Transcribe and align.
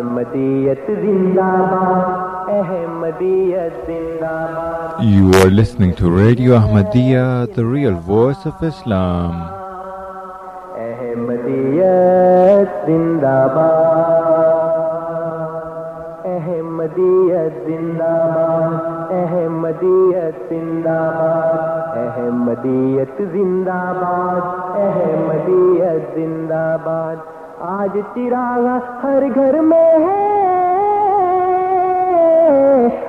احمدیت 0.00 0.86
زندہ 1.00 1.46
باد 1.70 2.48
احمدیت 2.58 3.72
زندہ 3.86 4.36
باد 4.52 5.02
You 5.14 5.30
are 5.40 5.50
listening 5.50 5.92
to 5.98 6.10
Radio 6.14 6.54
Ahmadiyya, 6.58 7.24
the 7.56 7.64
real 7.64 7.94
voice 8.08 8.44
of 8.50 8.62
Islam. 8.68 9.34
احمدیت 10.86 12.86
زندہ 12.86 13.36
باد 13.54 13.98
احمدیت 16.34 17.58
زندہ 17.66 18.12
باد 18.36 19.12
احمدیت 19.20 20.40
زندہ 20.50 20.98
باد 21.18 21.98
احمدیت 22.06 23.20
زندہ 23.32 23.82
باد 24.00 24.78
احمدیت 24.86 26.14
زندہ 26.14 26.64
باد 26.84 27.16
آج 27.60 27.98
چراغ 28.14 28.66
ہر 29.02 29.22
گھر 29.34 29.60
میں 29.60 29.98
ہے۔ 29.98 30.38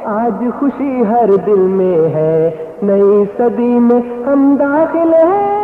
آج 0.06 0.44
خوشی 0.60 1.04
ہر 1.10 1.30
دل 1.46 1.60
میں 1.60 2.16
ہے۔ 2.16 2.50
نئی 2.84 3.24
صدی 3.38 3.64
میں 3.64 4.28
ہم 4.28 4.56
داخل 4.60 5.14
ہیں۔ 5.14 5.62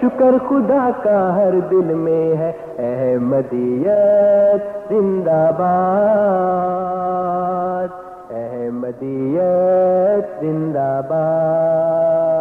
شکر 0.00 0.34
خدا 0.48 0.90
کا 1.02 1.36
ہر 1.36 1.60
دل 1.70 1.76
میں 1.76 2.36
ہے۔ 2.36 2.52
احمدیت 2.78 4.88
زندہ 4.88 5.50
باد۔ 5.58 7.88
احمدیت 8.30 10.40
زندہ 10.40 11.00
باد۔ 11.08 12.31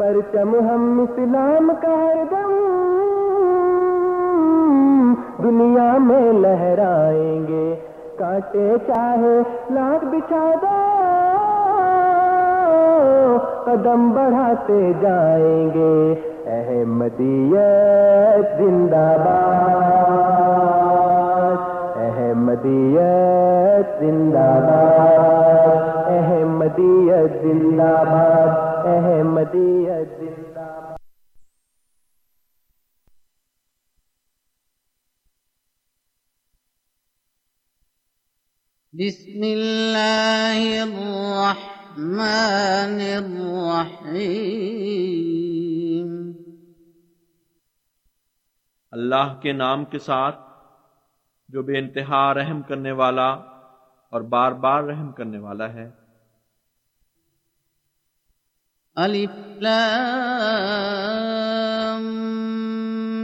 پرچم 0.00 0.54
ہم 0.54 1.04
اسلام 1.08 1.72
کا 1.82 1.88
ہر 1.88 2.16
دم۔ 2.30 2.52
دنیا 5.42 5.98
میں 5.98 6.32
لہرائیں 6.32 7.48
گے۔ 7.48 7.74
کاٹے 8.18 8.74
چاہے 8.86 9.42
لاکھ 9.70 10.04
بچھا 10.04 10.50
دو 10.62 10.96
قدم 13.64 14.10
بڑھاتے 14.10 14.92
جائیں 15.00 15.70
گے۔ 15.74 16.14
احمدیت 16.46 18.58
زندہ 18.58 19.16
باد۔ 19.24 21.69
احمدیت 22.50 23.90
زندہ 24.00 24.46
باد 24.66 25.66
احمدیت 26.12 27.34
زندہ 27.42 27.92
باد 28.08 28.86
احمدیت 28.92 30.08
زندہ 30.20 30.66
باد۔ 30.80 30.98
بسم 38.94 39.42
الله 39.52 40.60
الرحمن 40.82 42.04
الرحيم 43.14 44.20
اللہ 48.92 49.28
کے 49.42 49.52
نام 49.52 49.84
کے 49.84 49.98
ساتھ 50.10 50.49
جو 51.52 51.62
بے 51.62 51.78
انتہا 51.78 52.34
رحم 52.34 52.62
کرنے 52.62 52.92
والا 52.92 53.36
اور 54.10 54.20
بار 54.20 54.52
بار 54.52 54.84
رحم 54.84 55.12
کرنے 55.12 55.38
والا 55.38 55.72
ہے۔ 55.72 55.90
ألف 59.04 59.30
لام 59.60 62.04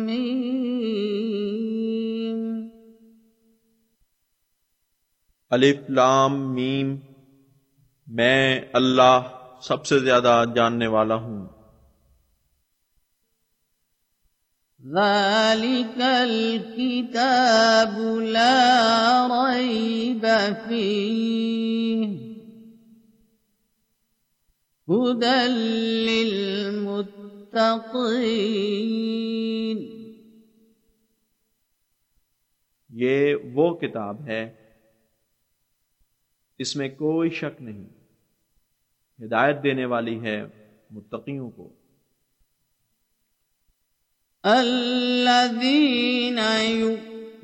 ميم 0.07 2.69
الف 5.51 5.91
لام 5.91 6.55
میم 6.55 6.97
میں 8.07 8.61
اللہ 8.73 9.21
سب 9.61 9.87
سے 9.87 9.99
زیادہ 9.99 10.45
جاننے 10.55 10.87
والا 10.87 11.15
ہوں۔ 11.15 11.56
ذلك 14.95 16.01
الكتاب 16.01 17.99
لا 18.21 19.27
ريب 19.27 20.27
فيه 20.67 22.27
هدى 24.89 25.49
للمتقين 26.07 27.07
یہ 32.91 33.35
وہ 33.55 33.75
کتاب 33.75 34.27
ہے 34.27 34.51
اس 36.59 36.77
میں 36.77 36.89
کوئی 36.89 37.31
شک 37.31 37.63
نہیں، 37.63 37.85
ہدایت 39.25 39.57
دینے 39.63 39.85
والی 39.85 40.21
ہے 40.23 40.45
متقیوں 40.91 41.51
کو۔ 41.51 41.76
الذين 44.47 46.39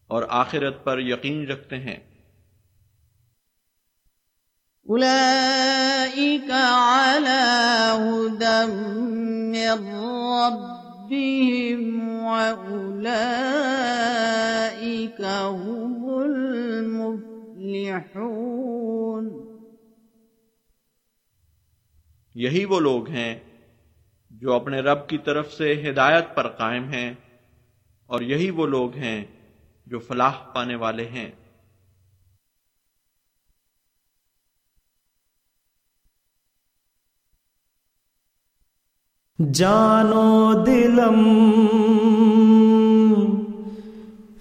اور 0.07 0.23
آخرت 0.29 0.83
پر 0.83 0.99
یقین 0.99 1.47
رکھتے 1.47 1.75
ہیں۔ 1.75 2.12
أولئك 4.93 6.51
على 6.51 7.45
هدى 7.97 8.65
من 9.53 9.71
ربهم 10.43 11.81
وأولئك 12.23 13.21
هم 15.51 16.09
المفلحون 16.19 17.23
یہی 22.35 22.65
وہ 22.65 22.79
لوگ 22.79 23.09
ہیں 23.09 23.39
جو 24.31 24.53
اپنے 24.53 24.79
رب 24.79 25.07
کی 25.07 25.17
طرف 25.17 25.53
سے 25.53 25.89
ہدایت 25.89 26.35
پر 26.35 26.47
قائم 26.47 26.89
ہیں 26.89 27.13
اور 28.05 28.21
یہی 28.21 28.49
وہ 28.49 28.67
لوگ 28.67 28.95
ہیں 28.95 29.25
جو 29.87 29.99
فلاح 29.99 30.31
پانے 30.31 30.75
والے 30.75 31.07
ہیں۔ 31.07 31.42
جانو 39.39 40.53
دلم 40.65 41.23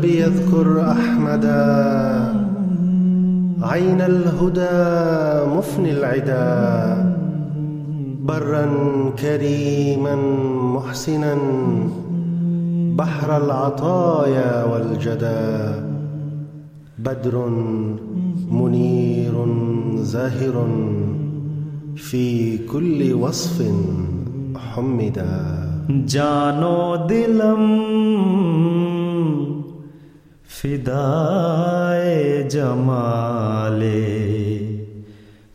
يا 0.00 0.06
قلبي 0.06 0.24
اذكر 0.24 0.90
أحمدا 0.92 1.60
عين 3.62 4.00
الهدى 4.00 5.50
مفني 5.56 5.92
العدا 5.92 7.14
برا 8.24 8.66
كريما 9.18 10.14
محسنا 10.74 11.36
بحر 12.96 13.36
العطايا 13.44 14.64
والجدى 14.64 15.74
بدر 16.98 17.48
منير 18.50 19.34
زاهر 19.96 20.66
في 21.96 22.58
كل 22.58 23.12
وصف 23.12 23.72
حمدا 24.56 25.60
جانو 25.90 26.96
دلم 26.96 28.79
فدائے 30.62 32.42
جمال 32.50 33.82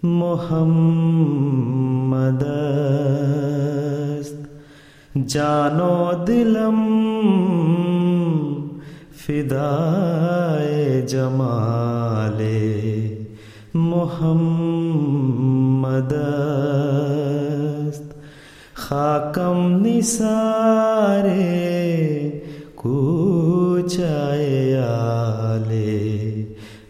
محمد 0.03 1.23
جانو 5.33 6.11
دلم 6.27 6.79
فدائے 9.25 11.01
جمال 11.09 12.41
محمد 13.89 14.83
خاکم 18.75 19.85
نثارے 19.85 21.41
کوچائے 22.85 24.77
آلے 24.77 26.43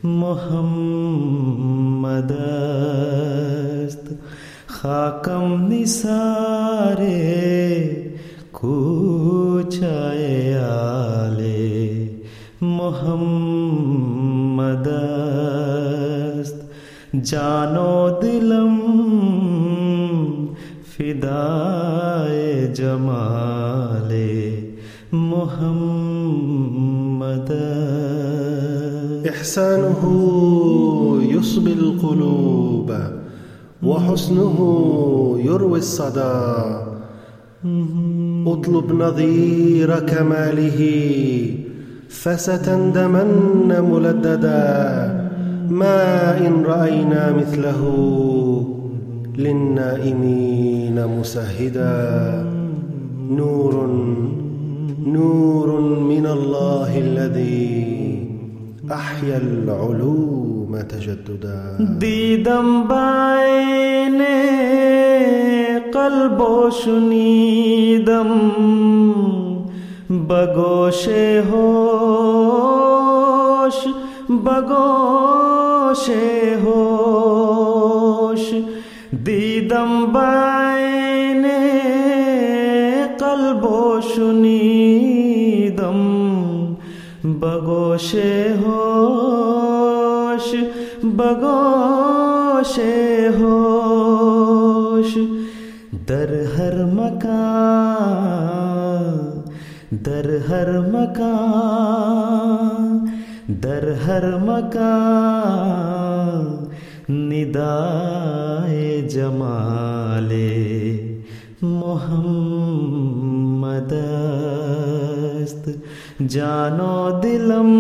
محمد 0.04 2.32
است۔ 2.32 4.14
خاکم 4.68 5.72
نثارے 5.72 7.14
کوچائے 8.52 10.58
آلے 10.58 12.08
محمد 12.62 14.88
است۔ 14.88 16.64
جانو 17.14 18.10
دلم 18.22 18.82
فدائے 20.98 22.74
جمال 22.76 23.65
محمد. 25.14 26.02
إحسانه 29.30 30.04
يصبي 31.30 31.74
القلوب 31.74 32.92
وحسنه 33.84 34.58
يروي 35.46 35.80
الصدى. 35.80 36.46
اطلب 38.48 38.92
نظير 38.94 40.00
كماله 40.00 40.80
فستندمن 42.10 43.68
ملددا. 43.92 45.26
ما 45.70 46.38
إن 46.48 46.64
رأينا 46.66 47.32
مثله 47.32 47.82
للنائمين 49.38 51.08
مسهدا. 51.20 52.46
نور 53.30 53.76
نور 55.06 55.70
من 55.82 56.26
الله 56.26 56.98
الذي 56.98 58.28
أحيا 58.92 59.38
العلوم 59.38 60.82
تجددا. 60.82 61.78
دیدم 62.00 62.88
بائن 62.88 64.22
قلب 65.94 66.42
و 66.42 66.70
شنیدم، 66.72 68.32
بگوش 70.10 71.08
ہوش 71.52 72.68
بگوش 74.30 76.10
ہوش. 76.66 78.46
دیدم 79.26 79.92
بائن 80.14 80.55
بگوش 87.46 88.16
ہوش 88.62 90.56
بگوش 91.04 92.80
ہوش۔ 93.40 95.18
در 96.10 96.44
ہر 96.58 96.86
مکان، 96.86 99.42
در 99.92 100.38
ہر 100.50 100.80
مکان، 100.80 103.06
در 103.48 103.94
ہر 104.08 104.38
مکان، 104.38 106.66
ندائے 107.10 109.08
جمال 109.12 110.34
محمد۔ 111.62 112.75
جانو 116.20 117.20
دلم 117.24 117.72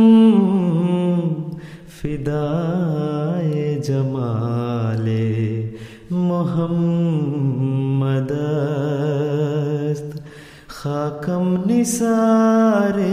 فدائے 2.01 3.75
جمال 3.87 5.07
محمد 6.11 8.31
است۔ 8.31 10.19
خاکم 10.67 11.55
نثارے 11.69 13.05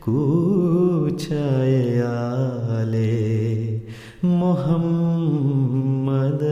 کوچائے 0.00 2.02
آلے 2.06 3.78
محمد 4.22 6.42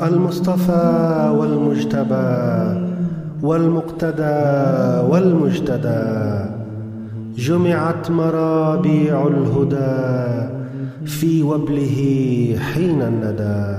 المصطفى 0.00 0.80
والمجتبى 1.36 2.91
والمقتدى 3.42 4.40
والمجتدى 5.10 6.44
جمعت 7.36 8.10
مرابيع 8.10 9.26
الهدى 9.26 10.52
في 11.06 11.42
وبله 11.42 11.96
حين 12.58 13.02
الندى 13.02 13.72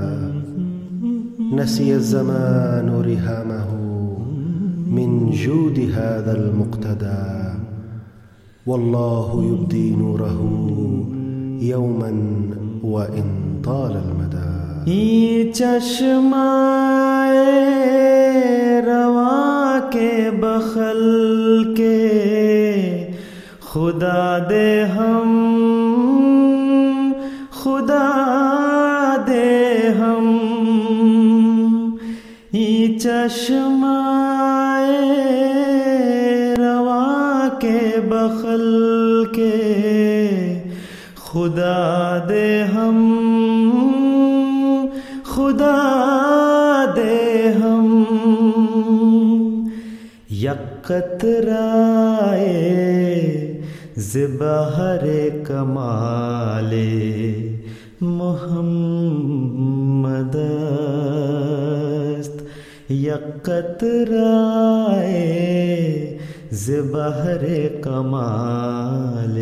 نسي 1.55 1.95
الزمان 1.95 2.89
رهامه 2.89 3.67
من 4.91 5.31
جود 5.31 5.79
هذا 5.79 6.31
المقتدى 6.37 7.59
والله 8.65 9.43
يبدي 9.51 9.95
نوره 9.95 10.39
يوما 11.61 12.11
وإن 12.83 13.25
طال 13.63 13.91
المدى 13.91 14.63
یہ 14.85 15.51
چشمہ 15.53 17.12
روا 18.85 19.79
کے 19.91 20.29
بخل 20.39 21.73
کے 21.77 22.09
خدا 23.59 24.37
دے 24.49 24.83
ہم، 24.83 25.51
خدا 27.51 29.15
دے 29.27 29.79
ہم۔ 29.99 30.39
یہ 32.51 32.99
چشمہ 32.99 33.99
روا 36.57 37.47
کے 37.59 37.99
بخل 38.09 39.23
کے 39.35 39.73
خدا 41.15 42.19
دے 42.29 42.63
ہم۔ 42.75 43.22
یکت 50.83 51.25
رائے 51.25 52.51
زبہر 53.95 55.05
کمال 55.43 56.73
محمد 58.01 60.35
است۔ 62.19 62.43
یقت 62.89 63.85
رائے 64.09 66.17
زبہر 66.51 67.45
کمال 67.81 69.39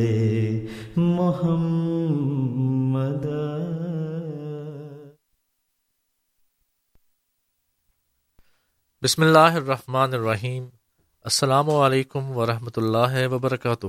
محمد 0.96 3.26
بسم 9.02 9.24
اللہ 9.24 9.40
الرحمن 9.40 10.14
الرحیم۔ 10.14 10.68
السلام 11.24 11.70
علیکم 11.70 12.38
ورحمۃ 12.38 12.78
اللہ 12.78 13.28
وبرکاتہ۔ 13.28 13.88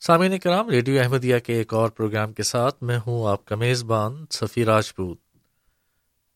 سامعین 0.00 0.38
کرام، 0.38 0.68
ریڈیو 0.68 1.02
احمدیہ 1.02 1.38
کے 1.38 1.52
ایک 1.52 1.74
اور 1.74 1.88
پروگرام 1.88 2.32
کے 2.32 2.42
ساتھ 2.42 2.82
میں 2.82 2.98
ہوں 3.06 3.30
آپ 3.30 3.44
کا 3.44 3.56
میزبان 3.56 4.24
سفی 4.30 4.64
راجپوت۔ 4.64 5.18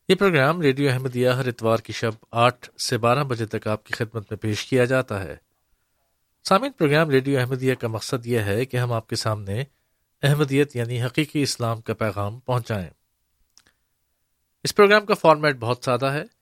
یہ 0.09 0.15
پروگرام 0.15 0.61
ریڈیو 0.61 0.91
احمدیہ 0.91 1.29
ہر 1.29 1.47
اتوار 1.47 1.77
کی 1.77 1.93
شب 1.93 2.11
آٹھ 2.31 2.81
سے 2.81 2.97
بارہ 2.97 3.23
بجے 3.23 3.45
تک 3.45 3.67
آپ 3.67 3.83
کی 3.85 3.93
خدمت 3.93 4.31
میں 4.31 4.37
پیش 4.37 4.65
کیا 4.65 4.85
جاتا 4.85 5.23
ہے۔ 5.23 5.35
سامعین، 6.43 6.71
پروگرام 6.71 7.09
ریڈیو 7.09 7.39
احمدیہ 7.39 7.75
کا 7.75 7.87
مقصد 7.87 8.25
یہ 8.25 8.39
ہے 8.39 8.65
کہ 8.65 8.77
ہم 8.77 8.93
آپ 8.93 9.09
کے 9.09 9.15
سامنے 9.15 9.63
احمدیت 10.23 10.75
یعنی 10.75 11.03
حقیقی 11.03 11.41
اسلام 11.41 11.81
کا 11.81 11.93
پیغام 11.93 12.39
پہنچائیں۔ 12.39 12.89
اس 14.63 14.75
پروگرام 14.75 15.05
کا 15.05 15.13
فارمیٹ 15.13 15.55
بہت 15.59 15.77
سادہ 15.85 16.05
ہے۔ 16.05 16.34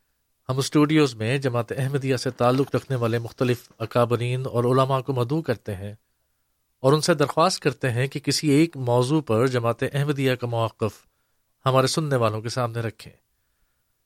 ہم 0.50 0.57
اسٹوڈیوز 0.57 1.15
میں 1.15 1.38
جماعت 1.38 1.71
احمدیہ 1.71 2.15
سے 2.15 2.29
تعلق 2.29 2.75
رکھنے 2.75 2.95
والے 2.95 3.19
مختلف 3.19 3.71
اکابرین 3.79 4.43
اور 4.45 4.63
علماء 4.63 5.00
کو 5.01 5.13
مدعو 5.13 5.41
کرتے 5.41 5.75
ہیں 5.75 5.93
اور 6.79 6.93
ان 6.93 7.01
سے 7.01 7.13
درخواست 7.13 7.59
کرتے 7.59 7.91
ہیں 7.91 8.07
کہ 8.07 8.19
کسی 8.19 8.50
ایک 8.50 8.77
موضوع 8.77 9.21
پر 9.21 9.47
جماعت 9.47 9.83
احمدیہ 9.93 10.35
کا 10.35 10.47
موقف 10.47 11.07
ہمارے 11.65 11.88
سننے 11.88 12.15
والوں 12.15 12.41
کے 12.41 12.50
سامنے 12.50 12.79
رکھیں۔ 12.79 13.13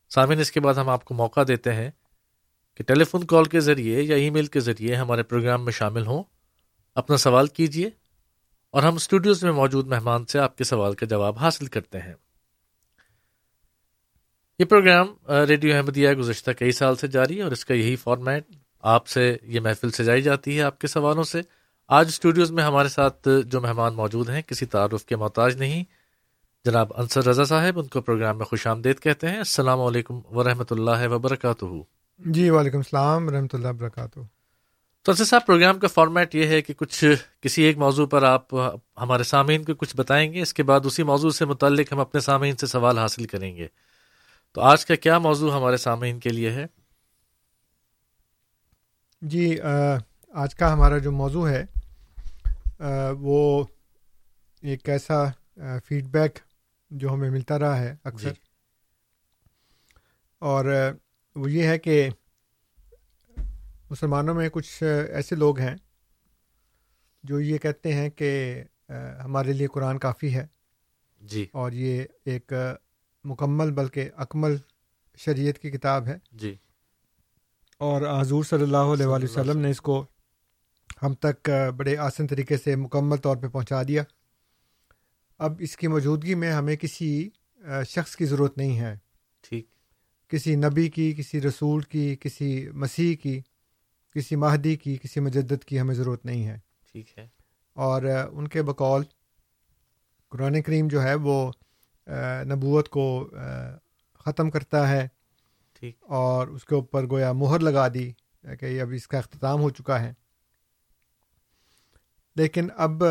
سامعین، 0.10 0.40
اس 0.40 0.52
کے 0.52 0.60
بعد 0.60 0.74
ہم 0.74 0.90
آپ 0.90 1.06
کو 1.06 1.14
موقع 1.14 1.40
دیتے 1.48 1.74
ہیں 1.74 1.92
کہ 2.76 2.84
ٹیلی 2.84 3.04
فون 3.04 3.24
کال 3.24 3.46
کے 3.46 3.60
ذریعے 3.60 4.02
یا 4.02 4.16
ای 4.16 4.30
میل 4.30 4.46
کے 4.46 4.60
ذریعے 4.60 4.96
ہمارے 4.96 5.24
پروگرام 5.24 5.66
میں 5.66 5.72
شامل 5.72 6.08
ہوں۔ 6.08 6.24
اپنا 6.96 7.18
سوال 7.18 7.48
کیجیے 7.48 7.90
اور 8.72 8.84
ہم 8.84 8.96
اسٹوڈیوز 8.96 9.44
میں 9.44 9.52
موجود 9.52 9.88
مہمان 9.88 10.26
سے 10.26 10.40
آپ 10.40 10.58
کے 10.58 10.64
سوال 10.64 10.94
کا 10.94 11.06
جواب 11.06 11.38
حاصل 11.38 11.66
کرتے 11.66 12.00
ہیں۔ 12.00 12.14
یہ 14.60 14.66
پروگرام 14.66 15.08
ریڈیو 15.48 15.76
احمدیہ 15.76 16.12
گزشتہ 16.12 16.52
کئی 16.52 16.72
سال 16.72 16.96
سے 16.96 17.08
جاری 17.08 17.38
ہے 17.38 17.42
اور 17.42 17.52
اس 17.52 17.66
کا 17.66 17.74
یہی 17.74 17.96
فارمیٹ 17.96 18.44
آپ 18.84 19.08
سے 19.08 19.38
یہ 19.44 19.60
محفل 19.60 19.90
سجائی 19.90 20.22
جاتی 20.22 20.58
ہے 20.58 20.62
آپ 20.62 20.80
کے 20.80 20.88
سوالوں 20.88 21.24
سے۔ 21.24 21.42
آج 21.88 22.08
اسٹوڈیوز 22.08 22.52
میں 22.52 22.64
ہمارے 22.64 22.90
ساتھ 22.90 23.28
جو 23.46 23.62
مہمان 23.62 23.94
موجود 23.94 24.30
ہیں 24.30 24.42
کسی 24.42 24.66
تعارف 24.66 25.06
کے 25.06 25.16
محتاج 25.16 25.58
نہیں۔ 25.58 25.84
جناب 26.66 26.94
انصر 26.98 27.26
رضا 27.26 27.44
صاحب 27.44 27.80
ان 27.80 27.88
کو 27.88 28.02
پروگرام 28.02 28.38
میں 28.38 28.46
خوش 28.46 28.68
آمدید 28.68 29.00
کہتے 29.00 29.28
ہیں۔ 29.28 29.38
السلام 29.38 29.82
علیکم 29.82 30.20
ورحمۃ 30.36 30.72
اللہ 30.72 31.08
وبرکاتہ۔ 31.08 31.66
جی 32.20 32.50
وعلیکم 32.50 32.78
السلام 32.78 33.28
ورحمۃ 33.28 33.54
اللہ 33.54 33.68
وبرکاتہ۔ 33.68 34.20
تو 35.02 35.12
انصر 35.12 35.26
صاحب 35.26 35.46
پروگرام 35.46 35.80
کا 35.80 35.88
فارمیٹ 35.88 36.36
یہ 36.36 36.48
ہے 36.48 36.62
کہ 36.62 36.74
کچھ 36.74 37.06
کسی 37.42 37.64
ایک 37.64 37.78
موضوع 37.78 38.06
پر 38.06 38.24
آپ 38.24 38.56
ہمارے 39.02 39.24
سامعین 39.24 39.64
کو 39.64 39.74
کچھ 39.74 39.96
بتائیں 39.96 40.34
گے 40.34 40.42
اس 40.42 40.54
کے 40.54 40.64
بعد 40.64 40.80
اسی 40.86 41.04
موضوع 41.04 41.30
سے 41.30 41.46
متعلق 41.46 41.94
ہم 41.94 42.00
اپنے 42.00 42.22
سامعین 42.22 42.56
سے 42.56 42.68
سوال 42.68 42.98
حاصل 42.98 43.26
کریں 43.26 43.56
گے۔ 43.56 43.68
تو 44.58 44.62
آج 44.62 44.86
کا 44.86 44.96
کیا 44.96 45.18
موضوع 45.20 45.52
ہمارے 45.52 45.78
سامعین 45.78 46.20
کے 46.20 46.30
لیے 46.30 46.52
ہے؟ 46.52 46.66
جی 49.22 49.60
آج 50.34 50.56
کا 50.56 50.74
ہمارا 50.74 50.98
جو 50.98 51.12
موضوع 51.12 51.50
ہے 51.50 51.66
وہ 53.20 53.64
ایک 54.64 54.90
ایسا 54.90 55.24
فیڈ 55.86 56.08
بیک 56.08 56.40
جو 56.90 57.14
ہمیں 57.14 57.30
ملتا 57.30 57.60
رہا 57.60 57.80
ہے 57.80 57.96
اکثر۔ 58.04 58.30
جی. 58.30 58.42
اور 60.40 60.66
وہ 61.36 61.52
یہ 61.52 61.68
ہے 61.68 61.80
کہ 61.80 62.10
مسلمانوں 63.90 64.36
میں 64.36 64.50
کچھ 64.50 64.84
ایسے 65.14 65.36
لوگ 65.36 65.60
ہیں 65.60 65.76
جو 67.24 67.40
یہ 67.40 67.58
کہتے 67.58 67.94
ہیں 67.94 68.10
کہ 68.10 68.64
ہمارے 69.24 69.54
لیے 69.54 69.68
قرآن 69.68 70.00
کافی 70.00 70.36
ہے۔ 70.36 70.48
جی۔ 71.22 71.48
اور 71.54 71.72
یہ 71.72 72.04
ایک 72.26 72.54
مکمل 73.28 73.72
بلکہ 73.72 74.10
اکمل 74.18 74.58
شریعت 75.18 75.60
کی 75.60 75.72
کتاب 75.72 76.08
ہے۔ 76.08 76.18
جی۔ 76.32 76.56
اور 77.78 78.22
حضور 78.22 78.44
صلی 78.44 78.64
اللہ 78.64 78.78
علیہ 78.78 79.06
وسلم 79.06 79.60
نے 79.60 79.70
اس 79.70 79.82
کو 79.82 80.06
ہم 81.04 81.14
تک 81.14 81.50
بڑے 81.78 81.98
آسن 81.98 82.28
طریقے 82.28 82.58
سے 82.58 82.76
مکمل 82.76 83.18
طور 83.18 83.38
پہ 83.38 83.48
پہنچا 83.48 83.84
دیا۔ 83.84 84.04
اب 85.38 85.54
اس 85.60 85.78
کی 85.78 85.88
موجودگی 85.88 86.36
میں 86.36 86.52
ہمیں 86.52 86.76
کسی 86.76 87.30
شخص 87.88 88.16
کی 88.16 88.26
ضرورت 88.26 88.58
نہیں 88.58 88.80
ہے۔ 88.80 88.96
ٹھیک۔ 89.42 89.68
کسی 90.30 90.56
نبی 90.56 90.90
کی 90.90 91.14
کسی 91.14 91.42
رسول 91.42 91.82
کی 91.82 92.16
کسی 92.16 92.70
مسیح 92.70 93.16
کی 93.16 93.42
کسی 94.16 94.36
مہدی 94.36 94.76
کی 94.76 94.98
کسی 94.98 95.20
مجدد 95.20 95.64
کی 95.64 95.80
ہمیں 95.80 95.96
ضرورت 95.96 96.26
نہیں 96.26 96.48
ہے۔ 96.48 96.60
ٹھیک 96.92 97.20
ہے۔ 97.20 97.28
اور 97.74 98.02
ان 98.32 98.48
کے 98.48 98.64
بقول 98.64 99.04
قرآن 100.30 100.62
کریم 100.62 100.88
جو 100.88 101.04
ہے 101.04 101.16
وہ 101.16 101.52
نبوت 102.46 102.90
کو 102.90 103.30
ختم 104.26 104.50
کرتا 104.50 104.90
ہے۔ 104.90 105.08
ٹھیک۔ 105.80 105.98
اور 106.04 106.48
اس 106.48 106.66
کے 106.66 106.76
اوپر 106.76 107.10
گویا 107.10 107.32
مہر 107.32 107.60
لگا 107.60 107.88
دی 107.94 108.12
کہ 108.60 108.82
اب 108.82 108.92
اس 108.92 109.08
کا 109.08 109.18
اختتام 109.18 109.62
ہو 109.62 109.70
چکا 109.70 110.02
ہے۔ 110.02 110.14
لیکن 112.36 112.68
اب 112.78 113.04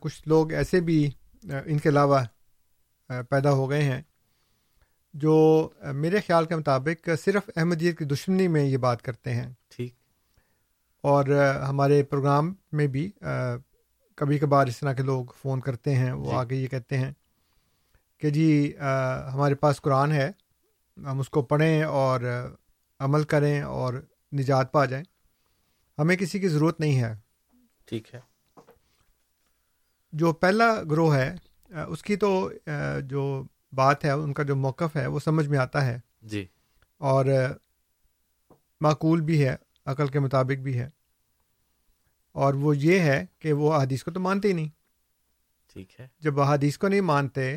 کچھ 0.00 0.28
لوگ 0.28 0.52
ایسے 0.52 0.80
بھی 0.80 1.10
ان 1.42 1.78
کے 1.78 1.88
علاوہ 1.88 2.18
پیدا 3.08 3.50
ہو 3.50 3.70
گئے 3.70 3.82
ہیں 3.82 4.02
جو 5.14 5.68
میرے 5.92 6.20
خیال 6.20 6.44
کے 6.44 6.56
مطابق 6.56 7.08
صرف 7.24 7.50
احمدیت 7.56 7.98
کی 7.98 8.04
دشمنی 8.04 8.48
میں 8.48 8.64
یہ 8.64 8.76
بات 8.76 9.02
کرتے 9.02 9.34
ہیں۔ 9.34 9.52
ٹھیک۔ 9.76 9.94
اور 11.00 11.24
ہمارے 11.68 12.02
پروگرام 12.02 12.54
میں 12.72 12.86
بھی 12.86 13.10
کبھی 14.14 14.38
کبھار 14.38 14.66
اس 14.66 14.78
طرح 14.78 14.92
کے 14.92 15.02
لوگ 15.02 15.24
فون 15.42 15.60
کرتے 15.60 15.94
ہیں 15.94 16.12
وہ 16.12 16.24
جی. 16.24 16.36
آگے 16.36 16.54
یہ 16.54 16.66
کہتے 16.66 16.98
ہیں۔ 16.98 17.12
کہ 18.18 18.30
جی 18.30 18.72
ہمارے 19.32 19.54
پاس 19.54 19.80
قرآن 19.80 20.12
ہے 20.12 20.30
ہم 20.96 21.18
اس 21.18 21.28
کو 21.28 21.42
پڑھیں 21.42 21.82
اور 21.82 22.20
عمل 22.98 23.24
کریں 23.24 23.60
اور 23.62 23.94
نجات 24.32 24.72
پا 24.72 24.84
جائیں۔ 24.84 25.04
ہمیں 25.98 26.16
کسی 26.16 26.38
کی 26.38 26.48
ضرورت 26.48 26.80
نہیں 26.80 27.02
ہے۔ 27.02 27.14
ٹھیک 27.84 28.14
ہے۔ 28.14 28.20
جو 30.12 30.32
پہلا 30.32 30.82
گروہ 30.82 31.16
ہے 31.16 31.34
اس 31.88 32.02
کی 32.02 32.16
تو 32.16 32.50
جو 33.02 33.44
بات 33.72 34.04
ہے 34.04 34.10
ان 34.10 34.32
کا 34.32 34.42
جو 34.42 34.56
موقف 34.56 34.96
ہے 34.96 35.06
وہ 35.06 35.18
سمجھ 35.18 35.48
میں 35.48 35.58
آتا 35.58 35.86
ہے۔ 35.86 35.98
جی۔ 36.22 36.46
اور 36.98 37.24
معقول 38.80 39.20
بھی 39.20 39.46
ہے 39.46 39.56
عقل 39.86 40.06
کے 40.06 40.20
مطابق 40.20 40.60
بھی 40.60 40.78
ہے۔ 40.78 40.90
اور 42.32 42.54
وہ 42.54 42.76
یہ 42.76 43.00
ہے 43.00 43.26
کہ 43.38 43.52
وہ 43.52 43.74
احادیث 43.74 44.02
کو 44.02 44.10
تو 44.10 44.20
مانتے 44.20 44.48
ہی 44.48 44.52
نہیں۔ 44.52 44.68
ٹھیک 45.72 46.00
ہے۔ 46.00 46.08
جب 46.18 46.40
احادیث 46.40 46.78
کو 46.78 46.88
نہیں 46.88 47.00
مانتے 47.00 47.56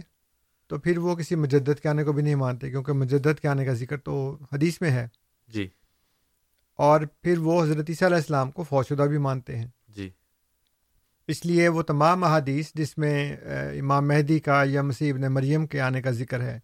تو 0.69 0.79
پھر 0.79 0.97
وہ 0.97 1.15
کسی 1.15 1.35
مجدد 1.35 1.79
کے 1.79 1.89
آنے 1.89 2.03
کو 2.03 2.13
بھی 2.13 2.23
نہیں 2.23 2.35
مانتے 2.35 2.69
کیونکہ 2.69 2.91
مجدد 2.93 3.39
کے 3.39 3.47
آنے 3.47 3.65
کا 3.65 3.73
ذکر 3.73 3.97
تو 3.97 4.37
حدیث 4.53 4.81
میں 4.81 4.91
ہے۔ 4.91 5.07
جی۔ 5.47 5.67
اور 6.75 7.01
پھر 7.21 7.37
وہ 7.37 7.63
حضرت 7.63 7.85
عیسیٰ 7.89 8.07
علیہ 8.07 8.17
السلام 8.17 8.51
کو 8.51 8.63
فوشدہ 8.63 9.03
بھی 9.03 9.17
مانتے 9.17 9.57
ہیں۔ 9.57 9.67
جی۔ 9.87 10.09
اس 11.27 11.45
لیے 11.45 11.67
وہ 11.67 11.81
تمام 11.81 12.23
احادیث 12.23 12.71
جس 12.73 12.97
میں 12.97 13.37
امام 13.79 14.07
مہدی 14.07 14.39
کا 14.39 14.63
یا 14.63 14.81
مسیح 14.81 15.13
ابن 15.13 15.21
مریم 15.21 15.67
کے 15.67 15.81
آنے 15.81 16.01
کا 16.01 16.11
ذکر 16.11 16.41
ہے 16.41 16.59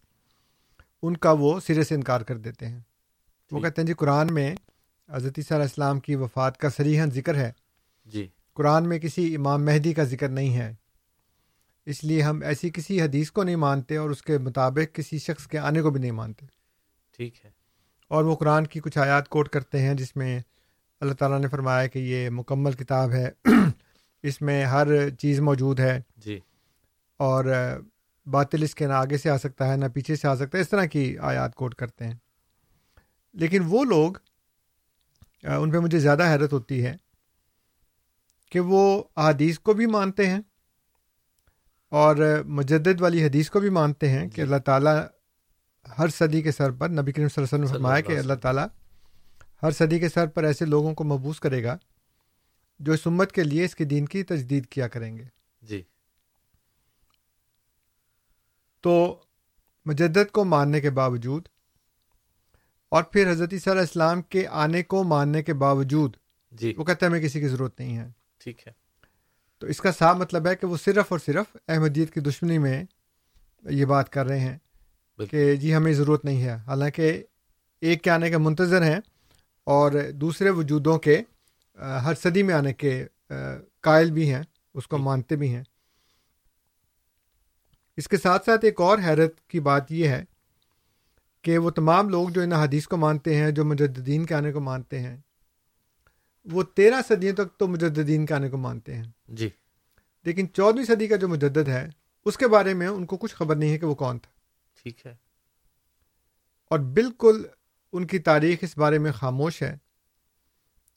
ان 1.02 1.16
کا 1.16 1.32
وہ 1.32 1.60
سرے 1.60 1.82
سے 1.82 1.94
انکار 1.94 2.20
کر 2.20 2.38
دیتے 2.38 2.66
ہیں۔ 2.66 2.80
وہ 3.50 3.60
کہتے 3.60 3.80
ہیں 3.80 3.86
جی 3.86 3.92
قرآن 3.92 4.34
میں 4.34 4.54
حضرت 5.10 5.32
عیسیٰ 5.38 5.56
علیہ 5.56 5.64
السلام 5.64 6.00
کی 6.00 6.14
وفات 6.14 6.58
کا 6.58 6.70
سریحن 6.70 7.10
ذکر 7.10 7.34
ہے۔ 7.34 7.52
جی۔ 8.04 8.28
قرآن 8.54 8.88
میں 8.88 8.98
کسی 8.98 9.36
امام 9.36 9.64
مہدی 9.64 9.92
کا 9.92 10.04
ذکر 10.04 10.28
نہیں 10.28 10.56
ہے۔ 10.56 10.74
اس 11.86 12.04
لیے 12.04 12.22
ہم 12.22 12.42
ایسی 12.42 12.70
کسی 12.70 13.02
حدیث 13.02 13.30
کو 13.30 13.42
نہیں 13.42 13.56
مانتے 13.56 13.96
اور 13.96 14.10
اس 14.10 14.22
کے 14.22 14.38
مطابق 14.38 14.94
کسی 14.94 15.18
شخص 15.18 15.46
کے 15.46 15.58
آنے 15.58 15.82
کو 15.82 15.90
بھی 15.90 16.00
نہیں 16.00 16.10
مانتے۔ 16.10 16.46
ٹھیک 17.16 17.44
ہے۔ 17.44 17.50
اور 18.08 18.24
وہ 18.24 18.36
قرآن 18.36 18.66
کی 18.66 18.80
کچھ 18.80 18.98
آیات 18.98 19.28
کوٹ 19.28 19.48
کرتے 19.48 19.82
ہیں 19.82 19.94
جس 19.94 20.16
میں 20.16 20.40
اللہ 21.00 21.14
تعالیٰ 21.14 21.40
نے 21.40 21.48
فرمایا 21.48 21.86
کہ 21.86 21.98
یہ 21.98 22.30
مکمل 22.30 22.72
کتاب 22.72 23.10
ہے۔ 23.10 23.30
اس 24.22 24.42
میں 24.42 24.64
ہر 24.64 25.10
چیز 25.10 25.40
موجود 25.40 25.80
ہے۔ 25.80 26.00
جی۔ 26.16 26.40
اور 27.16 27.44
باطل 28.26 28.62
اس 28.62 28.74
کے 28.74 28.86
نہ 28.86 28.92
آگے 28.92 29.18
سے 29.18 29.30
آ 29.30 29.38
سکتا 29.38 29.72
ہے 29.72 29.76
نہ 29.76 29.84
پیچھے 29.94 30.16
سے 30.16 30.28
آ 30.28 30.34
سکتا 30.34 30.58
ہے۔ 30.58 30.62
اس 30.62 30.68
طرح 30.68 30.84
کی 30.84 31.18
آیات 31.18 31.54
کوٹ 31.54 31.74
کرتے 31.74 32.04
ہیں۔ 32.04 32.14
لیکن 33.32 33.62
وہ 33.66 33.84
لوگ 33.84 34.12
ان 35.42 35.70
پہ 35.70 35.78
مجھے 35.78 35.98
زیادہ 35.98 36.30
حیرت 36.30 36.52
ہوتی 36.52 36.84
ہے 36.84 36.96
کہ 38.50 38.60
وہ 38.60 39.04
احادیث 39.16 39.58
کو 39.58 39.72
بھی 39.72 39.86
مانتے 39.86 40.26
ہیں 40.26 40.40
اور 41.88 42.16
مجدد 42.46 43.00
والی 43.00 43.24
حدیث 43.24 43.50
کو 43.50 43.60
بھی 43.60 43.70
مانتے 43.70 44.08
ہیں 44.08 44.28
کہ 44.28 44.36
جی۔ 44.36 44.42
اللہ 44.42 44.56
تعالیٰ 44.56 45.06
ہر 45.98 46.08
صدی 46.08 46.42
کے 46.42 46.52
سر 46.52 46.70
پر 46.70 46.88
نبی 46.88 47.12
کریم 47.12 47.28
صلی 47.28 47.42
اللہ 47.42 47.54
علیہ 47.54 47.64
وسلم 47.64 47.76
فرمایا 47.76 48.00
کہ 48.00 48.18
اللہ 48.18 48.34
تعالیٰ 48.34 48.66
ہر 49.62 49.70
صدی 49.70 49.98
کے 49.98 50.08
سر 50.08 50.26
پر 50.26 50.44
ایسے 50.44 50.64
لوگوں 50.64 50.94
کو 50.94 51.04
محبوس 51.04 51.40
کرے 51.40 51.64
گا 51.64 51.76
جو 52.78 52.92
اس 52.92 53.06
امت 53.06 53.32
کے 53.32 53.44
لیے 53.44 53.64
اس 53.64 53.74
کے 53.74 53.84
دین 53.84 54.06
کی 54.06 54.22
تجدید 54.22 54.66
کیا 54.66 54.88
کریں 54.88 55.16
گے۔ 55.16 55.24
جی۔ 55.62 55.82
تو 58.80 59.20
مجدد 59.86 60.30
کو 60.32 60.44
ماننے 60.44 60.80
کے 60.80 60.90
باوجود 60.90 61.48
اور 62.88 63.02
پھر 63.02 63.30
حضرت 63.30 63.50
صلی 63.50 63.58
اللہ 63.64 63.72
علیہ 63.72 63.80
السلام 63.80 64.22
کے 64.22 64.46
آنے 64.46 64.82
کو 64.82 65.04
ماننے 65.04 65.42
کے 65.42 65.54
باوجود 65.54 66.16
جی۔ 66.50 66.74
وہ 66.76 66.84
کہتے 66.84 67.06
ہیں 67.06 67.10
ہمیں 67.10 67.20
کسی 67.20 67.40
کی 67.40 67.48
ضرورت 67.48 67.80
نہیں 67.80 67.96
ہے۔ 67.96 68.08
ٹھیک 68.38 68.66
ہے۔ 68.66 68.85
تو 69.58 69.66
اس 69.66 69.80
کا 69.80 69.92
صاف 69.92 70.16
مطلب 70.16 70.46
ہے 70.46 70.56
کہ 70.56 70.66
وہ 70.66 70.76
صرف 70.76 71.04
اور 71.08 71.18
صرف 71.18 71.56
احمدیت 71.68 72.14
کی 72.14 72.20
دشمنی 72.20 72.58
میں 72.58 72.84
یہ 73.64 73.84
بات 73.84 74.10
کر 74.10 74.26
رہے 74.26 74.40
ہیں۔ 74.40 74.58
کہ 75.30 75.56
جی 75.56 75.74
ہمیں 75.74 75.92
ضرورت 75.92 76.24
نہیں 76.24 76.42
ہے۔ 76.42 76.54
حالانکہ 76.54 77.22
ایک 77.80 78.02
کے 78.02 78.10
آنے 78.10 78.30
کے 78.30 78.38
منتظر 78.38 78.82
ہیں 78.82 79.00
اور 79.64 79.92
دوسرے 80.14 80.50
وجودوں 80.50 80.98
کے 80.98 81.22
ہر 81.78 82.14
صدی 82.22 82.42
میں 82.42 82.54
آنے 82.54 82.74
کے 82.74 83.06
قائل 83.80 84.10
بھی 84.10 84.34
ہیں 84.34 84.42
اس 84.74 84.88
کو 84.88 84.98
مانتے 84.98 85.36
بھی 85.36 85.54
ہیں۔ 85.54 85.62
اس 87.96 88.08
کے 88.08 88.16
ساتھ 88.16 88.44
ساتھ 88.44 88.64
ایک 88.64 88.80
اور 88.80 88.98
حیرت 88.98 89.40
کی 89.40 89.60
بات 89.60 89.92
یہ 89.92 90.08
ہے 90.08 90.24
کہ 91.42 91.58
وہ 91.58 91.70
تمام 91.70 92.08
لوگ 92.08 92.28
جو 92.28 92.40
ان 92.40 92.52
حدیث 92.52 92.86
کو 92.86 92.96
مانتے 92.96 93.36
ہیں 93.36 93.50
جو 93.50 93.64
مجددین 93.64 94.26
کے 94.26 94.34
آنے 94.34 94.52
کو 94.52 94.60
مانتے 94.60 95.00
ہیں 95.00 95.16
وہ 96.44 96.62
تیرہ 96.62 97.00
صدیوں 97.08 97.34
تک 97.34 97.58
تو 97.58 97.68
مجددین 97.68 98.26
کے 98.26 98.34
آنے 98.34 98.48
کو 98.48 98.56
مانتے 98.56 98.94
ہیں۔ 98.94 99.15
جی۔ 99.28 99.48
لیکن 100.24 100.52
چودہویں 100.52 100.84
صدی 100.84 101.06
کا 101.06 101.16
جو 101.16 101.28
مجدد 101.28 101.68
ہے 101.68 101.88
اس 102.24 102.38
کے 102.38 102.48
بارے 102.48 102.74
میں 102.74 102.86
ان 102.86 103.06
کو 103.06 103.16
کچھ 103.16 103.34
خبر 103.34 103.56
نہیں 103.56 103.72
ہے 103.72 103.78
کہ 103.78 103.86
وہ 103.86 103.94
کون 103.94 104.18
تھا۔ 104.18 104.30
ٹھیک 104.82 105.06
ہے۔ 105.06 105.14
اور 106.70 106.78
بالکل 106.78 107.44
ان 107.92 108.06
کی 108.06 108.18
تاریخ 108.18 108.58
اس 108.62 108.78
بارے 108.78 108.98
میں 108.98 109.12
خاموش 109.12 109.62
ہے 109.62 109.76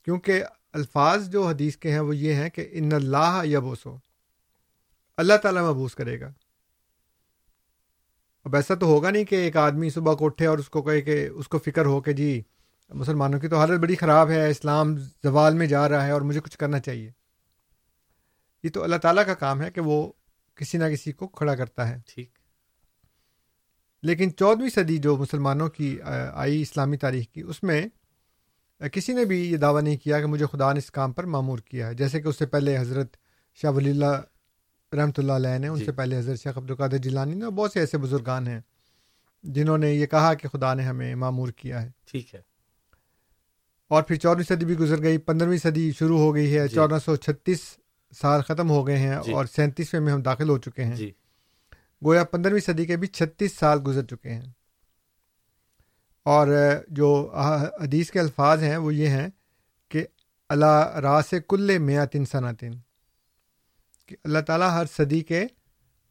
کیونکہ 0.04 0.44
الفاظ 0.74 1.30
جو 1.30 1.48
حدیث 1.48 1.78
کے 1.78 1.92
ہیں 1.92 2.00
وہ 2.00 2.16
یہ 2.16 2.34
ہیں 2.34 2.50
کہ 2.50 2.68
ان 2.72 2.94
اللہ 2.94 3.42
یبوسو 3.44 3.98
اللہ 5.18 5.38
تعالیٰ 5.38 5.70
مبوس 5.70 5.96
کرے 5.96 6.20
گا۔ 6.20 6.32
اب 8.46 8.56
ایسا 8.56 8.76
تو 8.76 8.86
ہوگا 8.86 9.10
نہیں 9.10 9.24
کہ 9.24 9.36
ایک 9.36 9.58
آدمی 9.58 9.90
صبح 9.90 10.14
کو 10.14 10.26
اٹھے 10.26 10.46
اور 10.46 10.58
اس 10.58 10.70
کو 10.70 10.82
کہے 10.82 11.02
کہ 11.02 11.28
اس 11.28 11.48
کو 11.48 11.58
فکر 11.58 11.86
ہو 11.86 12.02
کہ 12.02 12.12
جی 12.12 12.42
مسلمانوں 12.90 13.40
کی 13.40 13.48
تو 13.48 13.58
حالت 13.58 13.80
بڑی 13.80 13.96
خراب 13.96 14.30
ہے 14.30 14.50
اسلام 14.50 14.98
زوال 14.98 15.54
میں 15.54 15.68
جا 15.68 15.90
رہا 15.90 16.06
ہے 16.06 16.12
اور 16.12 16.22
مجھے 16.22 16.40
کچھ 16.40 16.58
کرنا 16.58 16.80
چاہیے۔ 16.80 17.12
یہ 18.64 18.70
تو 18.70 18.84
اللہ 18.84 18.96
تعالیٰ 18.96 19.26
کا 19.26 19.34
کام 19.34 19.62
ہے 19.62 19.72
کہ 19.72 19.82
وہ 19.82 20.12
کسی 20.56 20.78
نہ 20.78 20.84
کسی 20.94 21.12
کو 21.12 21.28
کھڑا 21.28 21.56
کرتا 21.56 21.90
ہے۔ 21.90 21.98
ٹھیک۔ 22.08 22.30
لیکن 24.04 24.36
چودہویں 24.36 24.70
صدی 24.70 24.98
جو 24.98 25.18
مسلمانوں 25.18 25.70
کی 25.70 25.98
آئی 26.34 26.62
اسلامی 26.62 26.98
تاریخ 26.98 27.28
کی 27.28 27.42
اس 27.42 27.64
میں 27.64 27.88
کسی 28.94 29.14
نے 29.14 29.26
بھی 29.26 29.52
یہ 29.52 29.58
دعویٰ 29.58 29.82
نہیں 29.82 29.98
کیا 29.98 30.20
کہ 30.20 30.26
مجھے 30.26 30.46
خدا 30.46 30.74
نے 30.74 30.78
اس 30.78 30.92
کام 30.92 31.12
پر 31.14 31.24
معمور 31.24 31.60
کیا 31.60 31.88
ہے۔ 31.88 31.94
جیسے 31.94 32.22
کہ 32.22 32.28
اس 32.28 32.38
سے 32.38 32.46
پہلے 32.46 32.78
حضرت 32.78 33.18
شاہ 33.56 33.72
ولی 33.72 33.90
اللہ 33.90 34.22
رحمۃ 34.94 35.12
اللہ 35.18 35.34
علیہ 35.34 35.58
نے 35.58 35.68
ان 35.68 35.80
جی۔ 35.80 35.86
سے 35.86 35.92
پہلے 35.92 36.18
حضرت 36.18 36.40
شیخ 36.40 36.58
عبدالقادر 36.58 36.98
جیلانی 36.98 37.34
نے 37.34 37.44
اور 37.44 37.52
بہت 37.52 37.72
سے 37.72 37.80
ایسے 37.80 37.98
بزرگان 37.98 38.48
ہیں 38.48 38.62
جنہوں 39.44 39.78
نے 39.78 39.94
یہ 39.94 40.06
کہا 40.06 40.34
کہ 40.34 40.48
خدا 40.48 40.74
نے 40.74 40.84
ہمیں 40.84 41.16
معمور 41.16 41.50
کیا 41.50 41.82
ہے۔ 41.82 41.92
ٹھیک 42.06 42.36
ہے۔ 42.36 42.42
اور 43.88 44.04
پھر 44.04 44.16
چودہویں 44.16 44.44
صدی 44.44 44.66
بھی 44.66 44.78
گزر 44.78 45.02
گئی 45.02 45.18
پندرہویں 45.18 45.58
صدی 45.58 45.92
شروع 45.92 46.20
ہو 46.20 46.36
گئی 46.36 46.58
ہے 46.58 46.68
جی۔ 46.68 46.76
چودہ 46.76 46.98
سو 47.06 47.16
چھتیس 47.16 47.79
سال 48.12 48.42
ختم 48.42 48.70
ہو 48.70 48.88
گئے 48.88 48.98
ہیں 48.98 49.16
جی۔ 49.26 49.34
اور 49.34 49.46
سینتیسویں 49.46 50.02
میں 50.02 50.14
ہم 50.14 50.22
داخل 50.22 50.50
ہو 50.50 50.58
چکے 50.58 50.84
ہیں۔ 50.84 50.96
جی۔ 50.96 51.12
گویا 52.06 52.24
پندرہویں 52.24 52.62
صدی 52.62 52.86
کے 52.86 52.98
بھی 52.98 53.08
چھتیس 53.08 53.58
سال 53.58 53.80
گزر 53.88 54.04
چکے 54.04 54.30
ہیں۔ 54.30 54.52
اور 56.24 56.48
جو 56.88 57.32
حدیث 57.82 58.12
کے 58.12 58.20
الفاظ 58.20 58.64
ہیں 58.64 58.78
وہ 58.78 58.96
یہ 58.96 59.08
ہیں 59.08 59.28
کہ 59.90 60.06
اللہ 60.50 60.98
راس 60.98 61.34
کل 61.48 61.78
میاتن 61.78 62.26
صنعتن 62.26 62.72
کہ 64.06 64.16
اللہ 64.24 64.40
تعالیٰ 64.40 64.70
ہر 64.70 64.86
صدی 64.98 65.22
کے 65.22 65.48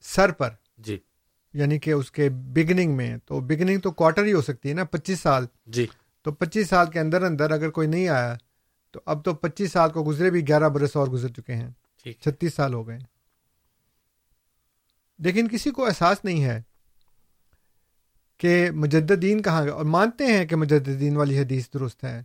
سر 0.00 0.32
پر 0.32 0.50
جی۔ 0.78 0.98
یعنی 1.52 1.78
کہ 1.78 1.90
اس 1.90 2.10
کے 2.12 2.28
بگننگ 2.28 2.96
میں 2.96 3.16
تو 3.24 3.40
بگننگ 3.40 3.80
تو 3.80 3.90
کوارٹر 3.90 4.24
ہی 4.24 4.32
ہو 4.32 4.42
سکتی 4.42 4.68
ہے 4.68 4.74
نا 4.74 4.84
پچیس 4.84 5.20
سال۔ 5.20 5.46
جی۔ 5.66 5.86
تو 6.22 6.32
پچیس 6.32 6.68
سال 6.68 6.90
کے 6.90 7.00
اندر 7.00 7.22
اندر 7.22 7.50
اگر 7.50 7.70
کوئی 7.70 7.88
نہیں 7.88 8.08
آیا 8.08 8.34
تو 8.90 9.00
اب 9.06 9.24
تو 9.24 9.34
پچیس 9.34 9.72
سال 9.72 9.90
کو 9.90 10.04
گزرے 10.04 10.30
بھی 10.30 10.48
گیارہ 10.48 10.68
برس 10.68 10.96
اور 10.96 11.08
گزر 11.08 11.28
چکے 11.28 11.54
ہیں۔ 11.54 11.70
چھتیس 12.04 12.54
سال 12.54 12.74
ہو 12.74 12.88
گئے۔ 12.88 12.98
لیکن 15.18 15.48
کسی 15.48 15.70
کو 15.70 15.86
احساس 15.86 16.24
نہیں 16.24 16.44
ہے 16.44 16.62
کہ 18.38 18.70
مجددین 18.70 19.42
کہاں 19.42 19.62
گئے۔ 19.62 19.70
اور 19.70 19.84
مانتے 19.84 20.26
ہیں 20.26 20.46
کہ 20.46 20.56
مجددین 20.56 21.16
والی 21.16 21.38
حدیث 21.38 21.68
درست 21.74 22.04
ہے۔ 22.04 22.22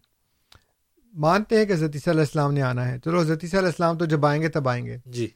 مانتے 1.14 1.58
ہیں 1.58 1.66
کہ 1.66 1.74
حضرت 1.74 1.92
عیسیٰ 1.94 2.14
علیہ 2.14 2.22
السلام 2.22 2.54
نے 2.54 2.62
آنا 2.62 2.88
ہے۔ 2.88 3.00
چلو 3.00 3.20
حضرت 3.20 3.40
عیسیٰ 3.44 3.60
علیہ 3.60 3.70
السلام 3.70 3.98
تو 3.98 4.06
جب 4.06 4.26
آئیں 4.26 4.42
گے 4.42 4.50
تب 4.50 4.70
آئیں 4.70 4.86
گے۔ 4.86 4.98
جی۔ 5.06 5.28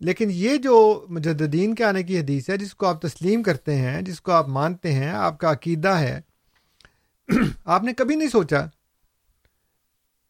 لیکن 0.00 0.28
یہ 0.30 0.56
جو 0.56 1.06
مجددین 1.08 1.74
کے 1.74 1.84
آنے 1.84 2.02
کی 2.02 2.20
حدیث 2.20 2.50
ہے 2.50 2.56
جس 2.56 2.74
کو 2.74 2.86
آپ 2.86 3.02
تسلیم 3.02 3.42
کرتے 3.42 3.76
ہیں 3.76 4.02
جس 4.02 4.20
کو 4.20 4.32
آپ 4.32 4.48
مانتے 4.48 4.92
ہیں 4.92 5.10
آپ 5.10 5.38
کا 5.38 5.52
عقیدہ 5.52 5.88
ہے۔ 5.88 6.20
آپ 7.64 7.82
نے 7.82 7.92
کبھی 7.92 8.16
نہیں 8.16 8.28
سوچا 8.28 8.66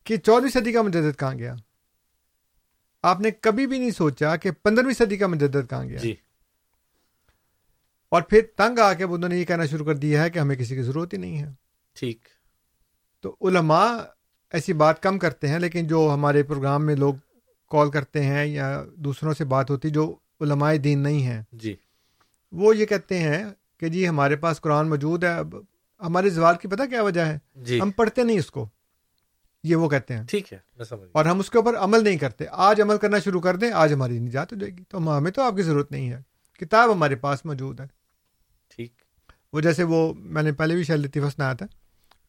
کہ 0.04 0.16
چودہویں 0.16 0.50
صدی 0.50 0.72
کا 0.72 0.82
مجدد 0.82 1.18
کہاں 1.18 1.34
گیا؟ 1.34 1.54
آپ 3.02 3.20
نے 3.20 3.30
کبھی 3.30 3.66
بھی 3.66 3.78
نہیں 3.78 3.90
سوچا 3.90 4.36
کہ 4.36 4.50
پندرہویں 4.50 4.94
صدی 4.94 5.16
کا 5.16 5.26
مجدد 5.26 5.70
کہاں 5.70 5.84
گیا 5.84 5.98
جی۔ 5.98 6.14
اور 8.08 8.22
پھر 8.22 8.40
تنگ 8.56 8.78
آ 8.78 8.92
کے 8.92 9.04
انہوں 9.04 9.28
نے 9.28 9.38
یہ 9.38 9.44
کہنا 9.44 9.66
شروع 9.66 9.86
کر 9.86 9.94
دیا 9.94 10.22
ہے 10.22 10.30
کہ 10.30 10.38
ہمیں 10.38 10.56
کسی 10.56 10.74
کی 10.74 10.82
ضرورت 10.82 11.12
ہی 11.12 11.18
نہیں 11.18 11.38
ہے۔ 11.38 11.52
ٹھیک۔ 11.94 12.28
تو 13.20 13.36
علماء 13.40 13.96
ایسی 14.50 14.72
بات 14.72 15.02
کم 15.02 15.18
کرتے 15.18 15.48
ہیں 15.48 15.58
لیکن 15.58 15.86
جو 15.86 16.10
ہمارے 16.14 16.42
پروگرام 16.42 16.86
میں 16.86 16.96
لوگ 16.96 17.14
کال 17.70 17.90
کرتے 17.90 18.22
ہیں 18.22 18.46
یا 18.46 18.84
دوسروں 18.96 19.34
سے 19.34 19.44
بات 19.44 19.70
ہوتی 19.70 19.90
جو 19.90 20.16
علماء 20.40 20.74
دین 20.74 20.98
نہیں 20.98 21.22
ہیں 21.22 21.42
جی۔ 21.52 21.74
وہ 22.52 22.76
یہ 22.76 22.86
کہتے 22.86 23.18
ہیں 23.18 23.44
کہ 23.80 23.88
جی 23.88 24.08
ہمارے 24.08 24.36
پاس 24.36 24.60
قرآن 24.60 24.88
موجود 24.88 25.24
ہے 25.24 25.28
اب 25.28 25.56
ہمارے 26.00 26.30
زوال 26.30 26.56
کی 26.56 26.68
پتہ 26.68 26.82
کیا 26.90 27.02
وجہ 27.02 27.20
ہے؟ 27.20 27.38
جی۔ 27.54 27.80
ہم 27.80 27.90
پڑھتے 27.90 28.22
نہیں 28.22 28.38
اس 28.38 28.50
کو۔ 28.50 28.68
یہ 29.66 29.76
وہ 29.76 29.88
کہتے 29.88 30.16
ہیں۔ 30.16 30.24
ٹھیک 30.24 30.52
ہے 30.52 30.58
میں 30.76 30.84
سمجھ 30.84 31.00
گیا۔ 31.00 31.10
اور 31.12 31.24
ہم 31.24 31.38
اس 31.38 31.50
کے 31.50 31.58
اوپر 31.58 31.76
عمل 31.76 32.04
نہیں 32.04 32.16
کرتے۔ 32.16 32.44
آج 32.50 32.80
عمل 32.80 32.98
کرنا 32.98 33.18
شروع 33.18 33.40
کر 33.40 33.56
دیں 33.56 33.70
آج 33.72 33.92
ہماری 33.92 34.18
نجات 34.18 34.52
ہو 34.52 34.58
جائے 34.58 34.72
گی۔ 34.78 34.82
تو 34.88 34.98
ہم- 34.98 35.18
ہمیں 35.18 35.30
تو 35.30 35.42
آپ 35.42 35.56
کی 35.56 35.62
ضرورت 35.62 35.92
نہیں 35.92 36.10
ہے۔ 36.10 36.20
کتاب 36.60 36.92
ہمارے 36.92 37.16
پاس 37.16 37.44
موجود 37.44 37.80
ہے۔ 37.80 37.86
ٹھیک۔ 38.76 38.94
وہ 39.52 39.60
جیسے 39.60 39.82
وہ 39.82 40.14
میں 40.14 40.42
نے 40.42 40.52
پہلے 40.52 40.74
بھی 40.74 40.84
شاید 40.84 41.00
لطیفہ 41.00 41.26
سنایا 41.26 41.52
تھا 41.52 41.66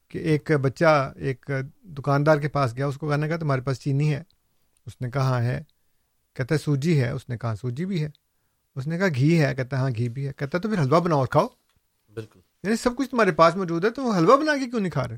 کہ 0.07 0.17
ایک 0.17 0.51
بچہ 0.51 1.13
ایک 1.15 1.51
دکاندار 1.83 2.37
کے 2.37 2.47
پاس 2.47 2.77
گیا 2.77 2.87
اس 2.87 2.97
کو 2.97 3.09
کہنے 3.09 3.27
کا 3.27 3.37
تمہارے 3.37 3.61
پاس 3.61 3.79
چینی 3.79 4.13
ہے۔ 4.13 4.23
اس 4.85 5.01
نے 5.01 5.11
کہا 5.11 5.21
ہاں 5.21 5.41
ہے۔ 5.41 5.63
کہتا 6.35 6.55
ہے 6.55 6.59
سوجی 6.59 7.01
ہے۔ 7.01 7.09
اس 7.09 7.29
نے 7.29 7.37
کہا 7.37 7.55
سوجی 7.55 7.85
بھی 7.85 8.03
ہے۔ 8.03 8.09
اس 8.75 8.87
نے 8.87 8.97
کہا 8.97 9.07
گھی 9.07 9.41
ہے 9.41 9.55
کہتا 9.55 9.75
ہے 9.75 9.81
ہاں 9.81 9.89
گھی 9.89 10.09
بھی 10.09 10.27
ہے 10.27 10.33
کہتا 10.37 10.57
ہے 10.57 10.61
تو 10.61 10.69
پھر 10.69 10.81
حلوہ 10.81 10.99
بناؤ 10.99 11.19
اور 11.19 11.27
کھاؤ۔ 11.27 11.47
بالکل۔ 12.13 12.39
یعنی 12.63 12.75
سب 12.75 12.95
کچھ 12.95 13.09
تمہارے 13.09 13.31
پاس 13.31 13.55
موجود 13.55 13.85
ہے 13.85 13.89
تو 13.89 14.03
وہ 14.03 14.17
حلوہ 14.17 14.37
بنا 14.37 14.57
کے 14.57 14.69
کیوں 14.69 14.79
نہیں 14.79 14.91
کھا 14.91 15.07
رہے؟ 15.07 15.17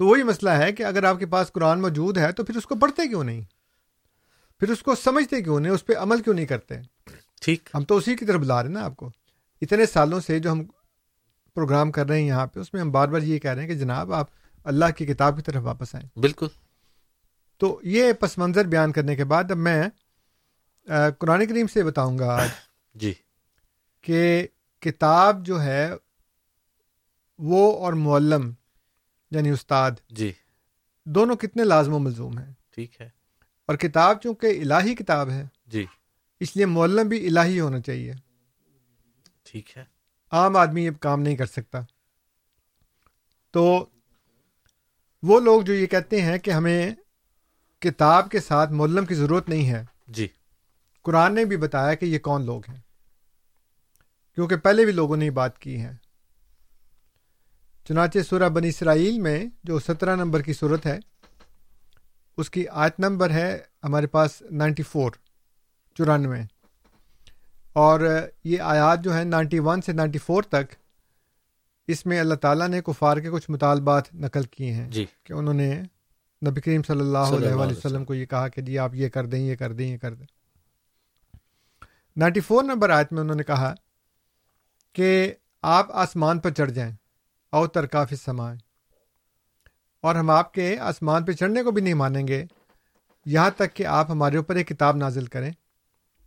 تو 0.00 0.06
وہی 0.06 0.22
مسئلہ 0.22 0.50
ہے 0.50 0.72
کہ 0.72 0.82
اگر 0.82 1.04
آپ 1.04 1.18
کے 1.18 1.26
پاس 1.26 1.52
قرآن 1.52 1.80
موجود 1.80 2.18
ہے 2.18 2.32
تو 2.32 2.44
پھر 2.44 2.56
اس 2.56 2.66
کو 2.66 2.74
پڑھتے 2.74 3.08
کیوں 3.08 3.24
نہیں؟ 3.24 3.40
پھر 4.60 4.70
اس 4.70 4.82
کو 4.82 4.94
سمجھتے 4.94 5.42
کیوں 5.42 5.60
نہیں؟ 5.60 5.72
اس 5.72 5.86
پہ 5.86 5.92
عمل 5.98 6.22
کیوں 6.22 6.34
نہیں 6.34 6.46
کرتے؟ 6.46 6.74
ٹھیک۔ 7.40 7.68
ہم 7.74 7.84
تو 7.84 7.96
اسی 7.96 8.16
کی 8.16 8.24
طرف 8.24 8.40
بلا 8.40 8.62
رہے 8.62 8.68
ہیں 8.68 8.74
نا 8.74 8.84
آپ 8.84 8.96
کو۔ 8.96 9.10
اتنے 9.60 9.86
سالوں 9.86 10.20
سے 10.20 10.38
جو 10.38 10.52
ہم 10.52 10.64
پروگرام 11.54 11.92
کر 11.92 12.06
رہے 12.06 12.20
ہیں 12.20 12.26
یہاں 12.26 12.46
پہ 12.46 12.60
اس 12.60 12.72
میں 12.72 12.82
ہم 12.82 12.90
بار 12.90 13.08
بار 13.08 13.20
یہ 13.20 13.38
کہہ 13.38 13.50
رہے 13.50 13.60
ہیں 13.62 13.68
کہ 13.68 13.74
جناب 13.74 14.12
آپ 14.12 14.26
اللہ 14.64 14.84
کی 14.96 15.06
کتاب 15.06 15.36
کی 15.36 15.42
طرف 15.42 15.62
واپس 15.64 15.94
آئیں۔ 15.94 16.18
بالکل۔ 16.18 16.46
تو 17.58 17.80
یہ 17.82 18.12
پس 18.12 18.38
منظر 18.38 18.64
بیان 18.64 18.92
کرنے 18.92 19.16
کے 19.16 19.24
بعد 19.24 19.50
اب 19.50 19.56
میں 19.56 19.82
قرآن 21.18 21.46
کریم 21.46 21.66
سے 21.66 21.82
بتاؤں 21.82 22.18
گا 22.18 22.42
آج 22.42 22.48
جی۔ 22.94 23.14
کہ 24.00 24.46
کتاب 24.80 25.46
جو 25.46 25.62
ہے 25.62 25.90
وہ 27.38 27.78
اور 27.78 27.92
معلم 27.92 28.50
یعنی 29.30 29.50
استاد. 29.50 29.90
جی. 30.08 30.32
دونوں 31.04 31.36
کتنے 31.36 31.64
لازم 31.64 31.92
و 31.92 31.98
ملزوم 31.98 32.38
ہیں؟ 32.38 32.52
ٹھیک 32.70 33.00
ہے. 33.00 33.10
اور 33.66 33.76
کتاب 33.76 34.20
چونکہ 34.22 34.46
الہی 34.46 34.94
کتاب 34.94 35.30
ہے 35.30 35.46
جی. 35.66 35.86
اس 36.40 36.56
لیے 36.56 36.66
معلم 36.66 37.08
بھی 37.08 37.26
الہی 37.26 37.60
ہونا 37.60 37.80
چاہیے۔ 37.80 38.12
ٹھیک 39.42 39.78
ہے۔ 39.78 39.84
عام 40.30 40.56
آدمی 40.56 40.84
یہ 40.84 40.90
کام 40.90 41.20
نہیں 41.20 41.36
کر 41.36 41.46
سکتا۔ 41.46 41.78
تو 43.50 43.86
وہ 45.22 45.40
لوگ 45.40 45.62
جو 45.62 45.72
یہ 45.72 45.86
کہتے 45.86 46.22
ہیں 46.22 46.38
کہ 46.38 46.50
ہمیں 46.50 46.94
کتاب 47.80 48.30
کے 48.30 48.40
ساتھ 48.40 48.72
معلم 48.72 49.06
کی 49.06 49.14
ضرورت 49.14 49.48
نہیں 49.48 49.70
ہے۔ 49.70 49.84
جی۔ 50.08 50.28
قرآن 51.02 51.34
نے 51.34 51.44
بھی 51.44 51.56
بتایا 51.56 51.94
کہ 51.94 52.06
یہ 52.06 52.18
کون 52.18 52.44
لوگ 52.44 52.62
ہیں۔ 52.68 52.80
کیونکہ 54.34 54.56
پہلے 54.56 54.84
بھی 54.84 54.92
لوگوں 54.92 55.16
نے 55.16 55.24
یہ 55.24 55.30
بات 55.30 55.58
کی 55.58 55.80
ہے۔ 55.80 55.96
چنانچہ 57.88 58.18
سورہ 58.28 58.48
بنی 58.48 58.68
اسرائیل 58.68 59.18
میں 59.18 59.44
جو 59.64 59.78
سترہ 59.78 60.16
نمبر 60.16 60.42
کی 60.42 60.52
صورت 60.52 60.86
ہے 60.86 60.98
اس 62.36 62.50
کی 62.50 62.68
آیت 62.68 63.00
نمبر 63.00 63.30
ہے 63.30 63.58
ہمارے 63.84 64.06
پاس 64.06 64.42
نائنٹی 64.50 64.82
فور 64.82 65.10
چورانوے۔ 65.94 66.40
اور 67.72 68.00
یہ 68.44 68.60
آیات 68.60 69.04
جو 69.04 69.16
ہے 69.18 69.24
نائنٹی 69.24 69.58
ون 69.58 69.82
سے 69.82 69.92
نائنٹی 69.92 70.18
فور 70.18 70.42
تک 70.42 70.74
اس 71.88 72.06
میں 72.06 72.20
اللہ 72.20 72.34
تعالیٰ 72.34 72.68
نے 72.68 72.80
کفار 72.80 73.16
کے 73.16 73.30
کچھ 73.30 73.50
مطالبات 73.50 74.14
نقل 74.14 74.42
کیے 74.42 74.72
ہیں۔ 74.72 74.90
جی۔ 74.90 75.06
کہ 75.24 75.32
انہوں 75.32 75.54
نے 75.54 75.82
نبی 76.48 76.60
کریم 76.60 76.82
صلی 76.82 77.00
اللہ 77.00 77.18
علیہ 77.18 77.48
علیہ 77.48 77.76
وسلم۔ 77.76 78.04
کو 78.04 78.14
یہ 78.14 78.26
کہا 78.26 78.48
کہ 78.48 78.62
جی 78.62 78.78
آپ 78.78 78.94
یہ 78.94 79.08
کر 79.08 79.26
دیں 79.26 79.40
یہ 79.40 79.56
کر 79.56 79.72
دیں 79.72 79.92
یہ 79.92 79.96
کر 79.96 80.14
دیں۔ 80.14 80.26
نائنٹی 82.16 82.40
فور 82.40 82.62
نمبر 82.62 82.90
آیت 82.90 83.12
میں 83.12 83.20
انہوں 83.20 83.36
نے 83.36 83.42
کہا 83.42 83.74
کہ 84.92 85.34
آپ 85.62 85.86
آسمان 85.92 86.38
پر 86.38 86.50
چڑھ 86.50 86.70
جائیں۔ 86.70 86.92
او 87.52 87.66
ترکاف 87.66 88.12
سمائیں 88.24 88.58
اور 90.02 90.14
ہم 90.14 90.30
آپ 90.30 90.54
کے 90.54 90.78
آسمان 90.78 91.24
پہ 91.24 91.32
چڑھنے 91.32 91.62
کو 91.62 91.70
بھی 91.70 91.82
نہیں 91.82 91.94
مانیں 91.94 92.28
گے۔ 92.28 92.44
یہاں 93.26 93.50
تک 93.50 93.74
کہ 93.74 93.86
آپ 93.86 94.10
ہمارے 94.10 94.36
اوپر 94.36 94.54
ایک 94.54 94.68
کتاب 94.68 94.96
نازل 94.96 95.26
کریں۔ 95.26 95.52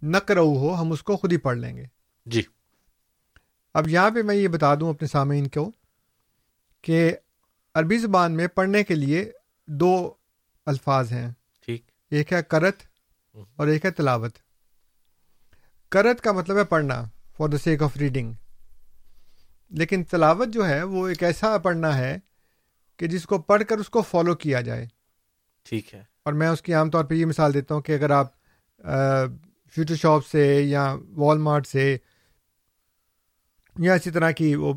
نہ 0.02 0.18
کرو 0.18 0.46
ہو 0.46 0.82
ہم 0.82 0.92
اس 0.92 1.04
کو 1.04 1.18
خود 1.18 1.32
ہی 1.32 1.38
پڑھ 1.38 1.58
لیں 1.58 1.78
گے۔ 1.78 1.86
جی۔ 2.26 2.42
اب 3.74 3.88
یہاں 3.88 4.10
پہ 4.10 4.22
میں 4.22 4.36
یہ 4.36 4.48
بتا 4.48 4.76
دوں 4.76 4.90
اپنے 4.90 5.08
سامعین 5.08 5.48
کو 5.48 5.72
کہ 6.82 7.16
عربی 7.76 7.98
زبان 7.98 8.32
میں 8.32 8.48
پڑھنے 8.48 8.84
کے 8.84 8.96
لیے 8.96 9.32
دو 9.68 10.14
الفاظ 10.66 11.12
ہیں۔ 11.12 11.32
ٹھیک۔ 11.66 11.86
ایک 12.12 12.34
ہے 12.34 12.44
کرت 12.44 12.76
اور 13.56 13.68
ایک 13.68 13.86
ہے 13.86 13.92
تلاوت۔ 13.92 14.32
کرت 15.90 16.22
کا 16.22 16.32
مطلب 16.32 16.58
ہے 16.58 16.64
پڑھنا 16.64 17.04
for 17.38 17.50
the 17.50 17.58
sake 17.58 17.84
of 17.84 17.98
reading 17.98 18.34
لیکن 19.74 20.04
تلاوت 20.04 20.48
جو 20.48 20.70
ہے 20.70 20.84
وہ 20.84 21.08
ایک 21.08 21.24
ایسا 21.24 21.58
پڑھنا 21.58 21.98
ہے 21.98 22.20
کہ 22.98 23.08
جس 23.08 23.26
کو 23.26 23.42
پڑھ 23.42 23.64
کر 23.70 23.78
اس 23.78 23.90
کو 23.90 24.02
فالو 24.02 24.36
کیا 24.36 24.62
جائے۔ 24.62 24.88
ٹھیک 25.64 25.94
ہے۔ 25.94 26.04
اور 26.24 26.34
میں 26.34 26.48
اس 26.48 26.62
کی 26.62 26.74
عام 26.74 26.90
طور 26.90 27.04
پہ 27.04 27.16
یہ 27.16 27.26
مثال 27.26 27.54
دیتا 27.54 27.76
ہوں 27.76 27.82
کہ 27.82 27.92
اگر 27.92 28.10
آپ 28.10 28.28
فیوچر 29.72 29.96
شاپ 29.96 30.26
سے 30.26 30.62
یا 30.62 30.96
وال 31.16 31.38
مارٹ 31.38 31.68
سے 31.68 31.98
یا 33.80 33.94
اسی 33.94 34.12
طرح 34.12 34.32
کی 34.32 34.56
وہ 34.56 34.74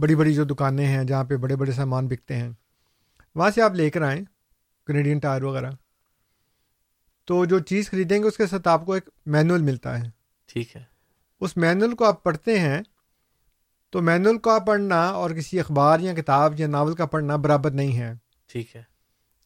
بڑی 0.00 0.14
بڑی 0.14 0.34
جو 0.34 0.44
دکانیں 0.44 0.86
ہیں 0.86 1.04
جہاں 1.04 1.24
پہ 1.24 1.36
بڑے 1.36 1.56
بڑے 1.56 1.72
سامان 1.72 2.08
بکتے 2.08 2.36
ہیں 2.36 2.50
وہاں 3.34 3.50
سے 3.50 3.62
آپ 3.62 3.74
لے 3.74 3.90
کر 3.90 4.02
آئیں 4.02 4.24
کینیڈین 4.86 5.18
ٹائر 5.18 5.42
وغیرہ 5.42 5.70
تو 7.24 7.44
جو 7.44 7.58
چیز 7.58 7.90
خریدیں 7.90 8.22
گے 8.22 8.28
اس 8.28 8.36
کے 8.36 8.46
ساتھ 8.46 8.68
آپ 8.68 8.86
کو 8.86 8.92
ایک 8.92 9.10
مینول 9.26 9.62
ملتا 9.62 10.02
ہے۔ 10.02 10.10
ٹھیک 10.46 10.76
ہے۔ 10.76 10.82
اس 11.40 11.56
مینول 11.56 11.94
کو 11.94 12.04
آپ 12.04 12.22
پڑھتے 12.22 12.58
ہیں 12.58 12.82
تو 13.96 14.02
مینول 14.02 14.38
آپ 14.44 14.66
پڑھنا 14.66 15.06
اور 15.06 15.30
کسی 15.30 15.60
اخبار 15.60 16.00
یا 16.00 16.14
کتاب 16.14 16.60
یا 16.60 16.66
ناول 16.66 16.94
کا 16.94 17.06
پڑھنا 17.06 17.36
برابر 17.36 17.70
نہیں 17.70 17.98
ہے۔ 17.98 18.12
ٹھیک 18.46 18.76
ہے۔ 18.76 18.82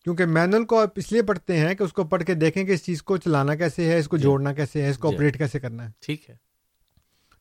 کیونکہ 0.05 0.27
مینول 0.27 0.65
کو 0.65 0.81
آپ 0.81 0.89
اس 0.97 1.13
لیے 1.13 1.23
پڑھتے 1.23 1.57
ہیں 1.59 1.75
کہ 1.75 1.83
اس 1.83 1.93
کو 1.93 2.05
پڑھ 2.05 2.25
کے 2.25 2.35
دیکھیں 2.35 2.65
کہ 2.65 2.73
اس 2.73 2.85
چیز 2.85 3.03
کو 3.03 3.17
چلانا 3.17 3.55
کیسے 3.55 3.85
ہے 3.93 3.99
اس 3.99 4.09
کو 4.09 4.17
جی. 4.17 4.23
جوڑنا 4.23 4.53
کیسے 4.53 4.83
ہے 4.83 4.91
اس 4.91 4.99
کو 4.99 5.09
جی. 5.11 5.15
آپریٹ 5.15 5.39
کیسے 5.39 5.61
کرنا 5.61 5.85
ہے۔ 5.85 5.91
ٹھیک 6.01 6.31
ہے۔ 6.31 6.37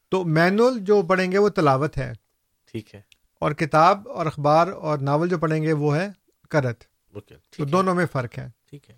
تو 0.10 0.24
مینول 0.24 0.80
جو 0.80 1.02
پڑھیں 1.02 1.32
گے 1.32 1.38
وہ 1.38 1.50
تلاوت 1.50 1.98
ہے۔ 1.98 2.14
ٹھیک 2.72 2.96
ہے۔ 2.96 3.02
اور 3.40 3.52
کتاب 3.52 4.10
اور 4.10 4.26
اخبار 4.26 4.68
اور 4.68 4.98
ناول 4.98 5.30
جو 5.30 5.38
پڑھیں 5.38 5.64
گے 5.64 5.74
وہ 5.74 5.96
ہے 5.96 6.10
کرت۔ 6.50 6.84
تو 7.58 7.66
دونوں 7.66 7.96
میں 7.96 8.06
فرق 8.12 8.38
ہے۔ 8.38 8.48
ٹھیک 8.70 8.90
ہے۔ 8.90 8.96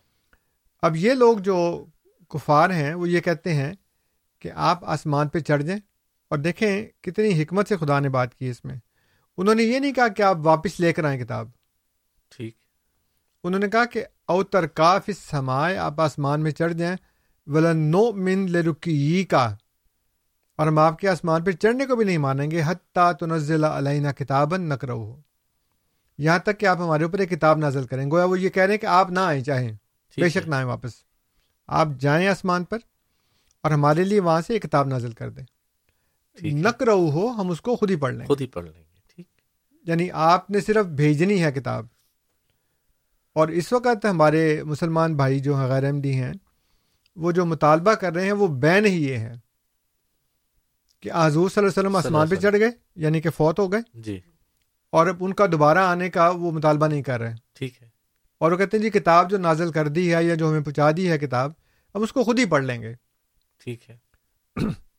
اب 0.81 0.95
یہ 0.95 1.13
لوگ 1.13 1.37
جو 1.37 1.85
کفار 2.29 2.69
ہیں 2.69 2.93
وہ 2.93 3.09
یہ 3.09 3.19
کہتے 3.19 3.53
ہیں 3.53 3.73
کہ 4.39 4.51
آپ 4.55 4.85
آسمان 4.85 5.27
پہ 5.27 5.39
چڑھ 5.39 5.63
جائیں۔ 5.63 5.90
اور 6.31 6.39
دیکھیں 6.39 6.87
کتنی 7.01 7.43
حکمت 7.43 7.67
سے 7.67 7.77
خدا 7.77 7.99
نے 7.99 8.09
بات 8.09 8.35
کی 8.35 8.49
اس 8.49 8.65
میں۔ 8.65 8.75
انہوں 9.37 9.55
نے 9.55 9.63
یہ 9.63 9.79
نہیں 9.79 9.93
کہا 9.93 10.07
کہ 10.07 10.21
آپ 10.21 10.37
واپس 10.43 10.79
لے 10.79 10.93
کر 10.93 11.03
آئیں 11.03 11.25
کتاب۔ 11.25 11.49
ٹھیک۔ 12.29 12.55
انہوں 13.43 13.59
نے 13.59 13.69
کہا 13.69 13.85
کہ 13.85 14.05
اوتر 14.27 14.67
کاف 14.67 15.09
سمائے 15.31 15.77
آپ 15.77 16.01
آسمان 16.01 16.41
میں 16.41 16.51
چڑھ 16.51 16.73
جائیں۔ 16.73 16.95
ولن 17.47 17.77
نو 17.77 18.11
من 18.11 18.51
لرکی 18.51 19.23
کا 19.23 19.55
اور 20.57 20.67
ہم 20.67 20.79
آپ 20.79 20.99
کے 20.99 21.09
آسمان 21.09 21.43
پہ 21.43 21.51
چڑھنے 21.51 21.85
کو 21.85 21.95
بھی 21.95 22.05
نہیں 22.05 22.17
مانیں 22.17 22.51
گے 22.51 22.61
حتیٰ 22.65 23.13
تنزل 23.13 23.63
علینا 23.63 24.11
کتاب 24.11 24.53
ہو 24.89 25.21
یہاں 26.17 26.39
تک 26.39 26.59
کہ 26.59 26.65
آپ 26.65 26.77
ہمارے 26.77 27.03
اوپر 27.03 27.19
ایک 27.19 27.29
کتاب 27.29 27.57
نازل 27.57 27.83
کریں۔ 27.83 28.11
گویا 28.11 28.23
وہ 28.23 28.39
یہ 28.39 28.49
کہہ 28.49 28.63
رہے 28.63 28.73
ہیں 28.73 28.81
کہ 28.81 28.85
آپ 28.85 29.11
نہ 29.11 29.19
آئیں 29.19 29.43
چاہیں۔ 29.43 29.71
بے۔ 30.17 30.29
شک 30.29 30.47
نہ 30.47 30.55
آئیں 30.55 30.67
واپس۔ 30.67 30.91
آپ 31.67 31.87
جائیں 31.99 32.27
آسمان 32.27 32.63
پر 32.63 32.77
اور 33.61 33.71
ہمارے 33.71 34.03
لیے 34.03 34.19
وہاں 34.19 34.41
سے 34.41 34.53
ایک 34.53 34.63
کتاب 34.63 34.87
نازل 34.87 35.11
کر 35.11 35.29
دیں۔ 35.29 35.43
نقرو 36.43 37.09
ہو 37.09 37.31
ہم 37.31 37.49
اس 37.49 37.61
کو 37.61 37.75
خود 37.75 37.91
ہی 37.91 37.95
پڑھ 37.95 38.13
لیں 38.13 38.25
خود 38.25 38.41
ہی 38.41 38.47
پڑھ 38.47 38.63
لیں 38.63 38.73
گے 38.73 38.99
ٹھیک۔ 39.15 39.27
یعنی 39.83 40.11
آپ 40.13 40.49
نے 40.49 40.61
صرف 40.61 40.85
بھیجنی 40.85 41.43
ہے 41.43 41.51
کتاب۔ 41.51 41.85
اور 43.33 43.47
اس 43.47 43.73
وقت 43.73 44.05
ہمارے 44.05 44.63
مسلمان 44.63 45.15
بھائی 45.15 45.39
جو 45.39 45.59
ہیں 45.59 45.67
غیر 45.67 45.83
احمدی 45.83 46.13
ہیں 46.13 46.33
وہ 47.15 47.31
جو 47.31 47.45
مطالبہ 47.45 47.93
کر 47.93 48.13
رہے 48.13 48.25
ہیں 48.25 48.31
وہ 48.31 48.47
بین 48.47 48.85
ہی 48.85 49.07
یہ 49.07 49.17
ہے 49.17 49.33
کہ 51.01 51.09
حضور 51.13 51.49
صلی 51.49 51.63
اللہ 51.63 51.71
علیہ 51.71 51.79
وسلم 51.79 51.95
آسمان 51.95 52.27
پہ 52.27 52.35
چڑھ 52.35 52.59
گئے 52.59 52.69
یعنی 52.95 53.21
کہ 53.21 53.29
فوت 53.29 53.59
ہو 53.59 53.71
گئے۔ 53.71 53.81
جی۔ 53.93 54.19
اور 54.91 55.07
اب 55.07 55.15
ان 55.19 55.33
کا 55.33 55.45
دوبارہ 55.51 55.77
آنے 55.77 56.09
کا 56.09 56.29
وہ 56.29 56.51
مطالبہ 56.51 56.87
نہیں 56.87 57.01
کر 57.01 57.19
رہے۔ 57.19 57.33
ٹھیک 57.53 57.81
ہے۔ 57.81 57.89
اور 58.39 58.51
وہ 58.51 58.57
کہتے 58.57 58.77
ہیں 58.77 58.83
جی 58.83 58.89
کتاب 58.89 59.29
جو 59.29 59.37
نازل 59.37 59.71
کر 59.71 59.87
دی 59.87 60.15
ہے 60.15 60.23
یا 60.23 60.35
جو 60.35 60.49
ہمیں 60.49 60.61
پہنچا 60.61 60.89
دی 60.97 61.11
ہے 61.11 61.17
کتاب 61.17 61.51
ہم 61.95 62.01
اس 62.01 62.13
کو 62.13 62.23
خود 62.23 62.39
ہی 62.39 62.45
پڑھ 62.45 62.63
لیں 62.63 62.81
گے۔ 62.81 62.93
ٹھیک 63.63 63.89
ہے۔ 63.89 63.97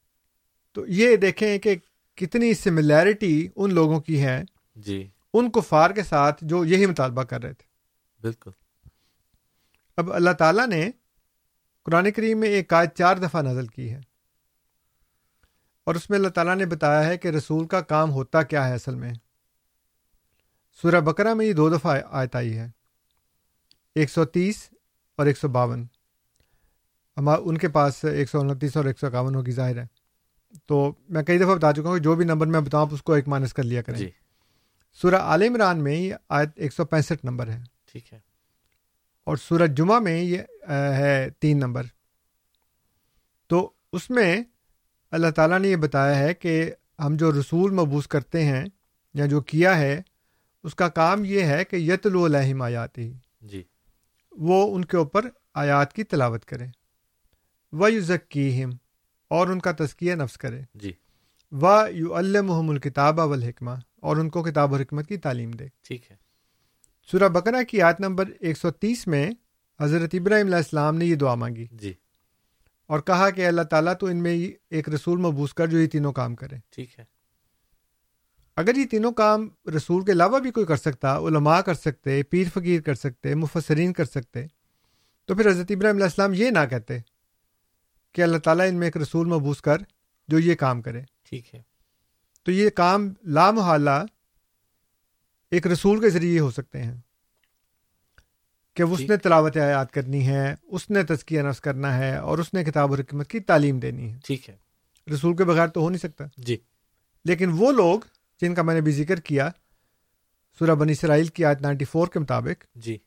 تو 0.73 0.87
یہ 0.87 1.17
دیکھیں 1.17 1.59
کہ 1.59 1.77
کتنی 2.15 2.55
سملیرٹی 2.55 3.49
ان 3.57 3.75
لوگوں 3.75 4.01
کی 4.01 4.23
ہے 4.23 4.43
جی۔ 4.77 5.09
ان 5.35 5.51
کفار 5.51 5.91
کے 5.91 6.03
ساتھ 6.03 6.45
جو 6.45 6.65
یہی 6.65 6.87
مطالبہ 6.87 7.23
کر 7.23 7.43
رہے 7.43 7.55
تھے۔ 7.55 7.67
بالکل۔ 8.23 8.51
اب 9.97 10.13
اللہ 10.13 10.31
تعالیٰ 10.31 10.67
نے 10.67 10.91
قرآن 11.85 12.11
کریم 12.11 12.39
میں 12.39 12.49
ایک 12.49 12.73
آیت 12.73 12.97
چار 12.97 13.17
دفعہ 13.17 13.43
نازل 13.43 13.67
کی 13.67 13.91
ہے۔ 13.91 14.01
اور 15.85 15.95
اس 15.95 16.11
میں 16.11 16.19
اللہ 16.19 16.29
تعالیٰ 16.29 16.57
نے 16.57 16.67
بتایا 16.67 17.07
ہے 17.07 17.19
کہ 17.19 17.29
رسول 17.29 17.67
کا 17.67 17.81
کام 17.81 18.11
ہوتا 18.11 18.43
کیا 18.43 18.69
ہے 18.69 18.75
اصل 18.75 18.95
میں۔ 18.95 19.13
سورہ 20.83 21.01
بقرہ 21.01 21.35
میں 21.35 21.47
یہ 21.47 21.53
دو 21.53 21.71
دفعہ 21.71 22.01
آیت 22.11 22.37
آئی 22.37 22.57
ہے۔ 22.59 22.71
ایک 23.95 24.11
سو 24.11 24.25
تیس 24.25 24.69
اور 25.17 25.27
ایک 25.27 25.39
سو 25.39 25.49
باون۔ 25.49 25.87
ان 27.17 27.59
کے 27.59 27.69
پاس 27.69 28.05
ایک 28.05 28.31
سو 28.31 28.41
انتیس 28.41 28.77
اور 28.77 28.85
ایک 28.85 28.99
سو 28.99 29.07
اکاون 29.07 29.35
ہوگی 29.35 29.51
ظاہر 29.51 29.79
ہے۔ 29.79 30.02
تو 30.67 30.95
میں 31.09 31.23
کئی 31.23 31.39
دفعہ 31.39 31.55
بتا 31.55 31.73
چکا 31.73 31.89
ہوں 31.89 31.97
کہ 31.97 32.03
جو 32.03 32.15
بھی 32.15 32.25
نمبر 32.25 32.47
میں 32.47 32.61
بتاؤں 32.61 32.87
اس 32.91 33.03
کو 33.03 33.13
ایک 33.13 33.29
مائنس 33.29 33.55
کر 33.55 33.63
لیا 33.63 33.83
کریں۔ 33.83 33.99
جی۔ 33.99 34.11
سورہ 35.03 35.15
عال 35.15 35.43
عمران 35.43 35.85
میں 35.85 35.97
یہ 35.97 36.15
آیت 36.29 36.49
ایک 36.57 36.73
سو 36.73 36.85
پینسٹھ 36.85 37.25
نمبر 37.25 37.49
ہے۔ 37.49 37.61
ٹھیک 37.93 38.13
ہے۔ 38.13 38.21
اور 39.25 39.37
سورج 39.37 39.77
جمعہ 39.77 39.99
میں 39.99 40.23
یہ 40.23 40.39
ہے 40.69 41.31
تین 41.39 41.57
نمبر۔ 41.57 41.83
تو 43.47 43.73
اس 43.93 44.11
میں 44.11 44.43
اللہ 45.11 45.31
تعالیٰ 45.31 45.59
نے 45.59 45.69
یہ 45.69 45.77
بتایا 45.77 46.19
ہے 46.19 46.35
کہ 46.35 46.73
ہم 46.99 47.17
جو 47.17 47.33
رسول 47.33 47.71
مبوس 47.71 48.07
کرتے 48.07 48.45
ہیں 48.45 48.65
یا 49.15 49.27
جو 49.27 49.41
کیا 49.41 49.79
ہے 49.79 50.03
اس 50.65 50.75
کا 50.75 50.89
کام 50.89 51.25
یہ 51.25 51.43
ہے 51.43 51.65
کہ 51.65 51.77
یتل 51.77 52.17
علیہم 52.17 52.63
آیات 52.63 52.99
ہی 52.99 53.13
جی۔ 53.41 53.63
وہ 54.33 54.75
ان 54.75 54.85
کے 54.85 54.97
اوپر 54.97 55.29
آیات 55.55 55.93
کی 55.93 56.05
تلاوت 56.05 56.45
کرے 56.45 56.67
و 57.73 57.89
یو 57.89 58.03
اور 59.33 59.47
ان 59.47 59.59
کا 59.59 59.73
تزکیہ 59.73 60.15
نفس 60.15 60.39
کرے۔ 60.39 60.61
جی۔ 60.75 60.93
و 61.53 61.85
یو 61.91 62.15
المحم 62.15 62.71
الکتاب 62.71 63.19
والحکمہ۔ 63.19 63.71
اور 64.01 64.17
ان 64.17 64.31
کو 64.31 64.43
کتاب 64.43 64.73
و 64.73 64.77
حکمت 64.77 65.07
کی 65.07 65.17
تعلیم 65.17 65.51
دے۔ 65.51 65.67
ٹھیک 65.83 66.11
ہے۔ 66.11 66.17
سورہ 67.11 67.29
بقرہ 67.29 67.63
کی 67.63 67.83
آیت 67.83 68.01
نمبر 68.01 68.25
130 68.41 69.07
میں 69.07 69.31
حضرت 69.81 70.11
ابراہیم 70.13 70.47
علیہ 70.47 70.57
السلام 70.57 70.97
نے 70.97 71.05
یہ 71.05 71.15
دعا 71.15 71.35
مانگی۔ 71.35 71.67
جی۔ 71.73 71.93
اور 72.87 73.01
کہا 73.01 73.31
کہ 73.31 73.47
اللہ 73.47 73.63
تعالیٰ 73.63 73.95
تو 74.01 74.07
ان 74.07 74.17
میں 74.17 74.51
ایک 74.71 74.89
رسول 74.89 75.19
مبوس 75.19 75.55
کر 75.55 75.67
جو 75.67 75.79
یہ 75.79 75.87
تینوں 75.87 76.13
کام 76.13 76.35
کرے۔ 76.35 76.57
ٹھیک 76.71 76.99
ہے۔ 76.99 77.05
اگر 78.57 78.75
یہ 78.77 78.85
تینوں 78.91 79.13
کام 79.13 79.49
رسول 79.77 80.05
کے 80.05 80.13
علاوہ 80.13 80.39
بھی 80.39 80.51
کوئی 80.51 80.67
کر 80.67 80.77
سکتا 80.77 81.19
علماء 81.19 81.61
کر 81.61 81.75
سکتے 81.75 82.23
پیر 82.23 82.45
فقیر 82.55 82.81
کر 82.81 82.95
سکتے 82.95 83.35
مفسرین 83.35 83.93
کر 83.93 84.05
سکتے 84.05 84.47
تو 85.25 85.35
پھر 85.35 85.49
حضرت 85.49 85.67
ابراہیم 85.71 85.97
علیہ 85.97 86.05
السلام 86.05 86.35
یہ 86.35 86.51
نہ 86.51 86.59
کہتے۔ 86.71 86.99
کہ 88.13 88.23
اللہ 88.23 88.39
تعالیٰ 88.39 88.69
ان 88.69 88.75
میں 88.75 88.87
ایک 88.87 88.97
رسول 88.97 89.27
مبوس 89.27 89.61
کر 89.63 89.77
جو 90.29 90.39
یہ 90.39 90.55
کام 90.55 90.83
کرے۔ 90.83 91.03
ٹھیک 91.29 91.55
ہے۔ 91.55 91.63
تو 92.43 92.51
یہ 92.51 92.71
کام 92.71 93.13
لامحالہ 93.25 94.05
ایک 95.51 95.67
رسول 95.67 96.01
کے 96.01 96.11
ذریعے 96.11 96.41
ہو 96.41 96.51
سکتے 96.51 96.83
ہیں 96.83 96.95
کہ 98.77 98.83
اس 98.83 98.97
ٹھیک۔ 98.97 99.11
نے 99.11 99.17
تلاوت 99.17 99.57
آیات 99.57 99.93
کرنی 99.93 100.27
ہے 100.27 100.55
اس 100.63 100.91
نے 100.91 101.03
تزکیہ 101.03 101.43
نفس 101.43 101.61
کرنا 101.61 101.99
ہے 101.99 102.17
اور 102.17 102.39
اس 102.39 102.55
نے 102.55 102.65
کتاب 102.65 102.91
و 102.91 102.95
حکمت 102.95 103.29
کی 103.29 103.41
تعلیم 103.41 103.79
دینی 103.79 104.13
ہے۔ 104.13 104.19
ٹھیک 104.25 104.51
ہے۔ 104.51 104.57
رسول 105.15 105.37
کے 105.37 105.45
بغیر 105.45 105.67
تو 105.69 105.81
ہو 105.81 105.91
نہیں 105.91 105.99
سکتا۔ 105.99 106.25
جی۔ 106.37 106.57
لیکن 107.25 107.51
وہ 107.59 107.73
لوگ 107.73 108.01
جن 108.41 108.55
کا 108.55 108.63
میں 108.63 108.75
نے 108.75 108.81
بھی 108.81 108.93
ذکر 108.93 109.21
کیا 109.21 109.51
سورہ 110.59 110.71
بنی 110.71 110.93
اسرائیل 110.93 111.27
کی 111.27 111.45
آیت 111.45 111.63
94 111.63 112.09
کے 112.13 112.19
مطابق۔ 112.19 112.65
جی۔ 112.75 112.99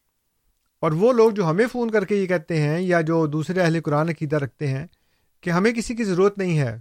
اور 0.80 0.92
وہ 0.92 1.14
لوگ 1.14 1.32
جو 1.32 1.50
ہمیں 1.50 1.66
فون 1.72 1.92
کر 1.92 2.06
کے 2.06 2.16
یہ 2.16 2.28
کہتے 2.28 2.62
ہیں 2.62 2.80
یا 2.82 3.02
جو 3.02 3.26
دوسرے 3.28 3.62
اہل 3.62 3.82
قرآن 3.82 4.10
عقیدہ 4.10 4.36
رکھتے 4.36 4.68
ہیں 4.68 4.88
کہ 5.46 5.50
ہمیں 5.50 5.72
کسی 5.72 5.96
کی 5.96 6.04
ضرورت 6.04 6.38
نہیں 6.38 6.60
ہے 6.60 6.78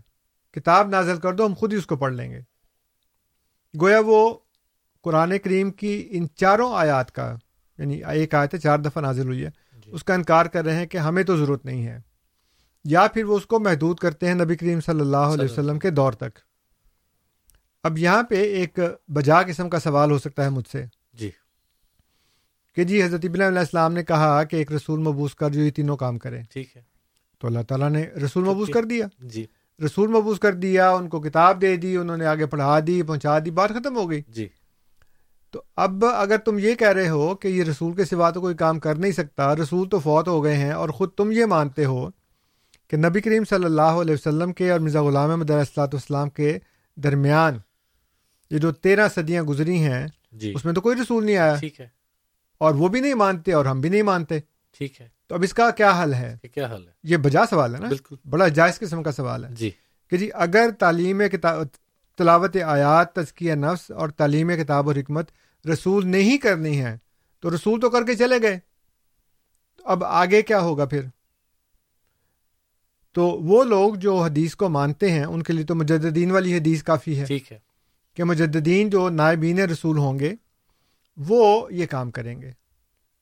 کتاب 0.52 0.88
نازل 0.88 1.16
کر 1.16 1.32
دو 1.32 1.46
ہم 1.46 1.54
خود 1.54 1.72
ہی 1.72 1.78
اس 1.78 1.86
کو 1.86 1.96
پڑھ 1.96 2.14
لیں 2.14 2.30
گے۔ 2.30 2.40
گویا 3.80 4.00
وہ 4.06 4.38
قرآن 5.02 5.38
کریم 5.38 5.70
کی 5.70 6.08
ان 6.10 6.26
چاروں 6.34 6.74
آیات 6.74 7.12
کا 7.12 7.36
یعنی 7.78 8.04
ایک 8.04 8.34
آیت 8.34 8.54
ہے 8.54 8.58
چار 8.58 8.78
دفعہ 8.78 9.02
نازل 9.02 9.26
ہوئی 9.26 9.44
ہے 9.44 9.50
جی۔ 9.72 9.90
اس 9.90 10.04
کا 10.04 10.14
انکار 10.14 10.46
کر 10.46 10.64
رہے 10.64 10.76
ہیں 10.76 10.86
کہ 10.86 10.98
ہمیں 10.98 11.22
تو 11.22 11.36
ضرورت 11.36 11.64
نہیں 11.64 11.86
ہے۔ 11.86 11.98
یا 12.84 13.06
پھر 13.14 13.24
وہ 13.24 13.36
اس 13.36 13.46
کو 13.46 13.60
محدود 13.60 13.98
کرتے 13.98 14.26
ہیں 14.26 14.34
نبی 14.34 14.56
کریم 14.56 14.80
صلی 14.80 15.00
اللہ 15.00 15.16
علیہ 15.16 15.44
وسلم۔ 15.44 15.78
کے 15.78 15.90
دور 15.90 16.12
تک۔ 16.12 16.38
اب 17.82 17.98
یہاں 17.98 18.22
پہ 18.22 18.34
ایک 18.34 18.78
بجا 19.08 19.42
قسم 19.42 19.70
کا 19.70 19.80
سوال 19.80 20.10
ہو 20.10 20.18
سکتا 20.18 20.44
ہے 20.44 20.50
مجھ 20.50 20.68
سے۔ 20.68 20.84
جی۔ 21.12 21.30
کہ 22.76 22.84
جی 22.84 23.02
حضرت 23.02 23.20
ابن 23.24 23.40
علیہ 23.40 23.58
السلام 23.58 23.92
نے 23.92 24.04
کہا 24.04 24.44
کہ 24.44 24.56
ایک 24.56 24.72
رسول 24.72 25.00
مبوس 25.00 25.34
کر 25.34 25.50
جو 25.50 25.60
یہ 25.60 25.70
تینوں 25.70 25.96
کام 25.96 26.18
کرے۔ 26.18 26.42
ٹھیک 26.50 26.76
ہے۔ 26.76 26.93
تو 27.44 27.48
اللہ 27.48 27.62
تعالیٰ 27.68 27.90
نے 27.90 28.06
رسول 28.24 28.44
مبوس 28.44 28.68
کر 28.68 28.84
دیا۔ 28.84 29.06
جی۔ 29.18 29.46
رسول 29.84 30.08
مبوس 30.10 30.38
کر 30.38 30.52
دیا 30.52 30.90
ان 30.90 31.08
کو 31.08 31.20
کتاب 31.20 31.60
دے 31.60 31.76
دی 31.76 31.96
انہوں 31.96 32.16
نے 32.16 32.26
آگے 32.26 32.46
پڑھا 32.46 32.78
دی 32.86 33.02
پہنچا 33.02 33.38
دی 33.38 33.50
بات 33.50 33.70
ختم 33.70 33.96
ہو 33.96 34.10
گئی۔ 34.10 34.22
جی۔ 34.28 34.48
تو 35.50 35.62
اب 35.76 36.04
اگر 36.04 36.38
تم 36.38 36.58
یہ 36.58 36.74
کہہ 36.74 36.88
رہے 36.88 37.08
ہو 37.08 37.34
کہ 37.34 37.48
یہ 37.48 37.64
رسول 37.64 37.94
کے 37.94 38.04
سوا 38.04 38.30
تو 38.30 38.40
کوئی 38.40 38.54
کام 38.54 38.78
کر 38.78 38.94
نہیں 38.94 39.12
سکتا 39.12 39.56
رسول 39.56 39.88
تو 39.88 39.98
فوت 39.98 40.28
ہو 40.28 40.44
گئے 40.44 40.56
ہیں 40.56 40.72
اور 40.72 40.88
خود 40.88 41.10
تم 41.10 41.32
یہ 41.32 41.44
مانتے 41.44 41.84
ہو 41.84 42.08
کہ 42.88 42.96
نبی 42.96 43.20
کریم 43.20 43.44
صلی 43.44 43.64
اللہ 43.64 43.82
علیہ 43.82 44.14
وسلم 44.14 44.52
کے 44.52 44.70
اور 44.70 44.80
مرزا 44.80 45.02
غلام 45.02 45.30
احمد 45.30 45.50
علیہ 45.50 45.58
السلاۃ 45.58 45.86
والسلام 45.86 46.30
کے 46.30 46.58
درمیان 46.96 47.58
یہ 48.50 48.58
جو 48.58 48.72
تیرہ 48.72 49.08
صدیاں 49.14 49.42
گزری 49.42 49.78
ہیں 49.78 50.06
جی۔ 50.32 50.52
اس 50.54 50.64
میں 50.64 50.74
تو 50.74 50.80
کوئی 50.80 50.96
رسول 51.02 51.26
نہیں 51.26 51.36
آیا۔ 51.36 51.56
ٹھیک 51.60 51.80
ہے۔ 51.80 51.88
اور 52.58 52.74
وہ 52.74 52.88
بھی 52.88 53.00
نہیں 53.00 53.14
مانتے 53.14 53.52
اور 53.52 53.64
ہم 53.64 53.80
بھی 53.80 53.88
نہیں 53.88 54.02
مانتے۔ 54.02 54.38
ٹھیک 54.78 55.00
ہے۔ 55.00 55.13
تو 55.26 55.34
اب 55.34 55.42
اس 55.42 55.54
کا 55.54 55.70
کیا 55.70 56.02
حل 56.02 56.14
ہے؟ 56.14 56.36
کیا 56.54 56.74
حل 56.74 56.88
ہے؟ 56.88 56.92
یہ 57.02 57.16
بجا 57.16 57.46
سوال 57.50 57.74
ہے 57.74 57.80
نا؟ 57.80 57.88
بالکل۔ 57.88 58.16
بڑا 58.30 58.48
جائز 58.48 58.78
قسم 58.78 59.02
کا 59.02 59.12
سوال 59.12 59.44
ہے۔ 59.44 59.48
جی۔ 59.52 59.70
کہ 60.10 60.16
جی 60.16 60.30
اگر 60.34 60.70
تعلیم 60.78 61.22
کتاب 61.32 61.66
تلاوت 62.18 62.56
آیات 62.56 63.14
تزکیہ 63.14 63.54
نفس 63.54 63.90
اور 63.90 64.08
تعلیم 64.08 64.50
کتاب 64.50 64.86
و 64.86 64.90
حکمت 64.90 65.30
رسول 65.72 66.08
نہیں 66.08 66.38
کرنی 66.38 66.80
ہے 66.84 66.96
تو 67.40 67.54
رسول 67.54 67.80
تو 67.80 67.90
کر 67.90 68.02
کے 68.06 68.14
چلے 68.14 68.42
گئے۔ 68.42 68.58
اب 69.84 70.04
آگے 70.04 70.42
کیا 70.42 70.60
ہوگا 70.60 70.84
پھر؟ 70.84 71.02
تو 73.12 73.26
وہ 73.26 73.64
لوگ 73.64 73.94
جو 73.94 74.22
حدیث 74.22 74.54
کو 74.54 74.68
مانتے 74.68 75.10
ہیں 75.10 75.24
ان 75.24 75.42
کے 75.42 75.52
لیے 75.52 75.64
تو 75.64 75.74
مجددین 75.74 76.30
والی 76.30 76.56
حدیث 76.56 76.82
کافی 76.82 77.20
ہے۔ 77.20 77.24
ٹھیک 77.24 77.52
ہے۔ 77.52 77.58
کہ 78.14 78.24
مجددین 78.24 78.90
جو 78.90 79.08
نائبین 79.08 79.58
رسول 79.58 79.98
ہوں 79.98 80.18
گے 80.18 80.34
وہ 81.16 81.72
یہ 81.72 81.86
کام 81.86 82.10
کریں 82.10 82.42
گے۔ 82.42 82.52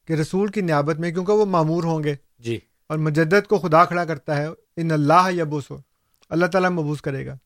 کہ 0.06 0.12
رسول 0.12 0.50
کی 0.50 0.60
نیابت 0.60 0.96
میں 0.96 1.12
کیونکہ 1.12 1.32
وہ 1.32 1.46
معمور 1.46 1.84
ہوں 1.84 2.04
گے۔ 2.04 2.14
جی۔ 2.38 2.58
اور 2.86 2.98
مجدد 2.98 3.46
کو 3.46 3.58
خدا 3.58 3.84
کھڑا 3.84 4.04
کرتا 4.04 4.36
ہے 4.36 4.46
ان 4.76 4.90
اللہ 4.90 5.30
یبوس 5.38 5.72
اللہ 6.28 6.46
تعالیٰ 6.46 6.70
مبوس 6.70 7.02
کرے 7.02 7.26
گا۔ 7.26 7.36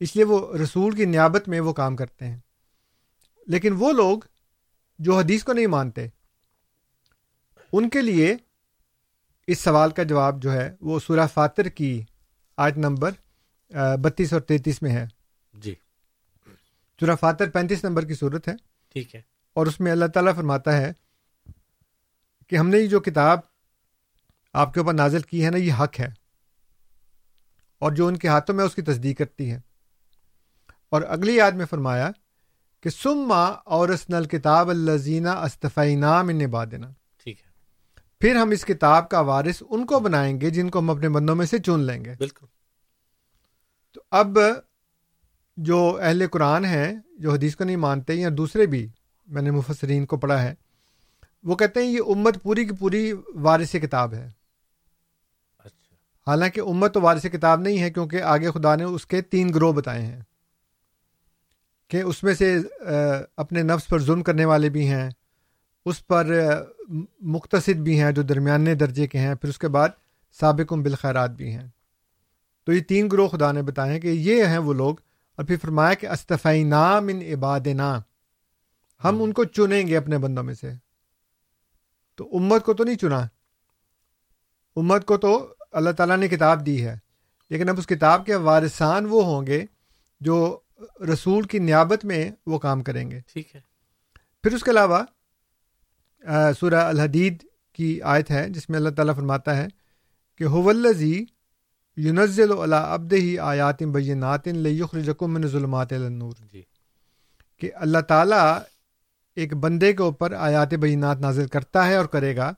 اس 0.00 0.16
لیے 0.16 0.24
وہ 0.24 0.56
رسول 0.56 0.96
کی 0.96 1.04
نیابت 1.04 1.48
میں 1.48 1.60
وہ 1.60 1.72
کام 1.72 1.96
کرتے 1.96 2.26
ہیں۔ 2.26 2.38
لیکن 3.46 3.74
وہ 3.78 3.92
لوگ 3.92 4.18
جو 4.98 5.18
حدیث 5.18 5.44
کو 5.44 5.52
نہیں 5.52 5.66
مانتے 5.66 6.06
ان 7.72 7.88
کے 7.88 8.00
لیے 8.00 8.36
اس 9.46 9.60
سوال 9.60 9.90
کا 9.90 10.02
جواب 10.02 10.42
جو 10.42 10.52
ہے 10.52 10.74
وہ 10.80 11.00
سورہ 11.00 11.26
فاتر 11.34 11.68
کی 11.68 12.02
آیت 12.56 12.78
نمبر 12.78 13.10
بتیس 14.02 14.32
اور 14.32 14.40
تینتیس 14.40 14.82
میں 14.82 14.90
ہے۔ 14.90 15.06
جی۔ 15.54 15.74
سورہ 17.00 17.16
فاتر 17.20 17.50
پینتیس 17.50 17.84
نمبر 17.84 18.04
کی 18.04 18.14
صورت 18.14 18.48
ہے۔ 18.48 18.52
ٹھیک 18.92 19.14
ہے۔ 19.14 19.20
اور 19.54 19.66
اس 19.66 19.80
میں 19.80 19.92
اللہ 19.92 20.06
تعالیٰ 20.06 20.34
فرماتا 20.34 20.76
ہے 20.76 20.92
کہ 22.46 22.56
ہم 22.56 22.68
نے 22.68 22.78
یہ 22.78 22.86
جو 22.86 23.00
کتاب 23.00 23.38
آپ 24.52 24.74
کے 24.74 24.80
اوپر 24.80 24.94
نازل 24.94 25.20
کی 25.20 25.44
ہے 25.44 25.50
نا 25.50 25.56
یہ 25.56 25.72
حق 25.72 26.00
ہے۔ 26.00 26.08
اور 27.78 27.92
جو 27.92 28.06
ان 28.06 28.16
کے 28.16 28.28
ہاتھوں 28.28 28.54
میں 28.54 28.64
اس 28.64 28.74
کی 28.74 28.82
تصدیق 28.82 29.18
کرتی 29.18 29.50
ہے۔ 29.50 29.60
اور 30.90 31.02
اگلی 31.02 31.36
یاد 31.36 31.52
میں 31.52 31.66
فرمایا 31.66 32.10
کہ 32.82 32.90
سما 32.90 33.44
اور 33.44 33.88
نل 34.08 34.24
کتاب 34.24 34.70
الزینہ 34.70 35.28
استفینہ 35.28 36.22
من 36.22 36.42
عبادنا۔ 36.42 36.90
ٹھیک 37.24 37.40
ہے۔ 37.40 37.50
پھر 38.20 38.36
ہم 38.36 38.50
اس 38.50 38.64
کتاب 38.64 39.08
کا 39.08 39.20
وارث 39.20 39.62
ان 39.70 39.86
کو 39.86 40.00
بنائیں 40.00 40.40
گے 40.40 40.50
جن 40.50 40.70
کو 40.70 40.78
ہم 40.78 40.90
اپنے 40.90 41.08
بندوں 41.08 41.34
میں 41.34 41.46
سے 41.46 41.58
چن 41.58 41.80
لیں 41.80 42.04
گے۔ 42.04 42.14
بالکل۔ 42.18 42.46
تو 43.92 44.00
اب 44.10 44.38
جو 45.56 45.98
اہل 46.02 46.24
قرآن 46.32 46.64
ہیں 46.64 46.92
جو 47.18 47.32
حدیث 47.32 47.56
کو 47.56 47.64
نہیں 47.64 47.76
مانتے 47.76 48.14
یا 48.14 48.28
دوسرے 48.36 48.66
بھی 48.66 48.88
میں 49.26 49.42
نے 49.42 49.50
مفسرین 49.50 50.06
کو 50.06 50.16
پڑھا 50.16 50.42
ہے 50.42 50.54
وہ 51.44 51.56
کہتے 51.56 51.80
ہیں 51.80 51.86
یہ 51.86 52.00
امت 52.06 52.42
پوری 52.42 52.64
کی 52.64 52.72
پوری 52.72 53.12
وارث 53.34 53.72
کتاب 53.72 54.14
ہے۔ 54.14 54.30
اچھا۔ 55.58 55.94
حالانکہ 56.30 56.60
امت 56.60 56.94
تو 56.94 57.00
وارث 57.00 57.26
کتاب 57.32 57.60
نہیں 57.60 57.82
ہے 57.82 57.90
کیونکہ 57.90 58.22
آگے 58.22 58.50
خدا 58.50 58.76
نے 58.76 58.84
اس 58.84 59.06
کے 59.06 59.22
تین 59.22 59.54
گروہ 59.54 59.72
بتائے 59.72 60.02
ہیں۔ 60.02 60.20
کہ 61.88 62.02
اس 62.02 62.22
میں 62.22 62.34
سے 62.34 62.58
اپنے 63.36 63.62
نفس 63.62 63.86
پر 63.86 63.98
ظلم 63.98 64.22
کرنے 64.22 64.44
والے 64.44 64.68
بھی 64.68 64.88
ہیں 64.88 65.10
اس 65.86 66.06
پر 66.06 66.26
مختصد 67.20 67.76
بھی 67.76 68.00
ہیں 68.00 68.12
جو 68.12 68.22
درمیانے 68.22 68.74
درجے 68.74 69.06
کے 69.06 69.18
ہیں 69.18 69.34
پھر 69.34 69.48
اس 69.48 69.58
کے 69.58 69.68
بعد 69.68 69.88
سابق 70.40 70.72
بالخیرات 70.72 71.30
بھی 71.30 71.52
ہیں۔ 71.52 71.68
تو 72.64 72.72
یہ 72.72 72.80
تین 72.80 73.08
گروہ 73.12 73.28
خدا 73.28 73.52
نے 73.52 73.62
بتائے 73.62 73.92
ہیں 73.92 74.00
کہ 74.00 74.08
یہ 74.08 74.44
ہیں 74.44 74.58
وہ 74.58 74.74
لوگ۔ 74.74 74.96
اور 75.36 75.44
پھر 75.44 75.56
فرمایا 75.62 75.94
کہ 75.94 76.06
استفی 76.06 76.62
نام 76.62 77.08
ان 77.08 77.20
عباد 77.32 77.60
ہم 79.04 79.22
ان 79.22 79.32
کو 79.32 79.44
چنیں 79.44 79.86
گے 79.86 79.96
اپنے 79.96 80.18
بندوں 80.18 80.42
میں 80.42 80.54
سے۔ 80.54 80.83
تو 82.14 82.36
امت 82.36 82.64
کو 82.64 82.74
تو 82.74 82.84
نہیں 82.84 82.96
چنا۔ 82.96 83.26
امت 84.76 85.04
کو 85.04 85.16
تو 85.16 85.54
اللہ 85.72 85.90
تعالیٰ 85.90 86.16
نے 86.16 86.28
کتاب 86.28 86.66
دی 86.66 86.86
ہے۔ 86.86 86.96
لیکن 87.50 87.68
اب 87.68 87.78
اس 87.78 87.86
کتاب 87.86 88.26
کے 88.26 88.34
وارثان 88.34 89.06
وہ 89.10 89.24
ہوں 89.24 89.46
گے 89.46 89.64
جو 90.20 90.58
رسول 91.12 91.42
کی 91.46 91.58
نیابت 91.58 92.04
میں 92.04 92.30
وہ 92.46 92.58
کام 92.58 92.82
کریں 92.82 93.10
گے۔ 93.10 93.20
ٹھیک 93.32 93.56
ہے۔ 93.56 93.60
پھر 94.42 94.54
اس 94.54 94.62
کے 94.62 94.70
علاوہ 94.70 95.02
سورہ 96.60 96.74
الحدید 96.74 97.44
کی 97.72 98.02
آیت 98.02 98.30
ہے 98.30 98.48
جس 98.48 98.68
میں 98.68 98.78
اللہ 98.78 98.88
تعالیٰ 98.88 99.14
فرماتا 99.14 99.56
ہے 99.56 99.66
کہ 100.38 100.44
حولزی 100.44 101.24
یونزل 101.96 102.72
ابد 102.72 103.12
ہی 103.12 103.38
آیات 103.38 103.82
بینات 103.82 104.48
من 105.22 105.46
ظلمات 105.46 105.92
النور 105.92 106.32
جی۔ 106.52 106.62
کہ 107.56 107.70
اللہ 107.74 107.98
تعالیٰ 107.98 108.58
ایک 109.36 109.54
بندے 109.54 109.92
کے 109.92 110.02
اوپر 110.02 110.32
آیات 110.32 110.74
بینات 110.74 111.20
نازل 111.20 111.46
کرتا 111.46 111.86
ہے 111.86 111.94
اور 111.94 112.04
کرے 112.04 112.36
گا 112.36 112.52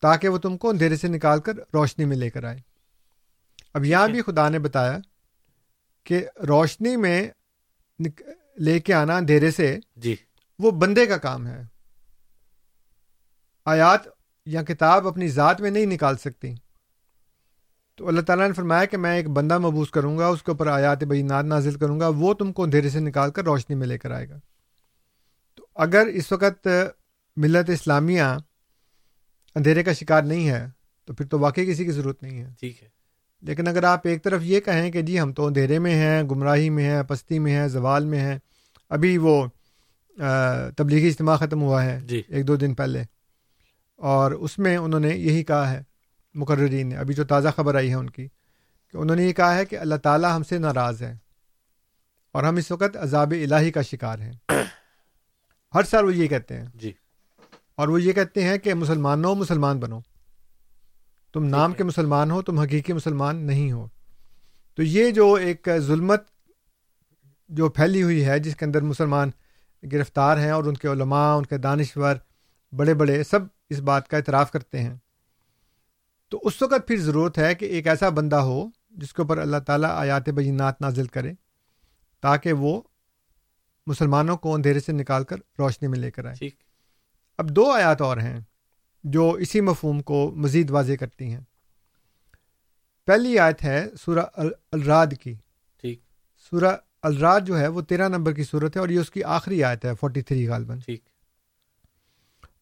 تاکہ 0.00 0.28
وہ 0.28 0.38
تم 0.38 0.56
کو 0.56 0.70
اندھیرے 0.70 0.96
سے 0.96 1.08
نکال 1.08 1.40
کر 1.40 1.52
روشنی 1.74 2.04
میں 2.04 2.16
لے 2.16 2.30
کر 2.30 2.44
آئے۔ 2.44 2.58
اب 3.74 3.84
یہاں 3.84 4.08
بھی 4.08 4.22
خدا 4.22 4.48
نے 4.48 4.58
بتایا 4.58 4.98
کہ 6.04 6.26
روشنی 6.48 6.96
میں 6.96 7.28
لے 8.58 8.80
کے 8.80 8.94
آنا 8.94 9.16
اندھیرے 9.16 9.50
سے 9.50 9.78
جی۔ 9.96 10.16
وہ 10.58 10.70
بندے 10.70 11.06
کا 11.06 11.16
کام 11.16 11.46
ہے۔ 11.46 11.62
آیات 13.64 14.00
یا 14.46 14.62
کتاب 14.62 15.08
اپنی 15.08 15.28
ذات 15.28 15.60
میں 15.60 15.70
نہیں 15.70 15.86
نکال 15.86 16.16
سکتی۔ 16.16 16.54
تو 17.96 18.08
اللہ 18.08 18.20
تعالیٰ 18.20 18.46
نے 18.46 18.52
فرمایا 18.52 18.84
کہ 18.84 18.96
میں 18.96 19.16
ایک 19.16 19.30
بندہ 19.30 19.58
مبوس 19.58 19.90
کروں 19.90 20.18
گا 20.18 20.26
اس 20.26 20.42
کے 20.42 20.50
اوپر 20.50 20.66
آیات 20.66 21.04
بینات 21.04 21.44
نازل 21.44 21.74
کروں 21.74 22.00
گا 22.00 22.08
وہ 22.08 22.34
تم 22.34 22.52
کو 22.52 22.62
اندھیرے 22.62 22.90
سے 22.90 23.00
نکال 23.00 23.30
کر 23.30 23.44
روشنی 23.44 23.76
میں 23.76 23.86
لے 23.86 23.98
کر 23.98 24.10
آئے 24.10 24.28
گا۔ 24.28 24.38
اگر 25.74 26.06
اس 26.06 26.32
وقت 26.32 26.68
ملت 27.36 27.70
اسلامیہ 27.70 28.22
اندھیرے 29.54 29.82
کا 29.82 29.92
شکار 29.92 30.22
نہیں 30.22 30.48
ہے 30.48 30.66
تو 31.04 31.14
پھر 31.14 31.26
تو 31.26 31.38
واقعی 31.38 31.66
کسی 31.66 31.84
کی 31.84 31.90
ضرورت 31.90 32.22
نہیں 32.22 32.40
ہے۔ 32.40 32.50
ٹھیک 32.60 32.82
ہے۔ 32.82 32.88
لیکن 33.42 33.68
اگر 33.68 33.84
آپ 33.84 34.06
ایک 34.06 34.24
طرف 34.24 34.40
یہ 34.42 34.60
کہیں 34.60 34.90
کہ 34.90 35.02
جی 35.02 35.20
ہم 35.20 35.32
تو 35.32 35.46
اندھیرے 35.46 35.78
میں 35.78 35.94
ہیں 35.94 36.22
گمراہی 36.22 36.70
میں 36.70 36.84
ہیں 36.84 37.02
پستی 37.02 37.38
میں 37.38 37.52
ہیں 37.52 37.68
زوال 37.68 38.04
میں 38.04 38.20
ہیں 38.20 38.38
ابھی 38.90 39.18
وہ 39.18 39.46
تبلیغی 40.76 41.08
اجتماع 41.08 41.36
ختم 41.36 41.62
ہوا 41.62 41.84
ہے 41.84 42.00
جی۔ 42.00 42.22
ایک 42.28 42.48
دو 42.48 42.56
دن 42.56 42.74
پہلے۔ 42.74 43.04
اور 43.96 44.32
اس 44.32 44.58
میں 44.58 44.76
انہوں 44.76 45.00
نے 45.00 45.08
یہی 45.08 45.44
کہا 45.44 45.70
ہے 45.70 45.82
مقررین 46.34 46.86
نے 46.86 46.96
ابھی 46.96 47.14
جو 47.14 47.24
تازہ 47.24 47.48
خبر 47.56 47.74
آئی 47.74 47.88
ہے 47.88 47.94
ان 47.94 48.10
کی 48.10 48.28
کہ 48.90 48.96
انہوں 48.96 49.16
نے 49.16 49.24
یہ 49.24 49.32
کہا 49.32 49.54
ہے 49.54 49.64
کہ 49.64 49.78
اللہ 49.78 49.94
تعالیٰ 49.94 50.36
ہم 50.36 50.42
سے 50.42 50.58
ناراض 50.58 51.02
ہے 51.02 51.14
اور 52.32 52.42
ہم 52.42 52.56
اس 52.56 52.70
وقت 52.70 52.96
عذاب 52.96 53.30
الہی 53.30 53.70
کا 53.70 53.82
شکار 53.82 54.18
ہیں۔ 54.18 54.32
ہر 55.74 55.82
سال 55.82 56.04
وہ 56.04 56.14
یہ 56.14 56.28
کہتے 56.28 56.56
ہیں 56.56 56.66
جی۔ 56.74 56.92
اور 57.74 57.88
وہ 57.88 58.02
یہ 58.02 58.12
کہتے 58.12 58.42
ہیں 58.42 58.58
کہ 58.58 58.74
مسلمانوں 58.74 59.34
مسلمان 59.34 59.80
بنو۔ 59.80 60.00
تم 61.32 61.44
نام 61.44 61.72
کے 61.72 61.84
مسلمان 61.84 62.30
ہو 62.30 62.42
تم 62.42 62.58
حقیقی 62.58 62.92
مسلمان 62.92 63.36
نہیں 63.36 63.72
ہو۔ 63.72 63.88
تو 64.74 64.82
یہ 64.82 65.10
جو 65.10 65.34
ایک 65.34 65.68
ظلمت 65.78 66.22
جو 67.48 67.68
پھیلی 67.68 68.02
ہوئی 68.02 68.24
ہے 68.24 68.38
جس 68.38 68.56
کے 68.56 68.64
اندر 68.64 68.82
مسلمان 68.82 69.30
گرفتار 69.92 70.36
ہیں 70.36 70.50
اور 70.50 70.64
ان 70.64 70.74
کے 70.74 70.88
علماء 70.88 71.36
ان 71.36 71.46
کے 71.46 71.58
دانشور 71.58 72.16
بڑے 72.76 72.94
بڑے 72.94 73.24
سب 73.24 73.40
اس 73.70 73.80
بات 73.80 74.08
کا 74.08 74.16
اعتراف 74.16 74.52
کرتے 74.52 74.80
ہیں۔ 74.80 74.94
تو 76.28 76.40
اس 76.42 76.62
وقت 76.62 76.88
پھر 76.88 76.96
ضرورت 76.96 77.38
ہے 77.38 77.54
کہ 77.54 77.64
ایک 77.64 77.86
ایسا 77.86 78.08
بندہ 78.08 78.36
ہو 78.36 78.66
جس 78.90 79.12
کے 79.12 79.22
اوپر 79.22 79.38
اللہ 79.38 79.56
تعالیٰ 79.56 79.90
آیات 79.90 80.28
بینات 80.28 80.80
نازل 80.80 81.06
کرے 81.06 81.32
تاکہ 82.20 82.52
وہ 82.52 82.82
مسلمانوں 83.86 84.36
کو 84.36 84.54
اندھیرے 84.54 84.80
سے 84.80 84.92
نکال 84.92 85.24
کر 85.24 85.36
روشنی 85.58 85.88
میں 85.88 85.98
لے 85.98 86.10
کر 86.10 86.24
آئے۔ 86.24 86.48
اب 87.38 87.50
دو 87.50 87.70
آیات 87.70 88.00
اور 88.00 88.16
ہیں 88.16 88.40
جو 89.04 89.32
اسی 89.32 89.60
مفہوم 89.60 90.02
کو 90.02 90.32
مزید 90.36 90.70
واضح 90.70 90.92
کرتی 91.00 91.24
ہیں۔ 91.24 91.40
پہلی 93.06 93.38
آیت 93.38 93.64
ہے 93.64 93.86
سورہ 94.00 94.26
الراد 94.72 95.06
کی۔ 95.20 95.34
ٹھیک۔ 95.80 96.00
سورہ 96.50 96.76
الراد 97.02 97.40
جو 97.40 97.58
ہے 97.58 97.68
وہ 97.68 97.80
تیرہ 97.80 98.08
نمبر 98.08 98.32
کی 98.32 98.44
صورت 98.44 98.76
ہے 98.76 98.80
اور 98.80 98.88
یہ 98.88 98.98
اس 98.98 99.10
کی 99.10 99.24
آخری 99.24 99.64
آیت 99.64 99.84
ہے 99.84 99.94
فورٹی 100.00 100.22
تھری 100.22 100.48
غالباً۔ 100.48 100.78
ٹھیک۔ 100.78 101.04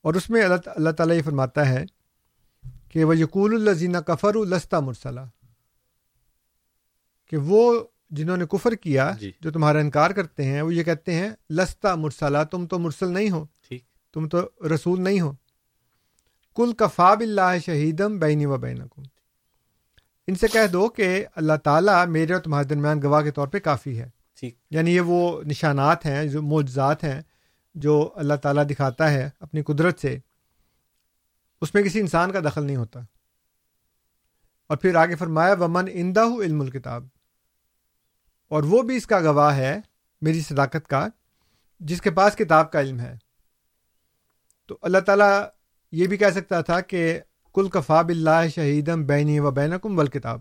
اور 0.02 0.14
اس 0.14 0.30
میں 0.30 0.42
اللہ 0.42 0.54
اللہ 0.66 0.90
تعالیٰ 0.90 1.16
یہ 1.16 1.22
فرماتا 1.22 1.68
ہے 1.68 1.84
کہ 2.88 3.04
وہ 3.04 3.16
یقول 3.16 3.68
الزینہ 3.68 3.98
کفر 3.98 4.34
السطہ 4.34 4.76
مرسلہ 4.76 5.20
کہ 7.26 7.36
وہ 7.36 7.84
جنہوں 8.10 8.36
نے 8.36 8.46
کفر 8.46 8.74
کیا 8.74 9.12
جی۔ 9.20 9.32
جو 9.40 9.50
تمہارا 9.50 9.78
انکار 9.78 10.10
کرتے 10.10 10.44
ہیں 10.44 10.62
وہ 10.62 10.74
یہ 10.74 10.82
کہتے 10.82 11.14
ہیں 11.14 11.30
لستا 11.50 11.94
مرسلہ 11.94 12.38
تم 12.50 12.66
تو 12.66 12.78
مرسل 12.78 13.12
نہیں 13.12 13.30
ہو۔ 13.30 13.46
ٹھیک۔ 13.68 13.84
تم 14.14 14.28
تو 14.28 14.50
رسول 14.74 15.02
نہیں 15.02 15.20
ہو۔ 15.20 15.32
کل 16.56 16.72
کفاب 16.72 17.20
اللہ 17.20 17.58
شہیدم 17.66 18.18
بینی 18.18 18.46
و 18.46 18.56
بینکم۔ 18.56 19.02
ان 20.26 20.34
سے 20.34 20.48
کہہ 20.48 20.66
دو 20.66 20.88
کہ 20.88 21.26
اللہ 21.36 21.52
تعالیٰ 21.64 22.06
میرے 22.06 22.32
اور 22.32 22.42
تمہارے 22.42 22.64
درمیان 22.64 23.02
گواہ 23.02 23.22
کے 23.22 23.30
طور 23.30 23.48
پہ 23.48 23.58
کافی 23.58 24.00
ہے۔ 24.00 24.10
ٹھیک۔ 24.40 24.56
یعنی 24.70 24.94
یہ 24.94 25.00
وہ 25.00 25.42
نشانات 25.42 26.06
ہیں 26.06 26.26
جو 26.26 26.42
معجزات 26.42 27.04
ہیں 27.04 27.20
جو 27.74 28.12
اللہ 28.16 28.34
تعالیٰ 28.34 28.64
دکھاتا 28.70 29.10
ہے 29.12 29.30
اپنی 29.40 29.62
قدرت 29.62 30.00
سے۔ 30.00 30.18
اس 31.60 31.74
میں 31.74 31.82
کسی 31.82 32.00
انسان 32.00 32.32
کا 32.32 32.40
دخل 32.40 32.64
نہیں 32.64 32.76
ہوتا۔ 32.76 33.00
اور 34.68 34.76
پھر 34.76 34.94
آگے 34.94 35.14
فرمایا 35.14 35.54
ومن 35.54 35.84
اندہ 35.92 36.24
علم 36.40 36.60
الکتاب 36.60 37.06
اور 38.50 38.62
وہ 38.62 38.82
بھی 38.82 38.96
اس 38.96 39.06
کا 39.06 39.20
گواہ 39.20 39.56
ہے 39.56 39.80
میری 40.20 40.40
صداقت 40.40 40.88
کا 40.88 41.08
جس 41.80 42.02
کے 42.02 42.10
پاس 42.10 42.36
کتاب 42.36 42.72
کا 42.72 42.80
علم 42.80 43.00
ہے۔ 43.00 43.16
تو 44.66 44.78
اللہ 44.82 44.98
تعالیٰ 44.98 45.42
یہ 45.92 46.06
بھی 46.06 46.16
کہہ 46.16 46.30
سکتا 46.34 46.60
تھا 46.60 46.80
کہ 46.80 47.20
کل 47.54 47.68
کفاب 47.68 48.08
اللہ 48.08 48.48
شہیدم 48.54 49.06
بینی 49.06 49.40
و 49.40 49.50
بینکم 49.50 49.98
ول 49.98 50.06
کتاب 50.06 50.40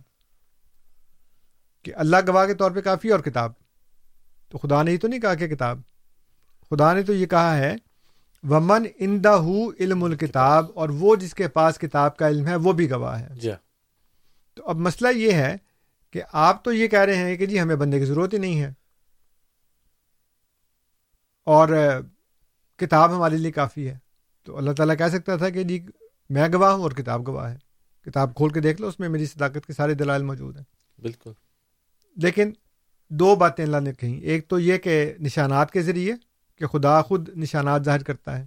کہ 1.84 1.92
اللہ 1.96 2.18
گواہ 2.28 2.46
کے 2.46 2.54
طور 2.54 2.72
پہ 2.72 2.82
کافی 2.82 3.10
اور 3.10 3.20
کتاب۔ 3.20 3.52
تو 4.50 4.58
خدا 4.58 4.84
نے 4.84 4.92
یہ 4.92 4.98
تو 4.98 5.08
نہیں 5.08 5.20
کہا 5.20 5.36
کہ 5.36 5.48
کتاب۔ 5.48 5.82
خدا 6.70 6.94
نے 6.94 7.04
تو 7.04 7.14
یہ 7.14 7.26
کہا 7.26 7.58
ہے 7.58 7.76
ومن 8.44 8.86
اندہ 9.00 9.42
علم 9.80 10.04
الکتاب 10.04 10.66
اور 10.76 10.90
وہ 10.90 11.16
جس 11.16 11.34
کے 11.34 11.48
پاس 11.48 11.78
کتاب 11.78 12.18
کا 12.18 12.30
علم 12.30 12.48
ہے 12.48 12.56
وہ 12.56 12.74
بھی 12.74 12.92
گواہ 12.92 13.20
ہے۔ 13.20 13.28
جی۔ 13.30 13.52
تو 14.54 14.70
اب 14.70 14.76
مسئلہ 14.76 15.18
یہ 15.18 15.32
ہے 15.32 15.58
کہ 16.12 16.22
آپ 16.32 16.64
تو 16.64 16.74
یہ 16.74 16.88
کہہ 16.88 17.00
رہے 17.00 17.16
ہیں 17.16 17.38
کہ 17.38 17.46
جی 17.46 17.62
ہمیں 17.62 17.76
بندے 17.76 18.00
کی 18.00 18.06
ضرورت 18.06 18.34
ہی 18.34 18.38
نہیں 18.38 18.62
ہے۔ 18.62 18.74
اور 21.46 21.70
کتاب 22.78 23.16
ہمارے 23.16 23.38
لیے 23.38 23.52
کافی 23.52 23.90
ہے۔ 23.90 23.98
تو 24.44 24.58
اللہ 24.58 24.72
تعالیٰ 24.72 24.98
کہہ 24.98 25.08
سکتا 25.08 25.36
تھا 25.36 25.50
کہ 25.50 25.64
جی 25.64 25.86
میں 26.30 26.48
گواہ 26.54 26.72
ہوں 26.72 26.84
اور 26.84 26.92
کتاب 26.92 27.28
گواہ 27.28 27.52
ہے۔ 27.52 27.58
کتاب 28.06 28.36
کھول 28.36 28.50
کے 28.50 28.60
دیکھ 28.60 28.82
لو 28.82 28.88
اس 28.88 29.00
میں 29.00 29.10
میری 29.10 29.26
صداقت 29.26 29.68
کے 29.68 29.74
سارے 29.74 29.94
دلائل 29.94 30.24
موجود 30.24 30.58
ہیں۔ 30.58 30.64
بالکل۔ 31.02 31.32
لیکن 32.16 32.52
دو 33.10 33.36
باتیں 33.36 33.66
اللہ 33.66 33.78
نے 33.78 33.94
کہیں۔ 33.94 34.20
ایک 34.20 34.48
تو 34.48 34.60
یہ 34.60 34.78
کہ 34.78 35.14
نشانات 35.20 35.72
کے 35.72 35.82
ذریعے 35.82 36.14
کہ 36.56 36.68
خدا 36.68 37.02
خود 37.02 37.30
نشانات 37.30 37.86
ظاہر 37.86 38.04
کرتا 38.04 38.38
ہے۔ 38.38 38.46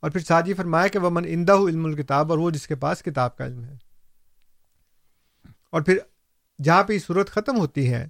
اور 0.00 0.10
پھر 0.10 0.20
ساتھ 0.20 0.48
یہ 0.48 0.54
فرمایا 0.54 0.86
کہ 0.86 0.98
وہ 0.98 1.10
من 1.10 1.24
اندہ 1.28 1.52
علم 1.52 1.84
الکتاب 1.84 2.30
اور 2.30 2.38
وہ 2.38 2.50
جس 2.50 2.66
کے 2.66 2.74
پاس 2.74 3.02
کتاب 3.02 3.36
کا 3.36 3.46
علم 3.46 3.64
ہے۔ 3.64 3.74
اور 5.70 5.82
پھر 5.82 5.98
جہاں 6.64 6.84
پہ 6.84 6.92
یہ 6.92 6.98
صورت 6.98 7.30
ختم 7.30 7.56
ہوتی 7.56 7.92
ہے 7.92 8.08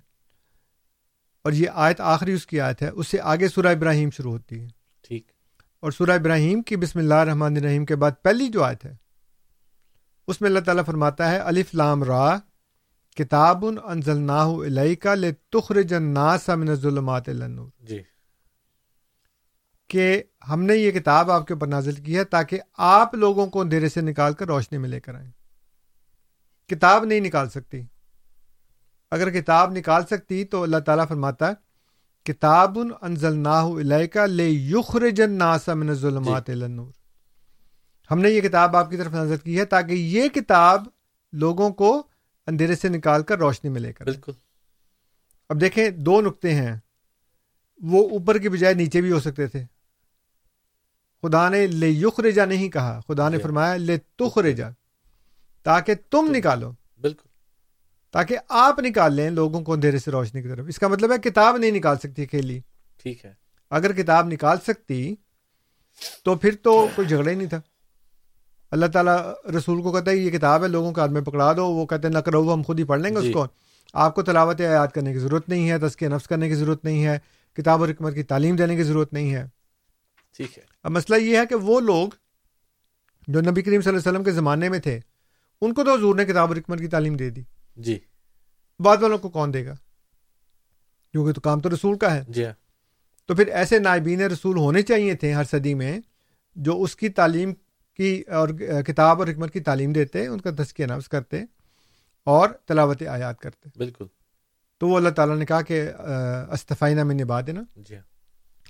اور 1.44 1.52
یہ 1.52 1.70
آیت 1.72 2.00
آخری 2.00 2.32
اس 2.32 2.46
کی 2.46 2.60
آیت 2.60 2.82
ہے 2.82 2.88
اس 2.88 3.08
سے 3.08 3.20
آگے 3.20 3.48
سورہ 3.48 3.66
ابراہیم 3.66 4.10
شروع 4.10 4.32
ہوتی 4.32 4.62
ہے۔ 4.62 4.68
ٹھیک۔ 5.02 5.32
اور 5.80 5.90
سورہ 5.90 6.10
ابراہیم 6.10 6.62
کی 6.62 6.76
بسم 6.76 6.98
اللہ 6.98 7.14
الرحمن 7.14 7.56
الرحیم 7.56 7.84
کے 7.84 7.96
بعد 7.96 8.10
پہلی 8.22 8.48
جو 8.48 8.62
آیت 8.62 8.84
ہے 8.84 8.96
اس 10.26 10.40
میں 10.40 10.48
اللہ 10.50 10.60
تعالیٰ 10.60 10.84
فرماتا 10.84 11.30
ہے 11.30 11.38
الف 11.38 11.74
لام 11.74 12.04
را 12.04 12.38
کتاب 13.16 13.64
انزلناہ 13.84 14.48
الیکا 14.48 15.14
لتخرج 15.14 15.94
الناس 15.94 16.48
من 16.48 16.68
الظلمات 16.68 17.28
النور۔ 17.28 17.70
جی۔ 17.80 18.02
کہ 19.88 20.22
ہم 20.48 20.62
نے 20.62 20.76
یہ 20.76 20.90
کتاب 20.90 21.30
آپ 21.30 21.46
کے 21.46 21.54
اوپر 21.54 21.66
نازل 21.66 21.94
کی 21.94 22.16
ہے 22.16 22.24
تاکہ 22.24 22.60
آپ 22.78 23.14
لوگوں 23.14 23.46
کو 23.46 23.60
اندھیرے 23.60 23.88
سے 23.88 24.00
نکال 24.00 24.32
کر 24.32 24.46
روشنی 24.46 24.78
میں 24.78 24.88
لے 24.88 25.00
کر 25.00 25.14
آئیں۔ 25.14 25.30
کتاب 26.68 27.04
نہیں 27.04 27.20
نکال 27.20 27.50
سکتی۔ 27.50 27.82
اگر 29.12 29.30
کتاب 29.30 29.72
نکال 29.72 30.06
سکتی 30.06 30.44
تو 30.44 30.62
اللہ 30.62 30.76
تعالیٰ 30.76 31.08
فرماتا 31.08 31.48
ہے 31.48 31.52
کتاب 32.24 32.78
انزلناہ 33.00 33.64
الیکا 33.64 34.26
لیخرج 34.26 35.20
الناس 35.20 35.68
من 35.68 35.88
الظلمات 35.88 36.50
الی 36.50 36.64
النور۔ 36.64 36.92
ہم 38.10 38.18
نے 38.18 38.30
یہ 38.30 38.40
کتاب 38.40 38.76
آپ 38.76 38.90
کی 38.90 38.96
طرف 38.96 39.12
نازل 39.12 39.36
کی 39.36 39.58
ہے 39.58 39.64
تاکہ 39.64 39.92
یہ 39.92 40.28
کتاب 40.28 40.84
لوگوں 41.32 41.70
کو 41.70 42.02
اندھیرے 42.46 42.76
سے 42.76 42.88
نکال 42.88 43.22
کر 43.22 43.38
روشنی 43.38 43.70
میں 43.70 43.80
لے 43.80 43.92
کر۔ 43.92 44.04
بالکل۔ 44.04 44.32
اب 45.48 45.60
دیکھیں 45.60 45.90
دو 45.90 46.20
نقطے 46.20 46.54
ہیں۔ 46.54 46.76
وہ 47.82 48.10
اوپر 48.10 48.38
کی 48.38 48.48
بجائے 48.48 48.74
نیچے 48.74 49.00
بھی 49.00 49.12
ہو 49.12 49.20
سکتے 49.20 49.46
تھے۔ 49.46 49.64
خدا 51.22 51.48
نے 51.48 51.66
لے 51.66 51.88
یخرجا 51.88 52.44
نہیں 52.44 52.68
کہا 52.68 53.00
خدا 53.08 53.28
نے 53.28 53.36
جی۔ 53.36 53.42
فرمایا 53.42 53.76
لے 53.76 53.98
تخرجا 53.98 54.68
تاکہ 55.62 55.94
تم 56.10 56.26
نکالو۔ 56.30 56.66
بالکل 56.66 56.81
تاکہ 58.12 58.36
آپ 58.48 58.78
نکال 58.78 59.14
لیں 59.14 59.30
لوگوں 59.30 59.60
کو 59.60 59.72
اندھیرے 59.72 59.98
سے 59.98 60.10
روشنی 60.10 60.42
کی 60.42 60.48
طرف۔ 60.48 60.66
اس 60.68 60.78
کا 60.78 60.88
مطلب 60.88 61.12
ہے 61.12 61.30
کتاب 61.30 61.56
نہیں 61.56 61.70
نکال 61.70 61.96
سکتی 61.98 62.22
اکیلی۔ 62.22 62.60
ٹھیک 63.02 63.24
ہے۔ 63.24 63.32
اگر 63.70 63.92
کتاب 63.92 64.26
نکال 64.26 64.56
سکتی 64.66 65.14
تو 66.24 66.34
پھر 66.34 66.54
تو 66.62 66.88
کوئی 66.94 67.08
جھگڑا 67.08 67.30
ہی 67.30 67.36
نہیں 67.36 67.48
تھا۔ 67.48 67.60
اللہ 68.70 68.86
تعالیٰ 68.86 69.18
رسول 69.56 69.82
کو 69.82 69.92
کہتا 69.92 70.10
ہے 70.10 70.16
یہ 70.16 70.30
کتاب 70.30 70.62
ہے 70.62 70.68
لوگوں 70.68 70.92
کے 70.92 71.00
ہاتھ 71.00 71.10
میں 71.10 71.20
پکڑا 71.20 71.52
دو۔ 71.52 71.66
وہ 71.66 71.86
کہتے 71.86 72.06
ہیں 72.08 72.14
نہ 72.14 72.18
کرو 72.18 72.54
ہم 72.54 72.62
خود 72.62 72.78
ہی 72.78 72.84
پڑھ 72.84 73.00
لیں 73.00 73.16
گے 73.16 73.20
جی۔ 73.20 73.28
اس 73.28 73.34
کو۔ 73.34 73.46
آپ 73.92 74.14
کو 74.14 74.22
تلاوت 74.22 74.60
آیات 74.60 74.94
کرنے 74.94 75.12
کی 75.12 75.18
ضرورت 75.18 75.48
نہیں 75.48 75.70
ہے 75.70 75.78
تزکیہ 75.78 76.08
نفس 76.08 76.28
کرنے 76.28 76.48
کی 76.48 76.54
ضرورت 76.54 76.84
نہیں 76.84 77.06
ہے 77.06 77.18
کتاب 77.56 77.80
و 77.80 77.84
حکمت 77.84 78.14
کی 78.14 78.22
تعلیم 78.22 78.56
دینے 78.56 78.76
کی 78.76 78.82
ضرورت 78.82 79.12
نہیں 79.12 79.34
ہے۔ 79.34 79.46
ٹھیک 80.36 80.58
ہے۔ 80.58 80.62
اب 80.82 80.90
مسئلہ 80.90 81.22
یہ 81.22 81.36
ہے 81.36 81.46
کہ 81.46 81.54
وہ 81.54 81.80
لوگ 81.80 82.08
جو 83.28 83.40
نبی 83.40 83.62
کریم 83.62 83.80
صلی 83.80 83.90
اللہ 83.90 84.00
علیہ 84.00 84.10
وسلم 84.10 84.24
کے 84.24 84.30
زمانے 84.30 84.68
میں 84.68 84.78
تھے 84.78 85.00
ان 85.60 85.74
کو 85.74 85.84
تو 85.84 85.94
حضور 85.94 86.14
نے 86.14 86.24
کتاب 86.24 86.50
و 86.50 86.54
حکمت 86.54 86.78
کی 86.78 86.86
تعلیم 86.86 87.14
دے 87.14 87.30
دی۔ 87.30 87.42
جی۔ 87.76 87.98
بعد 88.80 88.96
والوں 89.02 89.18
کو 89.18 89.28
کون 89.28 89.54
دے 89.54 89.66
گا؟ 89.66 89.74
کیونکہ 91.12 91.32
تو 91.32 91.40
کام 91.40 91.60
تو 91.60 91.70
رسول 91.70 91.98
کا 91.98 92.14
ہے۔ 92.14 92.24
جی 92.28 92.46
ہاں۔ 92.46 92.52
تو 93.26 93.34
پھر 93.34 93.46
ایسے 93.46 93.78
نائبین 93.78 94.20
رسول 94.20 94.56
ہونے 94.56 94.82
چاہیے 94.82 95.14
تھے 95.14 95.32
ہر 95.32 95.44
صدی 95.44 95.74
میں 95.74 96.00
جو 96.54 96.82
اس 96.82 96.96
کی 96.96 97.08
تعلیم 97.08 97.54
کی 97.96 98.22
اور 98.28 98.48
کتاب 98.86 99.20
اور 99.20 99.28
حکمت 99.28 99.52
کی 99.52 99.60
تعلیم 99.60 99.92
دیتے 99.92 100.26
ان 100.26 100.40
کا 100.40 100.50
تزکیہ 100.58 100.86
نفس 100.86 101.08
کرتے 101.08 101.42
اور 102.24 102.48
تلاوت 102.48 103.02
آیات 103.02 103.40
کرتے۔ 103.40 103.68
بالکل۔ 103.76 104.04
تو 104.78 104.88
وہ 104.88 104.96
اللہ 104.96 105.08
تعالیٰ 105.08 105.36
نے 105.36 105.44
کہا 105.46 105.62
کہ 105.62 105.90
استفینہ 106.50 107.04
میں 107.04 107.14
نبا 107.14 107.40
دینا 107.40 107.62
جی 107.76 107.96
ہاں۔ 107.96 108.02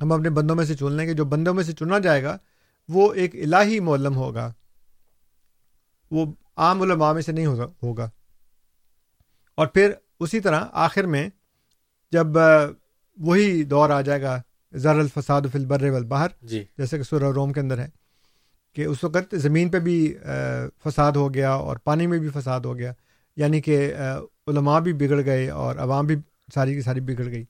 ہم 0.01 0.13
اپنے 0.13 0.31
بندوں 0.31 0.57
میں 0.57 0.65
سے 0.65 0.75
چن 0.75 0.93
لیں 0.93 1.07
گے۔ 1.07 1.15
جو 1.15 1.25
بندوں 1.25 1.55
میں 1.55 1.65
سے 1.65 1.73
چنا 1.73 1.99
جائے 1.99 2.23
گا 2.23 2.39
وہ 2.89 3.15
ایک 3.15 3.35
الہی 3.35 3.81
معلم 3.81 4.17
ہوگا۔ 4.17 4.53
وہ 6.11 6.33
عام 6.57 6.83
علماء 6.83 7.13
میں 7.13 7.23
سے 7.23 7.33
نہیں 7.33 7.47
ہوگا۔ 7.83 8.11
اور 9.55 9.67
پھر 9.67 9.93
اسی 10.21 10.41
طرح 10.41 10.65
آخر 10.73 11.05
میں 11.05 11.29
جب 12.13 12.27
وہی 13.19 13.63
دور 13.63 13.91
آ 13.91 14.01
جائے 14.01 14.23
گا 14.23 14.41
زر 14.73 14.99
الفساد 14.99 15.43
فی 15.53 15.59
البر 15.59 15.91
والبحر 15.91 16.29
جی۔ 16.43 16.65
جیسے 16.79 16.97
کہ 16.97 17.03
سورہ 17.03 17.33
روم 17.33 17.53
کے 17.53 17.61
اندر 17.61 17.79
ہے 17.79 17.89
کہ 18.73 18.85
اس 18.85 19.05
وقت 19.05 19.35
زمین 19.39 19.71
پہ 19.71 19.79
بھی 19.79 20.15
فساد 20.85 21.13
ہو 21.13 21.35
گیا 21.35 21.53
اور 21.53 21.77
پانی 21.77 22.07
میں 22.07 22.19
بھی 22.19 22.29
فساد 22.29 22.61
ہو 22.61 22.79
گیا 22.79 22.93
یعنی 23.37 23.61
کہ 23.61 23.93
علماء 24.47 24.81
بھی 24.81 24.93
بگڑ 24.93 25.25
گئے 25.25 25.51
اور 25.51 25.77
عوام 25.77 26.07
بھی 26.07 26.17
ساری 26.55 26.75
کی 26.75 26.83
ساری 26.83 27.01
بگڑ 27.01 27.25
گئی۔ 27.25 27.45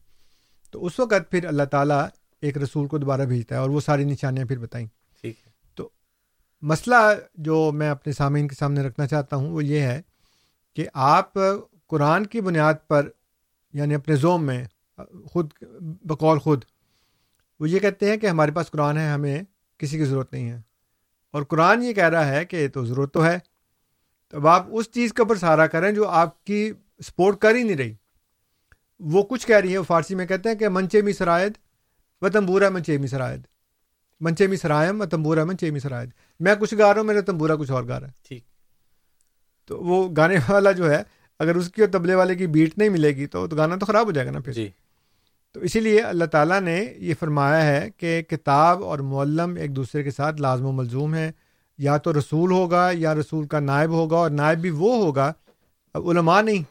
تو 0.70 0.86
اس 0.86 0.98
وقت 1.00 1.30
پھر 1.30 1.44
اللہ 1.44 1.62
تعالیٰ 1.62 2.06
ایک 2.40 2.58
رسول 2.58 2.88
کو 2.88 2.98
دوبارہ 2.98 3.22
بھیجتا 3.22 3.54
ہے 3.54 3.60
اور 3.60 3.70
وہ 3.70 3.80
ساری 3.80 4.04
نشانیاں 4.04 4.46
پھر 4.46 4.58
بتائیں۔ 4.58 4.86
ٹھیک 5.20 5.36
ہے۔ 5.46 5.52
مسئلہ 6.62 6.94
جو 7.34 7.72
میں 7.72 7.90
اپنے 7.90 8.12
سامعین 8.12 8.48
کے 8.48 8.54
سامنے 8.54 8.82
رکھنا 8.82 9.06
چاہتا 9.06 9.36
ہوں 9.36 9.50
وہ 9.50 9.64
یہ 9.64 9.80
ہے 9.80 10.02
کہ 10.76 10.86
آپ 10.94 11.38
قرآن 11.92 12.26
کی 12.26 12.40
بنیاد 12.40 12.74
پر 12.88 13.08
یعنی 13.72 13.94
اپنے 13.94 14.16
زوم 14.16 14.44
میں 14.44 14.64
خود 15.26 15.50
بقول 16.04 16.38
خود 16.38 16.64
وہ 17.60 17.68
یہ 17.68 17.78
کہتے 17.78 18.10
ہیں 18.10 18.16
کہ 18.16 18.26
ہمارے 18.26 18.50
پاس 18.50 18.70
قرآن 18.70 18.98
ہے 18.98 19.08
ہمیں 19.08 19.42
کسی 19.78 19.98
کی 19.98 20.04
ضرورت 20.04 20.32
نہیں 20.32 20.50
ہے۔ 20.50 20.60
اور 21.30 21.42
قرآن 21.42 21.82
یہ 21.82 21.92
کہہ 21.92 22.08
رہا 22.08 22.28
ہے 22.28 22.44
کہ 22.44 22.68
تو 22.68 22.84
ضرورت 22.84 23.14
تو 23.14 23.24
ہے۔ 23.24 23.38
تو 24.28 24.36
اب 24.36 24.46
آپ 24.46 24.66
اس 24.70 24.90
چیز 24.90 25.12
اوپر 25.18 25.36
سہارا 25.36 25.66
کریں 25.66 25.92
جو 25.92 26.08
آپ 26.08 26.44
کی 26.44 26.72
سپورٹ 27.04 27.38
کر 27.38 27.54
ہی 27.54 27.62
نہیں 27.62 27.76
رہی۔ 27.76 27.94
وہ 29.00 29.22
کچھ 29.22 29.46
کہہ 29.46 29.56
رہی 29.56 29.72
ہے 29.72 29.78
وہ 29.78 29.84
فارسی 29.84 30.14
میں 30.14 30.26
کہتے 30.26 30.48
ہیں 30.48 30.56
کہ 30.56 30.68
منچے 30.68 31.02
می 31.02 31.12
سرائد 31.12 31.52
و 32.20 32.28
تمبورا 32.28 32.68
منچے 32.68 32.98
می 32.98 33.06
سرائد۔ 33.06 33.40
منچے 34.20 34.46
می 34.46 34.56
سرائم 34.56 35.00
و 35.00 35.06
تمبورا 35.06 35.44
منچے 35.44 35.70
می 35.70 35.78
سرائد۔ 35.78 36.10
میں 36.40 36.54
کچھ 36.54 36.74
گا 36.78 36.94
رہا 36.94 37.00
ہوں 37.00 37.06
میرا 37.06 37.20
تمبورا 37.20 37.56
کچھ 37.56 37.70
اور 37.70 37.84
گا 37.84 38.00
رہا 38.00 38.06
ہے۔ 38.06 38.12
ٹھیک۔ 38.28 38.44
تو 39.64 39.80
وہ 39.80 40.08
گانے 40.16 40.36
والا 40.48 40.72
جو 40.72 40.90
ہے 40.90 41.02
اگر 41.42 41.56
اس 41.56 41.70
کی 41.70 41.80
اور 41.82 41.90
تبلے 41.90 42.14
والے 42.14 42.34
کی 42.34 42.46
بیٹ 42.46 42.78
نہیں 42.78 42.88
ملے 42.88 43.08
گی 43.08 43.26
تو 43.26 43.46
گانا 43.46 43.76
تو 43.76 43.86
خراب 43.86 44.06
ہو 44.06 44.10
جائے 44.10 44.26
گا 44.26 44.32
نا 44.32 44.40
پھر۔ 44.40 44.52
جی۔ 44.52 44.70
تو 45.52 45.60
اسی 45.60 45.80
لیے 45.80 46.00
اللہ 46.00 46.24
تعالیٰ 46.24 46.60
نے 46.60 46.94
یہ 46.96 47.14
فرمایا 47.20 47.66
ہے 47.66 47.88
کہ 47.96 48.22
کتاب 48.22 48.84
اور 48.84 48.98
معلم 48.98 49.54
ایک 49.54 49.76
دوسرے 49.76 50.02
کے 50.02 50.10
ساتھ 50.10 50.40
لازم 50.40 50.64
و 50.64 50.72
ملزوم 50.72 51.14
ہے 51.14 51.32
یا 51.78 51.96
تو 51.96 52.18
رسول 52.18 52.50
ہوگا 52.50 52.90
یا 52.92 53.14
رسول 53.14 53.46
کا 53.46 53.60
نائب 53.60 53.90
ہوگا 53.90 54.16
اور 54.16 54.30
نائب 54.30 54.58
بھی 54.58 54.70
وہ 54.70 55.04
ہوگا۔ 55.04 55.32
اب 55.94 56.08
علماء 56.08 56.42
نہیں 56.42 56.62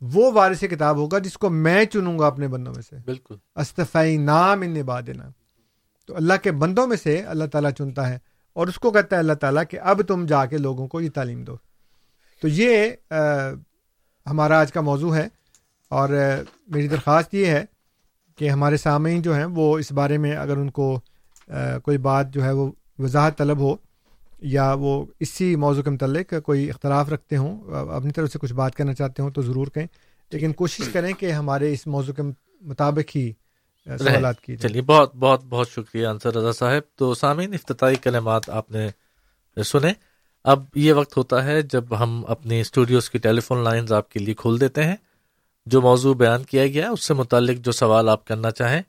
وہ 0.00 0.32
وارث 0.32 0.60
کتاب 0.60 0.96
ہوگا 0.96 1.18
جس 1.18 1.38
کو 1.38 1.50
میں 1.50 1.84
چنوں 1.84 2.18
گا 2.18 2.26
اپنے 2.26 2.48
بندوں 2.48 2.72
میں 2.74 2.82
سے۔ 2.82 2.96
بالکل۔ 3.04 3.34
استفائی 3.56 4.16
نام 4.16 4.62
ان 4.62 4.76
دینا 5.06 5.28
تو 6.06 6.16
اللہ 6.16 6.34
کے 6.42 6.52
بندوں 6.52 6.86
میں 6.86 6.96
سے 6.96 7.20
اللہ 7.20 7.44
تعالیٰ 7.44 7.70
چنتا 7.70 8.08
ہے 8.08 8.18
اور 8.52 8.66
اس 8.66 8.74
کو 8.74 8.90
کہتا 8.90 9.16
ہے 9.16 9.20
اللہ 9.20 9.32
تعالیٰ 9.32 9.62
کہ 9.70 9.80
اب 9.80 10.02
تم 10.02 10.26
جا 10.26 10.46
کے 10.46 10.58
لوگوں 10.58 10.88
کو 10.88 11.00
یہ 11.00 11.10
تعلیم 11.10 11.44
دو۔ 11.44 11.56
تو 12.42 12.48
یہ 12.48 12.90
ہمارا 14.26 14.60
آج 14.60 14.72
کا 14.72 14.80
موضوع 14.80 15.16
ہے 15.16 15.28
اور 15.88 16.08
میری 16.68 16.88
درخواست 16.88 17.34
یہ 17.34 17.46
ہے 17.46 17.64
کہ 18.36 18.50
ہمارے 18.50 18.76
سامعین 18.76 19.22
جو 19.22 19.34
ہیں 19.34 19.44
وہ 19.44 19.78
اس 19.78 19.92
بارے 19.92 20.18
میں 20.18 20.36
اگر 20.36 20.56
ان 20.56 20.70
کو 20.70 21.00
کوئی 21.82 21.98
بات 21.98 22.34
جو 22.34 22.44
ہے 22.44 22.52
وہ 22.52 22.72
وضاحت 22.98 23.38
طلب 23.38 23.58
ہو 23.58 23.76
یا 24.42 24.72
وہ 24.72 25.04
اسی 25.20 25.56
موضوع 25.56 25.82
کے 25.82 25.90
متعلق 25.90 26.34
کوئی 26.44 26.70
اختلاف 26.70 27.08
رکھتے 27.08 27.36
ہوں 27.36 27.64
اپنی 27.70 28.10
طرف 28.10 28.32
سے 28.32 28.38
کچھ 28.38 28.52
بات 28.52 28.74
کرنا 28.74 28.94
چاہتے 28.94 29.22
ہوں 29.22 29.30
تو 29.30 29.42
ضرور 29.42 29.66
کہیں 29.66 29.86
لیکن 30.32 30.52
کوشش 30.52 30.88
کریں 30.92 31.12
کہ 31.12 31.32
ہمارے 31.32 31.72
اس 31.72 31.86
موضوع 31.86 32.14
کے 32.14 32.22
مطابق 32.60 33.16
ہی 33.16 33.32
سوالات 33.86 34.40
کی 34.40 34.56
چلیے 34.56 34.82
بہت 34.82 35.16
بہت 35.16 35.44
بہت 35.44 35.68
شکریہ 35.70 36.06
انصر 36.06 36.34
رضا 36.34 36.52
صاحب۔ 36.52 36.82
تو 36.96 37.14
سامعین 37.14 37.54
افتتاحی 37.54 37.94
کلمات 37.94 38.50
آپ 38.50 38.70
نے 38.70 38.88
سنے۔ 39.62 39.92
اب 40.46 40.64
یہ 40.74 40.92
وقت 40.92 41.16
ہوتا 41.16 41.44
ہے 41.44 41.62
جب 41.62 41.84
ہم 42.00 42.24
اپنی 42.28 42.60
اسٹوڈیوز 42.60 43.10
کی 43.10 43.18
ٹیلی 43.18 43.40
فون 43.40 43.64
لائنز 43.64 43.92
آپ 43.92 44.10
کے 44.10 44.18
لیے 44.20 44.34
کھول 44.34 44.60
دیتے 44.60 44.84
ہیں۔ 44.84 44.96
جو 45.66 45.82
موضوع 45.82 46.14
بیان 46.14 46.44
کیا 46.44 46.66
گیا 46.66 46.90
اس 46.90 47.04
سے 47.04 47.14
متعلق 47.14 47.58
جو 47.58 47.72
سوال 47.72 48.08
آپ 48.08 48.26
کرنا 48.26 48.50
چاہیں، 48.50 48.82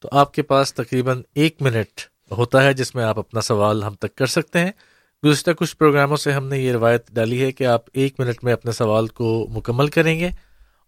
تو 0.00 0.08
آپ 0.12 0.34
کے 0.34 0.42
پاس 0.42 0.74
تقریباً 0.74 1.22
ایک 1.34 1.62
منٹ 1.62 2.00
ہوتا 2.30 2.62
ہے 2.62 2.72
جس 2.72 2.94
میں 2.94 3.04
آپ 3.04 3.18
اپنا 3.18 3.40
سوال 3.40 3.82
ہم 3.82 3.94
تک 3.94 4.14
کر 4.14 4.26
سکتے 4.26 4.58
ہیں۔ 4.58 4.72
گزشتہ 5.26 5.50
کچھ 5.50 5.76
پروگراموں 5.76 6.16
سے 6.16 6.32
ہم 6.32 6.48
نے 6.48 6.58
یہ 6.58 6.72
روایت 6.72 7.10
ڈالی 7.12 7.42
ہے 7.42 7.52
کہ 7.52 7.66
آپ 7.66 7.80
ایک 7.92 8.20
منٹ 8.20 8.44
میں 8.44 8.52
اپنے 8.52 8.72
سوال 8.72 9.06
کو 9.06 9.46
مکمل 9.50 9.88
کریں 9.88 10.20
گے۔ 10.20 10.28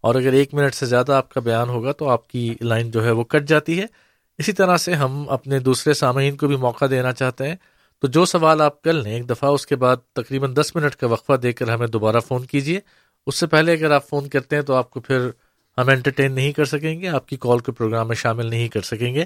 اور 0.00 0.14
اگر 0.14 0.32
ایک 0.32 0.54
منٹ 0.54 0.74
سے 0.74 0.86
زیادہ 0.86 1.12
آپ 1.12 1.34
کا 1.34 1.40
بیان 1.40 1.68
ہوگا، 1.68 1.92
تو 1.92 2.08
آپ 2.08 2.28
کی 2.28 2.54
لائن 2.60 2.90
جو 2.90 3.04
ہے 3.04 3.10
وہ 3.10 3.24
کٹ 3.24 3.48
جاتی 3.48 3.80
ہے۔ 3.80 3.86
اسی 4.38 4.52
طرح 4.52 4.76
سے 4.76 4.94
ہم 4.94 5.28
اپنے 5.28 5.58
دوسرے 5.58 5.94
سامعین 5.94 6.36
کو 6.36 6.46
بھی 6.46 6.56
موقع 6.56 6.84
دینا 6.90 7.12
چاہتے 7.12 7.48
ہیں۔ 7.48 7.56
تو 7.99 8.07
جو 8.07 8.24
سوال 8.24 8.61
آپ 8.61 8.82
کر 8.82 8.92
لیں، 8.92 9.12
ایک 9.12 9.28
دفعہ 9.30 9.51
اس 9.51 9.66
کے 9.66 9.76
بعد 9.76 9.97
تقریباً 10.12 10.57
دس 10.57 10.76
منٹ 10.76 10.94
کا 10.94 11.07
وقفہ 11.07 11.32
دے 11.32 11.53
کر 11.53 11.68
ہمیں 11.68 11.86
دوبارہ 11.86 12.20
فون 12.20 12.44
کیجیے۔ 12.44 12.80
اس 13.26 13.36
سے 13.36 13.47
پہلے 13.47 13.72
اگر 13.72 13.90
آپ 13.90 14.09
فون 14.09 14.28
کرتے 14.28 14.57
ہیں 14.57 14.62
تو 14.62 14.74
آپ 14.74 14.90
کو 14.90 15.01
پھر 15.01 15.30
ہم 15.78 15.88
انٹرٹین 15.88 16.32
نہیں 16.32 16.53
کر 16.53 16.64
سکیں 16.64 17.01
گے، 17.01 17.09
آپ 17.09 17.28
کی 17.28 17.36
کال 17.36 17.59
کے 17.59 17.72
پروگرام 17.72 18.09
میں 18.09 18.16
شامل 18.16 18.47
نہیں 18.47 18.68
کر 18.68 18.80
سکیں 18.80 19.14
گے۔ 19.14 19.24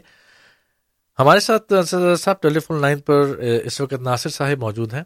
ہمارے 1.18 1.40
ساتھ 1.40 1.72
صاحب 2.18 2.40
ٹیلی 2.42 2.60
فون 2.60 2.80
لائن 2.80 2.98
پر 2.98 3.20
اس 3.64 3.80
وقت 3.80 3.92
ناصر 3.92 4.30
صاحب 4.30 4.58
موجود 4.58 4.94
ہیں۔ 4.94 5.02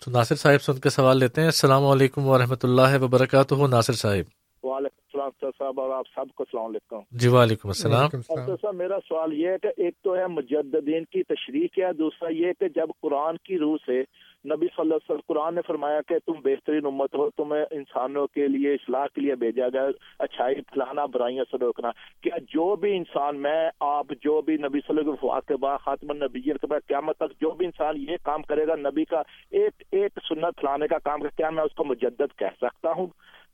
تو 0.00 0.10
ناصر 0.10 0.34
صاحب 0.34 0.62
سے 0.62 0.72
ان 0.72 0.78
کے 0.78 0.90
سوال 0.90 1.18
لیتے 1.18 1.40
ہیں۔ 1.40 1.48
السلام 1.48 1.84
علیکم 1.86 2.26
ورحمۃ 2.26 2.62
اللہ 2.62 3.02
وبرکاتہ۔ 3.02 3.54
ناصر 3.54 3.92
صاحب۔ 3.92 4.66
وعلیکم 4.66 5.01
السلام 5.24 5.50
صاحب 5.58 5.80
اور 5.80 5.90
آپ 5.90 6.04
سب 6.14 6.34
کو 6.34 6.42
السلام 6.42 6.64
علیکم۔ 6.64 7.00
جی 7.10 7.28
وعلیکم 7.28 7.68
السلام۔ 7.68 8.22
صاحب 8.56 8.74
میرا 8.74 8.98
سوال 9.08 9.32
یہ 9.32 9.48
ہے 9.48 9.56
کہ 9.62 9.68
ایک 9.76 9.94
تو 10.02 10.16
ہے 10.16 10.26
مجددین 10.26 11.04
کی 11.04 11.22
تشریح 11.22 11.66
کیا 11.74 11.90
دوسرا 11.98 12.32
یہ 12.32 12.52
کہ 12.60 12.68
جب 12.68 12.86
قرآن 13.00 13.36
کی 13.36 13.58
روح 13.58 13.76
سے 13.86 14.02
نبی 14.44 14.66
صلی 14.66 14.80
اللہ 14.80 14.94
علیہ 14.94 15.10
وسلم 15.10 15.20
قرآن 15.26 15.54
نے 15.54 15.60
فرمایا 15.66 16.00
کہ 16.08 16.18
تم 16.26 16.32
بہترین 16.32 16.86
امت 16.86 17.14
ہو 17.14 17.30
تمہیں 17.30 17.64
انسانوں 17.70 18.26
کے 18.26 18.48
لیے 18.48 18.74
اصلاح 18.74 19.06
کے 19.14 19.20
لیے 19.20 19.34
بھیجا 19.34 19.68
گیا 19.68 19.88
اچھائی 20.18 20.54
پھیلانا 20.54 21.06
برائیاں 21.06 21.44
سے 21.50 21.56
روکنا۔ 21.60 21.90
کیا 22.22 22.38
جو 22.38 22.76
بھی 22.76 22.96
انسان 22.96 23.42
میں 23.42 23.70
آپ 23.80 24.06
جو 24.20 24.42
بھی 24.42 24.54
نبی 24.54 24.80
صلی 24.80 24.98
اللہ 24.98 25.00
علیہ 25.00 25.10
وسلم 25.10 25.40
کے 25.46 25.56
بعد 25.56 25.78
خاتم 25.78 26.10
النبی 26.10 26.40
کے 26.40 26.66
بعد 26.66 26.80
قیامت 26.88 27.16
تک 27.16 27.40
جو 27.40 27.50
بھی 27.50 27.66
انسان 27.66 27.94
یہ 27.96 28.16
کام 28.22 28.42
کرے 28.42 28.66
گا 28.66 28.76
نبی 28.76 29.04
کا 29.04 29.22
ایک 29.50 29.82
ایک 29.90 30.12
سنت 30.28 30.56
پھیلانے 30.56 30.88
کا 30.88 30.98
کام 30.98 31.20
کیا 31.36 31.50
میں 31.50 31.64
اس 31.64 31.74
کو 31.74 31.84
مجدد 31.84 32.38
کہہ 32.38 32.56
سکتا 32.56 32.90
ہوں؟ 32.90 33.06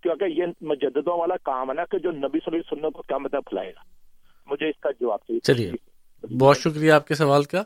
کیونکہ 0.02 0.24
یہ 0.24 0.44
مجددوں 0.60 1.18
والا 1.18 1.34
کام 1.42 1.70
ہے 1.70 1.74
نا 1.74 1.84
کہ 1.84 1.98
جو 1.98 2.10
نبی 2.10 2.38
صلی 2.38 2.40
اللہ 2.46 2.56
علیہ 2.56 2.72
وسلم 2.72 2.90
کو 2.90 3.02
کیا 3.02 3.18
مطلب 3.18 3.42
پھیلائے 3.44 3.70
گا؟ 3.70 3.80
مجھے 4.46 4.68
اس 4.68 4.80
کا 4.80 4.90
جواب 4.90 5.18
چاہیے۔ 5.18 5.40
چلیے، 5.40 5.72
بہت 6.38 6.58
شکریہ 6.58 6.92
آپ 6.92 7.06
کے 7.06 7.14
سوال 7.14 7.44
کا۔ 7.44 7.62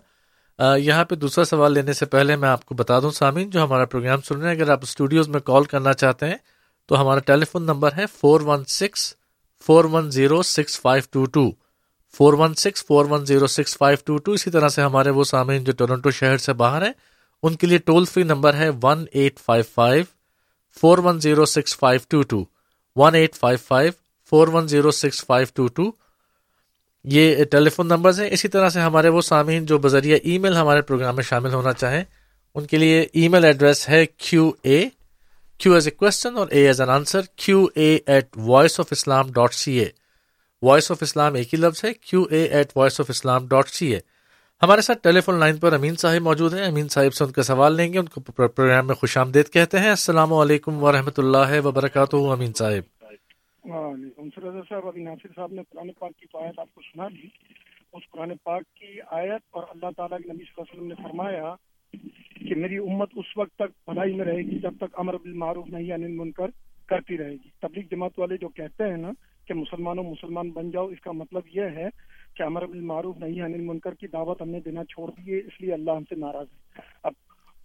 یہاں 0.79 1.05
پہ 1.05 1.15
دوسرا 1.15 1.45
سوال 1.45 1.73
لینے 1.73 1.93
سے 1.93 2.07
پہلے 2.07 2.37
میں 2.37 2.49
آپ 2.49 2.65
کو 2.65 2.75
بتا 2.75 3.01
دوں، 3.01 3.11
سامعین، 3.11 3.51
جو 3.51 3.65
ہمارا 3.65 3.85
پروگرام 3.85 4.21
سن 4.21 4.41
رہے 4.41 4.49
ہیں، 4.49 4.57
اگر 4.57 4.71
آپ 4.71 4.79
اسٹوڈیوز 4.83 5.29
میں 5.29 5.41
کال 5.41 5.65
کرنا 5.65 5.93
چاہتے 5.93 6.27
ہیں، 6.27 6.37
تو 6.87 7.01
ہمارا 7.01 7.21
ٹیلی 7.21 7.45
فون 7.45 7.63
نمبر 7.63 7.91
ہے 7.97 8.07
four 8.07 8.41
one 8.41 8.65
six 8.65 9.15
four 9.67 9.85
one 9.85 10.11
zero 10.11 10.43
six 10.43 10.81
five 10.81 11.03
two 11.11 11.25
two 11.25 11.51
four 12.15 12.33
one 12.33 12.55
six 12.55 12.87
four 12.87 13.05
one 13.05 13.25
zero 13.25 13.47
six 13.47 13.77
five 13.79 13.99
two 14.05 14.17
two 14.17 14.33
اسی 14.33 14.51
طرح 14.51 14.69
سے 14.69 14.83
ہمارے 14.83 15.11
وہ 15.11 15.25
سامعین 15.25 15.65
جو 15.65 15.73
ٹورنٹو 15.73 16.11
شہر 16.11 16.37
سے 16.37 16.53
باہر 16.53 16.83
ہیں، 16.83 16.93
ان 17.43 17.57
کے 17.57 17.67
لیے 17.67 17.79
ٹول 17.79 18.05
فری 18.05 18.23
نمبر 18.23 18.55
ہے 18.55 18.71
one 18.83 19.05
eight 19.13 19.39
five 19.39 19.65
five 19.75 20.05
four 20.81 20.99
one 20.99 21.21
zero 21.21 21.45
six 21.47 21.77
five 21.77 22.01
two 22.09 22.23
two 22.23 22.45
one 22.97 23.15
eight 23.15 23.35
five 23.35 23.59
five 23.67 23.93
four 24.33 24.49
one 24.49 24.69
zero 24.69 24.91
six 24.91 25.25
five 25.27 25.47
two 25.55 25.67
two 25.67 25.91
یہ 27.05 27.45
ٹیلی 27.51 27.71
فون 27.71 27.89
نمبرز 27.89 28.21
ہیں۔ 28.21 28.29
اسی 28.33 28.49
طرح 28.49 28.69
سے 28.69 28.81
ہمارے 28.81 29.09
وہ 29.09 29.21
سامعین 29.21 29.67
جو 29.67 29.79
بذریعہ 29.79 30.19
ای 30.23 30.39
میل 30.39 30.57
ہمارے 30.57 30.83
پروگرام 30.83 31.17
میں 31.17 31.25
شامل 31.25 31.55
ہونا 31.55 31.73
چاہیں، 31.73 32.05
ان 32.55 32.67
کے 32.67 32.77
لیے 32.77 33.01
ای 33.13 33.29
میل 33.29 33.45
ایڈریس 33.45 33.89
ہے 33.89 34.05
Q 34.07 34.51
A 34.63 34.85
Q 35.61 35.73
as 35.75 35.87
a 35.87 35.91
question 35.91 36.37
اور 36.37 36.49
A 36.51 36.67
is 36.67 36.81
an 36.81 36.91
answer 36.91 37.21
Q 37.37 37.67
A 37.75 37.99
at 38.07 38.37
voice 38.37 38.79
of 38.81 38.87
Islam 38.91 39.31
dot 39.33 39.55
C 39.55 39.79
A 39.79 39.89
voice 40.63 40.91
of 40.91 41.03
Islam 41.03 41.35
ایک 41.35 41.55
ہی 41.55 41.59
لفظ 41.59 41.85
ہے 41.85 41.93
Q 41.95 42.23
A 42.31 42.43
at 42.45 42.77
voice 42.77 43.01
of 43.01 43.11
Islam 43.11 43.47
dot 43.47 43.69
C 43.69 43.93
A 43.95 44.01
ہمارے 44.63 44.81
ساتھ 44.81 44.99
ٹیلی 45.03 45.21
phone 45.21 45.39
line 45.39 45.57
پر 45.57 45.73
امین 45.73 45.95
صاحب 45.95 46.23
موجود 46.23 46.55
ہیں۔ 46.55 46.65
امین 46.65 46.89
صاحب 46.89 47.15
سے 47.15 47.25
ان 47.25 47.31
کا 47.31 47.43
سوال 47.43 47.77
لیں 47.77 47.93
گے، 47.93 47.99
ان 47.99 48.07
کو 48.07 48.21
پروگرام 48.21 48.87
میں 48.87 48.95
خوش 48.95 49.17
آمدید 49.19 49.49
کہتے 49.53 49.79
ہیں۔ 49.79 49.89
السلام 49.89 50.33
علیکم 50.33 50.83
ورحمۃ 50.83 51.19
اللہ 51.19 51.67
وبرکاتہ، 51.67 52.17
امین 52.17 52.53
صاحب۔ 52.53 53.05
صاحب، 54.69 54.87
ابھی 54.87 55.03
ناصر 55.03 55.29
صاحب 55.37 55.53
نے 55.53 55.63
قرآن 55.71 55.93
پاک 55.99 56.13
کی 56.19 56.27
آیت 56.35 56.59
آپ 56.59 56.75
کو 56.75 56.81
سنا 56.81 57.09
دی۔ 57.09 57.27
اس 57.93 58.03
قرآن 58.11 58.33
پاک 58.43 58.63
کی 58.75 59.01
آیت 59.11 59.43
اور 59.51 59.63
اللہ 59.71 59.87
تعالیٰ 59.97 60.19
کے 60.19 60.33
نبی 60.33 60.45
صلی 60.45 60.55
اللہ 60.57 60.73
علیہ 60.73 60.75
وسلم 60.75 60.87
نے 60.87 60.95
فرمایا 61.03 61.55
کہ 62.49 62.55
میری 62.55 62.79
امت 62.79 63.09
اس 63.17 63.37
وقت 63.37 63.55
تک 63.55 63.91
بھلائی 63.91 64.15
میں 64.15 64.25
رہے 64.25 64.43
گی 64.43 64.59
جب 64.59 64.77
تک 64.77 64.99
امر 64.99 65.15
بالمعروف 65.15 65.67
نہیں 65.67 65.93
انل 65.93 66.17
منکر 66.17 66.47
کرتی 66.89 67.19
رہے 67.19 67.33
گی۔ 67.33 67.51
تبلیغ 67.61 67.85
جماعت 67.91 68.19
والے 68.19 68.37
جو 68.37 68.49
کہتے 68.49 68.85
ہیں 68.85 68.97
نا 68.97 69.11
کہ 69.47 69.55
مسلمانوں 69.55 70.05
مسلمان 70.05 70.51
بن 70.51 70.71
جاؤ، 70.71 70.87
اس 70.87 71.01
کا 71.01 71.13
مطلب 71.13 71.43
یہ 71.55 71.63
ہے 71.63 71.89
کہ 72.35 72.43
امر 72.43 72.67
بالمعروف 72.67 73.19
نہیں 73.19 73.43
انل 73.43 73.61
منکر 73.61 73.95
کی 73.95 74.07
دعوت 74.07 74.43
ہم 74.43 74.49
نے 74.49 74.61
دینا 74.61 74.85
چھوڑ 74.85 75.11
دی 75.11 75.33
ہے، 75.33 75.39
اس 75.39 75.61
لیے 75.61 75.73
اللہ 75.73 75.91
ہم 75.91 76.05
سے 76.09 76.15
ناراض 76.15 76.47
ہے۔ 76.53 76.81
اب 77.03 77.13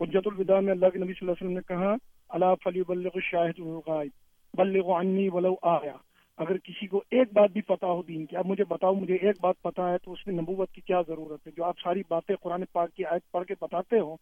حجت 0.02 0.28
الوداع 0.28 0.60
میں 0.60 0.72
اللہ 0.72 0.86
کے 0.86 1.00
نبی 1.00 1.14
صلی 1.14 1.30
اللہ 1.30 1.32
علیہ 1.32 1.48
وسلم 1.48 1.58
نے 1.58 1.62
کہا 1.68 1.96
اللہ 2.30 2.54
فلی 2.64 2.82
بلغ 2.88 3.20
شاہد 3.22 3.60
الغائب 3.60 4.10
بلغ 4.54 4.92
عنی 4.92 5.30
ولو 5.30 5.56
آیا۔ 5.62 5.96
اگر 6.38 6.58
کسی 6.58 6.88
کو 6.88 7.04
ایک 7.12 7.28
بات 7.34 7.52
بھی 7.52 7.62
پتا 7.62 7.88
ہو 7.88 8.02
دین 8.02 8.26
کی، 8.26 8.38
اب 8.38 8.46
مجھے 8.46 8.64
بتاؤ، 8.70 8.94
مجھے 8.94 9.16
ایک 9.16 9.36
بات 9.42 9.62
پتا 9.62 9.92
ہے 9.92 9.98
تو 9.98 10.14
اس 10.14 10.28
میں 10.28 10.36
نبوت 10.36 10.72
کی 10.72 10.82
کیا 10.82 11.02
ضرورت 11.08 11.48
ہے؟ 11.48 11.52
جو 11.58 11.64
آپ 11.64 11.80
ساری 11.84 12.02
باتیں 12.08 12.36
قرآن 12.36 12.64
پاک 12.72 12.94
کی 12.94 13.06
آیت 13.06 13.32
پڑھ 13.32 13.46
کے 13.46 13.54
بتاتے 13.62 14.00
ہو، 14.00 14.16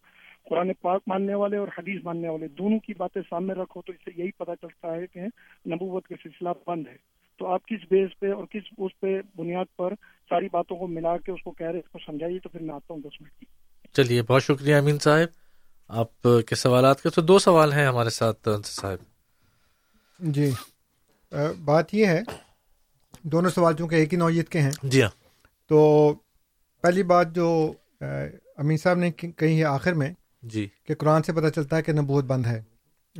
قرآن 0.50 0.72
پاک 0.82 1.02
ماننے 1.08 1.36
والے 1.36 1.58
اور 1.58 1.68
حدیث 1.68 2.04
ماننے 2.04 2.30
والے، 2.30 2.48
دونوں 2.48 2.80
کی 2.80 2.94
باتیں 2.98 3.22
سامنے 3.30 3.54
رکھو 3.54 3.82
تو 3.82 3.92
اس 3.92 4.06
سے 4.06 4.12
یہی 4.18 4.32
پتا 4.32 4.56
چلتا 4.56 4.96
ہے 4.96 5.08
کہ 5.08 5.20
نبوت 5.70 6.08
کا 6.08 6.16
سلسلہ 6.24 6.50
بند 6.68 6.88
ہے۔ 6.88 7.15
تو 7.38 7.48
آپ 7.48 7.68
کس 7.68 7.84
بیس 7.92 8.20
پہ 8.20 8.32
اور 8.32 8.46
کس 8.46 8.62
اس 8.78 9.00
پہ 9.00 9.22
بنیاد 9.36 9.66
پر 9.78 9.94
ساری 10.30 10.48
باتوں 10.52 10.78
کو 10.78 10.88
ملا 10.88 11.18
کے 11.18 11.32
اس 11.32 11.44
کو 11.44 11.52
کہہ 11.52 11.68
رہے 11.68 11.80
اس 11.80 11.90
کو 11.90 12.00
سمجھائیے 12.06 12.40
تو 12.40 12.50
پھر 12.50 12.60
میں 12.60 12.76
آتا 12.76 12.94
ہوں 12.94 13.02
دس 13.02 13.22
منٹ 13.22 13.32
کی۔ 13.40 13.46
چلیے 13.94 14.22
بہت 14.22 14.44
شکریہ 14.44 14.76
امین 14.76 15.00
صاحب۔ 15.00 15.28
آپ 15.88 16.28
کے 16.48 16.56
سوالات 16.56 17.04
کے 17.04 17.10
تو 17.10 17.22
دو 17.22 17.40
سوال 17.40 17.74
ہیں 17.74 17.86
ہمارے 17.86 18.10
ساتھ 18.10 18.50
صاحب۔ 18.66 18.98
جی 20.20 20.52
بات 21.66 21.94
یہ 21.94 22.06
ہے 22.06 22.22
دونوں 23.24 23.50
سوال 23.50 23.76
چونکہ 23.76 23.96
ایک 23.96 24.14
ہی 24.14 24.18
نوعیت 24.18 24.50
کے 24.50 24.60
ہیں۔ 24.60 24.72
جی 24.84 25.02
ہاں۔ 25.02 25.10
تو 25.68 26.14
پہلی 26.82 27.04
بات 27.04 27.36
جو 27.36 27.74
امین 28.58 28.78
صاحب 28.78 28.98
نے 28.98 29.12
کہی 29.12 29.60
ہے 29.60 29.64
آخر 29.64 29.94
میں 29.94 30.14
جی۔ 30.44 30.68
کہ 30.84 30.96
قرآن 30.96 31.24
سے 31.24 31.34
پتہ 31.34 31.50
چلتا 31.50 31.78
ہے 31.78 31.82
کہ 31.82 31.92
نبوت 31.92 32.24
بند 32.24 32.46
ہے۔ 32.46 32.62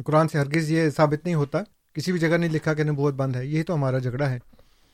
قرآن 0.06 0.28
سے 0.28 0.38
ہرگز 0.38 0.72
یہ 0.72 0.90
ثابت 0.90 1.26
نہیں 1.26 1.36
ہوتا 1.36 1.58
کسی 1.96 2.12
بھی 2.12 2.20
جگہ 2.20 2.38
نہیں 2.38 2.50
لکھا 2.50 2.74
کہ 2.74 2.84
نبوت 2.84 3.14
بند 3.14 3.36
ہے 3.36 3.46
یہی 3.46 3.64
تو 3.64 3.74
ہمارا 3.76 3.98
جھگڑا 3.98 4.30
ہے۔ 4.30 4.40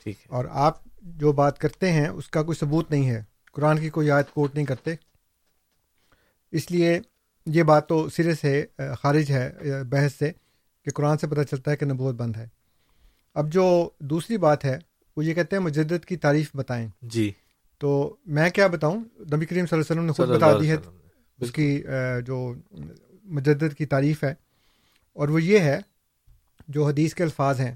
ٹھیک 0.04 0.16
اور 0.28 0.46
آپ 0.50 0.78
جو 1.02 1.32
بات 1.32 1.60
کرتے 1.60 1.92
ہیں 1.92 2.08
اس 2.08 2.28
کا 2.28 2.44
کوئی 2.44 2.56
ثبوت 2.56 2.92
نہیں 2.92 3.10
ہے۔ 3.10 3.24
قرآن 3.52 3.80
کی 3.80 3.90
کوئی 3.90 4.12
آیت 4.12 4.32
کوٹ 4.32 4.56
نہیں 4.56 4.66
کرتے۔ 4.66 4.96
اس 6.52 6.72
لیے 6.72 7.00
یہ 7.46 7.64
بات 7.64 7.90
تو 7.90 8.10
سرے 8.10 8.36
سے 8.36 8.66
خارج 9.00 9.32
ہے 9.32 9.52
بحث 9.90 10.14
سے 10.14 10.32
کہ 10.86 10.92
قرآن 10.92 11.18
سے 11.18 11.28
پتہ 11.28 11.42
چلتا 11.42 11.72
ہے 11.72 11.76
کہ 11.78 11.86
نبوت 11.86 12.16
بند 12.16 12.36
ہے۔ 12.36 12.48
اب 13.34 13.52
جو 13.54 13.90
دوسری 14.00 14.38
بات 14.38 14.66
ہے 14.66 14.80
وہ 15.18 15.26
یہ 15.26 15.34
کہتے 15.34 15.56
ہیں 15.56 15.64
مجدد 15.64 16.06
کی 16.06 16.18
تعریف 16.18 16.52
بتائیں۔ 16.56 16.88
جی۔ 17.02 17.32
تو 17.78 18.16
میں 18.26 18.50
کیا 18.50 18.68
بتاؤں؟ 18.68 19.04
نبی 19.20 19.46
کریم 19.46 19.66
صلی 19.66 19.80
اللہ 19.80 19.84
علیہ 19.84 19.92
وسلم 19.92 20.06
نے 20.06 20.12
خود 20.12 20.30
بتا 20.30 20.52
دی 20.62 20.70
ہے 20.72 20.76
اس 21.40 21.52
کی 21.52 21.84
جو 22.26 22.54
مجدد 23.24 23.74
کی 23.78 23.86
تعریف 23.86 24.24
ہے۔ 24.24 24.34
اور 25.14 25.30
وہ 25.30 25.42
یہ 25.42 25.60
ہے 25.60 25.80
جو 26.72 26.88
حدیث 26.88 27.14
کے 27.14 27.24
الفاظ 27.24 27.60
ہیں۔ 27.60 27.76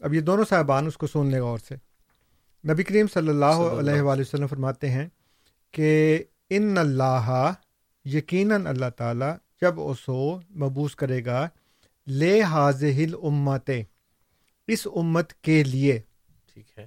اب 0.00 0.14
یہ 0.14 0.20
دونوں 0.20 0.44
صاحبان 0.48 0.86
اس 0.86 0.96
کو 0.96 1.06
سن 1.06 1.26
لے 1.26 1.40
گا 1.40 1.44
اور 1.44 1.58
سے۔ 1.68 1.74
نبی 2.68 2.82
کریم 2.82 3.06
صلی 3.06 3.28
اللہ 3.28 3.44
علیہ 3.44 4.00
وآلہ 4.00 4.20
وسلم 4.20 4.46
فرماتے 4.46 4.90
ہیں 4.90 5.08
کہ 5.70 6.18
ان 6.50 6.78
اللہ 6.78 7.52
یقیناً 8.04 8.66
اللہ 8.66 8.90
تعالیٰ 8.96 9.36
جب 9.60 9.80
اسو 9.80 10.36
مبوس 10.36 10.96
کرے 10.96 11.24
گا 11.24 11.48
لے 12.06 12.42
حاضل 12.42 13.14
امت 13.22 13.70
اس 14.66 14.86
امت 14.94 15.32
کے 15.32 15.64
لیے۔ 15.64 16.00
ٹھیک 16.52 16.78
ہے۔ 16.78 16.86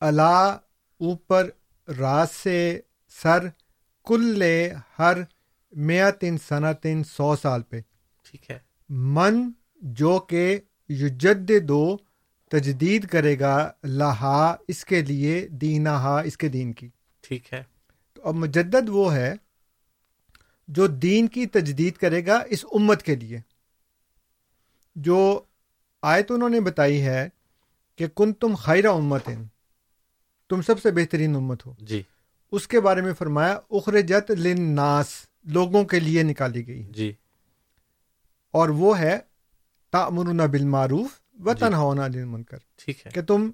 اللہ 0.00 0.58
اوپر 1.00 1.50
راز 1.98 2.30
سے 2.30 2.80
سر 3.22 3.46
کل 4.04 4.42
ہر 4.98 5.18
سنا 6.48 6.72
تین 6.72 7.04
سو 7.04 7.36
سال 7.36 7.62
پہ۔ 7.62 7.80
ٹھیک 8.30 8.50
ہے۔ 8.50 8.58
من 8.88 9.50
جو 9.82 10.18
کہ 10.18 10.60
یجد 10.88 11.50
دو 11.68 11.96
تجدید 12.50 13.06
کرے 13.06 13.40
گا 13.40 13.72
لہا 13.84 14.56
اس 14.68 14.84
کے 14.84 15.02
لیے 15.02 15.48
دینا 15.48 15.94
ہا 15.94 16.20
اس 16.20 16.36
کے 16.36 16.48
دین 16.48 16.72
کی۔ 16.72 16.88
ٹھیک 17.20 17.52
ہے۔ 17.52 17.62
تو 18.12 18.22
اور 18.22 18.34
مجدد 18.34 18.88
وہ 18.88 19.14
ہے 19.14 19.34
جو 20.68 20.86
دین 20.86 21.26
کی 21.26 21.46
تجدید 21.46 21.94
کرے 21.94 22.26
گا 22.26 22.42
اس 22.46 22.64
امت 22.72 23.02
کے 23.02 23.14
لیے۔ 23.16 23.40
جو 24.96 25.42
آیت 26.02 26.30
انہوں 26.30 26.48
نے 26.48 26.60
بتائی 26.60 27.02
ہے 27.02 27.28
کہ 27.96 28.06
کن 28.06 28.32
تم 28.32 28.54
خیرہ 28.54 28.86
امت 28.86 29.28
تم 30.48 30.62
سب 30.62 30.80
سے 30.82 30.90
بہترین 30.90 31.36
امت 31.36 31.66
ہو۔ 31.66 31.74
جی۔ 31.78 32.02
اس 32.52 32.68
کے 32.68 32.80
بارے 32.80 33.00
میں 33.00 33.12
فرمایا 33.12 33.58
اخرجت 33.70 34.30
للناس 34.30 35.06
لوگوں 35.44 35.84
کے 35.84 36.00
لیے 36.00 36.22
نکالی 36.22 36.66
گئی۔ 36.66 36.82
جی۔ 36.82 37.12
اور 38.50 38.68
وہ 38.68 38.98
ہے 38.98 39.18
تامرون 39.96 40.36
بالمعروف 40.36 41.08
و 41.44 41.52
جی۔ 41.52 41.60
تنہون 41.60 41.98
عن 41.98 42.04
المنکر۔ 42.04 42.56
ٹھیک 42.76 43.06
ہے۔ 43.06 43.10
کہ 43.10 43.22
تم 43.22 43.50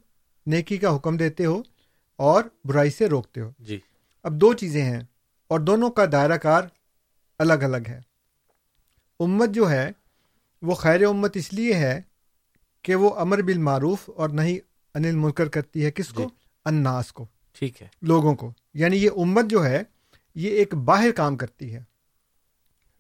نیکی 0.47 0.77
کا 0.77 0.97
حکم 0.97 1.17
دیتے 1.17 1.45
ہو 1.45 1.63
اور 2.17 2.45
برائی 2.65 2.91
سے 2.91 3.09
روکتے 3.09 3.41
ہو۔ 3.41 3.51
جی۔ 3.59 3.81
اب 4.23 4.33
دو 4.33 4.53
چیزیں 4.53 4.83
ہیں 4.83 5.01
اور 5.49 5.61
دونوں 5.61 5.91
کا 5.91 6.05
دائرہ 6.13 6.37
کار 6.37 6.63
الگ 7.39 7.53
الگ 7.53 7.89
ہے۔ 7.89 8.01
امت 9.21 9.49
جو 9.49 9.71
ہے 9.71 9.91
وہ 10.63 10.75
خیر 10.75 11.07
امت 11.07 11.37
اس 11.37 11.53
لیے 11.53 11.75
ہے 11.75 12.01
کہ 12.83 12.95
وہ 12.95 13.15
امر 13.17 13.43
بالمعروف 13.43 14.11
اور 14.17 14.29
نہیں 14.29 14.59
انل 14.95 15.17
منکر 15.17 15.49
کرتی 15.49 15.85
ہے 15.85 15.91
کس 15.91 16.09
کو؟ 16.09 16.23
جی۔ 16.23 16.29
اناس 16.65 17.13
کو۔ 17.13 17.27
ٹھیک 17.53 17.83
ہے۔ 17.83 17.89
لوگوں 18.03 18.35
کو۔ 18.35 18.53
یعنی 18.75 18.97
یہ 18.97 19.11
امت 19.17 19.45
جو 19.45 19.67
ہے 19.67 19.83
یہ 20.35 20.51
ایک 20.51 20.75
باہر 20.75 21.11
کام 21.11 21.37
کرتی 21.37 21.75
ہے۔ 21.75 21.81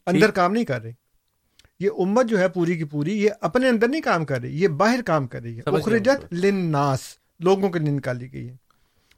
اندر۔ 0.07 0.30
کام 0.30 0.53
نہیں 0.53 0.64
کر 0.64 0.82
رہی۔ 0.82 0.93
یہ 1.83 1.91
امت 1.99 2.26
جو 2.26 2.39
ہے 2.39 2.49
پوری 2.49 2.78
کی 2.78 2.85
پوری 2.85 3.22
یہ 3.22 3.30
اپنے 3.41 3.68
اندر 3.68 3.89
نہیں 3.89 4.01
کام 4.01 4.24
کر 4.24 4.41
رہی 4.41 4.62
یہ 4.62 4.68
باہر 4.68 5.01
کام 5.03 5.26
کر 5.26 5.43
رہی 5.43 5.57
ہے۔ 5.57 5.62
اخرجت 5.78 6.35
للناس 6.35 7.01
لوگوں 7.41 7.70
کے 7.70 7.78
لیے 7.78 7.91
نکالی 7.91 8.33
گئی 8.33 8.49
ہے۔ 8.49 8.57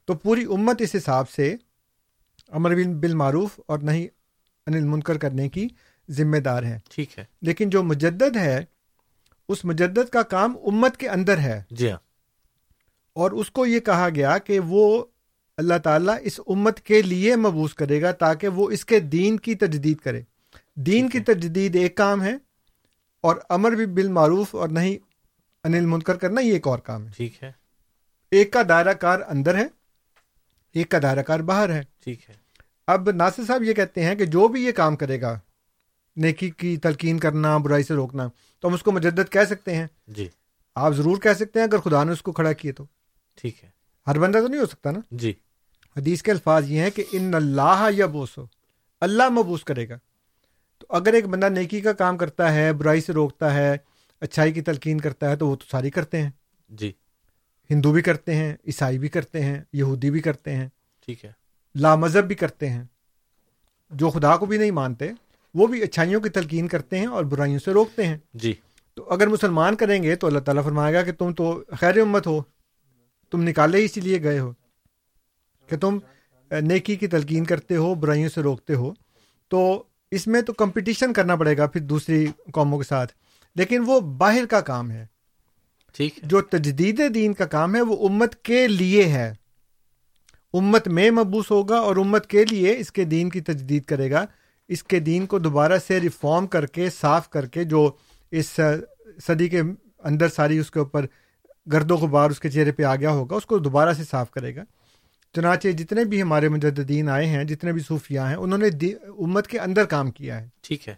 تو 0.05 0.13
پوری 0.13 0.43
امت 0.43 0.81
اس 0.81 0.95
حساب 0.95 1.29
سے 1.29 1.55
امر 2.47 2.75
بال- 2.75 2.95
بالمعروف 2.95 3.59
اور 3.67 3.79
نہیں 3.79 4.07
انل 4.67 4.83
منکر 4.83 5.17
کرنے 5.17 5.49
کی 5.49 5.67
ذمہ 6.09 6.37
دار 6.37 6.63
ہے۔ 6.63 6.79
ٹھیک 6.89 7.19
ہے۔ 7.19 7.25
لیکن 7.41 7.69
جو 7.69 7.83
مجدد 7.83 8.37
ہے 8.37 8.65
اس 9.49 9.65
مجدد 9.65 10.09
کا 10.09 10.21
کام 10.21 10.57
امت 10.65 10.97
کے 10.97 11.09
اندر 11.09 11.37
ہے۔ 11.37 11.63
جی 11.71 11.91
ہاں۔ 11.91 11.97
اور 13.13 13.31
اس 13.31 13.51
کو 13.51 13.65
یہ 13.65 13.79
کہا 13.79 14.09
گیا 14.15 14.37
کہ 14.37 14.59
وہ 14.59 15.05
اللہ 15.57 15.77
تعالیٰ 15.83 16.15
اس 16.21 16.39
امت 16.47 16.79
کے 16.79 17.01
لیے 17.01 17.35
مبوس 17.35 17.73
کرے 17.73 18.01
گا 18.01 18.11
تاکہ 18.11 18.47
وہ 18.47 18.69
اس 18.71 18.85
کے 18.85 18.99
دین 18.99 19.37
کی 19.37 19.55
تجدید 19.55 19.97
کرے۔ 19.97 20.21
دین 20.75 21.09
کی 21.09 21.19
تجدید 21.19 21.75
ایک 21.75 21.95
کام 21.95 22.23
ہے 22.23 22.35
اور 23.25 23.35
امر 23.49 23.71
بھی 23.71 23.85
بالمعروف 23.85 24.55
اور 24.55 24.69
نہیں 24.69 24.97
انل 25.63 25.85
منکر 25.85 26.15
کرنا 26.15 26.41
یہ 26.41 26.53
ایک 26.53 26.67
اور 26.67 26.79
کام 26.79 27.07
ہے۔ 27.07 27.11
ٹھیک 27.17 27.43
ہے۔ 27.43 27.51
ایک 28.31 28.53
کا 28.53 28.61
دائرہ 28.69 28.93
کار 28.93 29.19
اندر 29.27 29.55
ہے 29.55 29.65
ایک 30.73 30.89
کا 30.89 30.97
دائرہ 31.01 31.21
کار 31.21 31.39
باہر 31.39 31.69
ہے۔ 31.69 31.81
ٹھیک 32.03 32.29
ہے۔ 32.29 32.33
اب 32.87 33.11
ناصر 33.11 33.43
صاحب 33.45 33.63
یہ 33.63 33.73
کہتے 33.73 34.03
ہیں 34.03 34.15
کہ 34.15 34.25
جو 34.25 34.47
بھی 34.47 34.65
یہ 34.65 34.71
کام 34.71 34.95
کرے 34.95 35.21
گا 35.21 35.39
نیکی 36.15 36.49
کی 36.49 36.77
تلقین 36.77 37.19
کرنا 37.19 37.57
برائی 37.57 37.83
سے 37.83 37.93
روکنا 37.93 38.27
تو 38.59 38.67
ہم 38.67 38.73
اس 38.73 38.83
کو 38.83 38.91
مجدد 38.91 39.31
کہہ 39.31 39.45
سکتے 39.49 39.75
ہیں۔ 39.75 39.87
جی۔ 40.07 40.29
آپ 40.75 40.93
ضرور 40.93 41.17
کہہ 41.17 41.33
سکتے 41.33 41.59
ہیں 41.59 41.67
اگر 41.67 41.77
خدا 41.77 42.03
نے 42.03 42.11
اس 42.11 42.21
کو 42.21 42.31
کھڑا 42.31 42.53
کیے 42.53 42.71
تو۔ 42.71 42.85
ٹھیک 43.35 43.63
ہے۔ 43.63 43.69
ہر 44.07 44.19
بندہ 44.19 44.37
تو 44.37 44.47
نہیں 44.47 44.61
ہو 44.61 44.65
سکتا 44.65 44.91
نا۔ 44.91 44.99
جی۔ 45.11 45.33
حدیث 45.97 46.21
کے 46.21 46.31
الفاظ 46.31 46.69
یہ 46.69 46.79
ہیں 46.79 46.89
کہ 46.89 47.03
ان 47.11 47.33
اللہ 47.33 47.89
یا 47.91 48.05
بوسو 48.05 48.45
اللہ 49.01 49.29
مبوس 49.29 49.63
کرے 49.63 49.89
گا۔ 49.89 49.97
تو 50.87 50.95
اگر 50.95 51.13
ایک 51.13 51.27
بندہ 51.27 51.49
نیکی 51.49 51.81
کا 51.81 51.93
کام 51.93 52.17
کرتا 52.17 52.53
ہے 52.53 52.73
برائی 52.73 53.01
سے 53.01 53.13
روکتا 53.13 53.53
ہے 53.53 53.77
اچھائی 54.21 54.53
کی 54.53 54.61
تلقین 54.61 55.01
کرتا 55.01 55.29
ہے 55.29 55.35
تو 55.35 55.47
وہ 55.47 55.55
تو 55.55 55.65
ساری 55.71 55.89
کرتے 55.89 56.21
ہیں۔ 56.21 56.29
جی۔ 56.69 56.91
ہندو 57.69 57.91
بھی 57.91 58.01
کرتے 58.01 58.35
ہیں 58.35 58.53
عیسائی 58.67 58.99
بھی 58.99 59.07
کرتے 59.07 59.43
ہیں 59.43 59.61
یہودی 59.73 60.11
بھی 60.11 60.19
کرتے 60.19 60.55
ہیں۔ 60.55 60.69
ٹھیک 61.05 61.25
ہے۔ 61.25 61.31
لا 61.75 61.95
مذہب 61.95 62.23
بھی 62.23 62.35
کرتے 62.35 62.69
ہیں۔ 62.69 62.83
جو 63.89 64.09
خدا 64.09 64.37
کو 64.37 64.45
بھی 64.45 64.57
نہیں 64.57 64.71
مانتے 64.71 65.11
وہ 65.53 65.67
بھی 65.67 65.81
اچھائیوں 65.83 66.21
کی 66.21 66.29
تلقین 66.29 66.67
کرتے 66.67 66.99
ہیں 66.99 67.07
اور 67.07 67.23
برائیوں 67.23 67.59
سے 67.59 67.71
روکتے 67.71 68.07
ہیں۔ 68.07 68.17
جی۔ 68.33 68.53
تو 68.93 69.09
اگر 69.09 69.27
مسلمان 69.27 69.75
کریں 69.75 70.03
گے 70.03 70.15
تو 70.15 70.27
اللہ 70.27 70.39
تعالیٰ 70.39 70.63
فرمائے 70.63 70.93
گا 70.93 71.01
کہ 71.01 71.11
تم 71.11 71.33
تو 71.33 71.63
خیر 71.79 72.01
امت 72.01 72.27
ہو 72.27 72.41
تم 73.31 73.41
نکالے 73.41 73.85
اسی 73.85 74.01
لیے 74.01 74.23
گئے 74.23 74.39
ہو 74.39 74.51
کہ 75.67 75.77
تم 75.77 75.99
نیکی 76.51 76.95
کی 76.95 77.07
تلقین 77.07 77.43
کرتے 77.43 77.75
ہو 77.75 77.95
برائیوں 77.95 78.29
سے 78.29 78.41
روکتے 78.41 78.73
ہو۔ 78.73 78.93
تو 79.47 79.83
اس 80.15 80.27
میں 80.27 80.41
تو 80.41 80.53
کمپٹیشن 80.53 81.13
کرنا 81.13 81.35
پڑے 81.35 81.57
گا 81.57 81.67
پھر 81.67 81.81
دوسری 81.81 82.27
قوموں 82.53 82.77
کے 82.77 82.83
ساتھ۔ 82.83 83.13
لیکن 83.55 83.83
وہ 83.87 83.99
باہر 83.99 84.45
کا 84.45 84.61
کام 84.61 84.91
ہے۔ 84.91 85.05
ٹھیک 85.93 86.19
جو 86.23 86.41
تجدید 86.41 87.01
دین 87.13 87.33
کا 87.33 87.45
کام 87.45 87.75
ہے 87.75 87.81
وہ 87.81 88.09
امت 88.09 88.35
کے 88.35 88.67
لیے 88.67 89.03
ہے۔ 89.03 89.33
امت 90.53 90.87
میں 90.87 91.11
مبوس 91.11 91.51
ہوگا 91.51 91.77
اور 91.77 91.95
امت 91.95 92.27
کے 92.27 92.45
لیے 92.45 92.77
اس 92.77 92.91
کے 92.91 93.03
دین 93.03 93.29
کی 93.29 93.41
تجدید 93.41 93.83
کرے 93.83 94.11
گا۔ 94.11 94.25
اس 94.67 94.83
کے 94.83 94.99
دین 94.99 95.25
کو 95.25 95.39
دوبارہ 95.39 95.77
سے 95.87 95.99
ریفارم 95.99 96.47
کر 96.47 96.65
کے 96.65 96.89
صاف 96.89 97.29
کر 97.29 97.45
کے 97.45 97.63
جو 97.63 97.91
اس 98.31 98.59
صدی 99.27 99.49
کے 99.49 99.61
اندر 100.03 100.27
ساری 100.27 100.57
اس 100.57 100.71
کے 100.71 100.79
اوپر 100.79 101.05
گرد 101.71 101.91
و 101.91 101.95
غبار 101.95 102.29
اس 102.29 102.39
کے 102.39 102.49
چہرے 102.49 102.71
پہ 102.71 102.83
آ 102.83 102.95
گیا 102.95 103.09
ہوگا 103.09 103.35
اس 103.35 103.45
کو 103.45 103.57
دوبارہ 103.57 103.93
سے 103.93 104.03
صاف 104.03 104.31
کرے 104.31 104.55
گا۔ 104.55 104.63
چنانچہ 105.35 105.67
جتنے 105.67 106.03
بھی 106.03 106.21
ہمارے 106.21 106.49
مجددین 106.49 107.09
آئے 107.09 107.25
ہیں 107.25 107.43
جتنے 107.43 107.71
بھی 107.71 107.81
صوفیاء 107.81 108.27
ہیں 108.27 108.35
انہوں 108.35 108.59
نے 108.59 108.87
امت 109.19 109.47
کے 109.47 109.59
اندر 109.59 109.85
کام 109.85 110.11
کیا 110.11 110.41
ہے۔ 110.41 110.49
ٹھیک 110.61 110.89
ہے۔ 110.89 110.95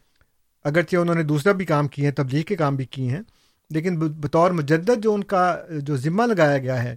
اگرچہ 0.63 0.95
انہوں 0.95 1.15
نے 1.15 1.23
دوسرا 1.23 1.51
بھی 1.51 1.65
کام 1.65 1.87
کیے 1.87 2.05
ہیں 2.05 2.11
تبلیغ 2.11 2.43
کے 2.43 2.55
کام 2.55 2.75
بھی 2.75 2.85
کیے 2.85 3.09
ہیں 3.09 3.21
لیکن 3.69 3.99
بطور 3.99 4.51
مجدد 4.51 5.03
جو 5.03 5.13
ان 5.13 5.23
کا 5.23 5.57
جو 5.69 5.97
ذمہ 5.97 6.23
لگایا 6.23 6.57
گیا 6.57 6.83
ہے 6.83 6.95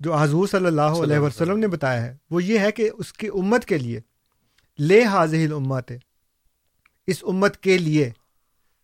جو 0.00 0.14
حضور 0.14 0.48
صلی 0.48 0.66
اللہ 0.66 0.96
علیہ 1.02 1.18
وسلم 1.18 1.58
نے 1.58 1.66
بتایا 1.66 2.02
ہے 2.02 2.16
وہ 2.30 2.44
یہ 2.44 2.58
ہے 2.58 2.72
کہ 2.72 2.90
اس 2.98 3.12
کی 3.12 3.26
امت 3.26 3.64
کے 3.64 3.78
لیے 3.78 4.00
لے 4.78 5.04
حاضل 5.04 5.52
امت 5.52 5.92
اس 7.06 7.16
امت 7.22 7.56
کے 7.56 7.78
لیے 7.78 8.10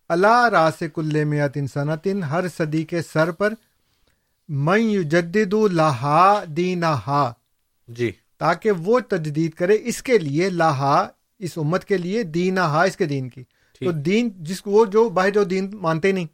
اللہ 0.09 0.49
راس 0.51 0.83
کل 0.93 1.23
میات 1.23 1.51
انسانتن 1.55 2.23
ہر 2.23 2.45
صدی 2.57 2.83
کے 2.83 3.01
سر 3.01 3.31
پر 3.31 3.53
میں 4.49 5.03
جدید 5.03 5.53
لہا 5.53 6.43
دینا 6.47 7.31
جی۔ 7.95 8.11
تاکہ 8.37 8.71
وہ 8.71 8.99
تجدید 8.99 9.51
کرے 9.51 9.77
اس 9.81 10.03
کے 10.03 10.17
لیے 10.17 10.49
لاہا 10.49 11.07
اس 11.39 11.57
امت 11.57 11.85
کے 11.85 11.97
لیے 11.97 12.23
دین 12.23 12.57
ہا 12.57 12.83
اس 12.83 12.97
کے 12.97 13.05
دین 13.05 13.29
کی۔ 13.29 13.43
تو 13.79 13.91
دین 13.91 14.29
جس 14.35 14.61
کو 14.61 14.71
وہ 14.71 14.85
جو 14.85 15.09
باہر 15.09 15.29
جو 15.29 15.43
دین 15.43 15.69
مانتے 15.73 16.11
نہیں 16.11 16.27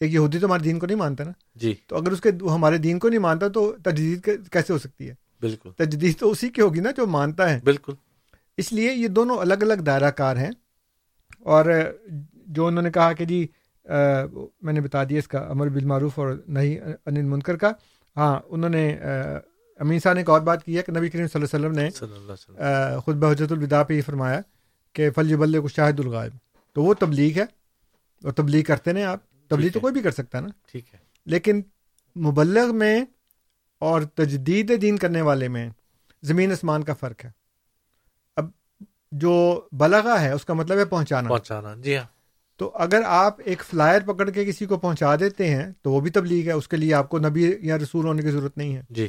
ایک 0.00 0.14
یہودی 0.14 0.38
تو 0.38 0.46
ہمارے 0.46 0.62
دین 0.62 0.78
کو 0.78 0.86
نہیں 0.86 0.96
مانتا 0.96 1.24
نا۔ 1.24 1.30
جی۔ 1.54 1.74
تو 1.86 1.96
اگر 1.96 2.12
اس 2.12 2.20
کے 2.20 2.30
ہمارے 2.54 2.78
دین 2.78 2.98
کو 2.98 3.08
نہیں 3.08 3.18
مانتا 3.18 3.48
تو 3.48 3.76
تجدید 3.84 4.28
کیسے 4.52 4.72
ہو 4.72 4.78
سکتی 4.78 5.08
ہے؟ 5.08 5.14
بالکل۔ 5.40 5.70
تجدید 5.76 6.18
تو 6.18 6.30
اسی 6.30 6.48
کی 6.48 6.60
ہوگی 6.60 6.80
نا 6.80 6.90
جو 6.90 7.06
مانتا 7.06 7.50
ہے۔ 7.50 7.60
بالکل۔ 7.64 7.92
اس 8.56 8.72
لیے 8.72 8.92
یہ 8.92 9.08
دونوں 9.08 9.38
الگ 9.38 9.54
الگ 9.54 9.74
دائرہ 9.74 10.10
کار 10.10 10.36
ہیں۔ 10.36 10.50
اور 11.38 11.64
جو 12.32 12.66
انہوں 12.66 12.82
نے 12.82 12.90
کہا 12.90 13.12
کہ 13.12 13.24
جی 13.24 13.46
میں 14.62 14.72
نے 14.72 14.80
بتا 14.80 15.04
دیا 15.04 15.18
اس 15.18 15.28
کا 15.28 15.38
امر 15.38 15.68
بالمعروف 15.68 16.18
اور 16.18 16.42
نہیں 16.48 16.78
انل 17.06 17.22
منکر 17.22 17.56
کا۔ 17.56 17.72
ہاں 18.16 18.40
انہوں 18.48 18.70
نے 18.70 18.96
امین 19.76 19.98
صاحب 19.98 20.14
نے 20.14 20.20
ایک 20.20 20.30
اور 20.30 20.40
بات 20.40 20.64
کی 20.64 20.78
ہے 20.78 20.82
کہ 20.82 20.92
نبی 20.92 21.08
کریم 21.08 21.26
صلی 21.28 21.44
اللہ 21.44 21.66
علیہ 21.66 21.88
وسلم 21.88 22.56
نے 22.58 22.96
خود 23.04 23.16
بحجت 23.16 23.52
الوداع 23.52 23.82
پہ 23.82 23.94
یہ 23.94 24.02
فرمایا 24.02 24.40
کہ 24.92 25.10
فل 25.10 25.36
بل 25.36 25.60
کو 25.60 25.68
شاہد 25.68 26.00
الغائب۔ 26.00 26.32
تو 26.72 26.82
وہ 26.82 26.94
تبلیغ 26.94 27.38
ہے 27.38 27.42
اور 28.22 28.32
تبلیغ 28.32 28.62
کرتے 28.64 28.90
ہیں 28.92 29.04
آپ۔ 29.04 29.18
تبلیغ 29.48 29.70
تو 29.70 29.80
کوئی 29.80 29.92
بھی 29.92 30.00
کر 30.02 30.10
سکتا 30.10 30.38
ہے 30.38 30.42
نا۔ 30.42 30.48
ٹھیک 30.72 30.94
ہے۔ 30.94 30.98
لیکن 31.26 31.62
مبلغ 32.16 32.76
میں 32.76 33.04
اور 33.78 34.02
تجدید 34.02 34.82
دین 34.82 34.96
کرنے 34.98 35.22
والے 35.22 35.48
میں 35.48 35.70
زمین 36.22 36.52
آسمان 36.52 36.82
کا 36.82 36.94
فرق 36.94 37.24
ہے۔ 37.24 37.30
اب 38.36 38.50
جو 39.12 39.60
بلغا 39.72 40.20
ہے 40.20 40.32
اس 40.32 40.44
کا 40.44 40.54
مطلب 40.54 40.78
ہے 40.78 40.84
پہنچانا۔ 40.84 41.28
پہنچانا۔ 41.28 41.74
جی 41.74 41.96
ہاں۔ 41.96 42.04
تو 42.56 42.70
اگر 42.74 43.02
آپ 43.06 43.36
ایک 43.44 43.62
فلائر 43.62 44.00
پکڑ 44.02 44.30
کے 44.30 44.44
کسی 44.44 44.66
کو 44.66 44.76
پہنچا 44.76 45.16
دیتے 45.16 45.56
ہیں 45.56 45.72
تو 45.82 45.92
وہ 45.92 46.00
بھی 46.00 46.10
تبلیغ 46.10 46.46
ہے۔ 46.46 46.52
اس 46.52 46.68
کے 46.68 46.76
لیے 46.76 46.94
آپ 46.94 47.08
کو 47.08 47.18
نبی 47.18 47.52
یا 47.60 47.78
رسول 47.78 48.06
ہونے 48.06 48.22
کی 48.22 48.30
ضرورت 48.30 48.58
نہیں 48.58 48.76
ہے۔ 48.76 48.82
جی۔ 48.90 49.08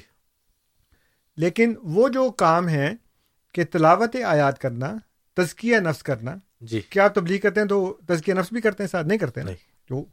لیکن 1.38 1.74
وہ 1.84 2.10
جو 2.10 2.32
کام 2.32 2.70
ہے 2.70 2.94
کہ 3.54 3.64
تلاوت 3.66 4.16
آیات 4.26 4.60
کرنا 4.60 4.94
تزکیہ 5.36 5.78
نفس 5.78 6.04
کرنا 6.04 6.36
جی۔ 6.62 6.82
کیا 6.82 7.04
آپ 7.06 7.16
تبلیغ 7.16 7.40
کرتے 7.40 7.60
ہیں 7.60 7.68
تو 7.68 7.98
تزکیہ 8.08 8.34
نفس 8.34 8.54
بھی 8.54 8.62
کرتے 8.62 8.84
ہیں 8.84 8.90
ساتھ 8.90 9.08
نہیں 9.08 9.18
کرتے 9.18 9.44
نہیں۔ 9.44 9.56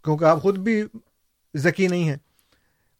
کیونکہ 0.04 0.24
آپ 0.24 0.42
خود 0.42 0.58
بھی 0.58 0.84
ذکی 1.56 1.86
نہیں 1.86 2.08
ہیں۔ 2.08 2.16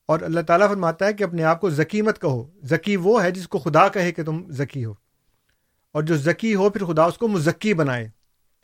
اور 0.06 0.20
اللہ 0.20 0.40
تعالیٰ 0.40 0.68
فرماتا 0.68 1.06
ہے 1.06 1.12
کہ 1.12 1.24
اپنے 1.24 1.44
آپ 1.44 1.60
کو 1.60 1.70
ذکی 1.70 2.02
مت 2.02 2.20
کہو۔ 2.20 2.50
ذکی 2.64 2.96
وہ 2.96 3.22
ہے 3.22 3.30
جس 3.30 3.48
کو 3.48 3.58
خدا 3.58 3.88
کہے 3.88 4.12
کہ 4.12 4.24
تم 4.24 4.50
ذکی 4.50 4.84
ہو۔ 4.84 4.94
اور 5.92 6.02
جو 6.02 6.16
ذکی 6.16 6.54
ہو 6.54 6.70
پھر 6.70 6.84
خدا 6.84 7.04
اس 7.04 7.18
کو 7.18 7.28
مزکی 7.28 7.74
بنائے۔ 7.74 8.08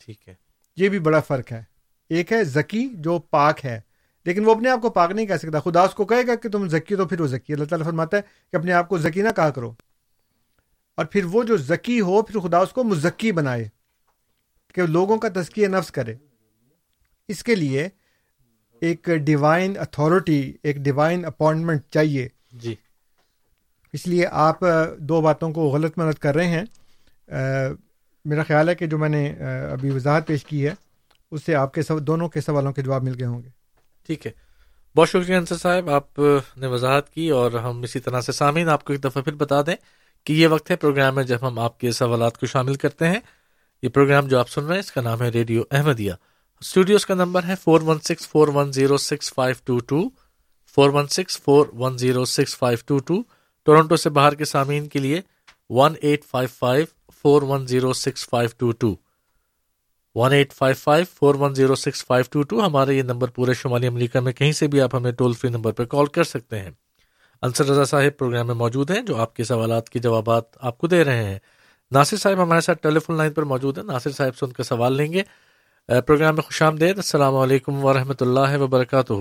ٹھیک 0.05 0.29
ہے۔ 0.29 0.35
یہ 0.75 0.89
بھی 0.89 0.99
بڑا 0.99 1.19
فرق 1.19 1.51
ہے۔ 1.51 1.63
ایک 2.09 2.31
ہے 2.31 2.43
ذکی 2.43 2.89
جو 2.93 3.19
پاک 3.19 3.65
ہے۔ 3.65 3.81
لیکن 4.25 4.45
وہ 4.45 4.55
اپنے 4.55 4.69
آپ 4.69 4.81
کو 4.81 4.89
پاک 4.89 5.11
نہیں 5.11 5.25
کہہ 5.25 5.35
سکتا۔ 5.35 5.59
خدا 5.59 5.81
اس 5.81 5.93
کو 5.93 6.05
کہے 6.05 6.27
گا 6.27 6.35
کہ 6.35 6.49
تم 6.49 6.67
ذکی 6.67 6.95
تو 6.95 7.05
پھر 7.07 7.21
وہ 7.21 7.27
ذکی 7.27 7.53
اللہ 7.53 7.65
تعالیٰ 7.65 7.85
فرماتا 7.85 8.17
ہے 8.17 8.21
کہ 8.51 8.55
اپنے 8.55 8.73
آپ 8.73 8.89
کو 8.89 8.97
ذکی 8.97 9.21
نہ 9.21 9.29
کہا 9.35 9.49
کرو۔ 9.49 9.73
اور 10.97 11.05
پھر 11.05 11.25
وہ 11.25 11.43
جو 11.43 11.57
ذکی 11.57 12.01
ہو 12.01 12.21
پھر 12.21 12.39
خدا 12.39 12.57
اس 12.57 12.71
کو 12.71 12.83
مزکی 12.83 13.31
بنائے 13.31 13.67
کہ 14.73 14.81
لوگوں 14.81 15.17
کا 15.17 15.29
تزکیہ 15.29 15.67
نفس 15.67 15.91
کرے۔ 15.91 16.15
اس 17.27 17.43
کے 17.43 17.55
لیے 17.55 17.89
ایک 18.81 19.09
ڈیوائن 19.15 19.77
اتھارٹی 19.77 20.53
ایک 20.63 20.75
ڈیوائن 20.75 21.25
اپوائنٹمنٹ 21.25 21.81
چاہیے۔ 21.89 22.27
جی۔ 22.51 22.75
اس 23.93 24.07
لیے 24.07 24.25
آپ 24.31 24.59
دو 24.97 25.21
باتوں 25.21 25.53
کو 25.53 25.67
غلط 25.67 25.97
مدد 25.97 26.17
کر 26.17 26.35
رہے 26.35 26.47
ہیں۔ 26.47 26.63
میرا 28.25 28.43
خیال 28.43 28.69
ہے 28.69 28.75
کہ 28.75 28.85
جو 28.85 28.97
میں 28.97 29.09
نے 29.09 29.33
ابھی 29.71 29.89
وضاحت 29.89 30.27
پیش 30.27 30.45
کی 30.45 30.67
ہے 30.67 30.73
اس 31.31 31.43
سے 31.45 31.55
آپ 31.55 31.73
کے 31.73 31.81
سو 31.81 31.99
دونوں 31.99 32.29
کے 32.29 32.41
سوالوں 32.41 32.73
کے 32.73 32.81
جواب 32.81 33.03
مل 33.03 33.15
گئے 33.19 33.27
ہوں 33.27 33.43
گے۔ 33.43 33.60
ٹھیک 34.05 34.27
ہے۔ 34.27 34.31
بہت 34.95 35.09
شکریہ 35.09 35.35
انصر 35.35 35.57
صاحب، 35.57 35.89
آپ 35.89 36.19
نے 36.57 36.67
وضاحت 36.67 37.13
کی 37.13 37.29
اور 37.29 37.51
ہم 37.51 37.81
اسی 37.81 37.99
طرح 37.99 38.21
سے 38.21 38.31
سامعین 38.31 38.69
آپ 38.69 38.83
کو 38.83 38.93
ایک 38.93 39.03
دفعہ 39.03 39.21
پھر 39.23 39.33
بتا 39.33 39.61
دیں 39.61 39.75
کہ 40.23 40.33
یہ 40.33 40.47
وقت 40.47 40.71
ہے 40.71 40.75
پروگرام 40.75 41.15
میں 41.15 41.23
جب 41.23 41.37
ہم 41.41 41.59
آپ 41.59 41.79
کے 41.79 41.91
سوالات 41.91 42.37
کو 42.37 42.45
شامل 42.45 42.75
کرتے 42.75 43.07
ہیں۔ 43.07 43.19
یہ 43.81 43.89
پروگرام 43.89 44.27
جو 44.27 44.39
آپ 44.39 44.49
سن 44.49 44.63
رہے 44.63 44.73
ہیں، 44.73 44.79
اس 44.79 44.91
کا 44.91 45.01
نام 45.01 45.21
ہے 45.21 45.29
ریڈیو 45.29 45.63
احمدیہ۔ 45.71 46.13
اسٹوڈیوز 46.61 47.05
کا 47.05 47.13
نمبر 47.13 47.43
ہے 47.43 47.53
four 47.61 47.81
one 47.81 47.99
six 47.99 48.27
four 48.27 48.47
one 48.47 48.71
zero 48.71 48.97
six 48.97 49.33
five 49.33 49.55
two 49.63 49.79
two. 49.79 50.09
Four 50.75 50.89
one 50.89 51.07
six 51.07 51.41
four 51.41 51.65
one 51.73 51.97
zero 51.97 52.25
six 52.25 52.57
five 52.57 52.77
two 52.85 52.97
two. 52.97 53.23
Toronto 53.65 53.95
سے 53.95 54.09
باہر 54.09 54.33
کے 54.35 54.45
سامعین 54.45 54.87
کے 54.87 54.99
لیے 54.99 55.21
one 55.69 55.93
eight 56.01 56.25
five 56.25 56.49
five 56.59 56.85
four 57.21 57.41
one 57.41 57.67
zero 57.67 57.93
six 57.93 58.29
five 58.29 58.49
two 58.57 58.71
two. 58.71 58.95
One 60.15 60.31
eight 60.31 60.53
five 60.53 60.75
five 60.79 61.05
four 61.13 61.35
one 61.35 61.55
zero 61.55 61.75
six 61.75 62.05
five 62.05 62.25
two 62.31 62.41
two 62.41 62.65
ہمارے 62.65 62.93
یہ 62.93 63.01
number 63.01 63.27
پورے 63.27 63.53
شمالی 63.53 63.87
امریکہ 63.87 64.19
میں 64.19 64.33
کہیں 64.33 64.51
سے 64.51 64.67
بھی 64.67 64.81
آپ 64.81 64.95
ہمیں 64.95 65.11
ٹول 65.11 65.33
فری 65.33 65.49
نمبر 65.49 65.71
پہ 65.71 65.85
کال 65.85 66.05
کر 66.05 66.23
سکتے 66.23 66.59
ہیں۔ 66.59 66.71
انصر 67.41 67.65
رضا 67.65 67.85
صاحب 67.85 68.17
پروگرام 68.19 68.47
میں 68.47 68.55
موجود 68.55 68.91
ہیں 68.91 69.01
جو 69.01 69.17
آپ 69.17 69.35
کے 69.35 69.43
سوالات 69.43 69.89
کے 69.89 69.99
جوابات 69.99 70.43
آپ 70.59 70.77
کو 70.77 70.87
دے 70.87 71.03
رہے 71.03 71.23
ہیں۔ 71.23 71.39
ناصر 71.91 72.17
صاحب 72.17 72.43
ہمارے 72.43 72.61
ساتھ 72.61 72.81
ٹیلی 72.81 72.99
فون 72.99 73.17
لائن 73.17 73.33
پر 73.33 73.43
موجود 73.43 73.77
ہیں۔ 73.77 73.85
ناصر 73.85 74.11
صاحب 74.11 74.37
سے 74.37 74.45
ان 74.45 74.51
کا 74.51 74.63
سوال 74.63 74.93
لیں 74.93 75.13
گے۔ 75.13 75.23
پروگرام 76.07 76.35
میں 76.35 76.43
خوش 76.43 76.61
آمدید۔ 76.61 76.95
السلام 76.95 77.35
علیکم 77.35 77.85
ورحمۃ 77.85 78.21
اللہ 78.21 78.57
وبرکاتہ۔ 78.57 79.13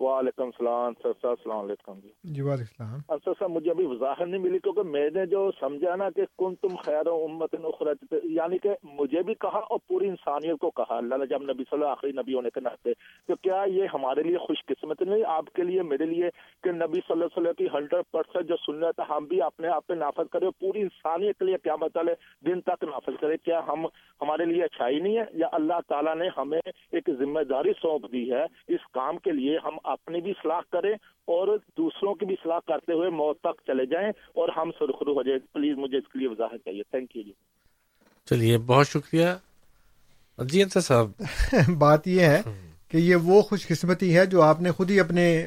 وعلیکم 0.00 0.42
السلام 0.42 0.92
سر 1.02 1.12
سر 1.22 1.28
السلام 1.28 1.58
علیکم 1.58 1.98
جی۔ 2.24 2.42
وعلیکم 2.42 2.84
السلام۔ 2.84 3.18
سر 3.24 3.32
سر 3.38 3.48
مجھے 3.48 3.70
ابھی 3.70 3.86
وضاحت 3.86 4.20
نہیں 4.20 4.40
ملی 4.40 4.58
کیونکہ 4.58 4.82
میں 4.82 5.10
نے 5.10 5.26
جو 5.26 5.50
سمجھا 5.60 5.96
نا 5.96 6.10
کہ 6.10 6.22
کن 6.38 6.54
تم 6.54 6.76
خیر 6.76 7.06
امت 7.06 7.54
نخرت 7.54 8.14
یعنی 8.24 8.58
کہ 8.58 8.70
مجھے 8.82 9.22
بھی 9.22 9.34
کہا 9.34 9.58
اور 9.58 9.78
پوری 9.88 10.08
انسانیت 10.08 10.58
کو 10.60 10.70
کہا۔ 10.70 10.96
اللہ 10.96 11.14
نے 11.14 11.26
جب 11.26 11.42
نبی 11.42 11.64
صلی 11.70 11.72
اللہ 11.72 11.88
آخری 11.88 12.12
نبی 12.12 12.34
ہونے 12.34 12.50
کے 12.54 12.60
ناطے 12.60 12.92
تو 13.26 13.34
کیا 13.36 13.64
یہ 13.66 13.86
ہمارے 13.94 14.22
لیے 14.22 14.38
خوش 14.38 14.64
قسمت 14.66 15.02
نہیں؟ 15.02 15.24
آپ 15.26 15.52
کے 15.52 15.62
لیے 15.62 15.82
میرے 15.82 16.06
لیے 16.06 16.30
کہ 16.62 16.72
نبی 16.72 17.00
صلی 17.00 17.12
اللہ 17.12 17.24
علیہ 17.24 17.40
وسلم 17.40 17.52
کی 17.58 17.66
ہنڈریڈ 17.74 18.04
پرسینٹ 18.10 18.48
جو 18.48 18.56
سنت 18.56 19.00
ہے 19.00 19.04
ہم 19.10 19.24
بھی 19.24 19.42
اپنے 19.42 19.68
آپ 19.68 19.86
پہ 19.86 19.94
نافذ 19.94 20.30
کرے 20.32 20.50
پوری 20.50 20.80
انسانیت 20.80 21.38
کے 21.38 21.44
لیے 21.44 21.56
کیا 21.62 21.76
مطلب 21.76 22.08
دن 22.46 22.60
تک 22.60 22.84
نافذ 22.84 23.20
کرے 23.20 23.36
کیا 23.36 23.60
ہم 23.68 23.86
ہمارے 24.20 24.44
لیے 24.44 24.64
اچھائی 24.64 25.00
نہیں 25.00 25.16
ہے؟ 25.18 25.24
یا 25.32 25.46
اللہ 25.52 25.80
تعالیٰ 25.88 26.16
نے 26.16 26.28
ہمیں 26.36 26.60
ایک 26.92 27.10
ذمہ 27.18 27.40
داری 27.40 27.72
سونپ 27.82 28.12
دی 28.12 28.32
ہے 28.32 28.44
اس 28.68 28.86
کام 28.92 29.18
کے 29.18 29.32
لیے 29.32 29.58
ہم 29.64 29.78
اپنی 29.92 30.20
بھی 30.20 30.32
صلاح 30.42 30.60
کریں 30.72 30.92
اور 31.24 31.58
دوسروں 31.76 32.14
کی 32.14 32.26
بھی 32.26 32.34
صلاح 32.42 32.58
کرتے 32.66 32.92
ہوئے 32.92 33.10
موت 33.10 33.40
تک 33.40 33.60
چلے 33.66 33.86
جائیں 33.86 34.08
اور 34.08 34.48
ہم 34.56 34.70
سرخرو 34.70 35.12
ہو 35.12 35.22
جائیں۔ 35.22 35.40
پلیز 35.52 35.78
مجھے 35.78 35.98
اس 35.98 36.08
کے 36.12 36.18
لیے 36.18 36.28
وضاحت 36.28 36.58
چاہیے۔ 36.64 36.82
تھینک 36.82 37.16
یو 37.16 37.22
جی۔ 37.22 37.32
چلیے 38.30 38.58
بہت 38.58 38.88
شکریہ۔ 38.88 39.26
جی 40.38 40.62
انصر 40.62 40.80
صاحب۔ 40.80 41.10
بات 41.78 42.08
یہ 42.08 42.20
ہے 42.20 42.42
کہ 42.88 42.96
یہ 42.96 43.16
وہ 43.16 43.42
خوش 43.42 43.68
قسمتی 43.68 44.16
ہے 44.16 44.26
جو 44.26 44.42
آپ 44.42 44.60
نے 44.60 44.70
خود 44.70 44.90
ہی 44.90 45.00
اپنے 45.00 45.46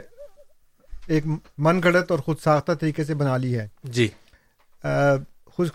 ایک 1.08 1.24
من 1.58 1.84
گھڑت 1.84 2.12
اور 2.12 2.20
خود 2.20 2.38
ساختہ 2.38 2.72
طریقے 2.72 3.04
سے 3.04 3.16
بنا 3.16 3.38
لی 3.38 3.60
ہے۔ 3.60 3.68
جی۔ 3.84 4.08
خوش 5.46 5.72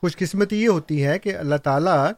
خوش 0.00 0.16
قسمتی 0.16 0.62
یہ 0.62 0.68
ہوتی 0.68 1.04
ہے 1.04 1.18
کہ 1.18 1.36
اللہ 1.36 1.56
تعالیٰ 1.56 2.10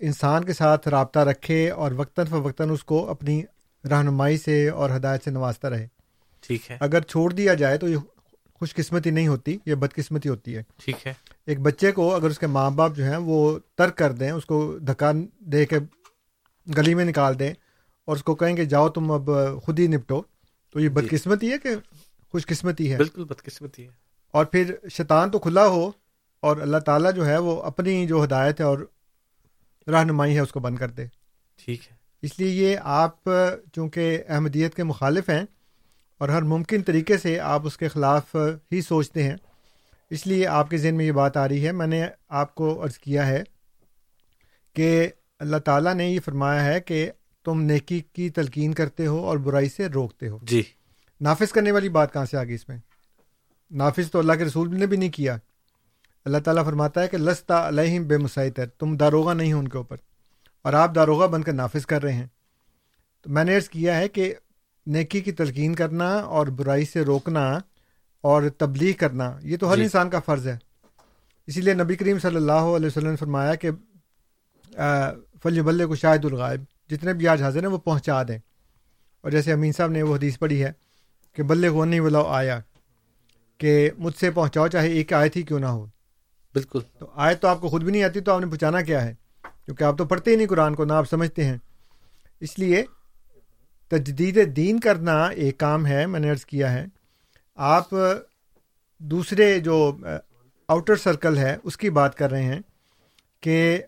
انسان 0.00 0.44
کے 0.44 0.52
ساتھ 0.52 0.88
رابطہ 0.88 1.18
رکھے 1.18 1.70
اور 1.70 1.92
وقتاً 1.92 2.26
فوقتاً 2.26 2.70
اس 2.70 2.84
کو 2.84 3.10
اپنی 3.10 3.42
رہنمائی 3.90 4.38
سے 4.38 4.68
اور 4.68 4.90
ہدایت 4.96 5.24
سے 5.24 5.30
نوازتا 5.30 5.70
رہے۔ 5.70 5.88
ٹھیک 6.40 6.70
ہے۔ 6.70 6.76
اگر 6.80 7.00
چھوڑ 7.00 7.32
دیا 7.32 7.54
جائے 7.54 7.78
تو 7.78 7.88
یہ 7.88 7.96
خوش 8.54 8.74
قسمتی 8.74 9.10
نہیں 9.10 9.28
ہوتی 9.28 9.58
یہ 9.66 9.74
بدقسمتی 9.74 10.28
ہوتی 10.28 10.56
ہے۔ 10.56 10.62
ٹھیک 10.84 11.06
ہے۔ 11.06 11.14
ایک 11.46 11.60
بچے 11.60 11.92
کو 11.92 12.14
اگر 12.14 12.30
اس 12.30 12.38
کے 12.38 12.46
ماں 12.46 12.70
باپ 12.70 12.96
جو 12.96 13.04
ہیں 13.04 13.16
وہ 13.16 13.58
ترک 13.74 13.96
کر 13.96 14.12
دیں 14.12 14.30
اس 14.30 14.46
کو 14.46 14.78
دھکا 14.78 15.12
دے 15.38 15.66
کے 15.66 15.78
گلی 16.76 16.94
میں 16.94 17.04
نکال 17.04 17.38
دیں 17.38 17.52
اور 18.04 18.16
اس 18.16 18.24
کو 18.24 18.34
کہیں 18.34 18.56
کہ 18.56 18.64
جاؤ 18.64 18.88
تم 18.88 19.12
اب 19.12 19.30
خود 19.62 19.78
ہی 19.78 19.86
نپٹو 19.86 20.22
تو 20.72 20.80
یہ 20.80 20.88
بدقسمتی 20.88 21.50
ہے 21.52 21.58
کہ 21.58 21.70
خوش 22.32 22.46
قسمتی 22.46 22.92
ہے؟ 22.92 22.96
بالکل 22.96 23.24
بدقسمتی 23.24 23.84
ہے۔ 23.84 23.90
اور 24.30 24.44
پھر 24.44 24.74
شیطان 24.90 25.30
تو 25.30 25.38
کھلا 25.38 25.66
ہو 25.66 25.90
اور 26.40 26.56
اللہ 26.56 26.78
تعالیٰ 26.78 27.12
جو 27.12 27.26
ہے 27.26 27.38
وہ 27.38 27.62
اپنی 27.62 28.06
جو 28.06 28.24
ہدایت 28.24 28.60
ہے 28.60 28.64
اور 28.64 28.78
رہنمائی 29.86 30.34
ہے 30.34 30.40
اس 30.40 30.52
کو 30.52 30.60
بند 30.60 30.76
کر 30.76 30.88
دے۔ 30.90 31.06
ٹھیک 31.64 31.80
ہے۔ 31.90 32.01
اس 32.22 32.38
لیے 32.38 32.48
یہ 32.48 32.76
آپ 32.82 33.24
چونکہ 33.74 34.22
احمدیت 34.28 34.74
کے 34.74 34.84
مخالف 34.84 35.28
ہیں 35.28 35.42
اور 36.18 36.28
ہر 36.28 36.42
ممکن 36.42 36.82
طریقے 36.82 37.18
سے 37.18 37.40
آپ 37.40 37.66
اس 37.66 37.76
کے 37.76 37.88
خلاف 37.88 38.36
ہی 38.72 38.80
سوچتے 38.80 39.22
ہیں 39.22 39.36
اس 40.10 40.26
لیے 40.26 40.46
آپ 40.46 40.70
کے 40.70 40.76
ذہن 40.76 40.94
میں 40.94 41.04
یہ 41.04 41.12
بات 41.12 41.36
آ 41.36 41.48
رہی 41.48 41.66
ہے۔ 41.66 41.72
میں 41.72 41.86
نے 41.86 42.06
آپ 42.28 42.54
کو 42.54 42.84
عرض 42.84 42.98
کیا 42.98 43.26
ہے 43.26 43.42
کہ 44.74 45.08
اللہ 45.38 45.56
تعالیٰ 45.56 45.94
نے 45.94 46.06
یہ 46.10 46.20
فرمایا 46.24 46.64
ہے 46.64 46.80
کہ 46.80 47.10
تم 47.44 47.62
نیکی 47.62 48.00
کی 48.12 48.30
تلقین 48.30 48.74
کرتے 48.74 49.06
ہو 49.06 49.18
اور 49.26 49.38
برائی 49.38 49.68
سے 49.68 49.86
روکتے 49.86 50.28
ہو۔ 50.28 50.38
جی۔ 50.42 50.62
نافذ 51.20 51.52
کرنے 51.52 51.72
والی 51.72 51.88
بات 51.88 52.12
کہاں 52.12 52.24
سے 52.24 52.36
آ 52.36 52.44
گئی 52.44 52.54
اس 52.54 52.68
میں؟ 52.68 52.78
نافذ 53.70 54.10
تو 54.10 54.18
اللہ 54.18 54.32
کے 54.32 54.44
رسول 54.44 54.78
نے 54.78 54.86
بھی 54.86 54.96
نہیں 54.96 55.10
کیا۔ 55.10 55.36
اللہ 56.24 56.38
تعالیٰ 56.38 56.64
فرماتا 56.64 57.02
ہے 57.02 57.08
کہ 57.08 57.18
لستا 57.18 57.68
علیہم 57.68 58.04
بے 58.04 58.16
مسائط 58.16 58.60
تم 58.78 58.96
داروغہ 58.96 59.34
نہیں 59.34 59.52
ہو 59.52 59.58
ان 59.58 59.68
کے 59.68 59.76
اوپر۔ 59.78 59.96
اور 60.62 60.72
آپ 60.72 60.94
داروغہ 60.94 61.26
بن 61.26 61.42
کر 61.42 61.52
نافذ 61.52 61.86
کر 61.86 62.02
رہے 62.02 62.12
ہیں۔ 62.12 62.26
تو 63.22 63.30
میں 63.30 63.44
نے 63.44 63.56
عرض 63.56 63.68
کیا 63.68 63.98
ہے 63.98 64.08
کہ 64.08 64.34
نیکی 64.86 65.20
کی 65.20 65.32
تلقین 65.32 65.74
کرنا 65.74 66.14
اور 66.14 66.46
برائی 66.46 66.84
سے 66.84 67.02
روکنا 67.02 67.58
اور 68.20 68.42
تبلیغ 68.58 68.92
کرنا 68.98 69.38
یہ 69.42 69.56
تو 69.56 69.72
ہر 69.72 69.76
جی. 69.76 69.82
انسان 69.82 70.10
کا 70.10 70.20
فرض 70.20 70.46
ہے۔ 70.48 70.58
اسی 71.46 71.60
لیے 71.60 71.74
نبی 71.74 71.96
کریم 71.96 72.18
صلی 72.18 72.36
اللہ 72.36 72.52
علیہ 72.52 72.86
وسلم 72.86 73.10
نے 73.10 73.16
فرمایا 73.16 73.54
کہ 73.54 73.70
فلی 75.42 75.62
بلے 75.62 75.86
کو 75.86 75.94
شاہد 75.94 76.24
الغائب 76.24 76.62
جتنے 76.90 77.12
بھی 77.12 77.28
آج 77.28 77.42
حاضر 77.42 77.60
ہیں 77.60 77.70
وہ 77.70 77.78
پہنچا 77.78 78.22
دیں۔ 78.22 78.38
اور 79.20 79.30
جیسے 79.30 79.52
امین 79.52 79.72
صاحب 79.72 79.90
نے 79.90 80.02
وہ 80.02 80.16
حدیث 80.16 80.38
پڑھی 80.38 80.64
ہے 80.64 80.72
کہ 81.32 81.42
بلے 81.42 81.70
کو 81.70 81.84
نہیں 81.84 82.00
بلاؤ 82.00 82.24
آیا 82.24 82.60
کہ 83.58 83.90
مجھ 83.98 84.18
سے 84.18 84.30
پہنچاؤ 84.30 84.68
چاہے 84.68 84.88
ایک 84.88 85.12
آئے 85.12 85.28
تھی 85.28 85.42
کیوں 85.42 85.58
نہ 85.58 85.66
ہو۔ 85.66 85.86
بالکل۔ 86.54 86.80
تو 86.98 87.06
آئے 87.14 87.34
تو 87.34 87.48
آپ 87.48 87.60
کو 87.60 87.68
خود 87.68 87.82
بھی 87.82 87.92
نہیں 87.92 88.02
آتی 88.02 88.20
تو 88.20 88.32
آپ 88.32 88.40
نے 88.40 88.46
پہنچانا 88.46 88.80
کیا 88.80 89.04
ہے؟ 89.04 89.14
کیونکہ 89.64 89.84
آپ 89.84 89.98
تو 89.98 90.04
پڑھتے 90.04 90.30
ہی 90.30 90.36
نہیں 90.36 90.46
قرآن 90.46 90.74
کو 90.74 90.84
نہ 90.84 90.92
آپ 90.92 91.08
سمجھتے 91.08 91.44
ہیں۔ 91.44 91.56
اس 92.40 92.58
لیے 92.58 92.84
تجدید 93.88 94.56
دین 94.56 94.80
کرنا 94.80 95.24
ایک 95.26 95.58
کام 95.58 95.86
ہے 95.86 96.06
میں 96.06 96.20
نے 96.20 96.30
عرض 96.30 96.44
کیا 96.44 96.72
ہے۔ 96.72 96.84
آپ 97.54 97.94
دوسرے 98.98 99.58
جو 99.58 99.96
آؤٹر 100.68 100.96
سرکل 100.96 101.38
ہے 101.38 101.56
اس 101.62 101.76
کی 101.76 101.90
بات 101.90 102.14
کر 102.14 102.30
رہے 102.30 102.42
ہیں 102.42 102.60
کہ 103.40 103.82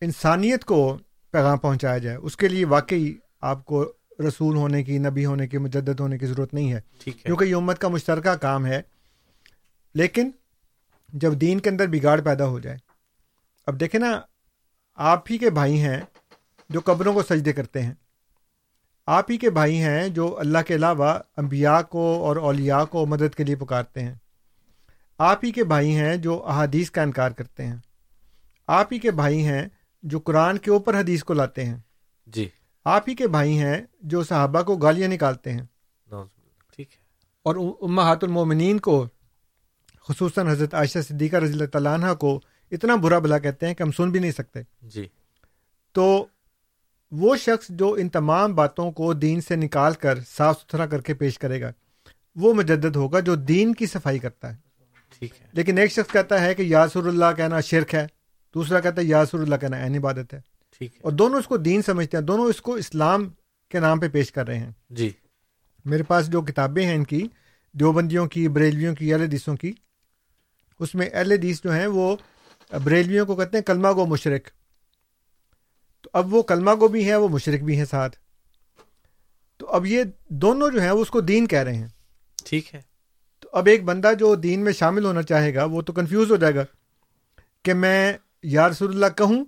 انسانیت 0.00 0.64
کو 0.64 0.98
پیغام 1.30 1.58
پہنچایا 1.58 1.98
جائے۔ 1.98 2.16
اس 2.16 2.36
کے 2.36 2.48
لیے 2.48 2.64
واقعی 2.64 3.14
آپ 3.40 3.64
کو 3.64 3.92
رسول 4.28 4.56
ہونے 4.56 4.84
کی 4.84 4.98
نبی 4.98 5.26
ہونے 5.26 5.48
کی 5.48 5.58
مجدد 5.58 6.00
ہونے 6.00 6.18
کی 6.18 6.26
ضرورت 6.26 6.54
نہیں 6.54 6.72
ہے۔ 6.72 6.80
کیونکہ 7.04 7.44
یہ 7.44 7.54
امت 7.54 7.78
کا 7.78 7.88
مشترکہ 7.88 8.36
کام 8.36 8.66
ہے۔ 8.66 8.82
لیکن 9.94 10.30
جب 11.08 11.32
دین 11.32 11.60
کے 11.60 11.70
اندر 11.70 11.86
بگاڑ 11.86 12.20
پیدا 12.20 12.46
ہو 12.46 12.58
جائے 12.58 12.76
اب 13.66 13.80
دیکھیں 13.80 14.00
نا 14.00 14.20
آپ 15.02 15.24
ہی 15.30 15.38
کے 15.38 15.50
بھائی 15.50 15.80
ہیں 15.80 16.00
جو 16.68 16.80
قبروں 16.84 17.14
کو 17.14 17.22
سجدے 17.22 17.52
کرتے 17.52 17.82
ہیں۔ 17.82 17.94
آپ 19.06 19.30
ہی 19.30 19.36
کے 19.36 19.50
بھائی 19.50 19.82
ہیں 19.82 20.08
جو 20.08 20.38
اللہ 20.38 20.58
کے 20.66 20.74
علاوہ 20.74 21.18
انبیاء 21.36 21.80
کو 21.80 22.24
اور 22.24 22.36
اولیاء 22.36 22.84
کو 22.84 23.06
مدد 23.06 23.34
کے 23.34 23.44
لیے 23.44 23.56
پکارتے 23.56 24.00
ہیں۔ 24.00 24.14
آپ 25.18 25.44
ہی 25.44 25.52
کے 25.52 25.64
بھائی 25.64 25.96
ہیں 25.96 26.16
جو 26.16 26.46
احادیث 26.46 26.90
کا 26.90 27.02
انکار 27.02 27.30
کرتے 27.30 27.66
ہیں۔ 27.66 27.76
آپ 28.66 28.92
ہی 28.92 28.98
کے 28.98 29.10
بھائی 29.10 29.46
ہیں 29.46 29.68
جو 30.02 30.18
قرآن 30.18 30.58
کے 30.58 30.70
اوپر 30.70 31.00
حدیث 31.00 31.22
کو 31.22 31.34
لاتے 31.34 31.64
ہیں۔ 31.64 31.76
جی۔ 32.26 32.48
آپ 32.84 33.08
ہی 33.08 33.14
کے 33.14 33.28
بھائی 33.28 33.58
ہیں 33.58 33.82
جو 34.00 34.22
صحابہ 34.22 34.62
کو 34.62 34.76
گالیاں 34.76 35.08
نکالتے 35.08 35.52
ہیں۔ 35.52 35.62
ٹھیک 36.76 36.90
ہے۔ 36.90 36.96
اور 37.42 37.56
امہات 37.82 38.24
المومنین 38.24 38.78
کو 38.78 39.06
خصوصاً 40.08 40.48
حضرت 40.48 40.74
عائشہ 40.74 40.98
صدیقہ 41.08 41.36
رضی 41.36 41.52
اللہ 41.52 41.66
تعالیٰ 41.66 41.94
عنہ 41.94 42.14
کو 42.14 42.40
اتنا 42.70 42.94
برا 42.94 43.18
بلا 43.18 43.38
کہتے 43.38 43.66
ہیں 43.66 43.74
کہ 43.74 43.82
ہم 43.82 43.92
سن 43.92 44.10
بھی 44.10 44.20
نہیں 44.20 44.32
سکتے۔ 44.32 44.60
جی۔ 44.82 45.06
تو 45.92 46.26
وہ 47.10 47.36
شخص 47.36 47.66
جو 47.68 47.92
ان 47.92 48.08
تمام 48.08 48.54
باتوں 48.54 48.92
کو 48.92 49.12
دین 49.12 49.40
سے 49.40 49.56
نکال 49.56 49.92
کر 49.94 50.18
صاف 50.36 50.60
ستھرا 50.60 50.86
کر 50.86 51.00
کے 51.00 51.14
پیش 51.14 51.38
کرے 51.38 51.60
گا 51.60 51.72
وہ 52.36 52.54
مجدد 52.54 52.96
ہوگا 52.96 53.20
جو 53.20 53.34
دین 53.34 53.74
کی 53.74 53.86
صفائی 53.86 54.18
کرتا 54.18 54.52
ہے۔ 54.52 54.56
ٹھیک 55.18 55.32
ہے۔ 55.40 55.46
لیکن 55.52 55.78
ایک 55.78 55.92
شخص 55.92 56.12
کہتا 56.12 56.40
ہے 56.40 56.54
کہ 56.54 56.62
یاسر 56.62 57.06
اللہ 57.06 57.24
کہنا 57.36 57.60
شرک 57.60 57.94
ہے 57.94 58.06
دوسرا 58.54 58.80
کہتا 58.80 59.00
ہے 59.00 59.06
یاسر 59.06 59.38
اللہ 59.38 59.56
کہنا 59.56 59.76
این 59.76 59.96
عبادت 59.96 60.34
ہے۔ 60.34 60.40
ٹھیک 60.78 60.94
ہے۔ 60.94 61.00
اور 61.02 61.12
دونوں 61.12 61.38
اس 61.38 61.46
کو 61.46 61.56
دین 61.56 61.82
سمجھتے 61.82 62.16
ہیں 62.16 62.24
دونوں 62.24 62.44
اس 62.44 62.62
کو 62.62 62.74
اسلام 62.74 63.28
کے 63.68 63.80
نام 63.80 64.00
پہ 64.00 64.08
پیش 64.08 64.32
کر 64.32 64.46
رہے 64.46 64.58
ہیں۔ 64.58 64.70
جی۔ 64.90 65.10
میرے 65.84 66.02
پاس 66.02 66.30
جو 66.30 66.42
کتابیں 66.42 66.86
ہیں 66.86 66.94
ان 66.94 67.04
کی 67.04 67.28
دیوبندیوں 67.72 68.26
کی 68.26 68.48
بریلویوں 68.48 68.94
کی 68.94 69.12
اہل 69.12 69.22
حدیثوں 69.22 69.56
کی 69.56 69.72
اس 70.80 70.94
میں 70.94 71.10
اہل 71.12 71.32
حدیث 71.32 71.62
جو 71.64 71.72
ہیں 71.72 71.86
وہ 71.86 72.16
بریلویوں 72.78 73.26
کو 73.26 73.36
کہتے 73.36 73.56
ہیں 73.56 73.64
کلمہ 73.64 73.88
گو 73.88 74.06
مشرق۔ 74.06 74.48
تو 76.02 76.10
اب 76.12 76.34
وہ 76.34 76.42
کلمہ 76.42 76.70
گو 76.80 76.88
بھی 76.88 77.08
ہیں 77.08 77.16
وہ 77.16 77.28
مشرق 77.28 77.60
بھی 77.60 77.76
ہیں 77.76 77.84
ساتھ۔ 77.84 78.16
تو 79.56 79.66
اب 79.66 79.86
یہ 79.86 80.02
دونوں 80.28 80.70
جو 80.70 80.80
ہیں 80.80 80.90
وہ 80.90 81.02
اس 81.02 81.10
کو 81.10 81.20
دین 81.20 81.46
کہہ 81.46 81.62
رہے 81.62 81.74
ہیں۔ 81.74 81.88
ٹھیک 82.44 82.74
ہے۔ 82.74 82.80
تو 83.40 83.48
اب 83.52 83.66
ایک 83.66 83.84
بندہ 83.84 84.12
جو 84.18 84.34
دین 84.34 84.60
میں 84.60 84.72
شامل 84.72 85.04
ہونا 85.04 85.22
چاہے 85.22 85.54
گا 85.54 85.64
وہ 85.64 85.82
تو 85.82 85.92
کنفیوز 85.92 86.30
ہو 86.30 86.36
جائے 86.36 86.54
گا 86.54 86.64
کہ 87.62 87.74
میں 87.74 88.12
یا 88.42 88.68
رسول 88.68 88.90
اللہ 88.94 89.16
کہوں 89.16 89.44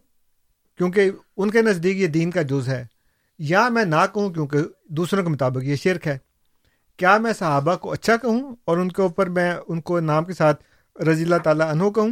کیونکہ 0.78 1.10
ان 1.36 1.50
کے 1.50 1.62
نزدیک 1.62 1.96
یہ 1.96 2.06
دین 2.06 2.30
کا 2.30 2.42
جز 2.42 2.68
ہے 2.68 2.84
یا 3.38 3.68
میں 3.68 3.84
نہ 3.84 4.06
کہوں 4.14 4.30
کیونکہ 4.30 4.58
دوسروں 4.84 5.22
کے 5.22 5.28
مطابق 5.28 5.62
یہ 5.62 5.76
شرک 5.76 6.06
ہے۔ 6.06 6.18
کیا 6.96 7.18
میں 7.18 7.32
صحابہ 7.32 7.76
کو 7.76 7.92
اچھا 7.92 8.16
کہوں 8.16 8.56
اور 8.64 8.78
ان 8.78 8.92
کے 8.92 9.02
اوپر 9.02 9.26
میں 9.26 9.56
ان 9.68 9.80
کو 9.80 10.00
نام 10.00 10.24
کے 10.24 10.32
ساتھ 10.32 10.64
رضی 11.00 11.22
اللہ 11.22 11.36
تعالیٰ 11.44 11.70
عنہ 11.70 11.90
کہوں؟ 11.90 12.10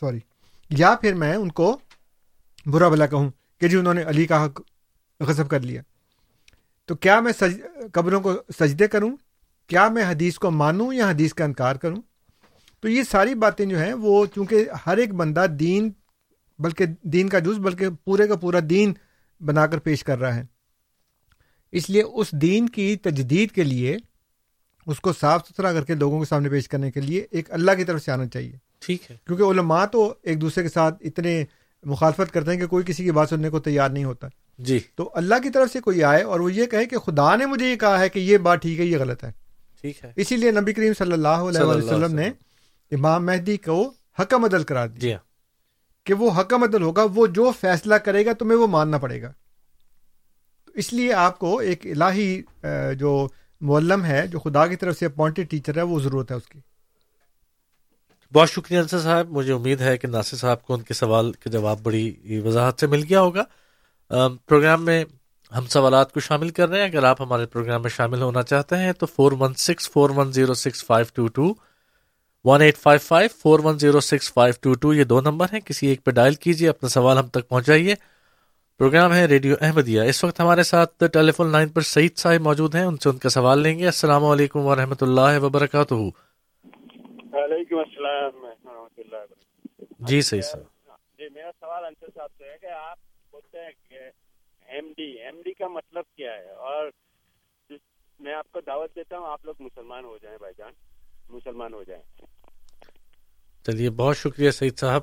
سوری 0.00 0.18
یا 0.70 0.94
پھر 1.00 1.14
میں 1.14 1.34
ان 1.34 1.50
کو 1.50 1.78
برا 2.66 2.88
بلا 2.88 3.06
کہوں 3.06 3.30
کہ 3.60 3.68
جی 3.68 3.76
انہوں 3.76 3.94
نے 3.94 4.02
علی 4.02 4.26
کا 4.26 4.44
حق 4.44 4.60
غصب 5.20 5.50
کر 5.50 5.60
لیا۔ 5.60 5.82
تو 6.86 6.94
کیا 6.94 7.20
میں 7.20 7.32
سج، 7.32 7.60
قبروں 7.92 8.20
کو 8.20 8.32
سجدے 8.60 8.88
کروں؟ 8.88 9.16
کیا 9.66 9.88
میں 9.88 10.04
حدیث 10.04 10.38
کو 10.38 10.50
مانوں 10.50 10.92
یا 10.92 11.10
حدیث 11.10 11.34
کا 11.34 11.44
انکار 11.44 11.76
کروں؟ 11.76 12.02
تو 12.80 12.88
یہ 12.88 13.02
ساری 13.02 13.34
باتیں 13.34 13.66
جو 13.66 13.78
ہیں 13.78 13.92
وہ 13.92 14.26
چونکہ 14.34 14.68
ہر 14.86 14.96
ایک 14.96 15.14
بندہ 15.14 15.46
دین، 15.46 15.90
بلکہ 16.58 16.84
دین 17.02 17.28
کا 17.28 17.38
جز، 17.38 17.58
بلکہ 17.58 17.86
پورے 18.04 18.26
کا 18.26 18.36
پورا 18.36 18.58
دین 18.70 18.92
بنا 19.44 19.66
کر 19.66 19.78
پیش 19.78 20.04
کر 20.04 20.18
رہا 20.18 20.34
ہے۔ 20.34 20.44
اس 21.72 21.90
لیے 21.90 22.02
اس 22.02 22.32
دین 22.32 22.68
کی 22.68 22.96
تجدید 22.96 23.50
کے 23.50 23.64
لیے 23.64 23.96
اس 24.86 25.00
کو 25.00 25.12
صاف 25.12 25.48
ستھرا 25.48 25.72
کر 25.72 25.84
کے 25.84 25.94
لوگوں 25.94 26.18
کے 26.18 26.24
سامنے 26.24 26.48
پیش 26.48 26.68
کرنے 26.68 26.90
کے 26.90 27.00
لیے 27.00 27.26
ایک 27.30 27.52
اللہ 27.52 27.70
کی 27.76 27.84
طرف 27.84 28.04
سے 28.04 28.12
آنا 28.12 28.26
چاہیے۔ 28.26 28.67
ٹھیک 28.78 29.10
ہے۔ 29.10 29.16
کیونکہ 29.26 29.42
علماء 29.42 29.86
تو 29.86 30.14
ایک 30.22 30.40
دوسرے 30.40 30.62
کے 30.62 30.68
ساتھ 30.68 30.94
اتنے 31.00 31.44
مخالفت 31.82 32.32
کرتے 32.32 32.50
ہیں 32.50 32.58
کہ 32.58 32.66
کوئی 32.66 32.84
کسی 32.86 33.04
کی 33.04 33.10
بات 33.10 33.28
سننے 33.28 33.50
کو 33.50 33.60
تیار 33.60 33.90
نہیں 33.90 34.04
ہوتا۔ 34.04 34.28
جی۔ 34.58 34.78
تو 34.94 35.10
اللہ 35.14 35.34
کی 35.42 35.50
طرف 35.50 35.72
سے 35.72 35.80
کوئی 35.80 36.04
آئے 36.04 36.22
اور 36.22 36.40
وہ 36.40 36.52
یہ 36.52 36.66
کہے 36.66 36.86
کہ 36.86 36.98
خدا 36.98 37.36
نے 37.36 37.46
مجھے 37.46 37.70
یہ 37.70 37.76
کہا 37.76 38.00
ہے 38.00 38.08
کہ 38.08 38.18
یہ 38.18 38.38
بات 38.38 38.62
ٹھیک 38.62 38.80
ہے 38.80 38.84
یہ 38.84 38.98
غلط 38.98 39.24
ہے۔ 39.24 39.32
ٹھیک 39.80 40.04
ہے۔ 40.04 40.12
اسی 40.16 40.36
لیے 40.36 40.50
نبی 40.50 40.72
کریم 40.72 40.92
صلی 40.98 41.12
اللہ 41.12 41.28
علیہ 41.28 41.60
وسلم 41.60 42.14
نے 42.14 42.30
امام 42.90 43.26
مہدی 43.26 43.56
کو 43.56 43.92
حکم 44.18 44.44
عدل 44.44 44.62
کرا 44.62 44.86
دیا۔ 44.86 44.94
جی 44.96 45.12
ہاں۔ 45.12 45.18
کہ 46.06 46.14
وہ 46.14 46.40
حکم 46.40 46.62
عدل 46.62 46.82
ہوگا 46.82 47.04
وہ 47.14 47.26
جو 47.26 47.52
فیصلہ 47.60 47.94
کرے 47.94 48.26
گا 48.26 48.32
تمہیں 48.32 48.58
وہ 48.58 48.66
ماننا 48.66 48.98
پڑے 48.98 49.22
گا۔ 49.22 49.32
تو 50.66 50.72
اس 50.74 50.92
لیے 50.92 51.12
آپ 51.12 51.38
کو 51.38 51.58
ایک 51.58 51.86
الہی 51.86 52.42
جو 52.96 53.28
معلم 53.60 54.04
ہے 54.04 54.26
جو 54.26 54.38
خدا 54.38 54.66
کی 54.66 54.76
طرف 54.76 54.98
سے 54.98 55.06
اپوائنٹڈ 55.06 55.50
ٹیچر 55.50 55.76
ہے 55.76 55.82
وہ 55.82 56.00
ضرورت 56.00 56.30
ہے 56.30 56.36
اس 56.36 56.48
کی۔ 56.48 56.58
بہت 58.34 58.50
شکریہ 58.50 58.78
انصر 58.78 58.98
صاحب، 59.00 59.30
مجھے 59.30 59.52
امید 59.52 59.80
ہے 59.80 59.96
کہ 59.98 60.08
ناصر 60.08 60.36
صاحب 60.36 60.62
کو 60.62 60.74
ان 60.74 60.82
کے 60.82 60.94
سوال 60.94 61.32
کا 61.32 61.50
جواب 61.50 61.78
بڑی 61.82 62.40
وضاحت 62.44 62.80
سے 62.80 62.86
مل 62.86 63.04
گیا 63.08 63.20
ہوگا۔ 63.20 63.42
پروگرام 64.46 64.84
میں 64.84 65.04
ہم 65.56 65.66
سوالات 65.66 66.12
کو 66.12 66.20
شامل 66.20 66.50
کر 66.56 66.68
رہے 66.68 66.80
ہیں۔ 66.80 66.88
اگر 66.88 67.04
آپ 67.04 67.20
ہمارے 67.22 67.46
پروگرام 67.46 67.82
میں 67.82 67.90
شامل 67.90 68.22
ہونا 68.22 68.42
چاہتے 68.42 68.76
ہیں 68.76 68.92
تو 68.92 69.06
four 69.06 69.32
one 69.40 69.54
six 69.54 69.90
four 69.90 70.10
one 70.16 70.32
zero 70.32 70.54
six 70.54 70.84
five 70.84 71.06
two 71.14 71.26
two 71.36 71.52
one 72.44 72.62
eight 72.62 72.78
five 72.78 73.00
five 73.06 73.28
four 73.42 73.60
one 73.64 73.78
zero 73.78 74.00
six 74.00 74.32
five 74.32 74.54
two 74.60 74.72
two 74.80 74.92
یہ 74.94 75.04
دو 75.04 75.20
نمبر 75.20 75.46
ہیں۔ 75.52 75.60
کسی 75.60 75.86
ایک 75.86 76.04
پہ 76.04 76.10
ڈائل 76.10 76.34
کیجیے 76.34 76.68
اپنا 76.68 76.88
سوال 76.88 77.18
ہم 77.18 77.26
تک 77.26 77.48
پہنچائیے۔ 77.48 77.94
پروگرام 78.78 79.12
ہے 79.14 79.24
ریڈیو 79.26 79.54
احمدیہ۔ 79.60 80.02
اس 80.02 80.22
وقت 80.24 80.40
ہمارے 80.40 80.62
ساتھ 80.62 81.04
ٹیلی 81.12 81.32
فون 81.32 81.50
لائن 81.52 81.68
پر 81.68 81.80
سعید 81.94 82.16
صاحب 82.18 82.40
موجود 82.40 82.74
ہیں، 82.74 82.84
ان 82.84 82.96
سے 82.96 83.08
ان 83.08 83.18
کا 83.18 83.28
سوال 83.28 83.60
لیں 83.62 83.78
گے۔ 83.78 83.86
السلام 83.86 84.24
علیکم 84.24 84.60
ورحمۃ 84.66 85.00
اللہ 85.00 85.38
وبرکاتہ۔ 85.42 85.94
وعلیکم 87.38 87.78
السلام 87.78 88.44
ورحمۃ 88.44 88.98
اللہ 88.98 89.16
وبرکاتہ۔ 89.16 89.94
جی 89.98 90.20
سعید 90.20 90.44
صاحب 90.44 90.64
جی 91.18 91.28
میرا 91.28 91.50
سوال 91.60 91.84
انصر 91.84 92.06
صاحب 92.14 92.30
سے 92.38 92.44
ہے 92.44 92.56
کہ 92.58 92.66
آپ 92.66 92.98
بولتے 93.30 93.58
ہیں 93.58 93.70
کہ 93.88 93.98
ایم 94.72 94.92
ڈی 94.96 95.02
ایم 95.02 95.42
ڈی 95.42 95.52
کا 95.52 95.68
مطلب 95.68 96.04
کیا 96.16 96.32
ہے؟ 96.34 96.50
اور 96.50 96.90
میں 98.20 98.34
آپ 98.34 98.52
کو 98.52 98.60
دعوت 98.60 98.96
دیتا 98.96 99.18
ہوں 99.18 99.26
آپ 99.26 99.44
لوگ 99.44 99.54
مسلمان 99.60 100.04
ہو 100.04 100.18
جائیں 100.22 100.38
بھائی 100.38 100.54
جان 100.58 100.72
مسلمان 101.28 101.74
ہو 101.74 101.82
جائیں۔ 101.82 102.02
چلیے 103.66 103.90
بہت 103.90 104.16
شکریہ 104.16 104.50
سعید 104.50 104.78
صاحب۔ 104.78 105.02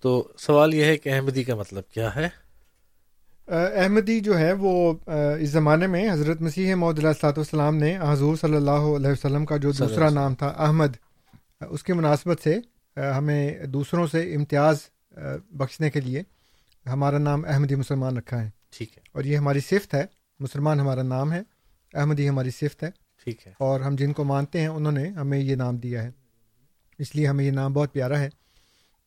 تو 0.00 0.32
سوال 0.38 0.74
یہ 0.74 0.84
ہے 0.84 0.96
کہ 0.96 1.08
احمدی 1.08 1.44
کا 1.44 1.54
مطلب 1.54 1.88
کیا 1.88 2.14
ہے؟ 2.16 2.28
احمدی 3.52 4.20
جو 4.20 4.38
ہے 4.38 4.52
وہ 4.52 4.94
اس 5.38 5.48
زمانے 5.48 5.86
میں 5.86 6.12
حضرت 6.12 6.40
مسیح 6.40 6.74
علیہ 6.74 7.06
السلاۃ 7.06 7.32
والسلام 7.36 7.76
نے 7.76 7.98
حضور 8.00 8.36
صلی 8.36 8.56
اللہ 8.56 8.70
علیہ 8.70 9.10
وسلم 9.10 9.44
کا 9.44 9.56
جو 9.56 9.72
دوسرا 9.72 10.10
نام 10.10 10.34
تھا 10.34 10.46
احمد 10.46 10.96
اس 11.60 11.82
کی 11.82 11.92
مناسبت 11.92 12.42
سے 12.42 12.58
ہمیں 12.96 13.66
دوسروں 13.66 14.06
سے 14.06 14.34
امتیاز 14.34 14.78
بخشنے 15.50 15.90
کے 15.90 16.00
لیے 16.00 16.22
ہمارا 16.86 17.18
نام 17.18 17.44
احمدی 17.48 17.74
مسلمان 17.74 18.16
رکھا 18.16 18.44
ہے۔ 18.44 18.50
ٹھیک 18.70 18.98
ہے۔ 18.98 19.02
اور 19.12 19.24
یہ 19.24 19.36
ہماری 19.36 19.60
صفت 19.60 19.94
ہے 19.94 20.04
مسلمان 20.40 20.80
ہمارا 20.80 21.02
نام 21.02 21.32
ہے 21.32 21.42
احمدی 21.94 22.28
ہماری 22.28 22.50
صفت 22.50 22.82
ہے۔ 22.82 22.90
ٹھیک 23.24 23.46
ہے۔ 23.46 23.52
اور 23.58 23.80
ہم 23.80 23.96
جن 23.96 24.12
کو 24.12 24.24
مانتے 24.24 24.60
ہیں 24.60 24.68
انہوں 24.68 24.92
نے 24.92 25.08
ہمیں 25.08 25.38
یہ 25.38 25.56
نام 25.56 25.76
دیا 25.76 26.02
ہے۔ 26.02 26.10
اس 26.98 27.16
لیے 27.16 27.26
ہمیں 27.26 27.44
یہ 27.44 27.50
نام 27.50 27.72
بہت 27.72 27.92
پیارا 27.92 28.20
ہے۔ 28.20 28.28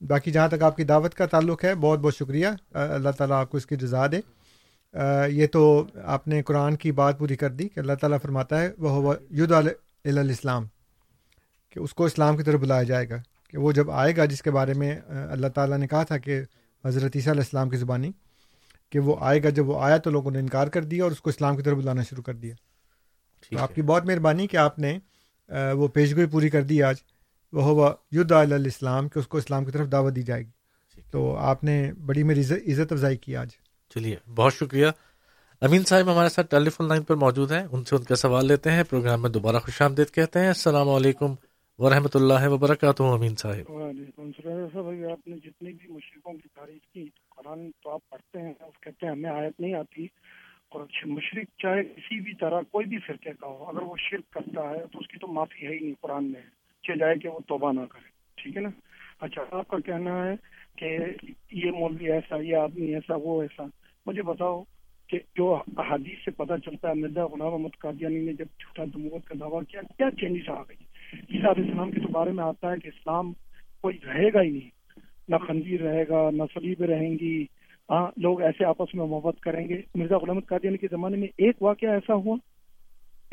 باقی 0.08 0.32
جہاں 0.32 0.48
تک 0.48 0.64
آپ 0.64 0.78
کی 0.78 0.84
دعوت 0.84 1.14
کا 1.14 1.26
تعلق 1.26 1.64
ہے 1.64 1.76
بہت 1.76 2.00
بہت 2.00 2.16
شکریہ۔ 2.16 2.48
اللہ 2.72 3.10
تعالیٰ 3.18 3.42
آپ 3.42 3.50
کو 3.50 3.58
اس 3.58 3.66
کی 3.66 3.76
جزا 3.76 4.08
دے۔ 4.08 4.20
یہ 5.28 5.48
تو 5.48 5.86
آپ 6.04 6.28
نے 6.28 6.44
قرآن 6.44 6.76
کی 6.76 6.92
بات 6.92 7.20
پوری 7.20 7.36
کر 7.36 7.50
دی 7.50 7.70
کہ 7.70 7.80
اللہ 7.80 7.94
تعالیٰ 7.94 8.18
فرماتا 8.22 8.62
ہے 8.62 8.72
وہ 8.78 9.14
ید 9.32 9.52
الاسلام 10.06 10.66
کہ 11.70 11.80
اس 11.80 11.94
کو 11.94 12.06
اسلام 12.06 12.38
کی 12.38 12.44
طرف 12.44 12.60
بلایا 12.60 12.84
جائے 12.84 13.10
گا۔ 13.10 13.16
کہ 13.50 13.58
وہ 13.58 13.72
جب 13.72 13.92
آئے 13.92 14.18
گا 14.18 14.26
جس 14.26 14.42
کے 14.42 14.52
بارے 14.52 14.74
میں 14.74 15.00
اللہ 15.08 15.48
تعالیٰ 15.48 15.78
نے 15.78 15.88
کہا 15.88 16.04
تھا 16.04 16.18
کہ 16.18 16.42
حضرت 16.86 17.12
عیسیٰ 17.16 17.32
علیہ 17.32 17.42
السلام 17.42 17.70
کی 17.70 17.78
زبانی 17.78 18.12
کہ 18.92 19.00
وہ 19.00 19.16
آئے 19.20 19.44
گا 19.44 19.50
جب 19.50 19.70
وہ 19.70 19.82
آیا 19.82 19.98
تو 19.98 20.10
لوگوں 20.10 20.32
نے 20.32 20.40
انکار 20.40 20.68
کر 20.68 20.84
دیا 20.84 21.04
اور 21.04 21.12
اس 21.12 21.22
کو 21.22 21.30
اسلام 21.30 21.58
کی 21.58 21.64
طرف 21.64 21.78
بلانا 21.78 22.04
شروع 22.04 22.24
کر 22.24 22.34
دیا۔ 22.34 22.56
تو 23.52 23.58
آپ 23.60 23.76
کی 23.76 23.82
بہت 23.82 24.06
مہربانی 24.06 24.48
کہ 24.48 24.58
آپ 24.58 24.80
نے 24.80 25.00
وہ 25.76 25.88
پیشگوئی 25.88 26.26
پوری 26.26 26.50
کر 26.50 26.62
دی 26.62 26.84
آج۔ 26.84 26.96
وہ 27.54 27.64
ہوا 27.64 27.94
ید 28.12 28.32
الاسلام 28.32 29.10
کہ 29.10 29.20
اس 29.20 29.28
کو 29.28 29.38
اسلام 29.38 29.66
کی 29.66 29.72
طرف 29.72 29.92
دعوت 29.92 30.16
دی 30.16 30.22
جائے 30.22 30.44
گی۔ 30.44 30.50
تو 31.12 31.36
آپ 31.38 31.64
نے 31.64 31.92
بڑی 32.06 32.24
میری 32.24 32.42
عزت 32.42 32.92
افزائی 32.92 33.18
کی 33.18 33.36
آج۔ 33.36 33.50
چلیے 33.90 34.16
بہت 34.36 34.54
شکریہ۔ 34.54 34.88
امین 35.62 35.84
صاحب 35.84 36.14
ہمارے 36.14 36.30
ساتھ 36.30 36.48
ٹیلی 36.50 36.70
فون 36.70 36.88
لائن 36.88 37.04
پر 37.04 37.16
موجود 37.16 37.52
ہیں۔ 37.52 37.68
ان 37.72 37.84
سے 37.84 37.96
ان 37.96 38.04
کا 38.04 38.16
سوال 38.16 38.46
لیتے 38.46 38.72
ہیں۔ 38.72 38.84
پروگرام 38.90 39.22
میں 39.22 39.30
دوبارہ 39.30 39.58
خوش 39.58 39.82
آمدید 39.82 40.14
کہتے 40.14 40.40
ہیں۔ 40.40 40.48
السلام 40.48 40.90
علیکم 40.90 41.34
ورحمۃ 41.78 42.10
اللہ 42.14 42.48
وبرکاتہ 42.48 43.04
امین 43.04 43.36
صاحب۔ 43.36 43.72
وعلیکم 43.72 44.22
السلام۔ 44.22 45.12
آپ 45.12 45.28
نے 45.28 45.36
جتنی 45.38 45.74
بھی 45.74 45.94
مشرقوں 45.94 46.34
کی 46.34 46.48
تعریف 46.56 46.94
کی 46.94 47.10
قرآن 47.30 47.72
تو 47.84 47.90
آپ 47.90 48.10
پڑھتے 48.10 48.42
ہیں 48.42 48.54
کہتے 48.82 49.06
ہیں 49.06 49.14
ہمیں 49.14 49.30
آیت 49.30 49.60
نہیں 49.60 49.74
آتی۔ 49.74 50.08
اور 50.70 50.86
مشرق 51.06 51.62
چاہے 51.62 51.84
کسی 51.84 52.20
بھی 52.20 52.34
طرح 52.34 52.62
کوئی 52.62 52.86
بھی 52.86 52.98
فرقے 53.00 53.30
کا 53.40 53.48
ہو 53.48 53.64
اگر 53.64 53.82
وہ 53.82 53.96
شرک 53.98 54.34
کرتا 54.34 54.70
ہے 54.70 54.80
تو 54.80 55.00
اس 55.00 55.08
کی 55.08 55.18
تو 55.20 55.28
معافی 55.28 55.68
ہے 55.68 55.74
ہی 55.74 55.80
نہیں 55.80 55.94
قرآن 56.02 56.32
میں۔ 56.32 56.42
چل 56.88 56.98
جائے 57.00 57.16
کہ 57.16 57.30
وہ 57.30 57.40
توبہ 57.48 57.72
نہ 57.72 57.80
کرے۔ 57.90 58.10
ٹھیک 58.36 58.58
ہے 58.58 58.62
نا؟ 58.62 58.70
اچھا 59.20 59.42
آپ 59.52 59.68
کا 59.68 59.78
کہنا 59.86 60.28
ہے 60.28 60.34
کہ 60.78 60.98
یہ 61.52 61.72
مولوی 61.72 62.12
ایسا، 62.12 62.36
یہ 62.36 62.56
آدمی 62.56 62.94
ایسا، 62.94 63.16
وہ 63.16 63.42
ایسا۔ 63.42 63.64
مجھے 64.06 64.22
بتاؤ 64.22 64.64
کہ 65.10 65.20
جو 65.36 65.62
حدیث 65.78 66.26
سے 66.26 66.32
پتہ 66.32 66.54
چلتا 66.66 66.90
ہے، 66.90 66.94
مرزا 66.94 67.26
غلام 67.26 67.48
محمد 67.48 67.80
قادیانی 67.80 68.20
نے 68.20 68.34
جب 68.34 68.46
جھوٹا 68.60 68.84
دموت 68.86 69.26
کا 69.26 69.36
دعویٰ 69.40 69.62
کیا 69.68 69.82
کیا 69.98 70.12
چینجز 70.12 70.50
آ 70.50 70.62
گئی؟ 70.62 70.76
عیسیٰ 71.14 71.50
علیہ 71.50 71.64
السلام 71.64 71.92
کے 71.92 72.00
تو 72.00 72.08
بارے 72.12 72.32
میں 72.32 72.44
آتا 72.44 72.72
ہے 72.72 72.78
کہ 72.78 72.88
اسلام 72.88 73.34
کوئی 73.82 73.98
رہے 74.06 74.34
گا 74.34 74.42
ہی 74.42 74.50
نہیں۔ 74.50 74.70
نہ 75.30 75.36
خنزیر 75.36 75.82
رہے 75.82 76.04
گا، 76.10 76.30
نہ 76.32 76.44
سلیب 76.54 76.84
رہیں 76.84 77.16
گی۔ 77.22 77.46
ہاں 77.90 78.12
لوگ 78.18 78.42
ایسے 78.42 78.66
آپس 78.66 78.96
میں 78.96 79.06
محبت 79.06 79.40
کریں 79.40 79.68
گے۔ 79.70 79.82
مرزا 79.96 80.18
غلام 80.18 80.36
محمد 80.36 80.48
قادیانی 80.48 80.78
کے 80.78 80.88
زمانے 80.92 81.18
میں 81.18 81.28
ایک 81.38 81.62
واقعہ 81.62 81.90
ایسا 81.90 82.14
ہوا۔ 82.14 82.36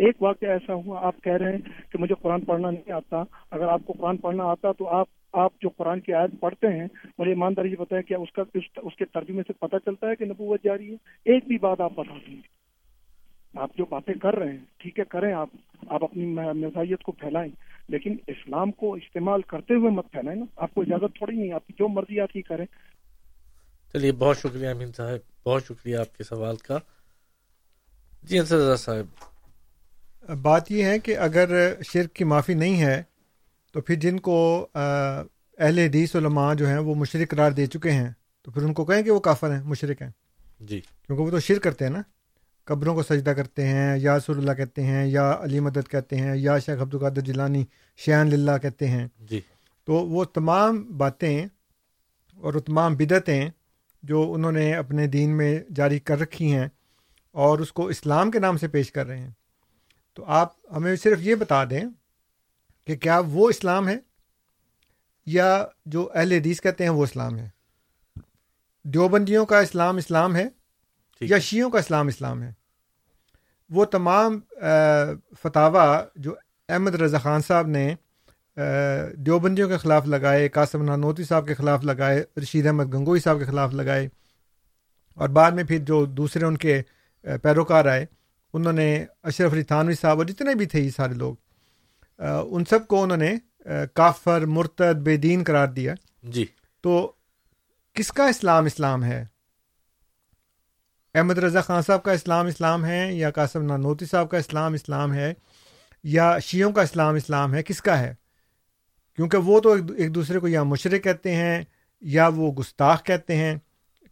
ایک 0.03 0.23
واقعہ 0.23 0.49
ایسا 0.49 0.75
ہوا 0.75 1.07
آپ 1.07 1.15
کہہ 1.23 1.33
رہے 1.33 1.53
ہیں 1.53 1.59
کہ 1.93 1.99
مجھے 1.99 2.15
قرآن 2.23 2.41
پڑھنا 2.41 2.71
نہیں 2.71 2.93
آتا۔ 2.93 3.23
اگر 3.51 3.69
آپ 3.69 3.81
کو 3.87 3.93
قرآن 3.93 4.17
پڑھنا 4.17 4.45
آتا 4.45 4.73
تو 4.73 4.89
آپ 4.89 5.07
آپ 5.33 5.53
جو 5.61 5.69
قرآن 5.69 6.01
کی 6.01 6.13
آیت 6.13 6.31
پڑھتے 6.41 6.67
ہیں 6.67 6.87
مجھے 7.19 7.31
ایمانداری 7.31 7.71
سے 7.71 7.77
بتائیں 7.77 8.03
کیا 8.03 8.19
اس 8.19 8.33
کا 8.33 8.43
اس, 8.77 8.97
کے 8.97 9.05
ترجمے 9.05 9.43
سے 9.43 9.53
پتہ 9.53 9.77
چلتا 9.85 10.07
ہے 10.09 10.17
کہ 10.17 10.25
نبوت 10.25 10.65
جاری 10.65 10.91
ہے۔ 10.91 10.97
ایک 11.25 11.45
بھی 11.47 11.59
بات 11.59 11.81
آپ 11.81 11.93
بتا 11.97 12.19
دیں۔ 12.29 12.37
گے 12.37 12.41
آپ 13.55 13.71
جو 13.79 13.85
باتیں 13.85 14.15
کر 14.15 14.35
رہے 14.35 14.51
ہیں 14.51 14.59
ٹھیک 14.77 14.99
ہے 14.99 15.05
کریں 15.05 15.33
آپ۔ 15.33 15.49
آپ 15.89 16.05
اپنی 16.05 16.27
مزاحیت 16.53 17.03
کو 17.03 17.13
پھیلائیں۔ 17.13 17.53
لیکن 17.89 18.17
اسلام 18.27 18.73
کو 18.73 18.95
استعمال 18.95 19.43
کرتے 19.43 19.75
ہوئے 19.75 19.91
مت 19.91 20.11
پھیلائیں 20.13 20.39
نا۔ 20.39 20.47
آپ 20.57 20.75
کو 20.75 20.81
اجازت 20.81 21.17
تھوڑی 21.17 21.37
نہیں 21.37 21.53
آپ 21.53 21.67
کی 21.67 21.73
جو 21.79 21.89
مرضی 21.89 22.21
آپ 22.21 22.33
کی 22.33 22.43
کریں۔ 22.43 22.67
چلیے 23.93 24.13
بہت 24.13 24.39
شکریہ 24.39 24.69
امین 24.69 24.93
صاحب 24.93 25.47
بہت 25.47 25.65
شکریہ 25.65 25.97
آپ 25.97 26.17
کے 26.19 26.25
سوال 26.25 26.57
کا۔ 26.57 26.79
جی 28.23 28.39
انصر 28.39 28.77
صاحب 28.77 29.32
بات 30.29 30.71
یہ 30.71 30.85
ہے 30.85 30.99
کہ 30.99 31.19
اگر 31.19 31.75
شرک 31.83 32.13
کی 32.13 32.25
معافی 32.25 32.55
نہیں 32.55 32.83
ہے 32.83 33.03
تو 33.73 33.81
پھر 33.81 33.95
جن 33.95 34.19
کو 34.21 34.67
اہل 35.59 35.79
حدیث 35.79 36.17
علماء 36.17 36.55
جو 36.55 36.69
ہیں 36.69 36.79
وہ 36.79 36.95
مشرق 36.95 37.31
قرار 37.31 37.51
دے 37.51 37.67
چکے 37.67 37.91
ہیں 37.91 38.11
تو 38.43 38.51
پھر 38.51 38.63
ان 38.63 38.75
کو 38.75 38.85
کہیں 38.85 39.03
کہ 39.03 39.11
وہ 39.11 39.21
کافر 39.21 39.55
ہیں 39.55 39.63
مشرق 39.63 40.03
ہیں۔ 40.03 40.11
جی۔ 40.61 40.81
کیونکہ 40.81 41.25
وہ 41.25 41.31
تو 41.31 41.41
شرک 41.41 41.63
کرتے 41.63 41.85
ہیں 41.85 41.93
نا۔ 41.93 42.03
قبروں 42.65 42.95
کو 42.95 43.03
سجدہ 43.03 43.31
کرتے 43.31 43.67
ہیں 43.67 43.99
یا 43.99 44.17
رسول 44.17 44.39
اللہ 44.39 44.53
کہتے 44.53 44.83
ہیں 44.83 45.07
یا 45.07 45.37
علی 45.41 45.61
مدد 45.61 45.91
کہتے 45.91 46.17
ہیں 46.17 46.37
یا 46.37 46.59
شیخ 46.59 46.83
عبد 46.83 46.95
القادر 46.95 47.21
جیلانی 47.21 47.65
شیان 47.97 48.27
للہ 48.31 48.59
کہتے 48.63 48.89
ہیں۔ 48.89 49.09
جی۔ 49.21 49.41
تو 49.85 49.93
وہ 49.93 50.25
تمام 50.25 50.97
باتیں 50.97 51.47
اور 52.37 52.55
وہ 52.55 52.61
تمام 52.61 52.95
بدعتیں 52.95 53.49
جو 54.03 54.33
انہوں 54.33 54.53
نے 54.53 54.75
اپنے 54.75 55.07
دین 55.07 55.37
میں 55.37 55.61
جاری 55.75 55.99
کر 55.99 56.21
رکھی 56.21 56.53
ہیں 56.53 56.69
اور 57.33 57.59
اس 57.59 57.73
کو 57.73 57.87
اسلام 57.87 58.31
کے 58.31 58.39
نام 58.39 58.57
سے 58.57 58.69
پیش 58.69 58.93
کر 58.93 59.07
رہے 59.07 59.19
ہیں۔ 59.19 59.31
تو 60.15 60.25
آپ 60.25 60.53
ہمیں 60.77 60.97
صرف 60.97 61.19
یہ 61.21 61.35
بتا 61.35 61.65
دیں 61.65 61.85
کہ 62.87 62.97
کیا 62.97 63.21
وہ 63.27 63.49
اسلام 63.49 63.89
ہے 63.89 63.97
یا 65.27 65.65
جو 65.87 66.09
اہل 66.15 66.33
حدیث 66.33 66.61
کہتے 66.61 66.85
ہیں 66.85 66.91
وہ 66.91 67.05
اسلام 67.05 67.39
ہے؟ 67.39 67.49
دیوبندیوں 68.85 69.47
کا 69.47 69.59
اسلام 69.59 69.97
اسلام 69.97 70.37
ہے 70.37 70.49
یا 71.21 71.39
شیعوں 71.39 71.71
کا 71.71 71.79
اسلام 71.79 72.07
اسلام 72.07 72.43
ہے؟ 72.43 72.53
وہ 73.71 73.85
تمام 73.85 74.41
فتوا 75.43 76.05
جو 76.17 76.35
احمد 76.69 76.95
رضا 76.95 77.19
خان 77.19 77.41
صاحب 77.41 77.67
نے 77.67 77.95
دیوبندیوں 79.15 79.69
کے 79.69 79.77
خلاف 79.77 80.07
لگائے 80.07 80.49
قاسم 80.49 80.83
نانوتی 80.83 81.25
صاحب 81.25 81.47
کے 81.47 81.55
خلاف 81.55 81.85
لگائے 81.85 82.25
رشید 82.43 82.67
احمد 82.67 82.95
گنگوئی 82.95 83.21
صاحب 83.21 83.39
کے 83.39 83.45
خلاف 83.45 83.73
لگائے 83.73 84.09
اور 85.15 85.29
بعد 85.29 85.51
میں 85.51 85.65
پھر 85.65 85.79
جو 85.79 86.05
دوسرے 86.07 86.45
ان 86.45 86.57
کے 86.57 86.83
پیروکار 87.23 87.85
آئے 87.85 88.07
انہوں 88.55 88.73
نے 88.73 89.07
اشرف 89.23 89.53
علی 89.53 89.63
تھانوی 89.63 89.95
صاحب 89.95 90.19
اور 90.19 90.27
جتنے 90.27 90.55
بھی 90.55 90.67
تھے 90.67 90.81
یہ 90.81 90.91
سارے 90.91 91.15
لوگ 91.15 91.35
ان 92.51 92.65
سب 92.65 92.87
کو 92.87 93.03
انہوں 93.03 93.17
نے 93.17 93.35
کافر 93.95 94.47
مرتد 94.47 95.03
بے 95.03 95.17
دین 95.17 95.45
قرار 95.47 95.69
دیا۔ 95.69 95.95
جی۔ 96.23 96.47
تو 96.81 97.13
کس 97.95 98.13
کا 98.13 98.29
اسلام 98.29 98.65
اسلام 98.65 99.05
ہے؟ 99.05 99.25
احمد 101.15 101.39
رضا 101.39 101.61
خان 101.61 101.83
صاحب 101.83 102.03
کا 102.03 102.13
اسلام 102.13 102.47
اسلام 102.47 102.85
ہے 102.85 103.13
یا 103.13 103.31
قاسم 103.31 103.63
نانوتی 103.63 104.07
صاحب 104.07 104.31
کا 104.31 104.39
اسلام 104.39 104.73
اسلام 104.73 105.15
ہے 105.15 105.35
یا 106.05 106.39
شیعوں 106.39 106.73
کا 106.73 106.83
اسلام 106.83 107.15
اسلام 107.15 107.55
ہے؟ 107.55 107.63
کس 107.63 107.83
کا 107.83 107.99
ہے؟ 107.99 108.15
کیونکہ 109.17 109.39
وہ 109.39 109.61
تو 109.61 109.75
ایک 109.97 110.15
دوسرے 110.15 110.39
کو 110.39 110.49
یا 110.49 110.63
مشرق 110.63 111.05
کہتے 111.05 111.35
ہیں 111.35 111.63
یا 112.01 112.29
وہ 112.29 112.53
گستاخ 112.53 113.05
کہتے 113.05 113.37
ہیں 113.37 113.57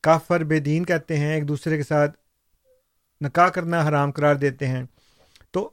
کافر 0.00 0.44
بے 0.44 0.60
دین 0.60 0.84
کہتے 0.84 1.16
ہیں 1.16 1.34
ایک 1.34 1.48
دوسرے 1.48 1.76
کے 1.76 1.82
ساتھ 1.82 2.19
نکاح 3.20 3.48
کرنا 3.48 3.86
حرام 3.88 4.10
قرار 4.10 4.34
دیتے 4.34 4.66
ہیں۔ 4.66 4.82
تو 5.52 5.68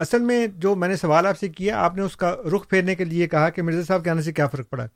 اصل 0.00 0.20
میں 0.20 0.46
جو 0.46 0.74
میں 0.74 0.88
نے 0.88 0.96
سوال 0.96 1.26
آپ 1.26 1.38
سے 1.38 1.48
کیا، 1.48 1.78
آپ 1.84 1.96
نے 1.96 2.02
اس 2.02 2.16
کا 2.16 2.34
رخ 2.54 2.68
پھیرنے 2.68 2.94
کے 2.94 3.04
لیے 3.04 3.26
کہا 3.28 3.48
کہ 3.50 3.62
مرزا 3.62 3.82
صاحب 3.86 4.04
کے 4.04 4.10
آنے 4.10 4.22
سے 4.22 4.32
کیا 4.32 4.46
فرق 4.46 4.70
پڑا۔ 4.70 4.86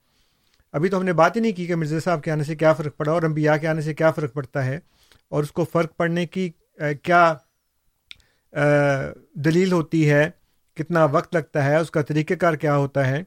ابھی 0.74 0.88
تو 0.88 0.98
ہم 0.98 1.04
نے 1.04 1.12
بات 1.12 1.36
ہی 1.36 1.40
نہیں 1.40 1.52
کی 1.52 1.66
کہ 1.66 1.76
مرزا 1.76 2.00
صاحب 2.04 2.22
کے 2.22 2.30
آنے 2.30 2.44
سے 2.44 2.56
کیا 2.56 2.72
فرق 2.72 2.96
پڑا 2.96 3.12
اور 3.12 3.22
انبیاء 3.22 3.56
کے 3.56 3.68
آنے 3.68 3.80
سے 3.80 3.94
کیا 3.94 4.10
فرق 4.10 4.32
پڑتا 4.34 4.64
ہے 4.64 4.78
اور 5.28 5.42
اس 5.42 5.52
کو 5.52 5.64
فرق 5.72 5.96
پڑنے 5.96 6.26
کی 6.26 6.50
کیا 7.02 7.32
دلیل 9.44 9.72
ہوتی 9.72 10.08
ہے، 10.10 10.28
کتنا 10.76 11.04
وقت 11.04 11.34
لگتا 11.34 11.64
ہے، 11.64 11.76
اس 11.76 11.90
کا 11.90 12.02
طریقہ 12.02 12.34
کار 12.34 12.54
کیا 12.54 12.76
ہوتا 12.76 13.06
ہے۔ 13.08 13.22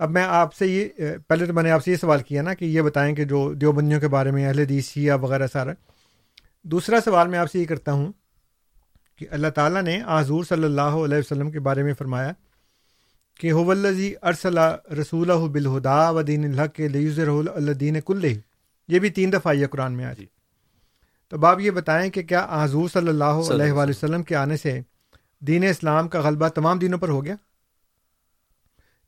اب 0.00 0.10
میں 0.10 0.22
آپ 0.22 0.54
سے 0.54 0.66
یہ 0.66 1.16
پہلے 1.28 1.46
تو 1.46 1.52
میں 1.52 1.62
نے 1.62 1.70
آپ 1.70 1.84
سے 1.84 1.90
یہ 1.90 1.96
سوال 1.96 2.22
کیا 2.22 2.42
نا 2.42 2.54
کہ 2.54 2.64
یہ 2.64 2.82
بتائیں 2.82 3.14
کہ 3.14 3.24
جو 3.24 3.52
دیوبندیوں 3.54 4.00
کے 4.00 4.08
بارے 4.08 4.30
میں، 4.30 4.46
اہل 4.46 4.68
دیس 4.68 4.88
شیعہ 4.88 5.18
وغیرہ 5.18 5.46
سارا 5.46 5.72
دوسرا 6.64 7.00
سوال 7.00 7.28
میں 7.28 7.38
آپ 7.38 7.50
سے 7.52 7.58
یہ 7.58 7.66
کرتا 7.66 7.92
ہوں 7.92 8.10
کہ 9.16 9.26
اللہ 9.30 9.48
تعالیٰ 9.48 9.82
نے 9.82 10.00
حضور 10.08 10.44
صلی 10.44 10.64
اللہ 10.64 10.96
علیہ 11.04 11.18
وسلم 11.18 11.50
کے 11.50 11.60
بارے 11.60 11.82
میں 11.82 11.94
فرمایا 11.94 12.32
کہ 13.40 13.52
ہوزی 13.52 14.12
ارسلہ 14.22 14.76
رسول 15.00 15.30
بالہدا 15.48 16.10
و 16.10 16.22
دین 16.22 16.44
الحق 16.44 16.74
کے 16.74 16.86
الدین 16.86 18.00
کل 18.00 18.24
یہ 18.88 18.98
بھی 18.98 19.10
تین 19.10 19.32
دفعہ 19.32 19.54
یہ 19.54 19.66
قرآن 19.66 19.92
میں 19.92 20.04
آ 20.04 20.12
جی۔ 20.12 20.26
تو 21.32 21.38
باپ 21.38 21.60
یہ 21.60 21.70
بتائیں 21.70 22.10
کہ 22.10 22.22
کیا 22.22 22.46
حضور 22.52 22.88
صلی 22.88 23.08
اللہ 23.08 23.24
علیہ 23.24 23.72
وآلہ 23.72 23.90
وسلم۔ 23.90 24.22
کے 24.22 24.36
آنے 24.36 24.56
سے 24.56 24.80
دین 25.40 25.64
اسلام 25.64 26.08
کا 26.08 26.20
غلبہ 26.20 26.48
تمام 26.48 26.78
دینوں 26.78 26.98
پر 26.98 27.08
ہو 27.08 27.24
گیا؟ 27.24 27.34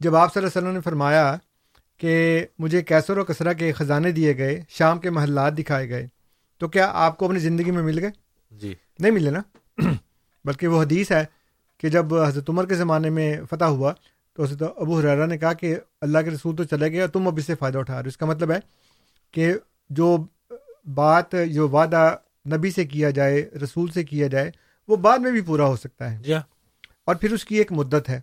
جب 0.00 0.16
آپ 0.16 0.32
صلی 0.34 0.40
اللہ 0.40 0.48
علیہ 0.48 0.60
وسلم 0.60 0.74
نے 0.74 0.80
فرمایا 0.80 1.36
کہ 2.00 2.44
مجھے 2.58 2.82
کیسر 2.82 3.18
و 3.18 3.24
کسرا 3.24 3.52
کے 3.52 3.72
خزانے 3.72 4.12
دیے 4.12 4.36
گئے 4.38 4.60
شام 4.68 4.98
کے 4.98 5.10
محلات 5.10 5.58
دکھائے 5.58 5.88
گئے 5.88 6.06
تو 6.60 6.68
کیا 6.68 6.90
آپ 6.94 7.16
کو 7.18 7.26
اپنی 7.26 7.38
زندگی 7.38 7.70
میں 7.70 7.82
مل 7.82 7.98
گئے؟ 7.98 8.10
جی۔ 8.50 8.74
نہیں 8.98 9.10
ملے 9.10 9.30
نا؟ 9.30 9.40
بلکہ 10.44 10.66
وہ 10.66 10.82
حدیث 10.82 11.12
ہے 11.12 11.24
کہ 11.78 11.88
جب 11.88 12.14
حضرت 12.14 12.50
عمر 12.50 12.66
کے 12.66 12.74
زمانے 12.74 13.10
میں 13.10 13.40
فتح 13.50 13.64
ہوا 13.64 13.92
تو 14.32 14.42
حضرت 14.42 14.72
ابو 14.76 14.98
حرارہ 14.98 15.26
نے 15.26 15.38
کہا 15.38 15.52
کہ 15.52 15.76
اللہ 16.00 16.18
کے 16.18 16.30
رسول 16.30 16.56
تو 16.56 16.64
چلے 16.64 16.92
گئے 16.92 17.00
اور 17.00 17.08
تم 17.08 17.28
اب 17.28 17.38
اس 17.38 17.44
سے 17.44 17.54
فائدہ 17.54 17.78
اٹھا 17.78 17.94
رہے 17.94 18.02
ہو۔ 18.02 18.08
اس 18.08 18.16
کا 18.16 18.26
مطلب 18.26 18.50
ہے 18.50 18.58
کہ 19.30 19.54
جو 19.90 20.26
بات 20.94 21.34
جو 21.52 21.68
وعدہ 21.68 22.16
نبی 22.52 22.70
سے 22.70 22.84
کیا 22.84 23.10
جائے 23.10 23.50
رسول 23.64 23.90
سے 23.90 24.04
کیا 24.04 24.26
جائے 24.26 24.50
وہ 24.88 24.96
بعد 24.96 25.18
میں 25.18 25.30
بھی 25.30 25.40
پورا 25.40 25.64
ہو 25.64 25.76
سکتا 25.76 26.12
ہے۔ 26.12 26.18
جی 26.22 26.34
ہاں۔ 26.34 26.42
اور 27.04 27.14
پھر 27.14 27.32
اس 27.32 27.44
کی 27.44 27.56
ایک 27.56 27.72
مدت 27.72 28.08
ہے۔ 28.08 28.20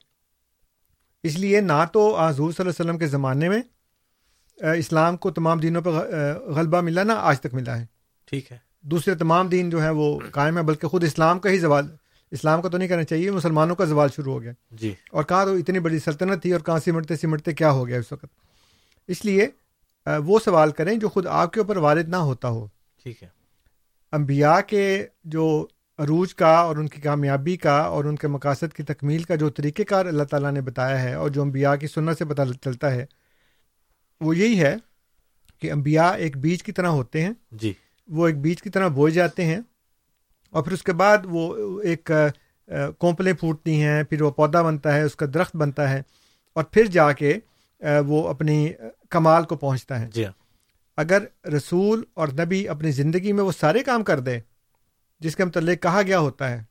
اس 1.23 1.39
لیے 1.39 1.61
نہ 1.61 1.85
تو 1.93 2.19
حضور 2.19 2.35
صلی 2.35 2.43
اللہ 2.43 2.71
علیہ 2.71 2.85
وسلم 2.85 2.97
کے 2.97 3.07
زمانے 3.07 3.49
میں 3.49 3.61
اسلام 4.71 5.17
کو 5.17 5.31
تمام 5.31 5.59
دینوں 5.59 5.81
پہ 5.81 5.89
غلبہ 6.45 6.81
ملا 6.81 7.03
نہ 7.03 7.13
آج 7.15 7.41
تک 7.41 7.53
ملا 7.53 7.79
ہے۔ 7.79 7.96
ٹھیک 8.28 8.51
ہے۔ 8.51 8.57
دوسرے 8.82 9.15
تمام 9.15 9.47
دین 9.47 9.69
جو 9.69 9.82
ہیں 9.82 9.89
وہ 9.89 10.19
قائم 10.32 10.57
ہے 10.57 10.63
بلکہ 10.63 10.88
خود 10.88 11.03
اسلام 11.03 11.39
کا 11.39 11.49
ہی 11.49 11.57
زوال 11.57 11.88
اسلام 12.32 12.61
کا 12.61 12.69
تو 12.69 12.78
نہیں 12.78 12.88
کرنا 12.88 13.03
چاہیے 13.03 13.32
مسلمانوں 13.32 13.75
کا 13.75 13.86
زوال 13.86 14.09
شروع 14.15 14.34
ہو 14.34 14.41
گیا۔ 14.41 14.51
جی۔ 14.71 14.93
اور 15.11 15.23
کہاں 15.23 15.45
تو 15.45 15.55
اتنی 15.55 15.80
بڑی 15.80 15.99
سلطنت 15.99 16.41
تھی 16.41 16.51
اور 16.51 16.61
کہاں 16.61 16.80
سمٹتے 16.86 17.15
سمٹتے 17.15 17.53
کیا 17.53 17.71
ہو 17.71 17.88
گیا 17.88 17.99
اس 17.99 18.11
وقت؟ 18.11 18.25
اس 19.07 19.25
لیے 19.25 19.47
وہ 20.25 20.39
سوال 20.45 20.71
کریں 20.71 20.95
جو 20.95 21.09
خود 21.09 21.28
آپ 21.28 21.53
کے 21.53 21.59
اوپر 21.59 21.78
وارد 21.78 22.09
نہ 22.09 22.15
ہوتا 22.15 22.47
ہو۔ 22.47 22.67
ٹھیک 23.03 23.23
ہے۔ 23.23 23.28
امبیا 24.11 24.61
کے 24.61 25.07
جو 25.23 25.67
عروج 25.97 26.36
کا 26.36 26.55
اور 26.55 26.78
ان 26.78 26.88
کی 26.88 27.01
کامیابی 27.01 27.57
کا 27.57 27.78
اور 27.78 28.05
ان 28.05 28.15
کے 28.15 28.28
مقاصد 28.28 28.73
کی 28.75 28.84
تکمیل 28.84 29.23
کا 29.23 29.36
جو 29.36 29.49
طریقہ 29.49 29.82
کار 29.84 30.05
اللہ 30.05 30.23
تعالیٰ 30.23 30.51
نے 30.51 30.61
بتایا 30.61 31.03
ہے 31.03 31.13
اور 31.13 31.30
جو 31.30 31.41
انبیاء 31.41 31.75
کی 31.75 31.88
سنت 31.88 32.17
سے 32.17 32.25
پتہ 32.25 32.41
چلتا 32.63 32.91
ہے 32.91 33.05
وہ 34.21 34.38
یہی 34.38 34.59
ہے 34.59 34.75
کہ 35.61 35.71
انبیاء 35.71 36.11
ایک 36.11 36.38
بیج 36.38 36.63
کی 36.63 36.71
طرح 36.71 36.88
ہوتے 36.88 37.21
ہیں۔ 37.21 37.34
جی۔ 37.51 37.73
وہ 38.08 38.28
ایک 38.28 38.38
بیج 38.38 38.62
کی 38.62 38.70
طرح 38.70 38.88
بوئے 38.88 39.12
جاتے 39.12 39.45
ہیں 39.45 39.60
اور 40.49 40.64
پھر 40.64 40.72
اس 40.72 40.84
کے 40.84 40.93
بعد 40.93 41.18
وہ 41.24 41.82
ایک 41.82 42.12
کونپلیں 42.97 43.34
پھوٹتی 43.34 43.82
ہیں 43.82 44.03
پھر 44.03 44.22
وہ 44.22 44.32
پودا 44.32 44.62
بنتا 44.62 44.93
ہے 44.93 45.01
اس 45.01 45.16
کا 45.16 45.26
درخت 45.34 45.55
بنتا 45.55 45.89
ہے 45.89 46.01
اور 46.53 46.64
پھر 46.64 46.86
جا 46.86 47.12
کے 47.12 47.39
وہ 48.08 48.28
اپنی 48.30 48.70
کمال 49.10 49.43
کو 49.43 49.55
پہنچتا 49.55 49.99
ہے۔ 50.01 50.08
جی 50.14 50.26
ہاں۔ 50.26 50.32
اگر 50.97 51.47
رسول 51.47 52.03
اور 52.14 52.28
نبی 52.28 52.68
اپنی 52.68 52.91
زندگی 52.91 53.32
میں 53.32 53.43
وہ 53.43 53.51
سارے 53.51 53.84
کام 53.84 54.03
کر 54.03 54.20
دے 54.20 54.39
جس 55.20 55.36
کے 55.36 55.45
متعلق 55.45 55.84
کہا 55.84 56.01
گیا 56.01 56.20
ہوتا 56.20 56.49
ہے 56.51 56.64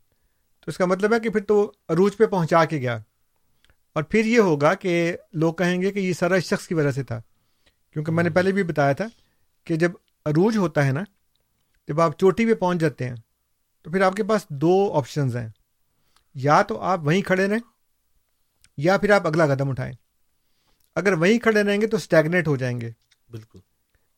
تو 0.59 0.63
اس 0.67 0.77
کا 0.77 0.85
مطلب 0.85 1.13
ہے 1.13 1.19
کہ 1.19 1.29
پھر 1.29 1.41
تو 1.41 1.71
عروج 1.89 2.17
پہ 2.17 2.25
پہنچا 2.25 2.65
کے 2.65 2.77
گیا۔ 2.77 2.97
اور 3.93 4.03
پھر 4.03 4.25
یہ 4.25 4.39
ہوگا 4.39 4.73
کہ 4.73 5.17
لوگ 5.33 5.53
کہیں 5.53 5.81
گے 5.81 5.91
کہ 5.91 5.99
یہ 5.99 6.13
سارا 6.13 6.39
شخص 6.39 6.67
کی 6.67 6.73
وجہ 6.73 6.91
سے 6.91 7.03
تھا۔ 7.03 7.21
کیونکہ 7.93 8.11
میں 8.11 8.23
نے 8.23 8.29
پہلے 8.29 8.51
بھی 8.51 8.63
بتایا 8.63 8.93
تھا 8.93 9.05
کہ 9.63 9.75
جب 9.75 9.91
عروج 10.25 10.57
ہوتا 10.57 10.85
ہے 10.85 10.91
نا 10.91 11.03
جب 11.87 12.01
آپ 12.01 12.19
چوٹی 12.19 12.45
پہ 12.45 12.53
پہنچ 12.53 12.79
جاتے 12.79 13.09
ہیں 13.09 13.15
تو 13.81 13.91
پھر 13.91 14.01
آپ 14.01 14.13
کے 14.15 14.23
پاس 14.23 14.45
دو 14.49 14.93
آپشنز 14.93 15.35
ہیں۔ 15.37 15.49
یا 16.35 16.61
تو 16.61 16.81
آپ 16.81 16.99
وہیں 17.03 17.21
کھڑے 17.21 17.47
رہیں 17.47 17.59
یا 18.77 18.97
پھر 18.97 19.11
آپ 19.11 19.27
اگلا 19.27 19.55
قدم 19.55 19.69
اٹھائیں۔ 19.69 19.93
اگر 20.95 21.13
وہیں 21.13 21.39
کھڑے 21.39 21.63
رہیں 21.63 21.81
گے 21.81 21.87
تو 21.87 21.97
اسٹیگنیٹ 21.97 22.47
ہو 22.47 22.55
جائیں 22.55 22.81
گے۔ 22.81 22.91
بالکل۔ 23.31 23.59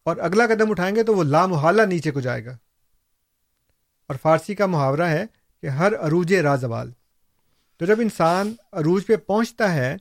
اور 0.04 0.18
اگلا 0.18 0.48
قدم 0.48 0.72
اٹھائیں 0.72 0.96
گے 0.96 1.04
تو 1.04 1.16
وہ 1.16 1.24
لامحالہ 1.24 1.82
نیچے 1.82 2.12
کو 2.12 2.20
جائے 2.20 2.46
گا۔ 2.46 2.58
اور 4.08 4.16
فارسی 4.22 4.56
کا 4.56 4.66
محاورہ 4.66 5.02
ہے 5.02 5.26
کہ 5.62 5.68
ہر 5.68 5.96
عروج 5.96 6.34
رازوال 6.34 6.92
تو 7.78 7.86
جب 7.86 8.00
انسان 8.00 8.54
عروج 8.72 9.06
پہ 9.08 9.16
پہنچتا 9.16 9.74
ہے 9.74 9.98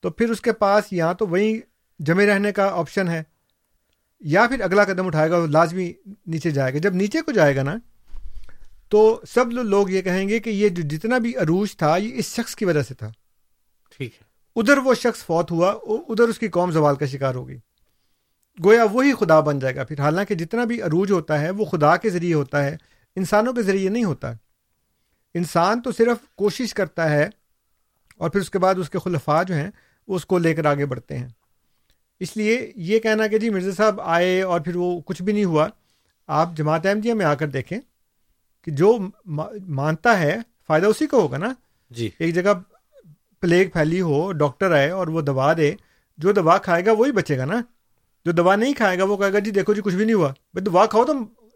تو 0.00 0.10
پھر 0.10 0.30
اس 0.30 0.40
کے 0.40 0.52
پاس 0.52 0.84
یا 0.90 1.12
تو 1.12 1.26
وہیں 1.26 1.60
جمے 1.98 2.26
رہنے 2.26 2.52
کا 2.52 2.68
آپشن 2.72 3.08
ہے۔ 3.08 3.22
یا 4.20 4.46
پھر 4.48 4.60
اگلا 4.60 4.84
قدم 4.84 5.06
اٹھائے 5.06 5.30
گا 5.30 5.36
وہ 5.36 5.46
لازمی 5.46 5.92
نیچے 6.26 6.50
جائے 6.50 6.74
گا۔ 6.74 6.78
جب 6.78 6.94
نیچے 6.94 7.22
کو 7.22 7.32
جائے 7.32 7.56
گا 7.56 7.62
نا 7.62 7.76
تو 8.88 9.20
سب 9.28 9.52
لوگ 9.52 9.90
یہ 9.90 10.02
کہیں 10.02 10.28
گے 10.28 10.38
کہ 10.38 10.50
یہ 10.50 10.68
جو 10.68 10.82
جتنا 10.82 11.18
بھی 11.18 11.36
عروج 11.36 11.76
تھا 11.76 11.96
یہ 11.96 12.10
اس 12.14 12.34
شخص 12.34 12.56
کی 12.56 12.64
وجہ 12.64 12.82
سے 12.82 12.94
تھا۔ 12.94 13.10
ٹھیک 13.96 14.14
ہے۔ 14.14 14.28
ادھر 14.56 14.78
وہ 14.78 14.94
شخص 14.94 15.24
فوت 15.24 15.50
ہوا 15.50 15.72
ادھر 15.82 16.28
اس 16.28 16.38
کی 16.38 16.48
قوم 16.48 16.70
زوال 16.70 16.96
کا 16.96 17.06
شکار 17.06 17.34
ہو 17.34 17.48
گئی۔ 17.48 17.58
گویا 18.64 18.84
وہی 18.84 19.12
خدا 19.14 19.40
بن 19.40 19.58
جائے 19.58 19.76
گا۔ 19.76 19.84
پھر 19.84 20.00
حالانکہ 20.00 20.34
جتنا 20.34 20.64
بھی 20.64 20.82
عروج 20.82 21.12
ہوتا 21.12 21.40
ہے 21.40 21.50
وہ 21.50 21.64
خدا 21.64 21.96
کے 21.96 22.10
ذریعے 22.10 22.34
ہوتا 22.34 22.64
ہے 22.64 22.76
انسانوں 23.16 23.52
کے 23.52 23.62
ذریعے 23.62 23.88
نہیں 23.88 24.04
ہوتا۔ 24.04 24.32
انسان 25.34 25.82
تو 25.82 25.92
صرف 25.92 26.16
کوشش 26.34 26.74
کرتا 26.74 27.10
ہے 27.10 27.28
اور 28.16 28.30
پھر 28.30 28.40
اس 28.40 28.50
کے 28.50 28.58
بعد 28.58 28.74
اس 28.74 28.90
کے 28.90 28.98
خلفاء 28.98 29.42
جو 29.42 29.54
ہیں 29.54 29.70
اس 30.06 30.26
کو 30.26 30.38
لے 30.38 30.54
کر 30.54 30.64
آگے 30.64 30.86
بڑھتے 30.86 31.18
ہیں۔ 31.18 31.28
اس 32.20 32.36
لیے 32.36 32.72
یہ 32.76 32.98
کہنا 32.98 33.26
کہ 33.26 33.38
جی 33.38 33.50
مرزا 33.50 33.70
صاحب 33.76 34.00
آئے 34.00 34.40
اور 34.42 34.60
پھر 34.60 34.76
وہ 34.76 35.00
کچھ 35.00 35.22
بھی 35.22 35.32
نہیں 35.32 35.44
ہوا 35.44 35.68
آپ 36.28 36.56
جماعت 36.56 36.86
احمدیہ 36.86 37.14
میں 37.14 37.26
آ 37.26 37.34
کر 37.34 37.48
دیکھیں 37.48 37.78
کہ 38.66 38.70
جو 38.70 38.96
مانتا 39.26 40.18
ہے 40.18 40.36
فائدہ 40.66 40.86
اسی 40.86 41.06
کو 41.06 41.20
ہوگا 41.20 41.38
نا؟ 41.38 41.52
جی۔ 41.90 42.08
ایک 42.18 42.34
جگہ 42.34 42.54
پلیگ 43.42 43.68
پھیلی 43.68 44.00
ہو 44.00 44.20
ڈاکٹر 44.32 44.72
آئے 44.72 44.90
اور 44.90 45.08
وہ 45.08 45.20
دوا 45.20 45.52
دے 45.56 45.72
جو 46.18 46.32
دوا 46.32 46.56
کھائے 46.58 46.84
گا 46.86 46.92
وہی 46.92 47.12
بچے 47.12 47.38
گا 47.38 47.44
نا؟ 47.44 47.60
جو 48.26 48.32
دوا 48.32 48.56
نہیں 48.56 48.72
کھائے 48.72 48.98
گا 48.98 49.04
وہ 49.04 49.16
کہے 49.16 49.32
گا 49.32 49.38
جی 49.38 49.50
دیکھو 49.50 49.74
جی 49.74 49.82
کچھ 49.84 49.94
بھی 49.94 50.04
نہیں 50.04 50.16
ہوا 50.16 50.28
بھائی 50.28 50.64
دوا 50.64 50.86
کھاؤ 50.86 51.04
تو 51.04 51.12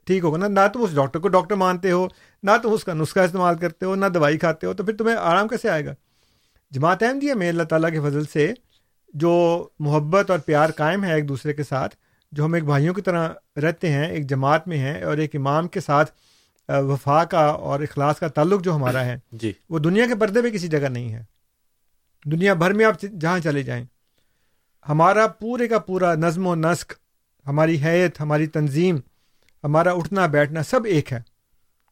ٹھیک 0.06 0.24
ہوگا 0.24 0.38
نا؟ 0.38 0.48
نہ 0.48 0.66
تم 0.72 0.82
اس 0.82 0.94
ڈاکٹر 0.94 1.18
کو 1.18 1.28
ڈاکٹر 1.28 1.54
مانتے 1.54 1.90
ہو 1.90 2.06
نہ 2.42 2.50
تم 2.62 2.72
اس 2.72 2.84
کا 2.84 2.94
نسخہ 2.94 3.20
استعمال 3.20 3.58
کرتے 3.58 3.86
ہو 3.86 3.94
نہ 3.94 4.06
دوائی 4.06 4.38
کھاتے 4.38 4.66
ہو 4.66 4.72
تو 4.74 4.84
پھر 4.84 4.96
تمہیں 4.96 5.16
آرام 5.16 5.48
کیسے 5.48 5.68
آئے 5.68 5.84
گا؟ 5.84 5.94
جماعت 6.72 7.02
احمدیہ 7.02 7.34
میں 7.34 7.48
اللہ 7.48 7.62
تعالیٰ 7.62 7.90
کے 7.90 8.00
فضل 8.00 8.24
سے 8.24 8.52
جو 9.14 9.68
محبت 9.78 10.30
اور 10.30 10.38
پیار 10.38 10.70
قائم 10.70 11.04
ہے 11.04 11.14
ایک 11.14 11.28
دوسرے 11.28 11.52
کے 11.52 11.62
ساتھ 11.62 11.96
جو 12.32 12.44
ہم 12.44 12.52
ایک 12.52 12.64
بھائیوں 12.64 12.94
کی 12.94 13.02
طرح 13.02 13.28
رہتے 13.56 13.92
ہیں 13.92 14.06
ایک 14.08 14.28
جماعت 14.28 14.68
میں 14.68 14.78
ہیں 14.78 15.04
اور 15.04 15.16
ایک 15.16 15.36
امام 15.36 15.68
کے 15.68 15.80
ساتھ 15.80 16.10
وفا 16.68 17.24
کا 17.24 17.38
اور 17.38 17.80
اخلاص 17.80 18.18
کا 18.18 18.28
تعلق 18.28 18.62
جو 18.62 18.74
ہمارا 18.76 19.04
ہے 19.04 19.18
جی۔ 19.32 19.52
وہ 19.70 19.78
دنیا 19.78 20.06
کے 20.06 20.14
پردے 20.14 20.42
پہ 20.42 20.50
کسی 20.50 20.68
جگہ 20.68 20.88
نہیں 20.88 21.12
ہے۔ 21.12 21.24
دنیا 22.26 22.54
بھر 22.54 22.72
میں 22.72 22.84
آپ 22.84 23.00
جہاں 23.20 23.38
چلے 23.38 23.62
جائیں 23.62 23.84
ہمارا 24.88 25.26
پورے 25.26 25.68
کا 25.68 25.78
پورا 25.78 26.14
نظم 26.14 26.46
و 26.46 26.54
نسق 26.54 26.92
ہماری 27.46 27.84
حیت 27.84 28.20
ہماری 28.20 28.46
تنظیم 28.46 28.96
ہمارا 29.64 29.92
اٹھنا 29.92 30.26
بیٹھنا 30.26 30.62
سب 30.62 30.84
ایک 30.84 31.12
ہے۔ 31.12 31.20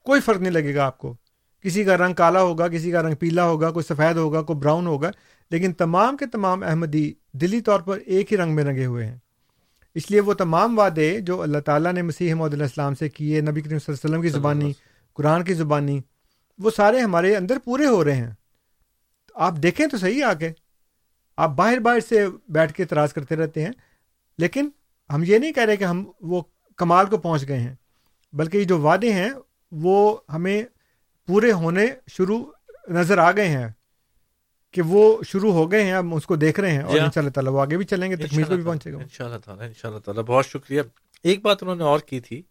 کوئی 0.03 0.21
فرق 0.21 0.41
نہیں 0.41 0.53
لگے 0.53 0.75
گا 0.75 0.87
آپ 0.87 0.99
کو۔ 0.99 1.14
کسی 1.63 1.85
کا 1.85 1.97
رنگ 1.99 2.15
کالا 2.15 2.43
ہوگا 2.43 2.69
کسی 2.69 2.91
کا 2.91 3.03
رنگ 3.03 3.15
پیلا 3.15 3.45
ہوگا 3.45 3.71
کوئی 3.71 3.95
سفید 3.95 4.17
ہوگا 4.17 4.43
کوئی 4.43 4.59
براؤن 4.59 4.87
ہوگا 4.87 5.11
لیکن 5.51 5.73
تمام 5.73 6.17
کے 6.17 6.27
تمام 6.27 6.63
احمدی 6.63 7.13
دلی 7.33 7.61
طور 7.61 7.81
پر 7.81 7.99
ایک 8.07 8.33
ہی 8.33 8.37
رنگ 8.37 8.55
میں 8.55 8.65
رنگے 8.65 8.87
ہوئے 8.87 9.07
ہیں۔ 9.07 9.17
اس 9.95 10.11
لیے 10.11 10.21
وہ 10.21 10.35
تمام 10.35 10.79
وعدے 10.79 11.21
جو 11.21 11.43
اللہ 11.43 11.59
تعالیٰ 11.59 11.93
نے 11.93 12.03
مسیح 12.03 12.35
محمد 12.35 12.53
علیہ 12.53 12.63
السلام 12.63 12.95
سے 12.95 13.09
کیے 13.09 13.41
نبی 13.41 13.61
کریم 13.61 13.79
صلی 13.79 13.85
اللہ 13.89 14.07
علیہ 14.07 14.11
وسلم 14.11 14.23
کی 14.23 14.29
زبانی 14.29 14.73
قرآن 15.15 15.45
کی 15.45 15.55
زبانی 15.55 16.01
وہ 16.59 16.71
سارے 16.77 17.01
ہمارے 17.01 17.37
اندر 17.37 17.59
پورے 17.65 17.87
ہو 17.87 18.05
رہے 18.05 18.15
ہیں۔ 18.15 18.31
آپ 19.35 19.55
دیکھیں 19.63 19.87
تو 19.87 19.99
صحیح 19.99 20.25
آ 20.25 20.35
کے 20.35 20.53
آپ 21.37 21.51
باہر 21.51 21.79
باہر 21.79 22.01
سے 22.01 22.27
بیٹھ 22.49 22.73
کے 22.73 22.83
اعتراض 22.83 23.13
کرتے 23.13 23.37
رہتے 23.37 23.65
ہیں 23.65 23.73
لیکن 24.39 24.69
ہم 25.11 25.23
یہ 25.27 25.39
نہیں 25.39 25.53
کہہ 25.53 25.63
رہے 25.63 25.77
کہ 25.77 25.85
ہم 25.85 26.05
وہ 26.21 26.43
کمال 26.77 27.07
کو 27.07 27.19
پہنچ 27.19 27.49
گئے 27.49 27.59
ہیں 27.59 27.75
بلکہ 28.33 28.59
یہ 28.59 28.65
جو 28.65 28.79
وعدے 28.79 29.13
ہیں 29.13 29.31
وہ 29.73 30.17
ہمیں 30.29 30.63
پورے 31.31 31.53
ہونے 31.53 31.87
شروع 32.07 32.45
نظر 32.89 33.18
آ 33.18 33.31
گئے 33.33 33.49
ہیں 33.49 33.68
کہ 34.74 34.83
وہ 34.83 35.22
شروع 35.22 35.53
ہو 35.53 35.72
گئے 35.72 35.85
ہیں 35.85 35.93
اب 35.93 36.14
اس 36.14 36.26
کو 36.26 36.37
دیکھ 36.37 36.61
رہے 36.61 36.70
ہیں 36.70 36.83
اور 36.83 36.99
ان 36.99 37.11
شاء 37.14 37.20
اللہ 37.20 37.31
تعالیٰ 37.31 37.53
وہ 37.53 37.61
آگے 37.61 37.76
بھی 37.76 37.85
چلیں 37.85 38.11
گے 38.11 38.16
تکمیل 38.16 38.45
کو 38.45 38.57
بھی 38.57 38.64
پہنچے 38.64 38.93
گا 38.93 38.99
ان 38.99 39.09
شاء 39.12 39.24
اللہ 39.24 39.39
تعالیٰ 39.39 39.66
ان 39.66 39.72
شاء 39.74 39.89
اللہ 39.89 40.01
تعالیٰ 40.01 40.22
بہت 40.22 40.47
شکریہ۔ 40.47 40.83
ایک 41.22 41.43
بات 41.43 41.62
انہوں 41.62 41.76
نے 41.76 41.85
اور 41.85 42.01
کی 42.01 42.20
تھی 42.20 42.43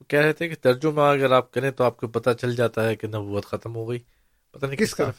وہ 0.00 0.04
کہہ 0.04 0.20
رہے 0.20 0.32
تھے 0.32 0.48
کہ 0.48 0.54
ترجمہ 0.60 1.00
اگر 1.00 1.32
آپ 1.32 1.52
کریں 1.52 1.70
تو 1.70 1.84
آپ 1.84 1.96
کو 1.96 2.08
پتہ 2.08 2.30
چل 2.40 2.56
جاتا 2.56 2.88
ہے 2.88 2.96
کہ 2.96 3.08
نبوت 3.08 3.46
ختم 3.46 3.74
ہو 3.74 3.90
گئی۔ 3.90 3.98
پتہ 4.50 4.66
نہیں 4.66 4.76
کس 4.76 4.94
طرف 4.96 5.14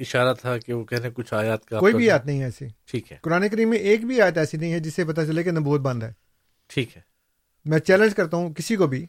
اشارہ 0.00 0.34
تھا 0.34 0.58
کہ 0.58 0.72
وہ 0.72 0.84
کہنے 0.84 1.10
کچھ 1.14 1.34
آیات 1.34 1.64
کا 1.64 1.78
کوئی 1.78 1.94
بھی 1.94 2.10
آیت 2.10 2.26
نہیں 2.26 2.40
ہے 2.40 2.44
ایسی۔ 2.44 2.66
ٹھیک 2.86 3.12
ہے۔ 3.12 3.16
قرآن 3.22 3.48
کریم 3.48 3.70
میں 3.70 3.78
ایک 3.78 4.06
بھی 4.06 4.22
آیت 4.22 4.38
ایسی 4.38 4.56
نہیں 4.56 4.72
ہے 4.72 4.80
جس 4.80 4.94
سے 4.94 5.04
پتہ 5.04 5.20
چلے 5.20 5.42
کہ 5.42 5.50
نبوت 5.50 5.80
بند 5.80 6.02
ہے۔ 6.02 6.12
ٹھیک 6.66 6.96
ہے۔ 6.96 7.02
میں 7.64 7.78
چیلنج 7.78 8.14
کرتا 8.14 8.36
ہوں 8.36 8.54
کسی 8.54 8.76
کو 8.76 8.86
بھی 8.86 9.06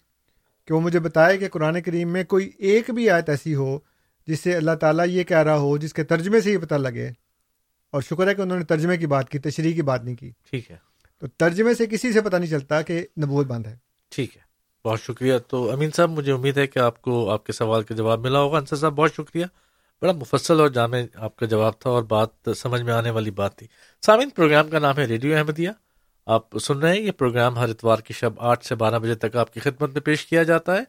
کہ 0.69 0.75
وہ 0.75 0.81
مجھے 0.81 0.99
بتائے 0.99 1.37
کہ 1.37 1.49
قرآن 1.49 1.81
کریم 1.81 2.09
میں 2.09 2.23
کوئی 2.23 2.51
ایک 2.57 2.89
بھی 2.89 3.09
آیت 3.09 3.29
ایسی 3.29 3.55
ہو 3.55 3.79
جس 4.27 4.39
سے 4.39 4.55
اللہ 4.55 4.71
تعالیٰ 4.71 5.07
یہ 5.07 5.23
کہہ 5.23 5.37
رہا 5.37 5.57
ہو 5.57 5.77
جس 5.77 5.93
کے 5.93 6.03
ترجمے 6.03 6.41
سے 6.41 6.51
یہ 6.51 6.57
پتہ 6.57 6.75
لگے۔ 6.75 7.09
اور 7.91 8.01
شکر 8.01 8.27
ہے 8.27 8.35
کہ 8.35 8.41
انہوں 8.41 8.57
نے 8.57 8.65
ترجمے 8.65 8.97
کی 8.97 9.07
بات 9.07 9.29
کی 9.29 9.39
تشریح 9.39 9.73
کی 9.73 9.81
بات 9.81 10.03
نہیں 10.03 10.15
کی۔ 10.15 10.31
ٹھیک 10.49 10.71
ہے۔ 10.71 10.75
تو 11.19 11.27
ترجمے 11.27 11.73
سے 11.73 11.85
کسی 11.85 12.13
سے 12.13 12.21
پتہ 12.21 12.35
نہیں 12.35 12.49
چلتا 12.49 12.81
کہ 12.81 13.05
نبوت 13.23 13.47
بند 13.47 13.65
ہے۔ 13.65 13.75
ٹھیک 14.09 14.37
ہے۔ 14.37 14.41
بہت 14.87 15.01
شکریہ۔ 15.01 15.33
تو 15.47 15.71
امین 15.71 15.89
صاحب 15.95 16.09
مجھے 16.09 16.31
امید 16.31 16.57
ہے 16.57 16.67
کہ 16.67 16.79
آپ 16.79 17.01
کو 17.01 17.29
آپ 17.31 17.45
کے 17.45 17.53
سوال 17.53 17.83
کا 17.83 17.95
جواب 17.95 18.19
ملا 18.19 18.39
ہوگا۔ 18.39 18.57
انصر 18.57 18.75
صاحب 18.75 18.93
بہت 18.93 19.13
شکریہ۔ 19.13 19.45
بڑا 20.01 20.11
مفصل 20.11 20.59
اور 20.59 20.69
جامع 20.69 20.97
آپ 21.15 21.35
کا 21.35 21.45
جواب 21.45 21.73
تھا 21.79 21.89
اور 21.89 22.03
بات 22.03 22.29
سمجھ 22.57 22.81
میں 22.81 22.93
آنے 22.93 23.09
والی 23.09 23.31
بات 23.31 23.55
تھی۔ 23.55 23.67
سامعین 24.05 24.29
پروگرام 24.29 24.69
کا 24.69 24.79
نام 24.79 24.97
ہے 24.97 25.05
ریڈیو 25.05 25.37
احمدیہ۔ 25.37 25.69
آپ 26.29 26.57
سن 26.57 26.79
رہے 26.79 26.93
ہیں، 26.93 27.01
یہ 27.01 27.11
پروگرام 27.11 27.57
ہر 27.57 27.69
اتوار 27.69 27.97
کی 27.97 28.13
شب 28.13 28.29
آٹھ 28.37 28.65
سے 28.65 28.75
بارہ 28.75 28.99
بجے 28.99 29.15
تک 29.15 29.35
آپ 29.35 29.53
کی 29.53 29.59
خدمت 29.59 29.93
میں 29.93 30.01
پیش 30.01 30.25
کیا 30.25 30.43
جاتا 30.43 30.77
ہے۔ 30.77 30.83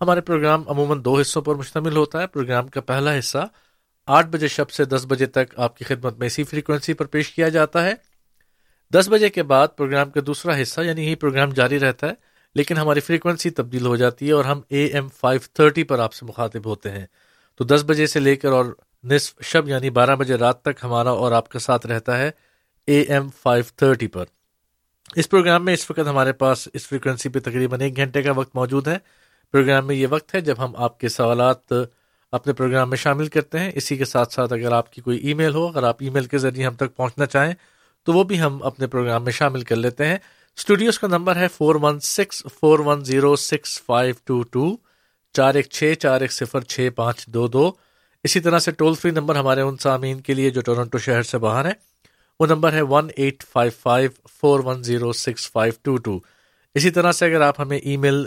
ہمارے 0.00 0.20
پروگرام 0.20 0.62
عموماً 0.68 1.04
دو 1.04 1.18
حصوں 1.18 1.42
پر 1.42 1.54
مشتمل 1.54 1.96
ہوتا 1.96 2.20
ہے۔ 2.22 2.26
پروگرام 2.26 2.68
کا 2.68 2.80
پہلا 2.80 3.18
حصہ 3.18 3.46
آٹھ 4.06 4.26
بجے 4.26 4.48
شب 4.48 4.70
سے 4.70 4.84
دس 4.84 5.06
بجے 5.08 5.26
تک 5.26 5.54
آپ 5.56 5.76
کی 5.76 5.84
خدمت 5.84 6.18
میں 6.18 6.26
اسی 6.26 6.44
فریکوینسی 6.44 6.92
پر 6.92 7.06
پیش 7.06 7.30
کیا 7.30 7.48
جاتا 7.48 7.84
ہے۔ 7.84 7.92
دس 8.92 9.08
بجے 9.08 9.28
کے 9.28 9.42
بعد 9.42 9.68
پروگرام 9.76 10.10
کا 10.10 10.20
دوسرا 10.26 10.62
حصہ 10.62 10.80
یعنی 10.80 11.10
یہ 11.10 11.14
پروگرام 11.14 11.50
جاری 11.50 11.80
رہتا 11.80 12.08
ہے، 12.08 12.14
لیکن 12.54 12.76
ہماری 12.76 13.00
فریکوینسی 13.00 13.50
تبدیل 13.50 13.86
ہو 13.86 13.96
جاتی 13.96 14.26
ہے 14.26 14.32
اور 14.32 14.44
ہم 14.44 14.60
اے 14.68 14.84
ایم 14.84 15.08
فائیو 15.08 15.40
تھرٹی 15.54 15.84
پر 15.84 15.98
آپ 15.98 16.14
سے 16.14 16.26
مخاطب 16.26 16.66
ہوتے 16.66 16.90
ہیں۔ 16.90 17.06
تو 17.56 17.64
دس 17.64 17.84
بجے 17.86 18.06
سے 18.06 18.20
لے 18.20 18.36
کر 18.36 18.48
اور 18.48 18.64
نصف 19.04 19.42
شب 19.42 19.68
یعنی 19.68 19.90
بارہ 19.90 20.16
بجے 20.16 20.34
رات 20.34 20.62
تک 20.62 20.84
ہمارا 20.84 21.10
اور 21.10 21.32
آپ 21.32 21.48
کا 21.48 21.58
ساتھ 21.58 21.86
رہتا 21.86 22.18
ہے 22.18 22.30
اے 22.86 23.00
ایم 23.00 23.28
فائیو 23.42 23.64
تھرٹی 23.76 24.06
پر۔ 24.06 24.24
اس 25.16 25.28
پروگرام 25.28 25.64
میں 25.64 25.74
اس 25.74 25.90
وقت 25.90 26.08
ہمارے 26.08 26.32
پاس 26.32 26.68
اس 26.72 26.86
فریکوینسی 26.86 27.28
پہ 27.28 27.38
تقریباً 27.40 27.80
ایک 27.80 27.96
گھنٹے 27.96 28.22
کا 28.22 28.32
وقت 28.32 28.54
موجود 28.56 28.88
ہے۔ 28.88 28.96
پروگرام 29.52 29.86
میں 29.86 29.94
یہ 29.94 30.06
وقت 30.10 30.34
ہے 30.34 30.40
جب 30.40 30.54
ہم 30.58 30.76
آپ 30.76 31.00
کے 31.00 31.08
سوالات 31.08 31.72
اپنے 32.32 32.52
پروگرام 32.52 32.88
میں 32.90 32.96
شامل 32.96 33.26
کرتے 33.26 33.58
ہیں۔ 33.58 33.70
اسی 33.74 33.96
کے 33.96 34.04
ساتھ 34.04 34.32
ساتھ 34.32 34.52
اگر 34.52 34.72
آپ 34.72 34.92
کی 34.92 35.02
کوئی 35.02 35.18
ای 35.18 35.34
میل 35.34 35.54
ہو، 35.54 35.66
اگر 35.66 35.82
آپ 35.82 35.96
ای 36.00 36.10
میل 36.10 36.24
کے 36.24 36.38
ذریعے 36.38 36.66
ہم 36.66 36.74
تک 36.74 36.96
پہنچنا 36.96 37.26
چاہیں، 37.26 37.54
تو 38.04 38.12
وہ 38.12 38.24
بھی 38.24 38.40
ہم 38.40 38.62
اپنے 38.62 38.86
پروگرام 38.86 39.24
میں 39.24 39.32
شامل 39.32 39.62
کر 39.62 39.76
لیتے 39.76 40.06
ہیں۔ 40.06 40.16
اسٹوڈیوز 40.56 40.98
کا 40.98 41.06
نمبر 41.06 41.36
ہے 41.36 41.48
four 41.48 41.74
one 41.74 42.00
six 42.00 42.42
four 42.60 42.78
one 42.78 43.04
zero 43.04 43.36
six 43.36 43.80
five 43.82 44.14
two 44.24 44.42
two 44.42 44.76
چار 45.32 45.54
ایک 45.54 45.66
چھ، 45.70 45.92
چار 46.00 46.20
ایک 46.20 46.32
صفر، 46.32 46.60
چھ 46.60 46.88
پانچ 46.96 47.26
دو 47.26 47.46
دو۔ 47.46 47.70
اسی 48.24 48.40
طرح 48.40 48.58
سے 48.58 48.70
ٹول 48.70 48.94
فری 48.94 49.10
نمبر 49.10 49.36
ہمارے 49.36 49.60
ان 49.60 49.76
سامعین 49.76 50.20
کے 50.20 50.34
لیے 50.34 50.50
جو 50.50 50.60
ٹورنٹو 50.60 50.98
شہر 50.98 51.22
سے 51.22 51.38
باہر 51.38 51.64
ہے 51.64 51.72
وہ 52.40 52.46
نمبر 52.46 52.72
ہے 52.72 52.82
one 52.82 53.08
eight 53.16 53.42
five 53.52 53.70
five 53.82 54.10
four 54.40 54.60
one 54.60 54.82
zero 54.82 55.12
six 55.12 55.50
five 55.52 55.72
two 55.82 55.96
two 55.96 56.18
اسی 56.74 56.90
طرح 56.90 57.12
سے 57.12 57.26
اگر 57.26 57.40
آپ 57.40 57.60
ہمیں 57.60 57.78
ای 57.78 57.96
میل 57.96 58.26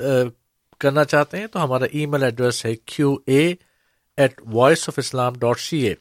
کرنا 0.79 1.03
چاہتے 1.03 1.37
ہیں 1.37 1.47
تو 1.47 1.63
ہمارا 1.63 1.85
ای 1.91 2.05
میل 2.05 2.23
ایڈریس 2.23 2.65
ہے 2.65 2.75
Q 2.75 3.15
A 3.25 3.53
at 4.17 4.41
voice 4.53 4.89
of 4.89 4.99
Islam 4.99 5.33
dot 5.39 5.59
C 5.59 5.77
A 5.77 5.93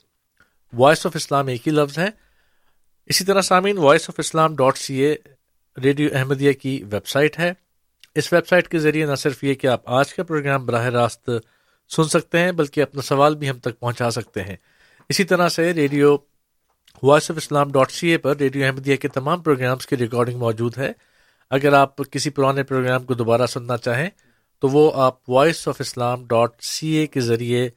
voice 0.72 1.06
of 1.06 1.16
Islam 1.16 1.46
ایک 1.46 1.66
ہی 1.68 1.72
لفظ 1.72 1.98
ہے۔ 1.98 2.08
اسی 3.06 3.24
طرح 3.24 3.40
سامعین 3.40 3.78
voice 3.78 4.08
of 4.10 4.14
Islam 4.18 4.56
dot 4.56 4.78
C 4.78 4.94
A 4.94 5.14
radio 5.76 6.08
Ahmadiyya 6.12 6.52
کی 6.52 6.82
ویب 6.92 7.06
سائٹ 7.06 7.38
ہے۔ 7.38 7.52
اس 8.14 8.32
ویب 8.32 8.46
سائٹ 8.46 8.68
کے 8.68 8.78
ذریعے 8.78 9.06
نہ 9.06 9.14
صرف 9.14 9.44
یہ 9.44 9.54
کہ 9.54 9.66
آپ 9.66 9.88
آج 9.90 10.14
کا 10.14 10.22
پروگرام 10.22 10.66
براہ 10.66 10.86
راست 10.86 11.30
سن 11.90 12.04
سکتے 12.04 12.38
ہیں، 12.38 12.52
بلکہ 12.52 12.82
اپنا 12.82 13.02
سوال 13.02 13.34
بھی 13.34 13.50
ہم 13.50 13.58
تک 13.58 13.78
پہنچا 13.80 14.10
سکتے 14.10 14.42
ہیں۔ 14.44 14.56
اسی 15.08 15.24
طرح 15.24 15.48
سے 15.48 15.72
radio 15.72 16.16
voice 17.02 17.30
of 17.30 17.36
Islam 17.36 17.72
dot 17.72 17.90
C 17.92 18.08
A 18.08 18.18
per 18.18 18.36
radio 18.36 18.66
Ahmadiyya 18.66 18.96
کے 18.96 19.08
تمام 19.08 19.42
پروگرامس 19.42 19.86
کی 19.86 19.96
ریکارڈنگ 19.96 20.38
موجود 20.38 20.78
ہے۔ 20.78 20.92
اگر 21.50 21.72
آپ 21.72 21.96
کسی 22.10 22.30
پرانے 22.30 22.62
پروگرام 22.62 23.04
کو 23.04 23.14
دوبارہ 23.14 23.46
سننا 23.46 23.76
چاہیں، 23.76 24.10
تو 24.58 24.68
وہ 24.68 24.90
آپ 24.94 25.30
voice 25.30 25.68
of 25.68 25.76
Islam 25.78 26.24
dot 26.24 26.62
C 26.62 26.86
A 26.86 27.06
کے 27.06 27.20
ذریعے 27.20 27.68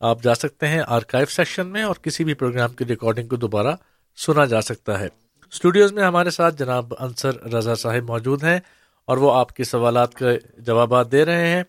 آپ 0.00 0.22
جا 0.22 0.34
سکتے 0.34 0.68
ہیں 0.68 0.82
آرکائیو 0.86 1.26
سیکشن 1.26 1.66
میں 1.66 1.82
اور 1.82 1.94
کسی 1.94 2.24
بھی 2.24 2.34
پروگرام 2.34 2.72
کی 2.72 2.84
ریکارڈنگ 2.84 3.28
کو 3.28 3.36
دوبارہ 3.36 3.76
سنا 4.16 4.44
جا 4.44 4.60
سکتا 4.60 5.00
ہے۔ 5.00 5.08
اسٹوڈیوز 5.52 5.92
میں 5.92 6.02
ہمارے 6.02 6.30
ساتھ 6.30 6.56
جناب 6.58 6.94
انصر 6.98 7.42
رضا 7.42 7.74
صاحب 7.74 8.02
موجود 8.02 8.44
ہیں 8.44 8.60
اور 9.04 9.16
وہ 9.16 9.34
آپ 9.34 9.56
کے 9.56 9.64
سوالات 9.64 10.14
کے 10.14 10.26
جوابات 10.58 11.12
دے 11.12 11.24
رہے 11.24 11.46
ہیں۔ 11.46 11.62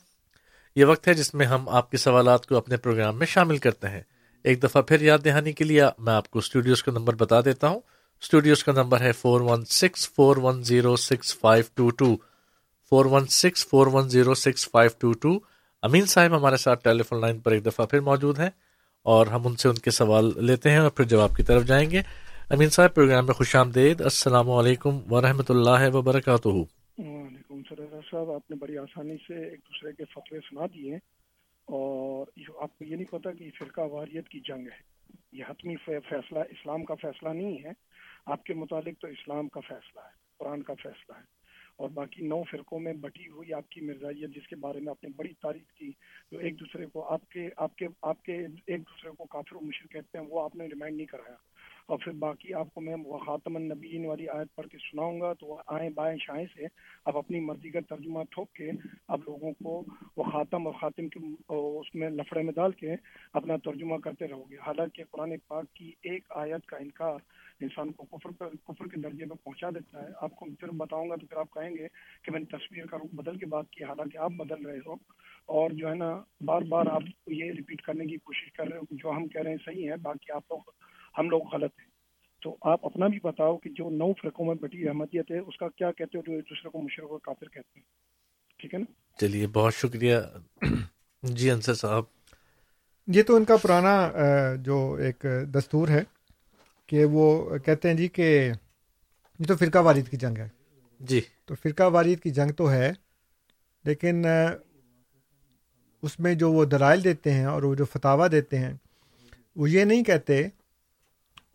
یہ 0.75 0.85
وقت 0.85 1.07
ہے 1.07 1.13
جس 1.13 1.33
میں 1.33 1.45
ہم 1.45 1.69
آپ 1.69 1.91
کے 1.91 1.97
سوالات 1.97 2.47
کو 2.47 2.57
اپنے 2.57 2.77
پروگرام 2.77 3.19
میں 3.19 3.27
شامل 3.27 3.57
کرتے 3.57 3.89
ہیں۔ 3.89 4.01
ایک 4.45 4.63
دفعہ 4.63 4.81
پھر 4.81 5.01
یاد 5.01 5.19
دہانی 5.25 5.53
کے 5.53 5.63
لیے 5.63 5.83
میں 5.99 6.13
آپ 6.13 6.29
کو 6.31 6.39
اسٹوڈیوز 6.39 6.83
کا 6.83 6.91
نمبر 6.91 7.15
بتا 7.15 7.41
دیتا 7.41 7.67
ہوں۔ 7.67 7.79
اسٹوڈیوز 8.21 8.63
کا 8.63 8.71
نمبر 8.71 9.01
ہے 9.01 9.11
four 9.11 9.41
one 9.41 9.65
six 9.65 10.09
four 10.09 10.37
one 10.37 10.63
zero 10.63 10.95
six 10.95 11.37
five 11.39 11.63
two 11.73 11.89
two 11.89 12.15
four 12.89 13.05
one 13.05 13.25
six 13.25 13.67
four 13.67 13.87
one 13.87 14.09
zero 14.09 14.33
six 14.33 14.69
five 14.69 14.91
two 14.99 15.11
two 15.13 15.39
Amin 15.81 16.05
صاحب 16.05 16.37
ہمارے 16.37 16.57
ساتھ 16.57 16.83
ٹیلی 16.83 17.03
فون 17.03 17.21
لائن 17.21 17.39
پر 17.39 17.51
ایک 17.51 17.65
دفعہ 17.65 17.85
پھر 17.85 17.99
موجود 17.99 18.39
ہیں 18.39 18.49
اور 19.05 19.27
ہم 19.27 19.47
ان 19.47 19.55
سے 19.55 19.69
ان 19.69 19.75
کے 19.75 19.91
سوال 19.91 20.31
لیتے 20.35 20.71
ہیں 20.71 20.77
اور 20.77 20.89
پھر 20.89 21.05
جواب 21.05 21.35
کی 21.35 21.43
طرف 21.43 21.63
جائیں 21.63 21.89
گے۔ 21.91 22.01
امین 22.49 22.69
صاحب، 22.69 22.95
پروگرام 22.95 23.25
میں 23.25 23.33
خوش 23.33 23.55
آمدید۔ 23.55 24.01
السلام 24.01 24.51
علیکم 24.51 25.13
ورحمۃ 25.13 25.49
اللہ 25.49 25.89
وبرکاتہ۔ 25.93 26.47
وعلیکم 26.47 27.61
صاحب، 28.11 28.31
آپ 28.31 28.51
نے 28.51 28.55
بڑی 28.55 28.77
آسانی 28.77 29.15
سے 29.27 29.43
ایک 29.49 29.59
دوسرے 29.59 29.91
کے 29.91 30.03
فتوے 30.05 30.39
سنا 30.39 30.65
دیے 30.65 30.97
اور 31.65 32.27
آپ 32.57 32.77
کو 32.77 32.85
یہ 32.85 32.95
نہیں 32.95 33.11
پتا 33.11 33.31
کہ 33.31 33.49
فرقہ 33.59 33.81
واریت 33.81 34.29
کی 34.29 34.39
جنگ 34.39 34.67
ہے۔ 34.67 34.95
یہ 35.31 35.43
حتمی 35.49 35.75
فیصلہ، 35.85 36.39
اسلام 36.39 36.85
کا 36.85 36.95
فیصلہ 36.95 37.29
نہیں 37.29 37.63
ہے۔ 37.63 37.71
آپ 38.25 38.43
کے 38.43 38.53
متعلق 38.53 39.01
تو 39.01 39.07
اسلام 39.07 39.47
کا 39.47 39.59
فیصلہ 39.59 39.99
ہے، 39.99 40.11
قرآن 40.37 40.63
کا 40.63 40.73
فیصلہ 40.73 41.17
ہے۔ 41.17 41.35
اور 41.75 41.89
باقی 41.89 42.27
نو 42.27 42.43
فرقوں 42.43 42.79
میں 42.79 42.93
بٹی 42.93 43.27
ہوئی 43.27 43.53
آپ 43.53 43.69
کی 43.69 43.81
مرزائیت 43.81 44.29
جس 44.29 44.47
کے 44.47 44.55
بارے 44.55 44.79
میں 44.79 44.89
آپ 44.89 45.03
نے 45.03 45.09
بڑی 45.15 45.33
تعریف 45.41 45.73
کی، 45.73 45.91
جو 46.31 46.39
ایک 46.39 46.59
دوسرے 46.59 46.85
کو 46.85 47.03
آپ 47.03 47.29
کے 47.29 47.49
آپ 47.57 47.75
کے 47.75 47.87
آپ 48.01 48.23
کے 48.23 48.37
ایک 48.67 48.81
دوسرے 48.81 49.09
کو 49.17 49.25
کافر 49.25 49.55
و 49.55 49.59
مشر 49.59 49.87
کہتے 49.87 50.17
ہیں، 50.17 50.25
وہ 50.29 50.41
آپ 50.41 50.55
نے 50.55 50.65
ریمائنڈ 50.65 50.97
نہیں 50.97 51.07
کرایا۔ 51.07 51.35
اور 51.85 51.99
پھر 51.99 52.11
باقی 52.11 52.53
آپ 52.53 52.73
کو 52.73 52.81
میں 52.81 52.95
وہ 53.05 53.17
خاتم 53.17 53.55
النبیین 53.55 54.05
والی 54.05 54.29
آیت 54.29 54.55
پڑھ 54.55 54.67
کے 54.67 54.77
سناؤں 54.77 55.21
گا، 55.21 55.33
تو 55.33 55.61
آئیں 55.67 55.89
بائیں 55.89 56.17
شائیں 56.17 56.45
سے 56.55 56.65
آپ 57.05 57.17
اپنی 57.17 57.39
مرضی 57.39 57.69
کا 57.69 57.79
ترجمہ 57.89 58.19
ٹھوک 58.31 58.51
کے 58.53 58.71
آپ 59.07 59.19
لوگوں 59.25 59.51
کو 59.63 59.83
وہ 60.17 60.23
خاتم 60.23 60.67
اور 60.67 60.75
خاتم 60.81 61.07
کے، 61.07 61.19
اس 61.53 61.95
میں 61.95 62.09
لفڑے 62.09 62.41
میں 62.41 62.53
ڈال 62.53 62.71
کے 62.71 62.95
اپنا 63.33 63.55
ترجمہ 63.63 63.97
کرتے 63.97 64.27
رہو 64.27 64.43
گے۔ 64.51 64.55
حالانکہ 64.57 65.03
قرآن 65.11 65.33
پاک 65.47 65.73
کی 65.73 65.91
ایک 66.03 66.23
آیت 66.29 66.65
کا 66.65 66.77
انکار 66.77 67.15
انسان 67.59 67.91
کو 67.91 68.17
کفر 68.17 68.29
پر، 68.37 68.49
کفر 68.63 68.87
کے 68.87 69.01
درجے 69.01 69.25
پہ 69.25 69.43
پہنچا 69.43 69.69
دیتا 69.69 70.01
ہے۔ 70.03 70.07
آپ 70.21 70.35
کو 70.35 70.45
پھر 70.59 70.67
بتاؤں 70.67 71.09
گا 71.09 71.15
تو 71.15 71.25
پھر 71.27 71.37
آپ 71.37 71.51
کہیں 71.51 71.71
گے 71.71 71.87
کہ 72.23 72.31
میں 72.31 72.39
نے 72.39 72.45
تصویر 72.45 72.85
کا 72.85 72.97
رخ 72.97 73.15
بدل 73.15 73.37
کے 73.37 73.45
بات 73.45 73.69
کی، 73.69 73.83
حالانکہ 73.83 74.17
آپ 74.17 74.31
بدل 74.31 74.65
رہے 74.65 74.79
ہو۔ 74.85 74.93
اور 75.45 75.69
جو 75.69 75.89
ہے 75.89 75.95
نا، 75.95 76.21
بار 76.45 76.61
بار 76.61 76.85
آپ 76.85 77.03
یہ 77.27 77.51
ریپیٹ 77.51 77.81
کرنے 77.81 78.05
کی 78.05 78.17
کوشش 78.17 78.51
کر 78.51 78.67
رہے 78.67 78.77
ہو 78.77 78.83
جو 78.91 79.11
ہم 79.11 79.27
کہہ 79.27 79.41
رہے 79.41 79.51
ہیں 79.51 79.57
صحیح 79.65 79.91
ہے، 79.91 79.95
باقی 80.01 80.31
آپ 80.31 80.43
لوگ 80.49 80.59
ہم 81.17 81.29
لوگ 81.29 81.41
غلط 81.53 81.71
ہیں۔ 81.79 81.87
تو 82.41 82.57
آپ 82.61 82.85
اپنا 82.85 83.07
بھی 83.07 83.19
بتاؤ 83.23 83.57
کہ 83.57 83.69
جو 83.69 83.89
نو 83.89 84.13
فرقوں 84.13 84.45
میں 84.45 84.55
بٹی 84.55 84.87
احمدیت 84.87 85.31
ہے 85.31 85.39
اس 85.39 85.57
کا 85.57 85.67
کیا 85.67 85.91
کہتے 85.91 86.17
ہو 86.17 86.23
جو 86.27 86.33
ایک 86.33 86.43
دوسرے 86.43 86.69
کو 86.69 86.81
مشرق 86.81 87.11
و 87.11 87.17
کافر 87.17 87.47
کہتے 87.47 87.79
ہیں؟ 87.79 87.83
ٹھیک 88.57 88.73
ہے 88.73 88.79
نا؟ 88.79 88.91
چلیے 89.21 89.47
بہت 89.47 89.73
شکریہ۔ 89.73 90.17
جی 91.23 91.51
انصر 91.51 91.73
صاحب۔ 91.73 92.03
یہ 93.07 93.23
تو 93.23 93.35
ان 93.35 93.43
کا 93.43 93.57
پرانا 93.57 94.11
جو 94.55 94.93
ایک 94.93 95.25
دستور 95.53 95.87
ہے 95.87 96.03
کہ 96.87 97.05
وہ 97.05 97.57
کہتے 97.57 97.87
ہیں 97.87 97.95
جی 97.95 98.07
کہ 98.07 98.51
یہ 99.39 99.45
تو 99.45 99.55
فرقہ 99.55 99.77
وارید 99.77 100.09
کی 100.09 100.17
جنگ 100.17 100.37
ہے۔ 100.37 100.47
جی۔ 100.99 101.21
تو 101.45 101.55
فرقہ 101.55 101.83
وارید 101.83 102.19
کی 102.19 102.29
جنگ 102.29 102.51
تو 102.51 102.71
ہے 102.71 102.91
لیکن 103.85 104.25
اس 106.01 106.19
میں 106.19 106.33
جو 106.33 106.51
وہ 106.51 106.65
دلائل 106.65 107.03
دیتے 107.03 107.31
ہیں 107.33 107.45
اور 107.45 107.63
وہ 107.63 107.75
جو 107.75 107.85
فتوا 107.85 108.27
دیتے 108.31 108.59
ہیں 108.59 108.73
وہ 109.55 109.69
یہ 109.69 109.83
نہیں 109.83 110.03
کہتے 110.03 110.47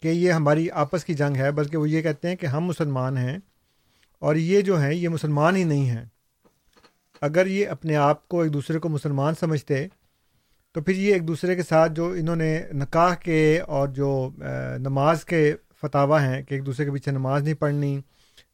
کہ 0.03 0.09
یہ 0.09 0.33
ہماری 0.33 0.71
آپس 0.71 1.05
کی 1.05 1.15
جنگ 1.15 1.37
ہے 1.37 1.53
بلکہ 1.53 1.77
وہ 1.77 1.91
یہ 1.91 2.03
کہتے 2.03 2.29
ہیں 2.29 2.37
کہ 2.37 2.47
ہم 2.47 2.65
مسلمان 2.65 3.17
ہیں 3.17 3.39
اور 4.19 4.37
یہ 4.37 4.61
جو 4.61 4.81
ہیں 4.81 4.95
یہ 4.95 5.09
مسلمان 5.09 5.57
ہی 5.57 5.65
نہیں 5.65 5.91
ہیں۔ 5.91 6.05
اگر 7.21 7.47
یہ 7.47 7.69
اپنے 7.69 7.97
آپ 7.97 8.29
کو 8.29 8.43
ایک 8.43 8.53
دوسرے 8.53 8.79
کو 8.79 8.89
مسلمان 8.89 9.35
سمجھتے 9.41 9.89
تو 10.73 10.81
پھر 10.81 10.95
یہ 10.95 11.13
ایک 11.13 11.29
دوسرے 11.29 11.57
کے 11.57 11.63
ساتھ 11.63 11.93
جو 11.93 12.11
انہوں 12.11 12.37
نے 12.37 12.63
نکاح 12.73 13.15
کے 13.15 13.61
اور 13.61 13.89
جو 13.89 14.31
نماز 14.79 15.25
کے 15.25 15.55
فتوا 15.81 16.23
ہیں 16.23 16.43
کہ 16.43 16.55
ایک 16.55 16.67
دوسرے 16.67 16.85
کے 16.85 16.93
پیچھے 16.93 17.13
نماز 17.13 17.43
نہیں 17.43 17.55
پڑھنی 17.55 18.01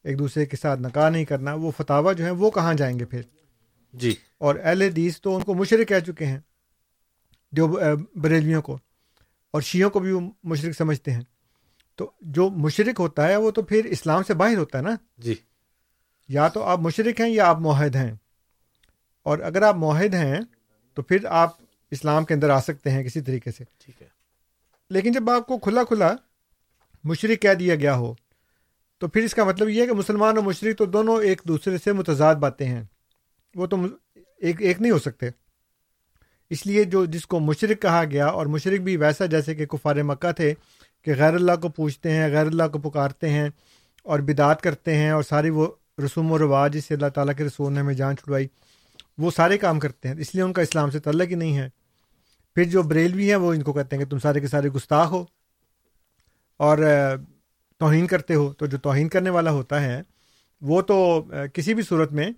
ایک 0.04 0.18
دوسرے 0.18 0.46
کے 0.46 0.56
ساتھ 0.56 0.80
نکاح 0.80 1.08
نہیں 1.08 1.24
کرنا 1.24 1.54
وہ 1.54 1.70
فتوا 1.70 2.12
جو 2.12 2.24
ہیں 2.24 2.32
وہ 2.32 2.50
کہاں 2.50 2.74
جائیں 2.74 2.98
گے 2.98 3.04
پھر؟ 3.04 3.20
جی۔ 3.92 4.14
اور 4.38 4.54
اہل 4.62 4.82
حدیث 4.82 5.20
تو 5.20 5.36
ان 5.36 5.42
کو 5.42 5.54
مشرق 5.54 5.88
کہہ 5.88 5.98
چکے 5.98 6.26
ہیں 6.26 6.38
جو 7.52 7.78
بریلویوں 8.14 8.62
کو 8.62 8.78
اور 9.50 9.62
شیعوں 9.62 9.90
کو 9.90 10.00
بھی 10.00 10.12
وہ 10.12 10.20
مشرق 10.44 10.76
سمجھتے 10.76 11.10
ہیں۔ 11.10 11.22
تو 11.96 12.10
جو 12.20 12.50
مشرق 12.50 13.00
ہوتا 13.00 13.28
ہے 13.28 13.36
وہ 13.36 13.50
تو 13.50 13.62
پھر 13.62 13.84
اسلام 13.84 14.22
سے 14.22 14.34
باہر 14.34 14.56
ہوتا 14.56 14.78
ہے 14.78 14.82
نا؟ 14.82 14.96
جی۔ 15.18 15.34
یا 16.28 16.48
تو 16.48 16.62
آپ 16.62 16.78
مشرق 16.78 17.20
ہیں 17.20 17.30
یا 17.30 17.46
آپ 17.46 17.58
معاہد 17.58 17.96
ہیں۔ 17.96 18.12
اور 19.22 19.38
اگر 19.38 19.62
آپ 19.62 19.76
معاہد 19.76 20.14
ہیں 20.14 20.40
تو 20.94 21.02
پھر 21.02 21.24
آپ 21.24 21.50
اسلام 21.90 22.24
کے 22.24 22.34
اندر 22.34 22.50
آ 22.50 22.60
سکتے 22.60 22.90
ہیں 22.90 23.04
کسی 23.04 23.20
طریقے 23.20 23.50
سے۔ 23.50 23.64
ٹھیک 23.78 24.02
ہے۔ 24.02 24.08
لیکن 24.90 25.12
جب 25.12 25.30
آپ 25.30 25.46
کو 25.46 25.58
کھلا 25.58 25.84
کھلا 25.84 26.14
مشرق 27.04 27.42
کہہ 27.42 27.54
دیا 27.54 27.74
گیا 27.74 27.96
ہو 27.96 28.14
تو 28.98 29.08
پھر 29.08 29.22
اس 29.22 29.34
کا 29.34 29.44
مطلب 29.44 29.68
یہ 29.68 29.82
ہے 29.82 29.86
کہ 29.86 29.92
مسلمان 29.92 30.36
اور 30.36 30.44
مشرق 30.44 30.78
تو 30.78 30.84
دونوں 30.84 31.22
ایک 31.22 31.42
دوسرے 31.44 31.78
سے 31.78 31.92
متضاد 31.92 32.34
باتیں 32.34 32.66
ہیں۔ 32.66 32.82
وہ 33.54 33.66
تو 33.66 33.76
ایک 34.36 34.62
ایک 34.62 34.80
نہیں 34.80 34.92
ہو 34.92 34.98
سکتے۔ 34.98 35.28
اس 36.50 36.66
لیے 36.66 36.84
جو 36.84 37.04
جس 37.04 37.26
کو 37.26 37.40
مشرق 37.40 37.82
کہا 37.82 38.04
گیا 38.10 38.26
اور 38.26 38.46
مشرق 38.46 38.80
بھی 38.80 38.96
ویسا 38.96 39.26
جیسے 39.26 39.54
کہ 39.54 39.66
کفار 39.66 39.96
مکہ 39.96 40.32
تھے 40.32 40.54
کہ 41.06 41.12
غیر 41.18 41.34
اللہ 41.34 41.52
کو 41.62 41.68
پوچھتے 41.68 42.10
ہیں، 42.10 42.28
غیر 42.28 42.46
اللہ 42.46 42.62
کو 42.72 42.78
پکارتے 42.78 43.28
ہیں 43.28 43.48
اور 44.02 44.20
بدعت 44.20 44.60
کرتے 44.60 44.96
ہیں 44.96 45.10
اور 45.10 45.22
ساری 45.22 45.50
وہ 45.50 45.66
رسوم 46.04 46.32
و 46.32 46.38
رواج 46.38 46.72
جس 46.72 46.84
سے 46.84 46.94
اللہ 46.94 47.06
تعالیٰ 47.06 47.34
کے 47.36 47.44
رسول 47.44 47.72
نے 47.72 47.80
ہمیں 47.80 47.94
جان 47.94 48.16
چھڑوائی، 48.16 48.46
وہ 49.18 49.30
سارے 49.30 49.58
کام 49.58 49.80
کرتے 49.80 50.08
ہیں۔ 50.08 50.14
اس 50.18 50.34
لیے 50.34 50.44
ان 50.44 50.52
کا 50.52 50.62
اسلام 50.62 50.90
سے 50.90 50.98
تعلق 50.98 51.28
ہی 51.28 51.34
نہیں 51.34 51.56
ہے۔ 51.56 51.68
پھر 52.54 52.64
جو 52.64 52.82
بریلوی 52.82 53.28
ہیں 53.28 53.36
وہ 53.36 53.54
ان 53.54 53.62
کو 53.62 53.72
کہتے 53.72 53.96
ہیں 53.96 54.04
کہ 54.04 54.10
تم 54.10 54.18
سارے 54.18 54.40
کے 54.40 54.46
سارے 54.46 54.68
گستاخ 54.68 55.10
ہو 55.10 55.24
اور 56.56 56.78
توہین 57.78 58.06
کرتے 58.06 58.34
ہو۔ 58.34 58.52
تو 58.52 58.66
جو 58.66 58.78
توہین 58.78 59.08
کرنے 59.08 59.30
والا 59.30 59.50
ہوتا 59.50 59.82
ہے، 59.82 60.02
وہ 60.60 60.82
تو 60.82 61.24
کسی 61.52 61.74
بھی 61.74 61.82
صورت 61.82 62.12
میں 62.12 62.30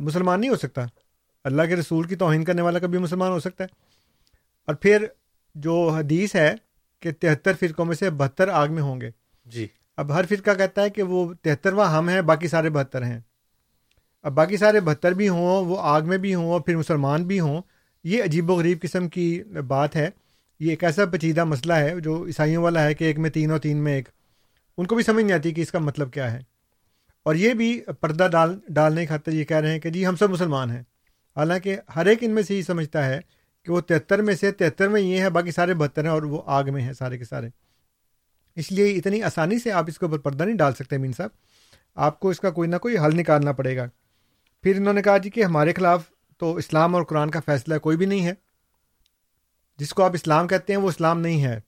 مسلمان 0.00 0.40
نہیں 0.40 0.50
ہو 0.50 0.56
سکتا۔ 0.56 0.86
اللہ 1.44 1.62
کے 1.62 1.76
رسول 1.76 2.06
کی 2.06 2.16
توہین 2.16 2.44
کرنے 2.44 2.62
والا 2.62 2.78
کبھی 2.78 2.98
مسلمان 2.98 3.30
ہو 3.30 3.40
سکتا 3.40 3.64
ہے۔ 3.64 3.68
اور 4.66 4.74
پھر 4.74 5.06
جو 5.54 5.88
حدیث 5.88 6.34
ہے 6.34 6.54
کہ 7.00 7.10
تہتر 7.12 7.52
فرقوں 7.60 7.84
میں 7.84 7.94
سے 7.94 8.10
بہتر 8.10 8.48
آگ 8.48 8.68
میں 8.70 8.82
ہوں 8.82 9.00
گے۔ 9.00 9.10
جی۔ 9.44 9.66
اب 9.96 10.14
ہر 10.14 10.24
فرقہ 10.28 10.50
کہتا 10.58 10.82
ہے 10.82 10.90
کہ 10.90 11.02
وہ 11.02 11.34
تہترواں 11.42 11.98
ہم 11.98 12.08
ہیں 12.08 12.20
باقی 12.20 12.48
سارے 12.48 12.70
بہتر 12.70 13.02
ہیں۔ 13.02 13.20
اب 14.22 14.32
باقی 14.32 14.56
سارے 14.56 14.80
بہتر 14.80 15.12
بھی 15.12 15.28
ہوں 15.28 15.64
وہ 15.64 15.76
آگ 15.80 16.02
میں 16.02 16.18
بھی 16.18 16.34
ہوں 16.34 16.58
پھر 16.58 16.76
مسلمان 16.76 17.24
بھی 17.24 17.40
ہوں 17.40 17.62
یہ 18.04 18.22
عجیب 18.22 18.50
و 18.50 18.54
غریب 18.54 18.82
قسم 18.82 19.08
کی 19.08 19.42
بات 19.66 19.96
ہے۔ 19.96 20.10
یہ 20.60 20.70
ایک 20.70 20.84
ایسا 20.84 21.04
پیچیدہ 21.04 21.44
مسئلہ 21.44 21.72
ہے 21.72 22.00
جو 22.00 22.26
عیسائیوں 22.26 22.62
والا 22.62 22.84
ہے 22.84 22.94
کہ 22.94 23.04
ایک 23.04 23.18
میں 23.18 23.30
تین 23.30 23.50
اور 23.50 23.58
تین 23.58 23.76
میں 23.76 23.94
ایک۔ 23.94 24.08
ان 24.78 24.86
کو 24.86 24.94
بھی 24.94 25.04
سمجھ 25.04 25.24
نہیں 25.24 25.36
آتی 25.36 25.50
کہ 25.50 25.60
اس 25.60 25.70
کا 25.70 25.78
مطلب 25.78 26.12
کیا 26.12 26.32
ہے۔ 26.32 26.40
اور 27.22 27.34
یہ 27.34 27.54
بھی 27.54 27.80
پردہ 28.00 28.28
ڈال 28.32 28.58
ڈالنے 28.68 29.00
کی 29.00 29.06
خاطر 29.06 29.32
یہ 29.32 29.44
کہہ 29.44 29.56
رہے 29.56 29.72
ہیں 29.72 29.78
کہ 29.78 29.90
جی 29.90 30.06
ہم 30.06 30.16
سب 30.16 30.30
مسلمان 30.30 30.70
ہیں۔ 30.70 30.82
حالانکہ 31.36 31.76
ہر 31.96 32.06
ایک 32.06 32.18
ان 32.20 32.30
میں 32.30 32.42
سے 32.42 32.54
یہ 32.54 32.62
سمجھتا 32.62 33.06
ہے 33.06 33.20
کہ 33.64 33.72
وہ 33.72 33.80
تہتر 33.80 34.22
میں 34.22 34.34
سے 34.34 34.52
تہتر 34.52 34.88
میں 34.88 35.00
یہ 35.00 35.20
ہے، 35.20 35.30
باقی 35.30 35.50
سارے 35.50 35.74
بہتر 35.74 36.02
ہیں 36.04 36.10
اور 36.10 36.22
وہ 36.22 36.42
آگ 36.46 36.64
میں 36.72 36.82
ہیں 36.82 36.92
سارے 36.92 37.18
کے 37.18 37.24
سارے۔ 37.24 37.48
اس 38.56 38.72
لیے 38.72 38.86
اتنی 38.92 39.22
آسانی 39.22 39.58
سے 39.58 39.72
آپ 39.72 39.84
اس 39.88 39.98
کے 39.98 40.04
اوپر 40.04 40.18
پردہ 40.18 40.44
نہیں 40.44 40.56
ڈال 40.56 40.72
سکتے 40.72 40.98
مین 40.98 41.12
صاحب۔ 41.16 41.30
آپ 41.94 42.20
کو 42.20 42.28
اس 42.28 42.40
کا 42.40 42.50
کوئی 42.50 42.68
نہ 42.68 42.76
کوئی 42.76 42.98
حل 42.98 43.16
نکالنا 43.16 43.52
پڑے 43.52 43.76
گا۔ 43.76 43.86
پھر 44.62 44.76
انہوں 44.76 44.94
نے 44.94 45.02
کہا 45.02 45.16
جی 45.16 45.30
کہ 45.30 45.44
ہمارے 45.44 45.72
خلاف 45.72 46.02
تو 46.38 46.56
اسلام 46.56 46.94
اور 46.94 47.02
قرآن 47.02 47.30
کا 47.30 47.40
فیصلہ 47.46 47.78
کوئی 47.78 47.96
بھی 47.96 48.06
نہیں 48.06 48.26
ہے۔ 48.26 48.32
جس 49.78 49.94
کو 49.94 50.04
آپ 50.04 50.10
اسلام 50.14 50.48
کہتے 50.48 50.72
ہیں 50.72 50.80
وہ 50.80 50.88
اسلام 50.88 51.20
نہیں 51.20 51.44
ہے۔ 51.44 51.60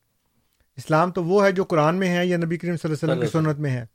اسلام 0.76 1.10
تو 1.10 1.24
وہ 1.24 1.46
ہے 1.46 1.52
جو 1.52 1.64
قرآن 1.64 1.94
میں 1.94 2.08
ہے 2.08 2.26
یا 2.26 2.36
نبی 2.36 2.56
کریم 2.56 2.76
صلی 2.76 2.92
اللہ 2.92 3.12
علیہ 3.12 3.24
وسلم 3.24 3.42
کی 3.42 3.48
سنت 3.48 3.60
میں 3.60 3.70
ہے۔ 3.70 3.86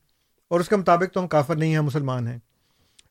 اور 0.48 0.60
اس 0.60 0.70
کے 0.70 0.76
مطابق 0.76 1.14
تو 1.14 1.22
ہم 1.22 1.28
کافر 1.28 1.56
نہیں 1.56 1.74
ہیں، 1.74 1.82
مسلمان 1.82 2.28
ہیں۔ 2.28 2.38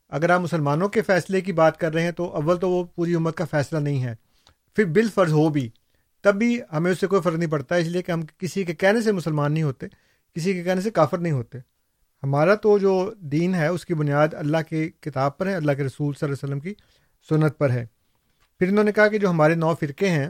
اگر 0.09 0.31
آپ 0.31 0.41
مسلمانوں 0.41 0.89
کے 0.89 1.03
فیصلے 1.03 1.41
کی 1.41 1.53
بات 1.53 1.81
کر 1.81 1.95
رہے 1.95 2.03
ہیں 2.03 2.13
تو 2.13 2.25
اول 2.25 2.61
تو 2.61 2.71
وہ 2.71 2.85
پوری 2.85 3.15
امت 3.15 3.37
کا 3.37 3.45
فیصلہ 3.45 3.79
نہیں 3.79 4.05
ہے۔ 4.05 4.15
پھر 4.77 4.85
بال 4.85 5.09
فرض 5.15 5.33
ہو 5.33 5.49
بھی 5.49 5.71
تب 6.21 6.35
بھی 6.35 6.61
ہمیں 6.73 6.93
اس 6.93 7.01
سے 7.01 7.07
کوئی 7.07 7.23
فرق 7.23 7.35
نہیں 7.35 7.51
پڑتا 7.51 7.77
اس 7.77 7.87
لیے 7.87 8.03
کہ 8.03 8.13
ہم 8.13 8.21
کسی 8.39 8.65
کے 8.65 8.75
کہنے 8.75 9.01
سے 9.01 9.13
مسلمان 9.13 9.53
نہیں 9.53 9.63
ہوتے 9.63 9.87
کسی 10.35 10.53
کے 10.53 10.63
کہنے 10.63 10.81
سے 10.81 10.91
کافر 10.91 11.19
نہیں 11.19 11.33
ہوتے۔ 11.33 11.59
ہمارا 12.23 12.55
تو 12.55 12.79
جو 12.79 13.13
دین 13.19 13.55
ہے 13.55 13.67
اس 13.67 13.87
کی 13.87 13.95
بنیاد 13.95 14.29
اللہ 14.33 14.57
کی 14.69 14.91
کتاب 15.01 15.39
پر 15.39 15.47
ہے 15.47 15.55
اللہ 15.55 15.73
کے 15.73 15.85
رسول 15.85 16.15
صلی 16.15 16.29
اللہ 16.29 16.35
علیہ 16.35 16.55
وسلم 16.55 16.61
کی 16.61 16.75
سنت 17.29 17.59
پر 17.59 17.71
ہے۔ 17.71 17.87
پھر 18.59 18.69
انہوں 18.69 18.85
نے 18.85 18.93
کہا 18.93 19.09
کہ 19.09 19.19
جو 19.19 19.31
ہمارے 19.31 19.55
نو 19.55 19.75
فرقے 19.75 20.11
ہیں 20.11 20.29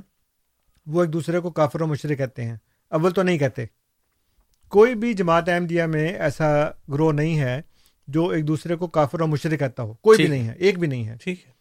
وہ 0.87 1.03
ایک 1.03 1.13
دوسرے 1.13 1.41
کو 1.41 1.51
کافر 1.51 1.81
و 1.81 1.87
مشرق 1.87 2.19
کہتے 2.19 2.45
ہیں۔ 2.45 2.57
اول 2.89 3.13
تو 3.13 3.23
نہیں 3.23 3.39
کہتے۔ 3.39 3.67
کوئی 4.69 4.95
بھی 4.95 5.15
جماعت 5.15 5.49
احمدیہ 5.49 5.83
میں 5.83 6.09
ایسا 6.09 6.71
گروہ 6.93 7.13
نہیں 7.13 7.39
ہے 7.39 7.63
جو 8.09 8.29
ایک 8.29 8.49
دوسرے 8.49 8.77
کو 8.77 8.87
کافر 8.87 9.21
و 9.21 9.27
مشرق 9.27 9.59
کہتا 9.59 9.83
ہو۔ 9.83 9.95
کوئی 9.95 10.17
بھی 10.17 10.29
نہیں 10.29 10.49
ہے 10.49 10.53
ایک 10.53 10.79
بھی 10.79 10.89
نہیں 10.89 11.07
ہے۔ 11.07 11.17
ٹھیک 11.21 11.47
ہے۔ 11.47 11.53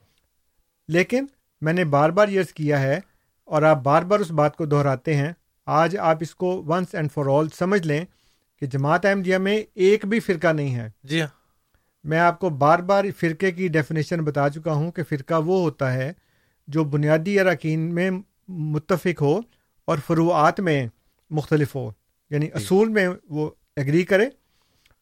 لیکن 0.88 1.26
میں 1.66 1.74
نے 1.74 1.86
بار 1.86 2.09
بار 2.09 2.28
عرض 2.28 2.53
کیا 2.53 2.80
ہے 2.82 2.99
اور 3.45 3.61
آپ 3.61 3.78
بار 3.84 4.03
بار 4.03 4.20
اس 4.20 4.32
بات 4.32 4.55
کو 4.55 4.66
دہراتے 4.66 5.16
ہیں 5.16 5.34
آج 5.66 5.97
آپ 5.97 6.18
اس 6.22 6.36
کو 6.36 6.63
ونس 6.68 6.95
اینڈ 6.95 7.11
فار 7.11 7.26
آل 7.30 7.49
سمجھ 7.49 7.88
لیں 7.88 8.05
کہ 8.61 8.66
جماعت 8.66 9.05
احمدیہ 9.05 9.38
میں 9.38 9.63
ایک 9.74 10.05
بھی 10.05 10.20
فرقہ 10.20 10.47
نہیں 10.47 10.76
ہے۔ 10.76 10.89
جی 11.03 11.22
ہاں۔ 11.22 11.28
میں 12.03 12.20
آپ 12.20 12.39
کو 12.39 12.49
بار 12.49 12.80
بار 12.80 13.05
فرقے 13.20 13.51
کی 13.51 13.68
ڈیفینیشن 13.68 14.24
بتا 14.24 14.49
چکا 14.49 14.74
ہوں 14.74 14.91
کہ 14.91 15.03
فرقہ 15.03 15.34
وہ 15.45 15.61
ہوتا 15.61 15.93
ہے 15.93 16.13
جو 16.68 16.84
بنیادی 16.84 17.39
اراکین 17.39 17.80
میں 17.80 18.11
متفق 18.47 19.22
ہو 19.22 19.39
اور 19.86 19.97
فروعات 20.07 20.60
میں 20.60 20.88
مختلف 21.31 21.76
ہو 21.76 21.91
یعنی 22.30 22.49
اصول 22.53 22.90
میں 22.90 23.07
وہ 23.30 23.49
ایگری 23.76 24.03
کرے 24.03 24.26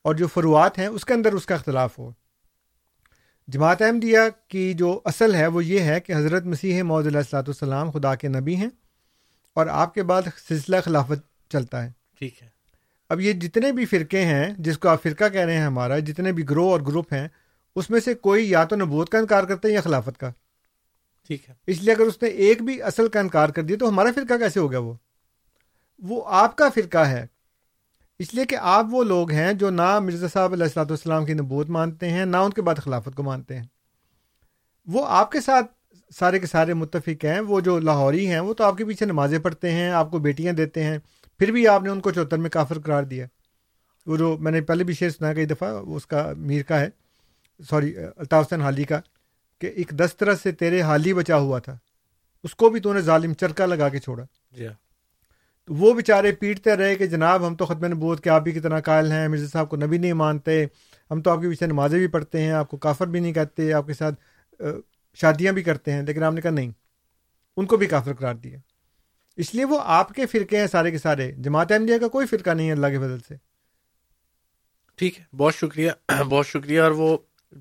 اور 0.02 0.16
جو 0.16 0.28
فروعات 0.28 0.80
ہیں 0.80 0.88
اس 0.88 1.06
کے 1.06 1.14
اندر 1.14 1.34
اس 1.34 1.46
کا 1.46 1.56
اختلاف 1.56 2.00
ہو۔ 2.00 2.12
جماعت 3.48 3.82
احمدیہ 3.82 4.20
کی 4.48 4.74
جو 4.74 5.00
اصل 5.06 5.36
ہے 5.36 5.48
وہ 5.48 5.66
یہ 5.66 5.80
ہے 5.80 6.00
کہ 6.00 6.14
حضرت 6.16 6.46
مسیح 6.46 6.84
معود 6.84 7.08
علیہ 7.08 7.18
السلاۃ 7.18 7.42
والسلام 7.42 7.92
خدا 7.92 8.16
کے 8.16 8.28
نبی 8.28 8.56
ہیں 8.56 8.70
اور 9.54 9.68
آپ 9.68 9.94
کے 9.94 10.04
بعد 10.04 10.22
سلسلہ 10.48 10.76
خلافت 10.86 11.52
چلتا 11.52 11.84
ہے۔ 11.84 11.92
ٹھیک 12.20 12.44
ہے۔ 12.44 12.48
اب 13.10 13.20
یہ 13.20 13.34
جتنے 13.34 13.72
بھی 13.72 13.86
فرقے 13.86 14.26
ہیں 14.26 14.54
جس 14.58 14.78
کو 14.78 14.90
آپ 14.90 15.04
فرقہ 15.04 15.30
کہہ 15.30 15.42
رہے 15.42 15.58
ہیں 15.58 15.66
ہمارا 15.66 16.00
جتنے 16.00 16.32
بھی 16.32 16.50
گروہ 16.50 16.72
اور 16.72 16.82
گروپ 16.82 17.14
ہیں 17.14 17.28
اس 17.76 17.90
میں 17.90 18.00
سے 18.00 18.14
کوئی 18.14 18.50
یا 18.50 18.64
تو 18.64 18.76
نبوت 18.76 19.10
کا 19.10 19.18
انکار 19.18 19.44
کرتا 19.44 19.68
ہے 19.68 19.74
یا 19.74 19.82
خلافت 19.82 20.20
کا۔ 20.20 20.32
ٹھیک 21.28 21.50
ہے۔ 21.50 21.54
اس 21.68 21.82
لیے 21.82 21.94
اگر 21.94 22.04
اس 22.04 22.22
نے 22.22 22.30
ایک 22.30 22.62
بھی 22.62 22.82
اصل 22.82 23.08
کا 23.08 23.20
انکار 23.20 23.50
کر 23.50 23.62
دیا 23.62 23.78
تو 23.80 23.90
ہمارا 23.90 24.10
فرقہ 24.16 24.34
کیسے 24.34 24.60
ہو 24.60 24.72
گیا 24.72 24.80
وہ؟ 24.80 24.94
وہ 26.00 26.24
آپ 26.26 26.56
کا 26.56 26.70
فرقہ 26.70 26.98
ہے۔ 26.98 27.26
اس 28.20 28.34
لیے 28.34 28.46
کہ 28.46 28.58
آپ 28.62 28.86
وہ 28.90 29.04
لوگ 29.04 29.32
ہیں 29.32 29.54
جو 29.54 29.70
نہ 29.70 30.00
مرزا 30.00 30.28
صاحب 30.28 30.54
علیہ 30.54 30.64
السلاۃ 30.64 30.86
والسلام 30.86 31.26
کی 31.26 31.34
نبوت 31.34 31.70
مانتے 31.70 32.10
ہیں، 32.10 32.26
نہ 32.26 32.38
ان 32.38 32.52
کے 32.52 32.62
بعد 32.62 32.76
خلافت 32.76 33.16
کو 33.16 33.24
مانتے 33.24 33.58
ہیں۔ 33.58 33.66
وہ 34.88 35.06
آپ 35.10 35.32
کے 35.32 35.42
ساتھ 35.42 35.72
سارے 36.12 36.40
کے 36.40 36.48
سارے 36.48 36.74
متفق 36.74 37.26
ہیں، 37.26 37.40
وہ 37.40 37.60
جو 37.60 37.80
لاہوری 37.80 38.28
ہیں، 38.28 38.40
وہ 38.40 38.54
تو 38.54 38.64
آپ 38.64 38.78
کے 38.78 38.86
پیچھے 38.86 39.06
نمازیں 39.06 39.40
پڑھتے 39.40 39.72
ہیں، 39.72 39.90
آپ 39.90 40.12
کو 40.12 40.20
بیٹیاں 40.20 40.54
دیتے 40.54 40.84
ہیں، 40.84 40.98
پھر 41.40 41.52
بھی 41.52 41.68
آپ 41.68 41.84
نے 41.84 41.90
ان 41.90 42.00
کو 42.00 42.12
چوتر 42.12 42.38
میں 42.38 42.50
کافر 42.50 42.80
قرار 42.80 43.04
دیا۔ 43.04 43.26
وہ 44.08 44.18
جو 44.18 44.38
میں 44.38 44.52
نے 44.52 44.62
پہلے 44.62 44.84
بھی 44.84 44.94
شعر 44.94 45.10
سنا 45.10 45.34
کئی 45.34 45.46
دفعہ 45.46 45.74
وہ 45.74 45.96
اس 45.96 46.08
کا 46.08 46.32
میر 46.38 46.64
کا 46.64 46.80
ہے، 46.80 46.90
سوری، 47.60 47.98
الطاف 47.98 48.46
حسین 48.48 48.62
حالی 48.62 48.84
کا، 48.84 49.00
کہ 49.62 49.68
ایک 49.68 49.90
دسترس 49.90 50.42
سے 50.42 50.52
تیرے 50.52 50.82
حالی 50.82 51.14
بچا 51.14 51.38
ہوا 51.38 51.60
تھا، 51.60 51.78
اس 52.44 52.56
کو 52.56 52.70
بھی 52.70 52.80
تو 52.80 52.94
نے 52.94 53.02
ظالم 53.02 53.34
چرکا 53.34 53.66
لگا 53.66 53.90
کے 53.90 54.00
چھوڑا۔ 54.00 54.24
جی 54.52 54.68
ہاں۔ 54.68 54.74
تو 55.66 55.74
وہ 55.74 55.94
بیچارے 55.94 56.32
پیٹتے 56.32 56.76
رہے 56.76 56.96
کہ 56.96 57.06
جناب 57.06 57.48
ہم 57.48 57.56
تو 57.56 57.66
ختم 57.66 57.86
نبوت 57.86 58.24
کے 58.24 58.30
آپ 58.30 58.48
ہی 58.48 58.52
کتنا 58.52 58.80
قائل 58.80 59.12
ہیں 59.12 59.28
مرزا 59.28 59.48
صاحب 59.48 59.70
کو 59.70 59.76
نبی 59.76 59.98
نہیں 59.98 60.14
مانتے 60.14 60.66
ہم 61.12 61.22
تو 61.22 61.32
آپ 61.32 61.42
کے 61.42 61.50
پیچھے 61.50 61.68
نمازیں 61.68 62.00
بھی 62.00 62.08
پڑھتے 62.08 62.42
ہیں 62.42 62.52
آپ 62.52 62.70
کو 62.70 62.78
کافر 62.78 63.08
بھی 63.08 63.20
نہیں 63.20 63.34
کہتے 63.34 63.74
آپ 63.74 63.88
کے 63.88 63.94
ساتھ 63.94 64.16
شادیاں 65.14 65.54
بھی 65.54 65.64
کرتے 65.64 65.92
ہیں 65.92 66.02
لیکن 66.02 66.24
آپ 66.24 66.34
نے 66.34 66.42
کہا 66.42 66.52
نہیں 66.52 66.72
ان 67.58 67.66
کو 67.66 67.78
بھی 67.78 67.88
کافر 67.88 68.14
قرار 68.14 68.36
دیا۔ 68.36 68.58
اس 69.36 69.56
لیے 69.56 69.66
وہ 69.66 69.80
آپ 69.84 70.12
کے 70.12 70.26
فرقے 70.26 70.60
ہیں 70.60 70.68
سارے 70.68 70.92
کے 70.92 70.98
سارے 70.98 71.32
جماعت 71.32 71.72
احمدیہ 71.72 71.98
کا 71.98 72.08
کوئی 72.08 72.28
فرقہ 72.28 72.50
نہیں 72.50 72.68
ہے 72.68 72.72
اللہ 72.72 72.88
کے 72.88 72.98
فضل 72.98 73.18
سے۔ 73.28 73.36
ٹھیک 74.96 75.20
ہے 75.20 75.26
بہت 75.36 75.56
شکریہ 75.56 75.92
بہت 76.30 76.48
شکریہ۔ 76.48 76.82
اور 76.82 76.92
وہ 76.92 77.18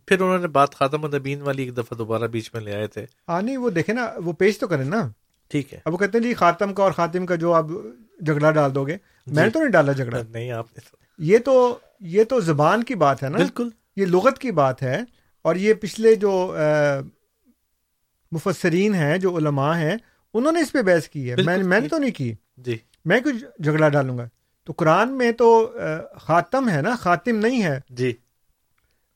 پھر 0.06 0.20
انہوں 0.20 0.38
نے 0.38 0.48
بات 0.48 0.74
خاتم 0.74 1.04
النبین 1.04 1.42
والی 1.42 1.62
ایک 1.62 1.76
دفعہ 1.76 1.98
دوبارہ 1.98 2.24
بیچ 2.24 2.50
میں 2.54 2.62
لے 2.62 2.74
آئے 2.74 2.86
تھے۔ 2.86 3.06
ہاں 3.28 3.42
نہیں 3.42 3.56
وہ 3.56 3.70
دیکھیں 3.70 3.94
نا 3.94 4.12
وہ 4.24 4.32
پیش 4.32 4.58
تو 4.58 4.66
کریں 4.66 4.84
نا۔ 4.84 5.08
ٹھیک 5.52 5.74
ہے۔ 5.74 5.80
اب 5.84 5.92
وہ 5.92 5.98
کہتے 5.98 6.18
ہیں 6.18 6.22
جی 6.22 6.34
خاتم 6.34 6.74
کا 6.74 6.82
اور 6.82 6.92
خاتم 6.92 7.26
کا 7.26 7.34
جو 7.34 7.54
اب 7.54 7.70
جھگڑا 8.20 8.50
ڈال 8.50 8.74
دو 8.74 8.86
گے 8.86 8.96
میں 9.26 9.44
نے 9.44 9.50
تو 9.50 9.58
نہیں 9.58 9.68
ڈالا 9.68 9.92
جھگڑا۔ 9.92 10.18
نہیں 10.30 10.50
آپ 10.50 10.66
نے 10.72 10.80
یہ 11.18 11.38
تو 11.38 11.78
یہ 12.00 12.24
تو 12.24 12.40
زبان 12.40 12.84
کی 12.84 12.94
بات 12.94 13.22
ہے 13.22 13.28
نا۔ 13.28 13.38
بالکل۔ 13.38 13.68
یہ 13.96 14.06
لغت 14.06 14.38
کی 14.38 14.50
بات 14.50 14.82
ہے 14.82 15.00
اور 15.42 15.56
یہ 15.56 15.74
پچھلے 15.74 16.14
جو 16.14 16.56
مفسرین 18.32 18.94
ہیں 18.94 19.18
جو 19.18 19.36
علماء 19.36 19.74
ہیں 19.74 19.96
انہوں 20.34 20.52
نے 20.52 20.60
اس 20.60 20.72
پہ 20.72 20.82
بحث 20.82 21.08
کی 21.08 21.30
ہے۔ 21.30 21.36
میں 21.44 21.58
میں 21.58 21.80
نے 21.80 21.88
تو 21.88 21.98
نہیں 21.98 22.10
کی۔ 22.10 22.34
جی۔ 22.56 22.78
میں 23.04 23.20
کچھ 23.20 23.62
جھگڑا 23.62 23.88
ڈالوں 23.88 24.18
گا۔ 24.18 24.28
تو 24.64 24.72
قرآن 24.76 25.08
میں 25.18 25.32
تو 25.32 25.76
خاتم 26.20 26.68
ہے 26.68 26.82
نا 26.82 26.96
خاتم 26.96 27.36
نہیں 27.36 27.62
ہے۔ 27.62 27.80
جی۔ 27.90 28.12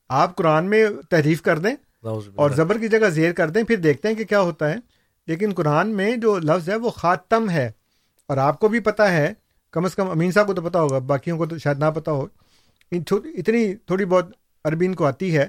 آپ 0.08 0.36
قرآن 0.36 0.64
میں 0.64 0.86
تحریف 1.10 1.42
کر 1.42 1.58
دیں 1.58 1.74
اور 2.34 2.50
زبر 2.50 2.78
کی 2.78 2.88
جگہ 2.88 3.08
زیر 3.10 3.32
کر 3.32 3.48
دیں 3.48 3.62
پھر 3.62 3.76
دیکھتے 3.76 4.08
ہیں 4.08 4.14
کہ 4.14 4.24
کیا 4.24 4.40
ہوتا 4.40 4.70
ہے۔ 4.70 4.76
لیکن 5.26 5.52
قرآن 5.56 5.88
میں 5.88 6.16
جو 6.16 6.38
لفظ 6.38 6.68
ہے 6.68 6.76
وہ 6.76 6.90
خاتم 6.90 7.50
ہے۔ 7.50 7.70
اور 8.26 8.36
آپ 8.36 8.58
کو 8.58 8.68
بھی 8.68 8.80
پتا 8.80 9.12
ہے 9.12 9.32
کم 9.70 9.84
از 9.84 9.94
کم 9.94 10.10
امین 10.10 10.32
صاحب 10.32 10.46
کو 10.46 10.54
تو 10.54 10.62
پتا 10.62 10.80
ہوگا 10.80 10.98
باقیوں 10.98 11.38
کو 11.38 11.46
تو 11.46 11.58
شاید 11.58 11.78
نہ 11.78 11.90
پتا 11.94 12.12
ہو۔ 12.12 12.26
اتنی 12.90 13.74
تھوڑی 13.74 14.04
بہت 14.04 14.26
عربی 14.64 14.86
ان 14.86 14.94
کو 14.94 15.06
آتی 15.06 15.36
ہے 15.36 15.46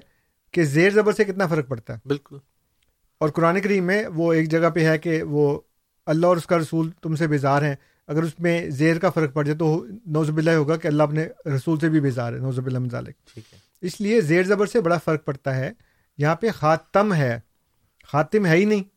کہ 0.51 0.63
زیر 0.63 0.89
زبر 0.89 1.13
سے 1.13 1.23
کتنا 1.23 1.47
فرق 1.47 1.67
پڑتا 1.67 1.93
ہے۔ 1.93 1.99
بالکل۔ 2.05 2.37
اور 3.17 3.29
قرآن 3.29 3.61
کریم 3.61 3.83
میں 3.83 4.07
وہ 4.07 4.33
ایک 4.33 4.51
جگہ 4.51 4.69
پہ 4.69 4.89
ہے 4.89 4.97
کہ 4.97 5.23
وہ 5.23 5.59
اللہ 6.05 6.27
اور 6.27 6.37
اس 6.37 6.45
کا 6.45 6.57
رسول 6.57 6.89
تم 7.01 7.15
سے 7.15 7.27
بیزار 7.27 7.61
ہیں۔ 7.61 7.75
اگر 8.07 8.23
اس 8.23 8.39
میں 8.39 8.69
زیر 8.69 8.99
کا 8.99 9.09
فرق 9.09 9.33
پڑ 9.33 9.43
جائے 9.45 9.57
تو 9.57 9.85
نوزب 10.05 10.37
اللہ 10.37 10.51
ہوگا 10.51 10.77
کہ 10.77 10.87
اللہ 10.87 11.03
اپنے 11.03 11.27
رسول 11.45 11.79
سے 11.79 11.89
بھی 11.89 11.99
بیزار 11.99 12.33
ہے 12.33 12.37
نوزب 12.37 12.65
اللہ 12.65 12.79
مزالک 12.79 13.39
اس 13.81 14.01
لیے 14.01 14.21
زیر 14.21 14.43
زبر 14.43 14.65
سے 14.65 14.81
بڑا 14.81 14.97
فرق 14.97 15.25
پڑتا 15.25 15.55
ہے۔ 15.55 15.71
یہاں 16.17 16.35
پہ 16.35 16.47
خاتم 16.55 17.13
ہے۔ 17.13 17.39
خاتم 18.11 18.45
ہے 18.45 18.55
ہی 18.55 18.65
نہیں۔ 18.65 18.83
ٹھیک 18.83 18.96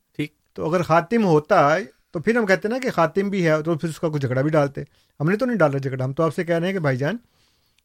تو 0.52 0.70
اگر 0.70 0.82
خاتم 0.82 1.24
ہوتا 1.24 1.76
تو 2.10 2.20
پھر 2.20 2.36
ہم 2.36 2.46
کہتے 2.46 2.68
ہیں 2.68 2.74
نا 2.74 2.78
کہ 2.82 2.90
خاتم 2.90 3.28
بھی 3.28 3.46
ہے 3.46 3.62
تو 3.62 3.78
پھر 3.78 3.88
اس 3.88 4.00
کا 4.00 4.08
کوئی 4.08 4.20
جھگڑا 4.20 4.42
بھی 4.42 4.50
ڈالتے۔ 4.50 4.82
ہم 5.20 5.30
نے 5.30 5.36
تو 5.36 5.46
نہیں 5.46 5.56
ڈالا 5.56 5.78
جھگڑا 5.78 6.04
ہم 6.04 6.12
تو 6.12 6.22
آپ 6.22 6.34
سے 6.34 6.44
کہہ 6.44 6.58
رہے 6.58 6.66
ہیں 6.66 6.72
کہ 6.72 6.78
بھائی 6.78 6.96
جان 6.96 7.16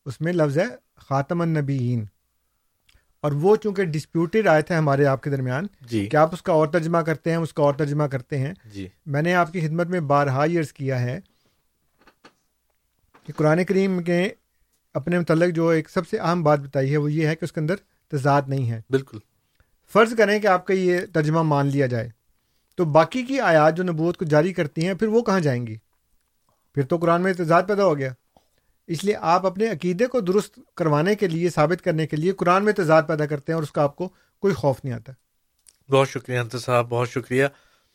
اس 0.05 0.21
میں 0.21 0.33
لفظ 0.33 0.57
ہے 0.57 0.65
خاتم 0.95 1.41
النبیین۔ 1.41 2.05
اور 3.21 3.31
وہ 3.31 3.55
چونکہ 3.55 3.83
ڈسپیوٹیڈ 3.83 4.47
آئے 4.47 4.61
تھے 4.61 4.75
ہمارے 4.75 5.05
آپ 5.05 5.23
کے 5.23 5.29
درمیان 5.29 5.67
جی۔ 5.81 6.05
کہ 6.05 6.17
آپ 6.17 6.33
اس 6.33 6.41
کا 6.41 6.53
اور 6.53 6.67
ترجمہ 6.67 6.97
کرتے 6.97 7.29
ہیں 7.29 7.37
اس 7.37 7.53
کا 7.53 7.63
اور 7.63 7.73
ترجمہ 7.73 8.03
کرتے 8.03 8.37
ہیں۔ 8.37 8.53
جی۔ 8.65 8.87
میں 9.05 9.21
نے 9.21 9.33
آپ 9.33 9.53
کی 9.53 9.61
خدمت 9.61 9.87
میں 9.87 9.99
بارہا 9.99 10.43
ایئرس 10.43 10.73
کیا 10.73 10.99
ہے 10.99 11.19
کہ 13.25 13.33
قرآن 13.33 13.63
کریم 13.63 14.03
کے 14.03 14.29
اپنے 14.93 15.19
متعلق 15.19 15.55
جو 15.55 15.67
ایک 15.67 15.89
سب 15.89 16.07
سے 16.07 16.17
اہم 16.17 16.43
بات 16.43 16.59
بتائی 16.59 16.91
ہے 16.91 16.97
وہ 16.97 17.11
یہ 17.11 17.27
ہے 17.27 17.35
کہ 17.35 17.45
اس 17.45 17.51
کے 17.51 17.59
اندر 17.59 17.75
تضاد 18.07 18.41
نہیں 18.47 18.71
ہے۔ 18.71 18.81
بالکل۔ 18.89 19.17
فرض 19.93 20.15
کریں 20.17 20.39
کہ 20.39 20.47
آپ 20.47 20.67
کا 20.67 20.73
یہ 20.73 20.99
ترجمہ 21.13 21.41
مان 21.41 21.67
لیا 21.67 21.87
جائے۔ 21.87 22.09
تو 22.76 22.85
باقی 22.85 23.23
کی 23.23 23.39
آیات 23.39 23.77
جو 23.77 23.84
نبوت 23.84 24.18
کو 24.18 24.26
جاری 24.26 24.53
کرتی 24.53 24.88
ہیں، 24.88 24.93
پھر 24.93 25.07
وہ 25.07 25.22
کہاں 25.22 25.39
جائیں 25.39 25.68
گی؟ 25.68 25.76
پھر 26.73 26.85
تو 26.85 26.97
قرآن 26.97 27.22
میں 27.22 27.34
تضاد 27.34 27.64
پیدا 27.68 27.85
ہو 27.85 27.97
گیا۔ 27.97 28.14
اس 28.88 29.03
لیے 29.03 29.15
آپ 29.22 29.45
اپنے 29.45 29.68
عقیدے 29.68 30.06
کو 30.06 30.19
درست 30.19 30.60
کروانے 30.76 31.15
کے 31.15 31.27
لیے، 31.27 31.49
ثابت 31.49 31.84
کرنے 31.84 32.07
کے 32.07 32.18
لیے 32.18 32.31
قرآن 32.31 32.65
میں 32.65 32.73
تضاد 32.73 33.03
پیدا 33.07 33.26
کرتے 33.26 33.52
ہیں 33.52 33.56
اور 33.56 33.64
اس 33.64 33.72
کا 33.72 33.84
آپ 33.84 33.95
کو 33.95 34.10
کوئی 34.39 34.53
خوف 34.53 34.77
نہیں 34.84 34.93
آتا۔ 34.93 35.11
بہت 35.89 36.10
شکریہ 36.10 36.39
انتر 36.39 36.57
صاحب، 36.57 36.88
بہت 36.89 37.10
شکریہ۔ 37.10 37.45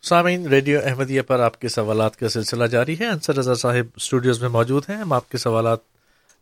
سامعین، 0.03 0.47
ریڈیو 0.47 0.81
احمدیہ 0.85 1.23
پر 1.23 1.41
آپ 1.41 1.61
کے 1.61 1.69
سوالات 1.69 2.17
کا 2.17 2.29
سلسلہ 2.29 2.65
جاری 2.65 2.99
ہے۔ 3.01 3.07
انصر 3.07 3.37
رضا 3.37 3.55
صاحب 3.55 3.87
اسٹوڈیوز 3.97 4.41
میں 4.41 4.49
موجود 4.49 4.83
ہیں۔ 4.89 4.97
ہم 4.97 5.13
آپ 5.13 5.31
کے 5.31 5.39
سوالات 5.39 5.79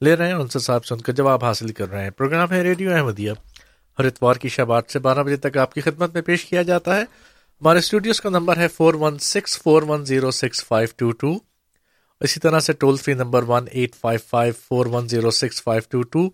لے 0.00 0.16
رہے 0.16 0.26
ہیں۔ 0.26 0.34
انصر 0.34 0.58
صاحب 0.58 0.84
سے 0.84 0.94
ان 0.94 1.00
کا 1.00 1.12
جواب 1.12 1.44
حاصل 1.44 1.72
کر 1.72 1.90
رہے 1.90 2.02
ہیں۔ 2.02 2.10
پروگرام 2.10 2.52
ہے 2.52 2.62
ریڈیو 2.62 2.94
احمدیہ۔ 2.94 3.32
ہر 3.98 4.04
اتوار 4.04 4.34
کی 4.34 4.48
شب 4.48 4.72
آٹھ 4.72 4.90
سے 4.90 4.98
بارہ 4.98 5.22
بجے 5.22 5.36
تک 5.36 5.56
آپ 5.56 5.74
کی 5.74 5.80
خدمت 5.80 6.14
میں 6.14 6.22
پیش 6.22 6.44
کیا 6.44 6.62
جاتا 6.62 6.96
ہے۔ 6.96 7.04
ہمارے 7.60 7.78
اسٹوڈیوز 7.78 8.20
کا 8.20 8.30
نمبر 8.30 8.56
ہے 8.56 8.68
four 8.68 8.94
one 8.94 9.18
six 9.18 9.62
four 9.62 9.82
one 9.82 10.04
zero 10.04 10.30
six 10.30 10.64
five 10.64 10.88
two 10.96 11.10
two. 11.10 11.38
اسی 12.20 12.40
طرح 12.40 12.60
سے 12.60 12.72
toll 12.72 12.96
free 12.96 13.14
number 13.14 13.42
one 13.42 13.64
eight 13.70 13.94
five 13.94 14.20
five 14.26 14.52
four 14.68 14.86
one 14.86 15.08
zero 15.08 15.30
six 15.30 15.62
five 15.62 15.82
two 15.90 16.02
two. 16.02 16.28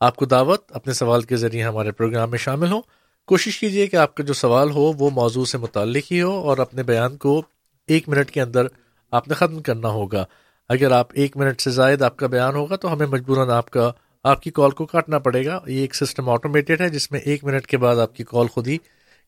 آپ 0.00 0.16
کو 0.16 0.24
دعوت 0.24 0.64
اپنے 0.70 0.92
سوال 0.92 1.22
کے 1.22 1.36
ذریعے 1.36 1.62
ہمارے 1.62 1.92
پروگرام 1.92 2.30
میں 2.30 2.38
شامل 2.38 2.72
ہوں۔ 2.72 2.82
کوشش 3.26 3.60
کیجیے 3.60 3.86
کہ 3.86 3.96
آپ 3.96 4.14
کا 4.14 4.24
جو 4.24 4.32
سوال 4.32 4.70
ہو 4.70 4.92
وہ 4.98 5.10
موضوع 5.10 5.44
سے 5.44 5.58
متعلق 5.58 6.12
ہی 6.12 6.22
ہو 6.22 6.30
اور 6.30 6.58
اپنے 6.58 6.82
بیان 6.82 7.16
کو 7.16 7.42
ایک 7.86 8.08
منٹ 8.08 8.30
کے 8.30 8.42
اندر 8.42 8.66
آپ 9.12 9.28
نے 9.28 9.34
ختم 9.34 9.62
کرنا 9.62 9.88
ہوگا۔ 9.88 10.24
اگر 10.68 10.90
آپ 10.90 11.06
ایک 11.12 11.36
منٹ 11.36 11.60
سے 11.60 11.70
زائد 11.70 12.02
آپ 12.02 12.16
کا 12.16 12.26
بیان 12.26 12.54
ہوگا 12.54 12.76
تو 12.76 12.92
ہمیں 12.92 13.06
مجبوراً 13.06 13.50
آپ 13.50 13.70
کا، 13.70 13.92
آپ 14.24 14.42
کی 14.42 14.50
کال 14.50 14.70
کو 14.70 14.86
کاٹنا 14.86 15.18
پڑے 15.18 15.46
گا۔ 15.46 15.60
یہ 15.66 15.80
ایک 15.80 15.94
سسٹم 15.94 16.28
آٹومیٹڈ 16.28 16.80
ہے 16.80 16.88
جس 16.88 17.10
میں 17.10 17.20
ایک 17.20 17.44
منٹ 17.44 17.66
کے 17.66 17.76
بعد 17.76 17.96
آپ 17.96 18.14
کی 18.14 18.24
کال 18.24 18.46
خود 18.46 18.68
ہی 18.68 18.78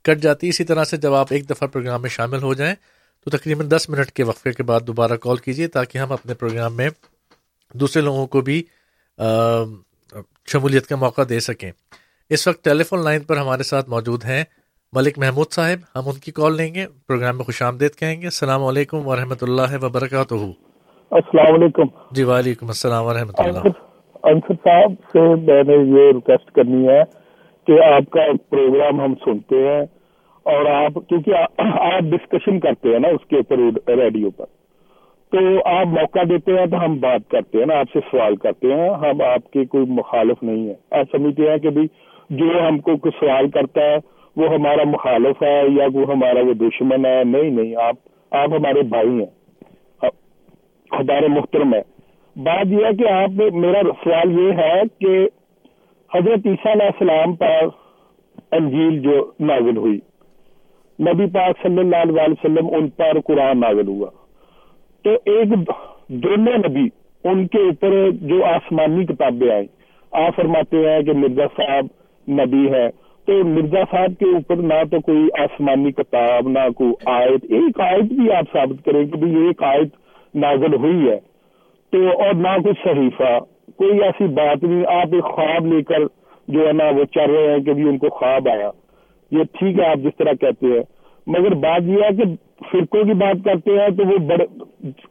کٹ 0.09 0.23
جاتی 0.23 0.49
اسی 0.49 0.65
طرح 0.65 0.85
سے 0.85 0.97
جب 0.97 1.15
آپ 1.15 1.27
ایک 1.31 1.49
دفعہ 1.51 1.69
پروگرام 1.69 2.03
میں 2.03 2.11
شامل 2.11 2.43
ہو 2.43 2.55
جائیں 2.55 2.75
تو 3.27 3.31
تقریباً 3.31 3.71
دس 3.71 3.89
منٹ 3.91 4.11
کے 4.11 4.23
وقفے 4.25 4.53
کے 4.53 4.63
بعد 4.63 4.81
دوبارہ 4.87 5.17
کال 5.17 5.37
کیجیے 5.37 5.67
تاکہ 5.69 5.99
ہم 5.99 6.13
اپنے 6.13 6.35
پروگرام 6.35 6.77
میں 6.77 6.89
دوسرے 7.75 8.03
لوگوں 8.03 8.27
کو 8.27 8.41
بھی 8.41 8.63
شمولیت 10.47 10.87
کا 10.87 10.97
موقع 10.97 11.23
دے 11.29 11.41
سکیں۔ 11.41 11.71
اس 12.31 12.47
وقت 12.49 12.65
ٹیلی 12.65 12.85
فون 12.85 13.05
لائن 13.05 13.21
پر 13.21 13.37
ہمارے 13.37 13.63
ساتھ 13.63 13.91
موجود 13.91 14.25
ہیں 14.25 14.45
ملک 14.93 15.19
محمود 15.19 15.51
صاحب۔ 15.51 15.79
ہم 15.97 16.09
ان 16.09 16.19
کی 16.19 16.33
کال 16.33 16.57
لیں 16.57 16.75
گے 16.75 16.87
پروگرام 17.07 17.37
میں 17.37 17.45
خوش 17.45 17.63
آمدید 17.63 17.95
کہیں 17.95 18.17
گے۔ 18.21 18.27
السلام 18.27 18.65
علیکم 18.65 19.07
ورحمۃ 19.07 19.43
اللہ 19.43 19.77
وبرکاتہ۔ 19.83 20.35
السلام 21.11 21.55
علیکم۔ 21.55 21.87
جی 22.11 22.23
وعلیکم 22.23 22.67
السلام 22.67 23.05
ورحمۃ 23.05 23.39
اللہ۔ 23.39 23.69
انصر 24.23 24.55
صاحب 24.65 24.93
سے 25.13 25.29
میں 25.45 25.63
نے 25.63 25.77
یہ 25.99 26.11
ریکویسٹ 26.15 26.51
کرنی 26.51 26.89
ہے 26.89 27.03
کہ 27.67 27.81
آپ 27.85 28.11
کا 28.11 28.21
پروگرام 28.51 29.01
ہم 29.01 29.15
سنتے 29.25 29.57
ہیں۔ 29.69 29.98
اور 30.43 30.66
آپ 30.66 30.94
کیونکہ 31.09 31.35
آپ 31.59 32.01
ڈسکشن 32.01 32.60
کرتے 32.60 32.89
ہیں 32.89 32.98
نا 32.98 33.09
اس 33.09 33.27
کے 33.28 33.36
اوپر 33.36 33.90
ریڈیو 33.97 34.31
پر۔ 34.31 34.44
تو 35.31 35.39
آپ 35.65 35.86
موقع 35.86 36.19
دیتے 36.28 36.59
ہیں 36.59 36.66
تو 36.66 36.85
ہم 36.85 36.97
بات 37.01 37.31
کرتے 37.31 37.59
ہیں 37.59 37.66
نا، 37.66 37.74
آپ 37.74 37.86
سے 37.93 37.98
سوال 38.10 38.36
کرتے 38.36 38.74
ہیں۔ 38.74 38.89
ہم 38.89 39.23
آپ 39.23 39.51
کے 39.51 39.65
کوئی 39.65 39.85
مخالف 39.89 40.43
نہیں 40.43 40.69
ہے 40.69 40.74
آپ 40.90 41.16
سمجھتے 41.16 41.51
ہیں 41.51 41.59
کہ 41.59 41.70
بھائی 41.70 41.86
جو 42.31 42.47
ہم 42.69 42.78
کو 42.78 42.97
کوئی 42.97 43.19
سوال 43.20 43.51
کرتا 43.51 43.81
ہے، 43.81 43.97
وہ 44.36 44.48
ہمارا 44.55 44.85
مخالف 44.86 45.43
ہے 45.43 45.62
یا 45.69 45.86
وہ 45.94 46.02
ہمارا 46.12 46.40
وہ 46.47 46.55
دشمن 46.55 47.06
ہے؟ 47.06 47.24
نہیں 47.24 47.51
نہیں، 47.51 47.77
آپ 47.77 47.97
آپ 48.31 48.48
ہمارے 48.52 48.82
بھائی 48.82 49.09
ہیں۔ 49.09 49.39
ہمارے 50.93 51.28
محترم 51.28 51.74
ہے 51.74 51.82
بات 52.36 52.66
یہ 52.66 52.85
ہے 52.86 52.97
کہ 52.97 53.09
آپ 53.09 53.31
میرا 53.55 53.82
سوال 54.05 54.39
یہ 54.39 54.52
ہے 54.52 54.82
کہ 55.01 55.28
حضرت 56.15 56.47
عیسیٰ 56.47 56.73
علیہ 56.73 56.86
السلام 56.86 57.35
پر 57.36 57.66
انجیل 58.52 59.01
جو 59.02 59.31
نازل 59.40 59.77
ہوئی 59.77 59.98
نبی 61.01 61.27
پاک 61.27 61.62
صلی 61.62 61.79
اللہ 61.79 61.97
علیہ 61.97 62.23
وسلم 62.23 62.66
ان 62.73 62.89
پر 62.89 63.20
قرآن 63.25 63.61
نازل 63.61 63.87
ہوا۔ 63.89 64.11
تو 65.05 65.11
ایک 65.11 65.49
دونوں 66.09 66.59
نبی 66.69 66.89
ان 67.25 67.47
کے 67.47 67.59
اوپر 67.59 68.11
جو 68.11 68.45
آسمانی 68.45 69.07
کتابیں 69.07 69.51
آئیں، 69.51 69.66
آپ 70.12 70.37
فرماتے 70.37 70.77
ہیں 70.77 71.03
کہ 71.03 71.12
مرزا 71.12 71.47
صاحب 71.57 71.87
نبی 72.33 72.70
ہے 72.70 72.89
تو 73.27 73.45
مرزا 73.45 73.83
صاحب 73.91 74.19
کے 74.19 74.25
اوپر 74.25 74.57
نہ 74.57 74.75
تو 74.91 75.01
کوئی 75.01 75.43
آسمانی 75.43 75.93
کتاب، 75.93 76.49
نہ 76.49 76.59
کوئی 76.77 76.93
آیت، 77.07 77.45
ایک 77.45 77.81
آیت 77.81 78.05
بھی 78.05 78.33
آپ 78.33 78.45
ثابت 78.53 78.85
کریں 78.85 79.05
کہ 79.05 79.16
بھی 79.16 79.47
ایک 79.47 79.62
آیت 79.62 79.89
نازل 80.35 80.75
ہوئی 80.75 81.11
ہے۔ 81.11 81.19
تو 81.93 82.23
اور 82.23 82.35
نہ 82.35 82.62
کوئی 82.62 82.75
صحیفہ، 82.85 83.39
کوئی 83.77 84.03
ایسی 84.03 84.27
بات 84.27 84.65
نہیں، 84.65 84.83
آپ 84.87 85.07
ایک 85.12 85.25
خواب 85.25 85.66
لے 85.66 85.83
کر 85.83 86.01
جو 86.49 86.66
ہے 86.66 86.73
نا 86.73 86.85
وہ 86.85 87.05
چل 87.05 87.31
رہے 87.31 87.53
ہیں 87.53 87.59
کہ 87.59 87.73
بھی 87.73 87.83
ان 87.83 87.99
کو 87.99 88.09
خواب 88.09 88.49
آیا۔ 88.49 88.70
یہ 89.31 89.43
ٹھیک 89.53 89.79
ہے، 89.79 89.87
آپ 89.87 89.97
جس 89.97 90.17
طرح 90.19 90.33
کہتے 90.41 90.67
ہیں۔ 90.67 90.83
مگر 91.27 91.55
بات 91.55 91.83
یہ 91.85 92.03
ہے 92.03 92.17
کہ 92.17 92.25
فرقوں 92.71 93.05
کی 93.05 93.15
بات 93.15 93.45
کرتے 93.45 93.71
ہیں 93.71 93.89
تو 93.89 94.07
وہ 94.07 94.17
بڑے، 94.19 94.45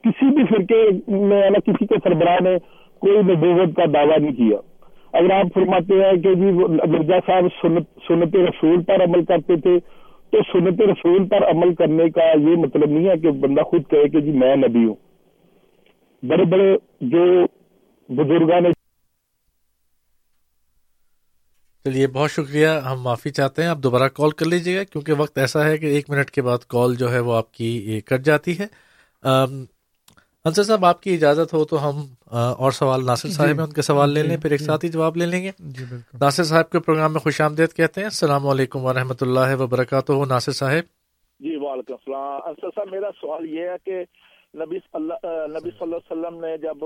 کسی 0.04 0.30
بھی 0.36 0.44
فرقے 0.44 0.82
میں 1.28 1.50
نا 1.50 1.60
کسی 1.60 1.86
کے 1.86 1.96
سربراہ 2.04 2.38
نے 2.44 2.56
کوئی 3.02 3.18
نبوت 3.18 3.76
کا 3.76 3.86
دعویٰ 3.94 4.18
نہیں 4.20 4.36
کیا۔ 4.36 4.58
اگر 5.14 5.32
آپ 5.32 5.54
فرماتے 5.54 5.94
ہیں 5.94 6.12
کہ 6.22 6.34
جی 6.34 6.52
مرزا 6.52 7.20
صاحب 7.28 7.46
سنت 8.08 8.36
رسول 8.36 8.84
پر 8.84 9.04
عمل 9.04 9.26
کرتے 9.26 9.56
تھے، 9.56 9.78
تو 10.34 10.38
سنت 10.54 10.82
رسول 10.82 11.28
پر 11.28 11.44
عمل 11.50 11.74
کرنے 11.76 12.10
کا 12.10 12.24
یہ 12.24 12.56
مطلب 12.56 12.90
نہیں 12.90 13.08
ہے 13.10 13.18
کہ 13.18 13.32
بندہ 13.32 13.62
خود 13.62 13.84
کہے 13.90 14.10
کہ 14.10 14.20
جی 14.20 14.32
میں 14.32 14.56
نبی 14.56 14.86
ہوں۔ 14.86 14.96
بڑے 16.24 16.46
بڑے 16.46 16.76
جو 17.02 17.24
بزرگان 18.10 18.64
نے 18.64 18.70
چلیے 21.86 22.08
بہت 22.08 22.32
شکریہ۔ 22.32 22.68
ہم 22.86 23.02
معافی 23.02 23.30
چاہتے 23.30 23.62
ہیں 23.62 23.70
آپ 23.70 23.78
دوبارہ 23.78 24.08
کال 24.14 24.30
کر 24.30 24.46
لیجیے 24.46 24.78
گا 24.78 24.84
کیونکہ 24.84 25.14
وقت 25.14 25.38
ایسا 25.38 25.66
ہے 25.66 25.78
کہ 25.78 25.86
ایک 25.86 26.10
منٹ 26.10 26.32
کے 26.32 26.42
بعد 26.42 26.66
کال 26.68 26.96
جو 26.96 27.12
ہے 27.12 27.20
وہ 27.20 27.36
آپ 27.36 27.52
کی 27.54 28.02
کٹ 28.06 28.26
جاتی 28.26 28.58
ہے۔ 28.60 28.68
انصر 30.46 30.64
صاحب 30.64 30.86
آپ 30.86 31.02
کی 31.02 31.14
اجازت 31.14 31.54
ہو 31.54 31.64
تو 31.66 31.90
ہم 31.90 32.02
اور 32.32 32.72
سوال 32.72 33.06
ناصر 33.06 33.30
صاحب 33.30 33.60
ہیں 33.60 33.66
ان 33.66 33.72
کے 33.74 33.82
سوال 33.82 34.10
لے 34.10 34.24
لیں 34.24 34.38
پھر 34.38 34.52
ایک 34.52 34.62
ساتھ 34.62 34.86
ہی 34.86 34.90
جواب 34.90 35.18
لے 35.18 35.26
لیں 35.26 35.44
گے۔ 35.44 35.52
ناصر 36.22 36.44
صاحب 36.44 36.70
کے 36.70 36.80
پروگرام 36.80 37.14
میں 37.14 37.20
خوش 37.20 37.42
آمدید 37.42 37.74
کہتے 37.74 38.02
ہیں۔ 38.02 38.08
السلام 38.08 38.48
علیکم 38.48 38.86
و 38.86 38.94
رحمۃ 38.94 39.22
اللہ 39.22 39.56
وبرکاتہ۔ 39.60 40.12
ناصر 40.30 40.52
صاحب۔ 40.52 40.84
جی 41.40 41.56
وعلیکم 41.56 41.94
السلام۔ 41.94 42.48
انصر 42.48 42.70
صاحب 42.76 42.88
میرا 42.92 43.10
سوال 43.22 43.50
یہ 43.50 43.70
ہے 43.70 43.76
کہ 43.86 44.00
نبی 44.56 44.76
نبی 44.76 44.80
صلی 44.80 45.82
اللہ 45.82 45.96
علیہ 45.96 45.96
وسلم 45.96 46.40
نے 46.46 46.58
جب 46.58 46.84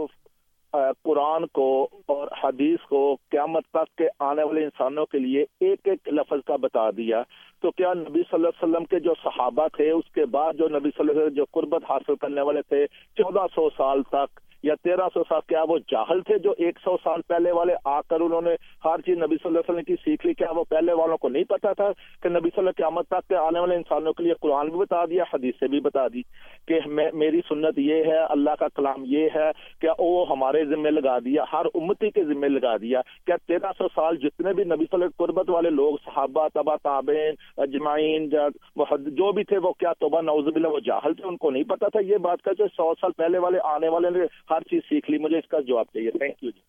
قرآن 0.74 1.46
کو 1.48 1.88
اور 2.06 2.28
حدیث 2.44 2.80
کو 2.90 3.18
قیامت 3.30 3.64
تک 3.74 3.98
کے 3.98 4.08
آنے 4.20 4.44
والے 4.44 4.64
انسانوں 4.64 5.06
کے 5.06 5.20
لیے 5.20 5.46
ایک 5.60 5.80
ایک 5.84 6.10
لفظ 6.14 6.46
کا 6.46 6.56
بتا 6.56 6.90
دیا۔ 6.92 7.22
تو 7.62 7.72
کیا 7.72 7.94
نبی 7.94 8.22
صلی 8.22 8.34
اللہ 8.34 8.48
علیہ 8.48 8.64
وسلم 8.64 8.86
کے 8.86 9.00
جو 9.00 9.14
صحابہ 9.24 9.68
تھے، 9.74 9.92
اس 9.92 10.12
کے 10.14 10.26
بعد 10.26 10.54
جو 10.54 10.70
نبی 10.70 10.90
صلی 10.90 11.00
اللہ 11.00 11.12
علیہ 11.12 11.22
وسلم 11.22 11.36
جو 11.36 11.46
قربت 11.52 11.84
حاصل 11.90 12.16
کرنے 12.16 12.42
والے 12.42 12.62
تھے، 12.62 12.86
چودہ 13.18 13.46
سو 13.56 13.70
سال 13.78 14.04
تک 14.04 14.40
یا 14.64 14.76
تیرہ 14.84 15.08
سو 15.14 15.24
سال 15.30 15.40
کیا 15.48 15.64
وہ 15.70 15.78
جاہل 15.92 16.22
تھے 16.22 16.38
جو 16.40 16.54
ایک 16.58 16.80
سو 16.84 16.96
سال 17.04 17.22
پہلے 17.28 17.52
والے 17.52 17.74
آ 17.86 18.00
کر 18.10 18.20
انہوں 18.22 18.42
نے 18.42 18.56
ہر 18.86 19.02
چیز 19.06 19.18
نبی 19.18 19.36
صلی 19.36 19.48
اللہ 19.48 19.60
علیہ 19.60 19.70
وسلم 19.70 19.84
کی 19.84 19.96
سیکھ 20.04 20.26
لی؟ 20.26 20.34
کیا 20.34 20.52
وہ 20.56 20.64
پہلے 20.70 20.94
والوں 20.94 21.18
کو 21.18 21.30
نہیں 21.30 21.44
پتا 21.50 21.74
تھا 21.74 21.92
کہ 22.24 22.30
نبی 22.30 22.50
صلی 22.50 22.62
اللہ 22.62 22.78
قیامت 22.78 23.08
تک 23.08 23.28
کے 23.30 23.36
آنے 23.36 23.60
والے 23.60 23.76
انسانوں 23.76 24.14
کے 24.14 24.24
لیے 24.24 24.34
قرآن 24.42 24.70
بھی 24.70 24.80
بتا 24.80 25.04
دیا 25.06 25.24
حدیث 25.34 25.56
سے 25.60 25.68
بھی 25.68 25.80
بتا 25.80 26.08
دی 26.14 26.22
کہ 26.68 26.80
میری 27.14 27.42
سنت 27.50 27.80
یہ 27.80 28.04
ہے، 28.04 28.18
اللہ 28.26 28.56
کا 28.60 28.68
کلام 28.76 29.04
یہ 29.08 29.30
ہے 29.36 29.50
کیا 29.82 29.94
وہ 30.00 30.26
ہمارے 30.30 30.64
ذمے 30.66 30.92
لگا 30.92 31.18
دیا، 31.26 31.44
ہر 31.54 31.66
امتی 31.74 32.10
کے 32.12 32.24
ذمے 32.26 32.50
لگا 32.50 32.76
دیا۔ 32.82 33.02
کیا 33.26 33.36
تیرہ 33.48 33.72
سو 33.78 33.88
سال 33.96 34.18
جتنے 34.18 34.54
بھی 34.54 34.64
نبی 34.66 34.86
صلی 34.86 35.02
اللہ 35.02 35.18
قربت 35.18 35.50
والے 35.50 35.70
لوگ، 35.72 35.96
صحابہ، 36.06 36.48
تبا 36.54 36.76
تابین 36.84 37.36
اجمعین 37.62 38.30
جو 38.30 39.32
بھی 39.32 39.44
تھے 39.44 39.58
وہ 39.58 39.72
کیا 39.80 39.94
توبہ 40.00 40.22
نوز 40.22 40.46
باللہ، 40.46 40.68
وہ 40.68 40.80
جاہل 40.86 41.14
تھے، 41.14 41.28
ان 41.28 41.38
کو 41.38 41.52
نہیں 41.52 41.64
پتا 41.70 41.88
تھا 41.88 42.00
یہ 42.06 42.18
بات 42.22 42.42
کا 42.42 42.52
جو 42.58 42.68
سو 42.78 42.94
سال 43.02 43.12
پہلے 43.18 43.38
والے 43.38 43.60
آنے 43.66 43.88
والے 43.90 44.10
ہر 44.52 44.62
چیز 44.62 44.82
سیکھ 44.90 45.12
لی 45.12 45.18
مجھے 45.18 45.38
اس 45.38 45.48
کا 45.50 45.60
جواب 45.60 45.86
چاہیے۔ 45.86 46.12
Thank 46.12 46.44
you 46.44 46.50
ji. 46.50 46.62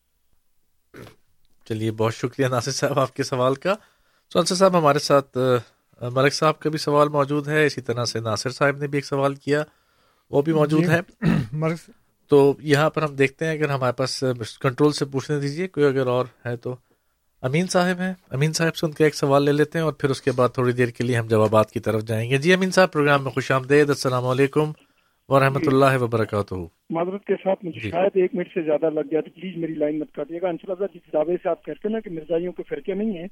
چلیے 1.68 1.90
بہت 1.90 2.14
شکریہ 2.14 2.46
ناصر 2.46 2.70
صاحب 2.70 2.98
آپ 2.98 3.14
کے 3.16 3.22
سوال 3.22 3.54
کا۔ 3.54 3.74
ناصر 4.34 4.54
صاحب 4.54 4.78
ہمارے 4.78 4.98
ساتھ 4.98 5.38
ملک 6.02 6.34
صاحب 6.34 6.58
کا 6.58 6.70
بھی 6.70 6.78
سوال 6.78 7.08
موجود 7.08 7.48
ہے۔ 7.48 7.66
اسی 7.66 7.80
طرح 7.80 8.04
سے 8.04 8.20
ناصر 8.20 8.50
صاحب 8.50 8.76
نے 8.76 8.86
بھی 8.86 8.96
ایک 8.96 9.06
سوال 9.06 9.34
کیا 9.34 9.62
وہ 10.30 10.42
بھی 10.42 10.52
موجود 10.52 10.84
جی۔ 10.84 10.90
ہے 10.90 11.00
تو 12.28 12.54
یہاں 12.60 12.90
پر 12.90 13.02
ہم 13.02 13.14
دیکھتے 13.14 13.44
ہیں 13.44 13.52
اگر 13.52 13.68
ہمارے 13.70 13.92
پاس 13.92 14.24
کنٹرول 14.60 14.92
سے 14.92 15.04
پوچھنے 15.04 15.40
دیجیے 15.40 15.68
کوئی 15.68 15.86
اگر 15.86 16.06
اور 16.06 16.26
ہے 16.46 16.56
تو۔ 16.56 16.76
امین 17.42 17.66
صاحب 17.66 18.00
ہیں۔ 18.00 18.14
امین 18.30 18.52
صاحب 18.52 18.76
سے 18.76 18.86
ان 18.86 18.92
کا 18.92 19.04
ایک 19.04 19.14
سوال 19.14 19.42
لے 19.42 19.52
لیتے 19.52 19.78
ہیں 19.78 19.84
اور 19.84 19.92
پھر 19.92 20.10
اس 20.10 20.22
کے 20.22 20.32
بعد 20.32 20.48
تھوڑی 20.48 20.72
دیر 20.72 20.88
کے 20.88 21.04
لیے 21.04 21.16
ہم 21.16 21.26
جوابات 21.26 21.70
کی 21.70 21.80
طرف 21.80 22.02
جائیں 22.02 22.30
گے۔ 22.30 22.36
جی 22.38 22.52
امین 22.54 22.70
صاحب 22.70 22.92
پروگرام 22.92 23.22
میں 23.24 23.30
خوش 23.30 23.50
آمدید۔ 23.50 23.88
السلام 23.88 24.26
علیکم۔ 24.26 24.72
ورحمۃ 25.28 25.66
اللہ 25.66 26.02
وبرکاتہ۔ 26.02 26.54
معذرت 26.90 27.24
کے 27.24 27.34
ساتھ 27.44 27.64
مجھے 27.64 27.80
جی۔ 27.80 27.90
شاید 27.90 28.10
ایک 28.14 28.34
منٹ 28.34 28.46
سے 28.54 28.62
زیادہ 28.62 28.90
لگ 28.90 29.00
گیا 29.10 29.20
تو 29.20 29.30
پلیز 29.30 29.56
میری 29.56 29.74
لائن 29.74 29.98
مت 29.98 30.12
کاٹیے 30.14 30.40
گا۔ 30.42 30.48
انشاء 30.48 30.86
جس 30.94 31.12
دعوے 31.12 31.36
سے 31.42 31.48
آپ 31.48 31.64
کہتے 31.64 31.88
ہیں 31.88 31.92
نا 31.92 32.00
کہ 32.00 32.10
مرزائیوں 32.10 32.52
کے 32.52 32.62
فرقے 32.62 32.94
نہیں 32.94 33.18
ہیں 33.18 33.26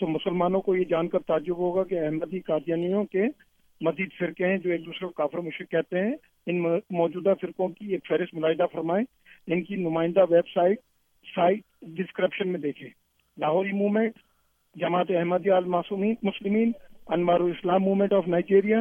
تو 0.00 0.06
مسلمانوں 0.06 0.60
کو 0.60 0.76
یہ 0.76 0.84
جان 0.84 1.08
کر 1.08 1.18
تعجب 1.18 1.56
ہوگا 1.56 1.84
کہ 1.84 2.00
احمدی 2.00 2.40
قادیانیوں 2.40 3.04
کے 3.04 3.22
مزید 3.80 4.08
فرقے 4.18 4.46
ہیں 4.46 4.58
جو 4.58 4.70
ایک 4.70 4.86
دوسرے 4.86 5.06
کو 5.06 5.12
کافر 5.12 5.38
مشرق 5.38 5.70
کہتے 5.70 5.98
ہیں۔ 5.98 6.14
ان 6.46 6.78
موجودہ 6.90 7.34
فرقوں 7.40 7.68
کی 7.68 7.92
ایک 7.92 8.06
فہرست 8.08 8.34
ملاحدہ 8.34 8.66
فرمائیں۔ 8.72 9.04
ان 9.46 9.62
کی 9.62 9.76
نمائندہ 9.76 10.20
ویب 10.20 10.48
سائٹ 10.54 10.78
سائٹ 11.34 11.60
ڈسکرپشن 11.82 12.48
میں 12.48 12.60
دیکھیں۔ 12.60 12.88
لاہوری 13.38 13.72
موومنٹ 13.72 14.12
جماعت 14.76 15.06
احمدیہ 15.10 15.52
الماسومین 15.52 16.14
مسلمین 16.22 16.72
انوار 17.08 17.40
الاسلام 17.40 17.82
موومنٹ 17.82 18.12
آف 18.12 18.28
نائجیریا 18.28 18.78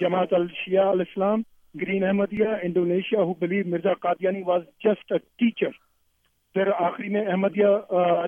جماعت 0.00 0.32
الشیاء 0.32 0.88
الاسلام، 0.90 1.42
green 1.74 2.04
Ahmadiyya, 2.04 2.46
Indonesia 2.62 3.20
who 3.20 3.34
believe 3.40 3.68
Mirza 3.70 3.92
Qadiani 4.02 4.42
was 4.46 4.62
just 4.84 5.12
a 5.12 5.18
teacher. 5.18 5.70
پھر 6.54 6.70
آخری 6.78 7.08
میں 7.08 7.24
احمدیہ 7.26 7.66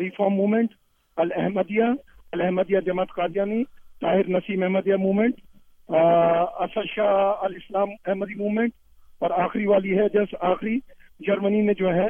ریفارم 0.00 0.34
موومنٹ 0.34 0.74
الحمدیہ 1.16 1.84
الحمدیہ 2.32 2.80
جماعت 2.86 3.12
قادیانی، 3.16 3.62
طاہر 4.00 4.28
نسیم 4.28 4.62
احمدیہ 4.62 4.96
موومنٹ 4.98 5.40
اسد 5.88 6.86
شاہ 6.94 7.44
الاسلام 7.44 7.90
احمدی 8.06 8.34
موومنٹ 8.34 8.72
اور 9.20 9.30
آخری 9.44 9.66
والی 9.66 9.98
ہے 9.98 10.08
جس 10.14 10.34
آخری 10.40 10.78
جرمنی 11.26 11.62
میں 11.62 11.74
جو 11.74 11.94
ہے، 11.94 12.08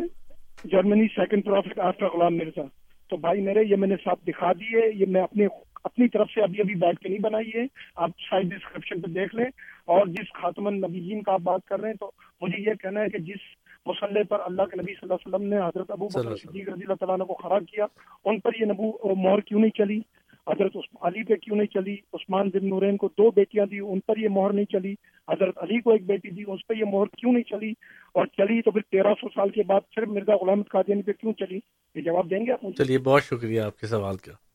Germany 0.65 1.07
second 1.15 1.45
profit 1.45 1.79
after 1.79 2.07
Ghulam 2.15 2.37
Mirza. 2.37 2.63
تو 3.11 3.17
بھائی 3.17 3.41
میرے، 3.41 3.65
یہ 3.65 3.77
میں 3.77 3.89
نے 3.89 3.97
صاحب 4.05 4.27
دکھا 4.29 4.53
دیے 4.53 4.91
یہ 4.95 5.07
میں 5.09 5.23
اپنے 5.23 5.47
اپنی 5.87 6.09
طرف 6.09 6.31
سے 6.35 6.43
ابھی 6.43 6.61
ابھی 6.61 6.75
بیٹھ 6.75 7.01
کے 7.01 7.09
نہیں 7.09 7.19
بنائی 7.19 7.51
ہے۔ 7.55 7.67
آپ 7.97 8.11
سائڈ 8.31 8.51
ڈسکرپشن 8.51 9.01
پہ 9.01 9.11
دیکھ 9.11 9.35
لیں۔ 9.35 9.45
اور 9.85 10.07
جس 10.07 10.33
خاتم 10.35 10.67
النبیین 10.67 11.23
کا 11.23 11.33
آپ 11.33 11.41
بات 11.41 11.65
کر 11.67 11.81
رہے 11.81 11.89
ہیں 11.89 11.97
تو 12.01 12.11
مجھے 12.41 12.71
یہ 12.71 12.75
کہنا 12.75 13.01
ہے 13.01 13.09
کہ 13.09 13.19
جس 13.19 13.43
مسلح 13.87 14.23
پر 14.29 14.41
اللہ 14.41 14.63
کے 14.63 14.77
نبی 14.83 14.93
صلی 14.93 14.99
اللہ 15.03 15.15
علیہ 15.15 15.35
وسلم 15.35 15.49
نے 15.49 15.57
حضرت 15.57 15.91
ابو 15.91 16.09
بکر 16.09 16.37
صدیق 16.37 16.69
رضی 16.69 16.83
اللہ 16.83 16.95
تعالیٰ 16.95 17.27
کو 17.27 17.35
خراب 17.35 17.63
کیا 17.73 17.87
ان 18.25 18.41
پر 18.41 18.51
یہ 18.61 18.67
نبو 18.67 19.15
مہر 19.15 19.41
کیوں 19.41 19.61
نہیں 19.61 19.71
چلی؟ 19.71 20.01
حضرت 20.49 20.77
علی 21.01 21.23
پہ 21.25 21.35
کیوں 21.35 21.57
نہیں 21.57 21.67
چلی؟ 21.67 21.97
عثمان 22.13 22.49
بن 22.49 22.69
نورین 22.69 22.97
کو 22.97 23.09
دو 23.09 23.31
بیٹیاں 23.31 23.67
دی 23.67 23.79
ان 23.79 24.01
پر 24.07 24.19
یہ 24.19 24.29
مہر 24.29 24.53
نہیں 24.53 24.65
چلی؟ 24.65 24.95
حضرت 25.29 25.59
علی 25.59 25.81
کو 25.81 25.91
ایک 25.93 26.07
بیٹی 26.07 26.31
دی 26.31 26.45
اس 26.47 26.67
پہ 26.67 26.75
یہ 26.75 26.85
مہر 26.85 27.07
کیوں 27.17 27.33
نہیں 27.33 27.43
چلی؟ 27.43 27.71
اور 28.15 28.27
چلی 28.27 28.63
تو 28.63 28.71
پھر 28.71 28.81
تیرہ 28.81 29.15
سو 29.21 29.29
سال 29.29 29.49
کے 29.49 29.63
بعد 29.67 29.81
صرف 29.95 30.09
مرزا 30.09 30.37
غلام 30.37 30.63
قادیانی 30.63 31.03
پہ 31.03 31.13
کیوں 31.13 31.33
چلی؟ 31.33 31.59
یہ 31.95 32.03
جواب 32.03 32.31
دیں 32.31 32.47
گے 32.47 32.53
آپ 32.53 32.61
چلیے 32.79 32.99
بہت 32.99 33.23
شکریہ 33.23 33.61
آپ 33.61 33.79
کے 33.79 33.87
سوال 33.87 34.17
کا۔ 34.17 34.46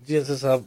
جی 0.00 0.20
صاحب 0.24 0.60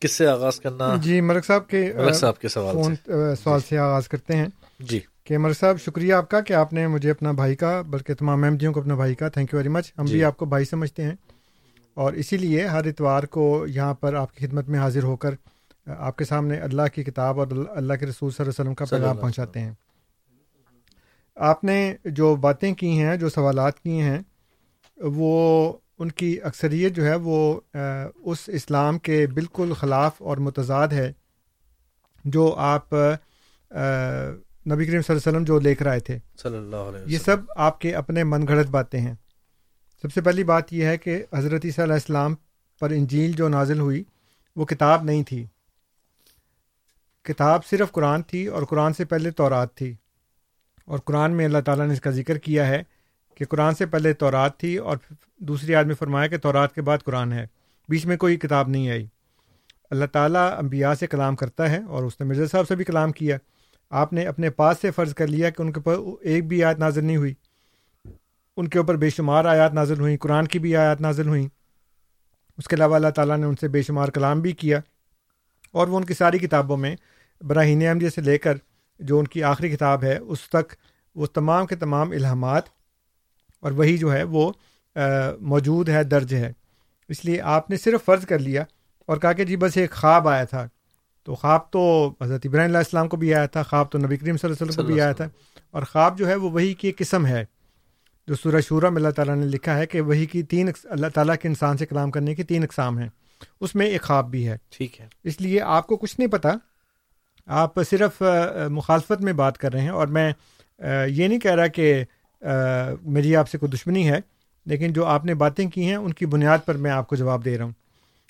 کس 0.00 0.12
سے 0.12 0.26
آغاز 0.26 0.60
کرنا؟ 0.60 0.94
جی 1.02 1.20
مرک 1.20 1.44
صاحب 1.44 1.68
کے 1.68 1.92
مرک 1.96 2.14
صاحب 2.14 2.38
کے 2.38 2.48
سوال 2.48 2.74
فون 2.74 2.94
سوال 3.36 3.60
سے 3.68 3.78
آغاز 3.78 4.08
کرتے 4.08 4.36
ہیں۔ 4.36 4.46
جی۔ 4.80 5.00
کہ 5.24 5.38
مرک 5.38 5.58
صاحب 5.58 5.80
شکریہ 5.80 6.14
آپ 6.14 6.30
کا 6.30 6.40
کہ 6.40 6.52
آپ 6.52 6.72
نے 6.72 6.86
مجھے 6.86 7.10
اپنا 7.10 7.32
بھائی 7.32 7.54
کا 7.56 7.82
بلکہ 7.82 8.14
تمام 8.14 8.44
احمدیوں 8.44 8.72
کو 8.72 8.80
اپنا 8.80 8.94
بھائی 8.94 9.14
کا 9.14 9.28
تھینک 9.28 9.52
یو 9.52 9.56
ویری 9.56 9.68
مچ 9.68 9.92
ہم 9.98 10.04
جی. 10.04 10.12
بھی 10.12 10.24
آپ 10.24 10.36
کو 10.36 10.44
بھائی 10.44 10.64
سمجھتے 10.64 11.02
ہیں۔ 11.02 11.14
اور 11.94 12.12
اسی 12.12 12.36
لیے 12.36 12.66
ہر 12.66 12.86
اتوار 12.86 13.22
کو 13.22 13.66
یہاں 13.68 13.94
پر 13.94 14.14
آپ 14.14 14.34
کی 14.34 14.46
خدمت 14.46 14.68
میں 14.68 14.78
حاضر 14.78 15.02
ہو 15.02 15.16
کر 15.16 15.34
آپ 15.86 16.16
کے 16.16 16.24
سامنے 16.24 16.56
اللہ 16.58 16.82
کی 16.94 17.04
کتاب 17.04 17.38
اور 17.38 17.46
اللہ 17.68 17.94
کے 17.94 18.06
رسول 18.06 18.30
صلی 18.30 18.44
اللہ 18.44 18.50
علیہ 18.50 18.60
وسلم 18.60 18.74
کا 18.74 18.84
پیغام 18.84 19.16
پہنچاتے 19.16 19.60
ہیں۔ 19.60 19.72
آپ 21.36 21.64
نے 21.64 21.94
جو 22.04 22.36
باتیں 22.36 22.74
کی 22.74 22.98
ہیں 23.00 23.16
جو 23.16 23.28
سوالات 23.28 23.80
کیے 23.80 24.02
ہیں 24.02 24.18
وہ 24.96 25.72
ان 25.98 26.10
کی 26.10 26.38
اکثریت 26.42 26.92
جو 26.92 27.04
ہے 27.04 27.14
وہ 27.14 27.60
اس 28.16 28.38
اسلام 28.46 28.98
کے 28.98 29.26
بالکل 29.26 29.72
خلاف 29.72 30.22
اور 30.22 30.36
متضاد 30.36 30.88
ہے 30.88 31.12
جو 32.24 32.54
آپ 32.54 32.92
نبی 34.66 34.86
کریم 34.86 35.02
صلی 35.02 35.16
اللہ 35.16 35.18
علیہ 35.18 35.28
وسلم 35.28 35.44
جو 35.44 35.58
لے 35.58 35.74
کر 35.74 35.86
آئے 35.86 36.00
تھے۔ 36.00 36.18
صلی 36.42 36.56
اللہ 36.56 36.76
علیہ 36.76 36.98
وسلم۔ 36.98 37.12
یہ 37.12 37.18
سب 37.18 37.36
آپ 37.56 37.80
کے 37.80 37.94
اپنے 37.94 38.24
من 38.24 38.48
گھڑت 38.48 38.66
باتیں 38.66 39.00
ہیں۔ 39.00 39.14
سب 40.02 40.12
سے 40.12 40.20
پہلی 40.20 40.44
بات 40.44 40.72
یہ 40.72 40.84
ہے 40.84 40.98
کہ 40.98 41.24
حضرت 41.34 41.60
عیسیٰ 41.64 41.84
علیہ 41.84 41.94
السلام 41.94 42.34
پر 42.80 42.90
انجیل 42.90 43.32
جو 43.32 43.48
نازل 43.48 43.80
ہوئی 43.80 44.04
وہ 44.56 44.64
کتاب 44.64 45.04
نہیں 45.04 45.22
تھی۔ 45.22 45.46
کتاب 47.22 47.66
صرف 47.66 47.92
قرآن 47.92 48.22
تھی 48.22 48.46
اور 48.46 48.62
قرآن 48.62 48.92
سے 48.92 49.04
پہلے 49.04 49.30
تورات 49.30 49.74
تھی۔ 49.74 49.94
اور 50.84 50.98
قرآن 50.98 51.32
میں 51.32 51.44
اللہ 51.44 51.58
تعالیٰ 51.58 51.86
نے 51.86 51.92
اس 51.92 52.00
کا 52.00 52.10
ذکر 52.10 52.38
کیا 52.38 52.66
ہے 52.66 52.82
کہ 53.34 53.44
قرآن 53.44 53.74
سے 53.74 53.86
پہلے 53.86 54.12
تورات 54.12 54.60
تھی 54.60 54.76
اور 54.76 54.96
دوسری 55.38 55.74
آدمی 55.74 55.94
فرمایا 55.94 56.26
کہ 56.26 56.38
تورات 56.38 56.74
کے 56.74 56.82
بعد 56.82 56.98
قرآن 57.04 57.32
ہے، 57.32 57.46
بیچ 57.88 58.06
میں 58.06 58.16
کوئی 58.16 58.36
کتاب 58.36 58.68
نہیں 58.68 58.90
آئی۔ 58.90 59.06
اللہ 59.90 60.04
تعالیٰ 60.04 60.58
انبیاء 60.58 60.94
سے 60.94 61.06
کلام 61.06 61.36
کرتا 61.36 61.70
ہے 61.70 61.82
اور 61.82 62.02
اس 62.02 62.20
نے 62.20 62.26
مرزا 62.26 62.46
صاحب 62.46 62.68
سے 62.68 62.76
بھی 62.76 62.84
کلام 62.84 63.12
کیا۔ 63.12 63.38
آپ 63.90 64.12
نے 64.12 64.22
اپنے 64.26 64.50
پاس 64.50 64.76
سے 64.82 64.90
فرض 64.90 65.14
کر 65.14 65.26
لیا 65.26 65.50
کہ 65.50 65.62
ان 65.62 65.72
کے 65.72 65.80
اوپر 65.84 66.22
ایک 66.22 66.46
بھی 66.46 66.64
آیت 66.64 66.78
نازل 66.78 67.04
نہیں 67.04 67.16
ہوئی۔ 67.16 67.34
ان 68.56 68.68
کے 68.68 68.78
اوپر 68.78 68.96
بے 68.96 69.10
شمار 69.10 69.44
آیات 69.44 69.74
نازل 69.74 70.00
ہوئیں، 70.00 70.16
قرآن 70.16 70.46
کی 70.46 70.58
بھی 70.58 70.76
آیات 70.76 71.00
نازل 71.00 71.28
ہوئیں۔ 71.28 71.48
اس 72.58 72.68
کے 72.68 72.76
علاوہ 72.76 72.94
اللہ 72.94 73.08
تعالیٰ 73.08 73.36
نے 73.36 73.46
ان 73.46 73.54
سے 73.60 73.68
بے 73.68 73.82
شمار 73.82 74.08
کلام 74.08 74.40
بھی 74.40 74.52
کیا۔ 74.52 74.80
اور 75.72 75.88
وہ 75.88 75.96
ان 75.96 76.04
کی 76.04 76.14
ساری 76.14 76.38
کتابوں 76.38 76.76
میں 76.76 76.96
براہین 77.40 77.86
احمدیہ 77.86 78.08
سے 78.08 78.20
لے 78.20 78.38
کر 78.38 78.56
جو 78.98 79.18
ان 79.18 79.26
کی 79.26 79.42
آخری 79.42 79.70
کتاب 79.70 80.02
ہے، 80.02 80.18
اس 80.18 80.38
تک 80.48 80.74
وہ 81.14 81.26
تمام 81.26 81.66
کے 81.66 81.76
تمام 81.76 82.10
الہامات 82.10 82.62
اور 83.60 83.72
وہی 83.72 83.98
جو 83.98 84.12
ہے 84.12 84.22
وہ 84.22 84.52
موجود 85.40 85.88
ہے 85.88 86.04
درج 86.04 86.34
ہے 86.34 86.52
اس 87.08 87.24
لیے 87.24 87.40
آپ 87.40 87.70
نے 87.70 87.76
صرف 87.76 88.04
فرض 88.04 88.26
کر 88.26 88.38
لیا 88.38 88.64
اور 89.06 89.16
کہا 89.16 89.32
کہ 89.32 89.44
جی 89.44 89.56
بس 89.56 89.76
ایک 89.76 89.90
خواب 89.90 90.28
آیا 90.28 90.44
تھا۔ 90.44 90.68
تو 91.24 91.34
خواب 91.34 91.70
تو 91.70 92.12
حضرت 92.22 92.40
ابراہیم 92.44 92.68
علیہ 92.70 92.78
السلام 92.78 93.08
کو 93.08 93.16
بھی 93.16 93.34
آیا 93.34 93.46
تھا 93.46 93.62
خواب 93.62 93.90
تو 93.90 93.98
نبی 93.98 94.16
کریم 94.16 94.36
صلی 94.36 94.50
اللہ 94.50 94.56
علیہ 94.62 94.70
وسلم 94.70 94.86
کو 94.86 94.92
بھی 94.92 95.00
آیا 95.00 95.12
تھا۔ 95.12 95.28
اور 95.70 95.82
خواب 95.82 96.18
جو 96.18 96.28
ہے 96.28 96.34
وہ 96.34 96.50
وہی 96.50 96.74
کی 96.74 96.88
ایک 96.88 96.98
قسم 96.98 97.26
ہے۔ 97.26 97.44
جو 98.26 98.34
سورہ 98.34 98.60
شورہ 98.60 98.88
میں 98.88 98.96
اللہ 98.96 99.10
تعالیٰ 99.10 99.36
نے 99.36 99.46
لکھا 99.46 99.78
ہے 99.78 99.86
کہ 99.86 100.00
وہی 100.00 100.26
کی 100.26 100.42
تین 100.42 100.70
اللہ 100.84 101.06
تعالیٰ 101.14 101.34
کے 101.42 101.48
انسان 101.48 101.76
سے 101.76 101.86
کلام 101.86 102.10
کرنے 102.10 102.34
کی 102.34 102.42
تین 102.42 102.62
اقسام 102.62 102.98
ہیں۔ 102.98 103.08
اس 103.60 103.74
میں 103.74 103.86
ایک 103.86 104.02
خواب 104.02 104.30
بھی 104.30 104.48
ہے۔ 104.48 104.56
ٹھیک 104.70 105.00
ہے۔ 105.00 105.06
اس 105.24 105.40
لیے 105.40 105.60
آپ 105.60 105.86
کو 105.86 105.96
کچھ 105.96 106.20
نہیں 106.20 106.30
پتا 106.30 106.48
آپ 107.46 107.82
صرف 107.90 108.22
مخالفت 108.70 109.20
میں 109.20 109.32
بات 109.32 109.58
کر 109.58 109.72
رہے 109.72 109.80
ہیں۔ 109.80 109.88
اور 109.88 110.06
میں 110.06 110.32
یہ 111.08 111.28
نہیں 111.28 111.40
کہہ 111.40 111.54
رہا 111.54 111.66
کہ 111.66 112.04
میری 113.02 113.36
آپ 113.36 113.48
سے 113.48 113.58
کوئی 113.58 113.72
دشمنی 113.72 114.10
ہے۔ 114.10 114.20
لیکن 114.66 114.92
جو 114.92 115.06
آپ 115.06 115.24
نے 115.24 115.34
باتیں 115.34 115.70
کی 115.70 115.84
ہیں، 115.84 115.96
ان 115.96 116.12
کی 116.12 116.26
بنیاد 116.26 116.58
پر 116.66 116.76
میں 116.76 116.90
آپ 116.90 117.08
کو 117.08 117.16
جواب 117.16 117.44
دے 117.44 117.58
رہا 117.58 117.64
ہوں۔ 117.64 117.72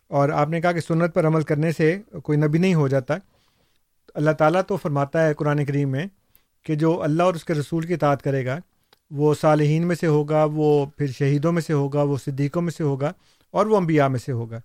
اور 0.09 0.29
آپ 0.29 0.49
نے 0.49 0.61
کہا 0.61 0.73
کہ 0.73 0.81
سنت 0.81 1.15
پر 1.15 1.27
عمل 1.27 1.43
کرنے 1.43 1.73
سے 1.73 1.99
کوئی 2.23 2.39
نبی 2.39 2.59
نہیں 2.59 2.75
ہو 2.75 2.89
جاتا۔ 2.89 3.15
اللہ 4.15 4.31
تعالیٰ 4.31 4.61
تو 4.69 4.77
فرماتا 4.77 5.27
ہے 5.27 5.35
قرآن 5.35 5.65
کریم 5.65 5.89
میں 5.89 6.07
کہ 6.63 6.75
جو 6.75 7.03
اللہ 7.03 7.23
اور 7.23 7.35
اس 7.35 7.45
کے 7.45 7.55
رسول 7.55 7.87
کی 7.87 7.95
اطاعت 7.95 8.23
کرے 8.23 8.47
گا، 8.47 8.59
وہ 9.11 9.35
صالحین 9.41 9.87
میں 9.87 9.97
سے 9.97 10.07
ہوگا، 10.07 10.47
وہ 10.55 10.87
پھر 10.97 11.07
شہیدوں 11.07 11.53
میں 11.53 11.63
سے 11.63 11.73
ہوگا، 11.73 12.03
وہ 12.03 12.17
صدیقوں 12.17 12.63
میں 12.63 12.71
سے 12.71 12.85
ہوگا 12.85 13.13
اور 13.51 13.67
وہ 13.67 13.77
انبیاء 13.77 14.09
میں 14.09 14.19
سے 14.19 14.33
ہوگا۔ 14.33 14.61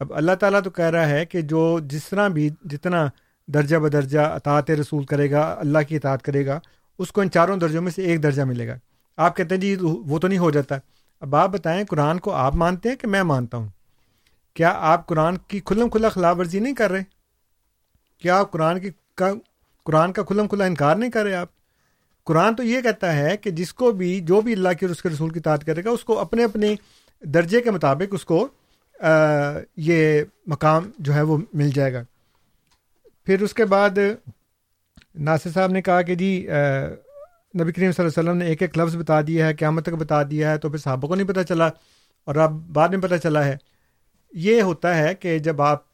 اب 0.00 0.14
اللہ 0.14 0.32
تعالیٰ 0.32 0.60
تو 0.62 0.70
کہہ 0.70 0.84
رہا 0.84 1.08
ہے 1.08 1.26
کہ 1.26 1.40
جو 1.40 1.80
جس 1.82 2.08
طرح 2.08 2.28
بھی 2.28 2.50
جتنا 2.64 3.08
درجہ 3.46 3.76
بدرجہ 3.76 4.20
اطاعت 4.20 4.70
رسول 4.70 5.04
کرے 5.04 5.30
گا، 5.30 5.56
اللہ 5.58 5.78
کی 5.88 5.96
اطاعت 5.96 6.22
کرے 6.22 6.46
گا، 6.46 6.60
اس 6.98 7.12
کو 7.12 7.20
ان 7.20 7.30
چاروں 7.30 7.56
درجوں 7.56 7.82
میں 7.82 7.92
سے 7.92 8.02
ایک 8.02 8.22
درجہ 8.22 8.42
ملے 8.42 8.68
گا۔ 8.68 8.74
آپ 9.16 9.36
کہتے 9.36 9.54
ہیں 9.54 9.62
جی 9.62 9.76
وہ 9.80 10.18
تو 10.18 10.28
نہیں 10.28 10.38
ہو 10.38 10.50
جاتا۔ 10.50 10.78
اب 11.22 11.34
آپ 11.36 11.48
بتائیں 11.48 11.84
قرآن 11.84 12.18
کو 12.18 12.32
آپ 12.32 12.54
مانتے 12.54 12.88
ہیں 12.88 12.96
کہ 12.96 13.06
میں 13.06 13.22
مانتا 13.22 13.56
ہوں؟ 13.56 13.68
کیا 14.54 14.72
آپ 14.76 15.06
قرآن 15.06 15.36
کی 15.36 15.60
کھلم 15.60 15.88
کھلا 15.88 16.08
خلاف 16.08 16.36
ورزی 16.38 16.60
نہیں 16.60 16.74
کر 16.74 16.90
رہے؟ 16.90 17.02
کیا 18.22 18.38
آپ 18.38 18.50
قرآن 18.50 18.80
کی 18.80 18.90
کا 19.14 19.30
قرآن 19.84 20.12
کا 20.12 20.22
کھلم 20.22 20.48
کھلا 20.48 20.64
انکار 20.64 20.96
نہیں 20.96 21.10
کر 21.10 21.24
رہے 21.24 21.34
آپ؟ 21.34 21.48
قرآن 22.24 22.56
تو 22.56 22.62
یہ 22.62 22.80
کہتا 22.80 23.16
ہے 23.16 23.36
کہ 23.36 23.50
جس 23.50 23.72
کو 23.74 23.90
بھی 23.92 24.20
جو 24.20 24.40
بھی 24.40 24.52
اللہ 24.52 24.68
کی 24.68 24.86
اور 24.86 24.92
اس 24.92 25.02
کے 25.02 25.08
رسول 25.08 25.30
کی 25.30 25.40
تعداد 25.40 25.66
کرے 25.66 25.84
گا، 25.84 25.90
اس 25.90 26.04
کو 26.04 26.18
اپنے 26.18 26.44
اپنے 26.44 26.74
درجے 27.22 27.60
کے 27.60 27.70
مطابق 27.70 28.14
اس 28.14 28.24
کو 28.24 28.48
یہ 29.76 30.22
مقام 30.46 30.90
جو 30.98 31.14
ہے 31.14 31.22
وہ 31.22 31.38
مل 31.54 31.70
جائے 31.70 31.92
گا۔ 31.92 32.02
پھر 33.26 33.42
اس 33.42 33.54
کے 33.54 33.64
بعد 33.64 33.98
ناصر 35.14 35.50
صاحب 35.50 35.70
نے 35.70 35.82
کہا 35.82 36.02
کہ 36.02 36.14
جی 36.14 36.46
نبی 37.54 37.72
کریم 37.72 37.92
صلی 37.92 38.04
اللہ 38.04 38.20
علیہ 38.20 38.30
وسلم 38.30 38.36
نے 38.36 38.46
ایک 38.46 38.62
ایک 38.62 38.78
لفظ 38.78 38.96
بتا 38.96 39.20
دیا 39.20 39.46
ہے، 39.46 39.54
قیامت 39.54 39.84
تک 39.84 39.92
بتا 39.92 40.22
دیا 40.22 40.50
ہے، 40.50 40.58
تو 40.58 40.68
پھر 40.70 40.78
صحابہ 40.78 41.08
کو 41.08 41.14
نہیں 41.14 41.26
پتہ 41.28 41.40
چلا 41.40 41.66
اور 42.28 42.34
اب 42.34 42.52
بعد 42.74 42.88
میں 42.88 42.98
پتہ 42.98 43.14
چلا 43.22 43.44
ہے۔ 43.44 43.56
یہ 44.32 44.62
ہوتا 44.62 44.96
ہے 44.96 45.14
کہ 45.14 45.38
جب 45.38 45.62
آپ 45.62 45.84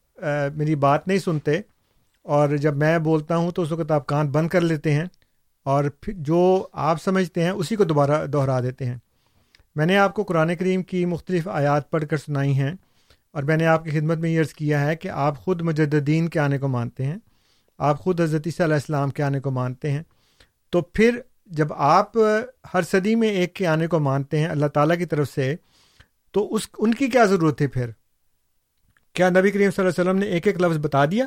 میری 0.54 0.74
بات 0.74 1.08
نہیں 1.08 1.18
سنتے 1.18 1.60
اور 2.26 2.56
جب 2.56 2.76
میں 2.76 2.98
بولتا 2.98 3.36
ہوں 3.36 3.50
تو 3.50 3.62
اس 3.62 3.72
وقت 3.72 3.90
آپ 3.90 4.06
کان 4.06 4.30
بند 4.30 4.48
کر 4.48 4.60
لیتے 4.60 4.92
ہیں 4.92 5.04
اور 5.66 5.84
پھر 6.00 6.12
جو 6.18 6.66
آپ 6.72 7.02
سمجھتے 7.02 7.42
ہیں 7.42 7.50
اسی 7.50 7.76
کو 7.76 7.84
دوبارہ 7.84 8.24
دہرا 8.26 8.60
دیتے 8.60 8.84
ہیں۔ 8.84 8.96
میں 9.76 9.86
نے 9.86 9.96
آپ 9.96 10.14
کو 10.14 10.22
قرآن 10.22 10.54
کریم 10.56 10.82
کی 10.82 11.04
مختلف 11.06 11.48
آیات 11.48 11.90
پڑھ 11.90 12.04
کر 12.10 12.16
سنائی 12.16 12.52
ہیں 12.52 12.72
اور 13.34 13.42
میں 13.42 13.56
نے 13.56 13.66
آپ 13.66 13.84
کی 13.84 13.90
خدمت 13.90 14.18
میں 14.18 14.30
یہ 14.30 14.40
عرض 14.40 14.52
کیا 14.54 14.86
ہے 14.86 14.96
کہ 14.96 15.08
آپ 15.08 15.38
خود 15.38 15.62
مجدین 15.62 16.28
کے 16.28 16.38
آنے 16.38 16.58
کو 16.58 16.68
مانتے 16.68 17.04
ہیں، 17.04 17.16
آپ 17.78 17.98
خود 17.98 18.20
حضرت 18.20 18.46
عیسیٰ 18.46 18.66
علیہ 18.66 18.74
السلام 18.74 19.10
کے 19.10 19.22
آنے 19.22 19.40
کو 19.40 19.50
مانتے 19.50 19.90
ہیں۔ 19.90 20.02
تو 20.72 20.80
پھر 20.80 21.18
جب 21.48 21.72
آپ 21.72 22.12
ہر 22.74 22.82
صدی 22.82 23.14
میں 23.14 23.28
ایک 23.28 23.54
کے 23.54 23.66
آنے 23.66 23.86
کو 23.86 23.98
مانتے 23.98 24.38
ہیں 24.38 24.46
اللہ 24.46 24.66
تعالیٰ 24.66 24.98
کی 24.98 25.04
طرف 25.04 25.28
سے، 25.28 25.56
تو 26.32 26.54
اس، 26.54 26.68
ان 26.78 26.94
کی 26.94 27.06
کیا 27.06 27.24
ضرورت 27.24 27.62
ہے 27.62 27.66
پھر؟ 27.66 27.90
کیا 29.12 29.30
نبی 29.30 29.50
کریم 29.50 29.70
صلی 29.70 29.86
اللہ 29.86 30.00
علیہ 30.00 30.10
وسلم 30.10 30.18
نے 30.18 30.26
ایک 30.26 30.46
ایک 30.46 30.62
لفظ 30.62 30.78
بتا 30.78 31.04
دیا؟ 31.04 31.24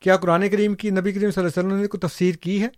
کیا 0.00 0.16
قرآن 0.16 0.48
کریم 0.48 0.74
کی 0.74 0.90
نبی 0.90 1.12
کریم 1.12 1.30
صلی 1.30 1.44
اللہ 1.44 1.60
علیہ 1.60 1.68
وسلم 1.68 1.80
نے 1.80 1.86
کوئی 1.86 2.08
تفسیر 2.08 2.34
کی 2.34 2.62
ہے؟ 2.62 2.68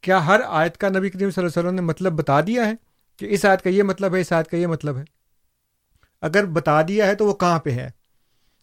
کیا 0.00 0.26
ہر 0.26 0.40
آیت 0.46 0.76
کا 0.76 0.88
نبی 0.88 1.10
کریم 1.10 1.30
صلی 1.30 1.44
اللہ 1.44 1.48
علیہ 1.48 1.68
وسلم 1.68 1.74
نے 1.74 1.80
مطلب 1.80 2.12
بتا 2.12 2.40
دیا 2.40 2.66
ہے 2.66 2.74
کہ 3.16 3.26
اس 3.30 3.44
آیت 3.44 3.62
کا 3.62 3.70
یہ 3.70 3.82
مطلب 3.82 4.14
ہے، 4.14 4.20
اس 4.20 4.32
آیت 4.32 4.48
کا 4.48 4.56
یہ 4.56 4.66
مطلب 4.66 4.96
ہے؟ 4.96 5.04
اگر 6.22 6.44
بتا 6.44 6.82
دیا 6.82 7.06
ہے 7.06 7.14
تو 7.14 7.26
وہ 7.26 7.34
کہاں 7.34 7.58
پہ 7.58 7.70
ہے؟ 7.70 7.90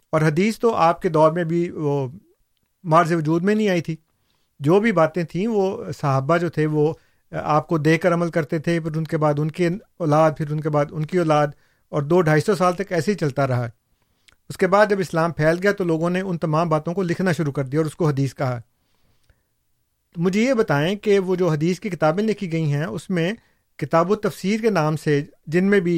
اور 0.09 0.21
حدیث 0.21 0.59
تو 0.59 0.75
آپ 0.75 1.01
کے 1.01 1.09
دور 1.09 1.31
میں 1.31 1.43
بھی 1.43 1.69
وہ 1.69 2.07
مارز 2.83 3.13
وجود 3.13 3.43
میں 3.43 3.55
نہیں 3.55 3.69
آئی 3.69 3.81
تھی۔ 3.81 3.95
جو 4.63 4.79
بھی 4.79 4.91
باتیں 4.91 5.23
تھیں، 5.23 5.47
وہ 5.47 5.91
صحابہ 6.01 6.37
جو 6.37 6.49
تھے، 6.49 6.65
وہ 6.65 6.93
آپ 7.31 7.67
کو 7.67 7.77
دے 7.77 7.97
کر 7.97 8.13
عمل 8.13 8.29
کرتے 8.29 8.59
تھے، 8.59 8.79
پھر 8.79 8.95
ان 8.95 9.03
کے 9.03 9.17
بعد 9.17 9.39
ان 9.39 9.51
کی 9.51 9.67
اولاد، 9.99 10.31
پھر 10.37 10.51
ان 10.51 10.59
کے 10.59 10.69
بعد 10.69 10.91
ان 10.91 11.05
کی 11.05 11.17
اولاد، 11.17 11.47
اور 11.91 12.01
دو 12.01 12.21
ڈھائی 12.21 12.41
سو 12.41 12.55
سال 12.55 12.73
تک 12.73 12.91
ایسے 12.91 13.11
ہی 13.11 13.17
چلتا 13.17 13.47
رہا۔ 13.47 13.67
اس 14.49 14.57
کے 14.57 14.67
بعد 14.67 14.85
جب 14.89 14.99
اسلام 14.99 15.31
پھیل 15.31 15.57
گیا 15.63 15.71
تو 15.71 15.83
لوگوں 15.83 16.09
نے 16.09 16.21
ان 16.21 16.37
تمام 16.37 16.69
باتوں 16.69 16.93
کو 16.93 17.03
لکھنا 17.03 17.31
شروع 17.31 17.51
کر 17.51 17.63
دیا 17.63 17.79
اور 17.79 17.85
اس 17.85 17.95
کو 17.95 18.07
حدیث 18.09 18.33
کہا۔ 18.33 18.59
مجھے 20.15 20.41
یہ 20.41 20.53
بتائیں 20.53 20.95
کہ 20.95 21.17
وہ 21.19 21.35
جو 21.35 21.49
حدیث 21.49 21.79
کی 21.79 21.89
کتابیں 21.89 22.23
لکھی 22.23 22.51
گئی 22.51 22.71
ہیں، 22.73 22.85
اس 22.85 23.09
میں 23.09 23.31
کتاب 23.79 24.11
و 24.11 24.15
تفسیر 24.15 24.61
کے 24.61 24.69
نام 24.69 24.95
سے 24.95 25.21
جن 25.47 25.69
میں 25.69 25.79
بھی 25.79 25.97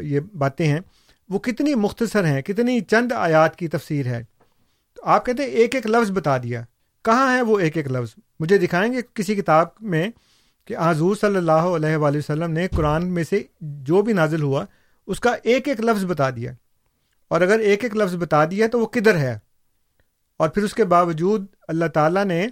یہ 0.00 0.20
باتیں 0.34 0.66
ہیں، 0.66 0.80
وہ 1.28 1.38
کتنی 1.38 1.74
مختصر 1.74 2.24
ہیں، 2.24 2.42
کتنی 2.42 2.80
چند 2.80 3.12
آیات 3.12 3.56
کی 3.56 3.68
تفسیر 3.68 4.06
ہے۔ 4.06 4.22
تو 4.96 5.02
آپ 5.04 5.26
کہتے 5.26 5.42
ہیں 5.42 5.50
ایک 5.50 5.74
ایک 5.74 5.86
لفظ 5.86 6.10
بتا 6.10 6.36
دیا۔ 6.38 6.62
کہاں 7.04 7.36
ہے 7.36 7.42
وہ 7.42 7.58
ایک 7.58 7.76
ایک 7.76 7.90
لفظ؟ 7.90 8.14
مجھے 8.40 8.58
دکھائیں 8.58 8.92
گے 8.92 8.98
کسی 9.14 9.34
کتاب 9.34 9.66
میں 9.80 10.10
کہ 10.64 10.76
حضور 10.78 11.16
صلی 11.20 11.36
اللہ 11.36 11.52
علیہ 11.52 11.96
وآلہ 11.96 12.18
وسلم 12.18 12.50
نے 12.50 12.68
قرآن 12.68 13.06
میں 13.06 13.24
سے 13.24 13.42
جو 13.60 14.02
بھی 14.02 14.12
نازل 14.12 14.42
ہوا، 14.42 14.64
اس 15.06 15.20
کا 15.20 15.36
ایک 15.42 15.68
ایک 15.68 15.80
لفظ 15.80 16.04
بتا 16.04 16.30
دیا۔ 16.30 16.52
اور 17.28 17.40
اگر 17.40 17.58
ایک 17.58 17.84
ایک 17.84 17.96
لفظ 17.96 18.16
بتا 18.16 18.44
دیا 18.44 18.66
تو 18.66 18.80
وہ 18.80 18.86
کدھر 18.86 19.16
ہے؟ 19.16 19.38
اور 20.36 20.48
پھر 20.48 20.62
اس 20.62 20.74
کے 20.74 20.84
باوجود 20.84 21.46
اللہ 21.68 21.84
تعالیٰ 21.84 22.24
نے 22.24 22.46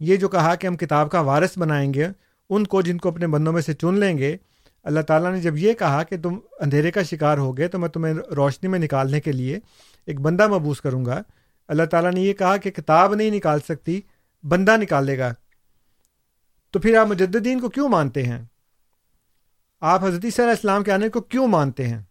یہ 0.00 0.16
جو 0.16 0.28
کہا 0.28 0.54
کہ 0.54 0.66
ہم 0.66 0.76
کتاب 0.76 1.10
کا 1.10 1.20
وارث 1.20 1.58
بنائیں 1.58 1.94
گے، 1.94 2.06
ان 2.50 2.64
کو 2.64 2.82
جن 2.82 2.98
کو 2.98 3.08
اپنے 3.08 3.26
بندوں 3.26 3.52
میں 3.52 3.62
سے 3.62 3.72
چن 3.72 4.00
لیں 4.00 4.18
گے، 4.18 4.36
اللہ 4.84 5.00
تعالیٰ 5.00 5.32
نے 5.32 5.40
جب 5.40 5.56
یہ 5.56 5.72
کہا 5.72 6.02
کہ 6.02 6.16
تم 6.22 6.38
اندھیرے 6.60 6.90
کا 6.90 7.02
شکار 7.02 7.38
ہو 7.38 7.56
گئے 7.56 7.68
تو 7.68 7.78
میں 7.78 7.88
تمہیں 7.88 8.14
روشنی 8.14 8.68
میں 8.68 8.78
نکالنے 8.78 9.20
کے 9.20 9.32
لیے 9.32 9.58
ایک 10.06 10.20
بندہ 10.20 10.48
مبوس 10.48 10.80
کروں 10.80 11.04
گا۔ 11.04 11.22
اللہ 11.72 11.84
تعالیٰ 11.84 12.12
نے 12.12 12.20
یہ 12.20 12.32
کہا 12.32 12.56
کہ 12.56 12.70
کتاب 12.70 13.14
نہیں 13.14 13.30
نکال 13.30 13.60
سکتی، 13.60 14.00
بندہ 14.48 14.76
نکالے 14.76 15.18
گا۔ 15.18 15.34
تو 16.70 16.78
پھر 16.78 16.96
آپ 16.96 17.06
مجدین 17.06 17.60
کو 17.60 17.68
کیوں 17.68 17.88
مانتے 17.88 18.22
ہیں؟ 18.22 18.42
آپ 19.80 20.04
حضرت 20.04 20.20
صلی 20.20 20.30
اللہ 20.38 20.50
السلام 20.50 20.84
کے 20.84 20.92
آنے 20.92 21.08
کو 21.08 21.20
کیوں 21.20 21.46
مانتے 21.46 21.88
ہیں؟ 21.88 22.02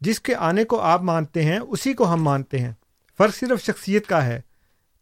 جس 0.00 0.20
کے 0.20 0.34
آنے 0.34 0.64
کو 0.64 0.80
آپ 0.80 1.02
مانتے 1.02 1.42
ہیں، 1.42 1.58
اسی 1.58 1.92
کو 1.92 2.12
ہم 2.12 2.22
مانتے 2.22 2.58
ہیں۔ 2.58 2.72
فرق 3.18 3.36
صرف 3.36 3.62
شخصیت 3.62 4.06
کا 4.06 4.26
ہے۔ 4.26 4.40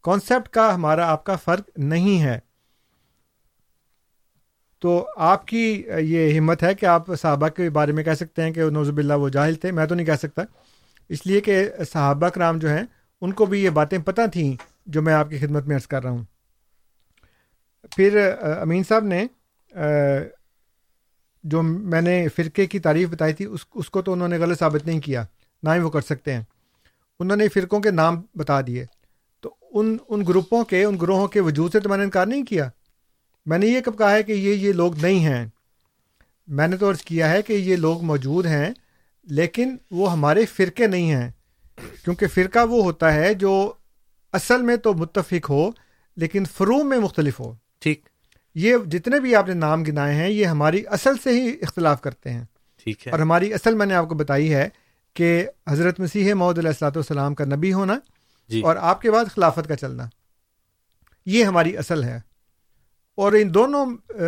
کانسیپٹ 0.03 0.49
کا 0.49 0.75
ہمارا 0.75 1.07
آپ 1.07 1.23
کا 1.23 1.35
فرق 1.35 1.69
نہیں 1.77 2.21
ہے۔ 2.21 2.39
تو 4.79 5.07
آپ 5.17 5.47
کی 5.47 5.83
یہ 5.99 6.39
ہمت 6.39 6.63
ہے 6.63 6.75
کہ 6.75 6.85
آپ 6.85 7.07
صحابہ 7.21 7.47
کے 7.47 7.69
بارے 7.69 7.91
میں 7.91 8.03
کہہ 8.03 8.13
سکتے 8.13 8.41
ہیں 8.41 8.51
کہ 8.51 8.69
نوزب 8.69 8.97
اللہ 8.97 9.13
وہ 9.13 9.29
جاہل 9.29 9.55
تھے، 9.55 9.71
میں 9.71 9.85
تو 9.85 9.95
نہیں 9.95 10.05
کہہ 10.05 10.13
سکتا۔ 10.13 10.41
اس 11.09 11.25
لیے 11.25 11.41
کہ 11.41 11.69
صحابہ 11.93 12.29
کرام 12.29 12.59
جو 12.59 12.69
ہیں 12.69 12.83
ان 13.23 13.31
کو 13.31 13.45
بھی 13.45 13.63
یہ 13.63 13.69
باتیں 13.69 13.97
پتہ 13.97 14.21
تھیں 14.31 14.55
جو 14.85 15.01
میں 15.01 15.13
آپ 15.13 15.29
کی 15.29 15.37
خدمت 15.37 15.65
میں 15.65 15.75
عرض 15.75 15.87
کر 15.87 16.03
رہا 16.03 16.11
ہوں۔ 16.11 16.23
پھر 17.95 18.31
امین 18.61 18.83
صاحب 18.89 19.03
نے 19.03 19.25
جو 21.43 21.61
میں 21.61 22.01
نے 22.01 22.27
فرقے 22.35 22.65
کی 22.65 22.79
تعریف 22.79 23.09
بتائی 23.09 23.33
تھی، 23.33 23.45
اس 23.45 23.65
اس 23.75 23.89
کو 23.89 24.01
تو 24.01 24.13
انہوں 24.13 24.27
نے 24.27 24.37
غلط 24.37 24.59
ثابت 24.59 24.87
نہیں 24.87 24.99
کیا، 24.99 25.25
نہ 25.63 25.69
ہی 25.69 25.79
وہ 25.79 25.89
کر 25.89 26.01
سکتے 26.01 26.33
ہیں۔ 26.33 26.41
انہوں 27.19 27.37
نے 27.37 27.47
فرقوں 27.47 27.79
کے 27.79 27.91
نام 27.91 28.21
بتا 28.35 28.61
دیے۔ 28.61 28.85
تو 29.41 29.55
ان 29.71 29.97
ان 30.07 30.23
گروپوں 30.27 30.63
کے، 30.65 30.83
ان 30.83 30.97
گروہوں 31.01 31.27
کے 31.27 31.39
وجود 31.39 31.71
سے 31.71 31.79
تو 31.79 31.89
میں 31.89 31.97
نے 31.97 32.03
انکار 32.03 32.25
نہیں 32.25 32.45
کیا۔ 32.45 32.69
میں 33.45 33.57
نے 33.57 33.65
یہ 33.65 33.81
کب 33.81 33.97
کہا 33.97 34.11
ہے 34.11 34.23
کہ 34.23 34.31
یہ 34.31 34.53
یہ 34.53 34.73
لوگ 34.73 34.99
نہیں 35.01 35.25
ہیں۔ 35.25 35.45
میں 36.47 36.67
نے 36.67 36.77
تو 36.77 36.89
عرض 36.89 37.01
کیا 37.01 37.29
ہے 37.29 37.41
کہ 37.41 37.53
یہ 37.53 37.75
لوگ 37.75 38.03
موجود 38.03 38.45
ہیں، 38.45 38.69
لیکن 39.23 39.77
وہ 39.91 40.11
ہمارے 40.11 40.45
فرقے 40.45 40.87
نہیں 40.87 41.11
ہیں۔ 41.11 41.29
کیونکہ 41.77 42.27
فرقہ 42.27 42.59
وہ 42.69 42.83
ہوتا 42.83 43.13
ہے 43.13 43.33
جو 43.33 43.73
اصل 44.33 44.61
میں 44.61 44.75
تو 44.75 44.93
متفق 44.93 45.49
ہو 45.49 45.71
لیکن 46.17 46.43
فروم 46.45 46.89
میں 46.89 46.97
مختلف 46.97 47.39
ہو۔ 47.39 47.55
ٹھیک۔ 47.79 48.09
یہ 48.55 48.77
جتنے 48.77 49.19
بھی 49.19 49.35
آپ 49.35 49.47
نے 49.47 49.53
نام 49.53 49.83
گنائے 49.83 50.15
ہیں 50.15 50.29
یہ 50.29 50.45
ہماری 50.45 50.87
اصل 50.87 51.17
سے 51.23 51.41
ہی 51.41 51.55
اختلاف 51.61 52.01
کرتے 52.01 52.29
ہیں۔ 52.29 52.43
ٹھیک 52.83 53.07
ہے۔ 53.07 53.11
اور 53.11 53.19
ہماری 53.19 53.53
اصل 53.53 53.75
میں 53.75 53.85
نے 53.85 53.93
آپ 53.93 54.09
کو 54.09 54.15
بتائی 54.15 54.53
ہے 54.53 54.69
کہ 55.13 55.47
حضرت 55.69 55.99
مسیح 55.99 56.33
محدود 56.33 56.57
علیہ 56.57 56.69
السلاۃ 56.69 56.91
والسلام 56.95 57.35
کا 57.35 57.45
نبی 57.45 57.73
ہونا 57.73 57.99
جی۔ 58.47 58.61
اور 58.61 58.75
آپ 58.75 59.01
کے 59.01 59.11
بعد 59.11 59.25
خلافت 59.25 59.67
کا 59.67 59.75
چلنا 59.75 60.07
یہ 61.25 61.43
ہماری 61.43 61.77
اصل 61.77 62.03
ہے۔ 62.03 62.19
اور 63.15 63.33
ان 63.33 63.53
دونوں 63.53 63.85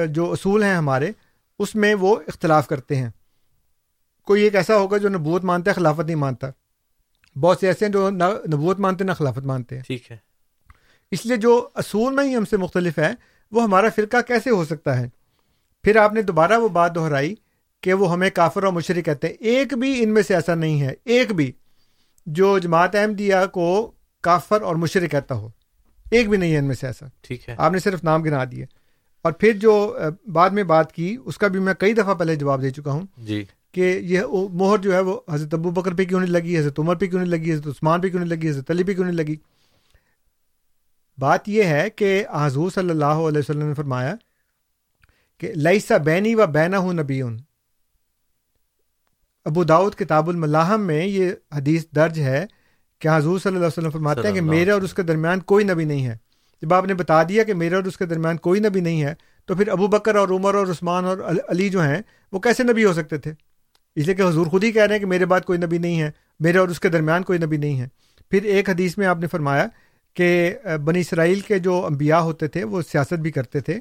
جو 0.07 0.31
اصول 0.31 0.63
ہیں 0.63 0.75
ہمارے 0.75 1.11
اس 1.59 1.75
میں 1.75 1.95
وہ 1.95 2.15
اختلاف 2.27 2.67
کرتے 2.67 2.95
ہیں۔ 2.95 3.09
کوئی 4.23 4.43
ایک 4.43 4.55
ایسا 4.55 4.77
ہوگا 4.77 4.97
جو 4.97 5.09
نبوت 5.09 5.43
مانتا 5.43 5.71
ہے 5.71 5.75
خلافت 5.75 6.05
نہیں 6.05 6.15
مانتا۔ 6.15 6.47
بہت 7.39 7.57
سے 7.59 7.67
ایسے 7.67 7.85
ہیں 7.85 7.91
جو 7.91 8.09
نہ 8.09 8.23
نبوت 8.23 8.79
مانتے 8.79 9.03
نہ 9.03 9.11
خلافت 9.11 9.45
مانتے 9.45 9.75
ہیں۔ 9.75 9.83
ٹھیک 9.83 10.11
ہے۔ 10.11 10.17
اس 11.11 11.25
لیے 11.25 11.37
جو 11.37 11.67
اصول 11.75 12.13
میں 12.13 12.23
ہی 12.23 12.35
ہم 12.35 12.45
سے 12.45 12.57
مختلف 12.57 12.99
ہے 12.99 13.11
وہ 13.51 13.63
ہمارا 13.63 13.87
فرقہ 13.95 14.17
کیسے 14.27 14.49
ہو 14.49 14.65
سکتا 14.65 14.99
ہے؟ 14.99 15.09
پھر 15.83 15.95
آپ 15.95 16.13
نے 16.13 16.21
دوبارہ 16.21 16.57
وہ 16.57 16.67
بات 16.67 16.95
دہرائی 16.95 17.35
کہ 17.81 17.93
وہ 17.93 18.11
ہمیں 18.11 18.29
کافر 18.29 18.63
اور 18.63 18.73
مشرق 18.73 19.05
کہتے 19.05 19.27
ہیں۔ 19.27 19.35
ایک 19.39 19.73
بھی 19.73 20.03
ان 20.03 20.13
میں 20.13 20.21
سے 20.21 20.35
ایسا 20.35 20.55
نہیں 20.55 20.81
ہے۔ 20.81 20.93
ایک 21.05 21.31
بھی 21.31 21.51
جو 22.25 22.59
جماعت 22.59 22.95
احمدیہ 22.95 23.35
کو 23.53 23.91
کافر 24.21 24.61
اور 24.61 24.75
مشرق 24.75 25.11
کہتا 25.11 25.35
ہو 25.35 25.49
ایک 26.11 26.29
بھی 26.29 26.37
نہیں 26.37 26.53
ہے 26.53 26.57
ان 26.57 26.65
میں 26.65 26.75
سے 26.75 26.87
ایسا۔ 26.87 27.05
ٹھیک 27.21 27.49
ہے۔ 27.49 27.55
آپ 27.57 27.71
نے 27.71 27.79
صرف 27.79 28.03
نام 28.03 28.21
گنا 28.21 28.43
دیے۔ 28.51 28.65
اور 29.21 29.31
پھر 29.31 29.51
جو 29.53 29.97
بعد 30.33 30.49
میں 30.49 30.63
بات 30.63 30.91
کی 30.93 31.17
اس 31.25 31.37
کا 31.37 31.47
بھی 31.47 31.59
میں 31.59 31.73
کئی 31.73 31.93
دفعہ 31.93 32.13
پہلے 32.13 32.35
جواب 32.35 32.61
دے 32.61 32.69
چکا 32.69 32.91
ہوں۔ 32.91 33.05
جی۔ 33.17 33.45
کہ 33.75 33.99
یہ 34.01 34.21
مہر 34.53 34.77
جو 34.77 34.93
ہے 34.93 34.99
وہ 34.99 35.19
حضرت 35.29 35.53
ابو 35.53 35.71
بکر 35.71 35.93
پہ 35.93 36.03
کیوں 36.03 36.19
نہیں 36.19 36.29
لگی 36.29 36.59
حضرت 36.59 36.79
عمر 36.79 36.95
پہ 36.95 37.05
کیوں 37.05 37.19
نہیں 37.21 37.31
لگی 37.31 37.53
حضرت 37.53 37.67
عثمان 37.67 38.01
پہ 38.01 38.09
کیوں 38.09 38.19
نہیں 38.19 38.29
لگی 38.29 38.49
حضرت 38.49 38.71
علی 38.71 38.83
پہ 38.83 38.93
کیوں 38.93 39.05
نہیں 39.05 39.15
لگی؟ 39.15 39.35
بات 41.17 41.49
یہ 41.49 41.63
ہے 41.63 41.89
کہ 41.89 42.25
حضور 42.33 42.71
صلی 42.71 42.89
اللہ 42.89 43.05
علیہ 43.05 43.39
وسلم 43.39 43.67
نے 43.67 43.73
فرمایا 43.73 44.15
کہ 45.37 45.53
لئیسا 45.55 45.97
بینی 45.97 46.35
و 46.35 46.47
بینا 46.47 46.77
ہوں 46.77 46.93
نبی 46.93 47.21
ابو 49.45 49.63
داود 49.63 49.95
کتاب 49.95 50.29
الملاحم 50.29 50.81
میں 50.81 51.05
یہ 51.05 51.31
حدیث 51.55 51.85
درج 51.95 52.19
ہے 52.19 52.45
کہ 52.99 53.07
حضور 53.07 53.39
صلی 53.39 53.49
اللہ 53.49 53.59
علیہ 53.59 53.67
وسلم 53.67 53.89
فرماتے 53.89 54.21
ہیں 54.27 54.35
کہ 54.35 54.41
میرے 54.41 54.71
اور 54.71 54.81
اس 54.81 54.93
کے 54.93 55.03
درمیان 55.03 55.39
کوئی 55.39 55.65
نبی 55.65 55.85
نہیں 55.85 56.05
ہے۔ 56.05 56.17
جب 56.61 56.73
آپ 56.73 56.85
نے 56.85 56.93
بتا 56.93 57.23
دیا 57.23 57.43
کہ 57.43 57.53
میرے 57.53 57.75
اور 57.75 57.83
اس 57.83 57.97
کے 57.97 58.05
درمیان 58.05 58.37
کوئی 58.37 58.59
نبی 58.59 58.79
نہیں 58.79 59.03
ہے 59.03 59.13
تو 59.45 59.55
پھر 59.55 59.67
ابو 59.67 59.87
بکر 59.87 60.15
اور 60.15 60.29
عمر 60.29 60.55
اور 60.55 60.67
عثمان 60.67 61.05
اور 61.05 61.17
علی 61.47 61.69
جو 61.69 61.81
ہیں 61.83 62.01
وہ 62.31 62.39
کیسے 62.39 62.63
نبی 62.63 62.85
ہو 62.85 62.93
سکتے 62.93 63.17
تھے؟ 63.17 63.33
اس 63.95 64.05
لیے 64.05 64.15
کہ 64.15 64.21
حضور 64.21 64.45
خود 64.45 64.63
ہی 64.63 64.71
کہہ 64.71 64.81
رہے 64.81 64.93
ہیں 64.93 64.99
کہ 64.99 65.05
میرے 65.05 65.25
بعد 65.25 65.41
کوئی 65.41 65.59
نبی 65.59 65.77
نہیں 65.77 66.01
ہے 66.01 66.11
میرے 66.39 66.57
اور 66.57 66.67
اس 66.67 66.79
کے 66.79 66.89
درمیان 66.89 67.23
کوئی 67.23 67.39
نبی 67.39 67.57
نہیں 67.57 67.81
ہے۔ 67.81 67.87
پھر 68.31 68.43
ایک 68.43 68.69
حدیث 68.69 68.97
میں 68.97 69.07
آپ 69.07 69.17
نے 69.19 69.27
فرمایا 69.27 69.67
کہ 70.13 70.55
بنی 70.83 70.99
اسرائیل 70.99 71.39
کے 71.39 71.59
جو 71.59 71.85
انبیاء 71.85 72.17
ہوتے 72.17 72.47
تھے 72.47 72.63
وہ 72.63 72.81
سیاست 72.81 73.13
بھی 73.13 73.31
کرتے 73.31 73.59
تھے 73.59 73.79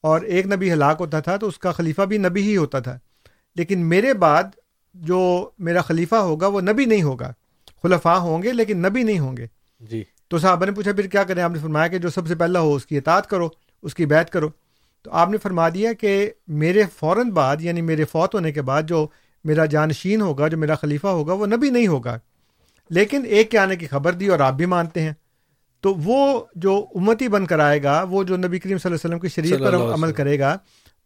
اور 0.00 0.20
ایک 0.20 0.46
نبی 0.46 0.72
ہلاک 0.72 0.96
ہوتا 1.00 1.20
تھا 1.20 1.36
تو 1.36 1.46
اس 1.46 1.58
کا 1.58 1.72
خلیفہ 1.72 2.02
بھی 2.02 2.18
نبی 2.18 2.42
ہی 2.42 2.56
ہوتا 2.56 2.78
تھا۔ 2.78 2.98
لیکن 3.56 3.86
میرے 3.86 4.14
بعد 4.14 4.44
جو 4.94 5.50
میرا 5.58 5.80
خلیفہ 5.80 6.14
ہوگا 6.14 6.46
وہ 6.46 6.60
نبی 6.60 6.84
نہیں 6.84 7.02
ہوگا۔ 7.02 7.32
خلفاء 7.82 8.16
ہوں 8.16 8.42
گے 8.42 8.52
لیکن 8.52 8.78
نبی 8.78 9.02
نہیں 9.02 9.18
ہوں 9.18 9.36
گے۔ 9.36 9.46
جی۔ 9.80 10.04
تو 10.28 10.38
صاحبہ 10.38 10.64
نے 10.64 10.72
پوچھا 10.72 10.92
پھر 10.92 11.06
کیا 11.06 11.24
کریں؟ 11.24 11.42
آپ 11.42 11.50
نے 11.50 11.58
فرمایا 11.58 11.86
کہ 11.86 11.98
جو 11.98 12.10
سب 12.10 12.28
سے 12.28 12.34
پہلا 12.34 12.60
ہو 12.60 12.74
اس 12.74 12.86
کی 12.86 12.98
اطاعت 12.98 13.26
کرو 13.26 13.48
اس 13.82 13.94
کی 13.94 14.06
بیعت 14.06 14.30
کرو۔ 14.30 14.48
تو 15.02 15.10
آپ 15.10 15.28
نے 15.30 15.36
فرما 15.36 15.68
دیا 15.68 15.92
کہ 15.92 16.30
میرے 16.46 16.82
فوراً 16.96 17.30
بعد 17.30 17.56
یعنی 17.60 17.80
میرے 17.82 18.04
فوت 18.04 18.34
ہونے 18.34 18.52
کے 18.52 18.62
بعد 18.62 18.82
جو 18.82 19.06
میرا 19.44 19.64
جانشین 19.64 20.20
ہوگا 20.20 20.48
جو 20.48 20.58
میرا 20.58 20.74
خلیفہ 20.74 21.06
ہوگا 21.06 21.32
وہ 21.32 21.46
نبی 21.46 21.70
نہیں 21.70 21.86
ہوگا۔ 21.86 22.18
لیکن 22.90 23.22
ایک 23.24 23.50
کے 23.50 23.58
آنے 23.58 23.76
کی 23.76 23.86
خبر 23.86 24.12
دی 24.12 24.28
اور 24.28 24.40
آپ 24.40 24.54
بھی 24.54 24.66
مانتے 24.66 25.02
ہیں۔ 25.02 25.12
تو 25.80 25.94
وہ 25.94 26.44
جو 26.54 26.86
امتی 26.94 27.28
بن 27.28 27.46
کر 27.46 27.58
آئے 27.58 27.82
گا 27.82 28.02
وہ 28.02 28.24
جو 28.24 28.36
نبی 28.36 28.58
کریم 28.58 28.78
صلی 28.78 28.92
اللہ 28.92 28.96
علیہ 28.96 29.16
وسلم 29.16 29.18
کی 29.18 29.28
شریعت 29.28 29.58
پر 29.58 29.94
عمل 29.94 30.12
کرے 30.12 30.38
گا 30.38 30.56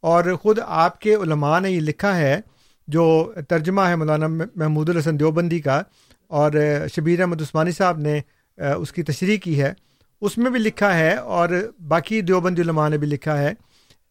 اور 0.01 0.35
خود 0.35 0.59
آپ 0.67 1.01
کے 1.01 1.15
علماء 1.15 1.61
نے 1.61 1.71
یہ 1.71 1.81
لکھا 1.81 2.17
ہے 2.17 2.41
جو 2.89 3.33
ترجمہ 3.49 3.81
ہے 3.81 3.97
مولانا 3.97 4.27
محمود 4.57 4.89
الحسن 4.89 5.19
دیوبندی 5.19 5.59
کا 5.59 5.83
اور 6.27 6.53
شبیر 6.95 7.21
احمد 7.21 7.43
عثمانی 7.43 7.71
صاحب 7.71 7.99
نے 7.99 8.21
اس 8.59 8.93
کی 8.93 9.03
تشریح 9.03 9.37
کی 9.37 9.61
ہے۔ 9.63 9.73
اس 10.21 10.39
میں 10.39 10.51
بھی 10.51 10.61
لکھا 10.61 10.99
ہے 10.99 11.15
اور 11.17 11.49
باقی 11.89 12.21
دیوبندی 12.21 12.63
علماء 12.63 12.89
نے 12.89 12.99
بھی 12.99 13.07
لکھا 13.07 13.39
ہے۔ 13.39 13.53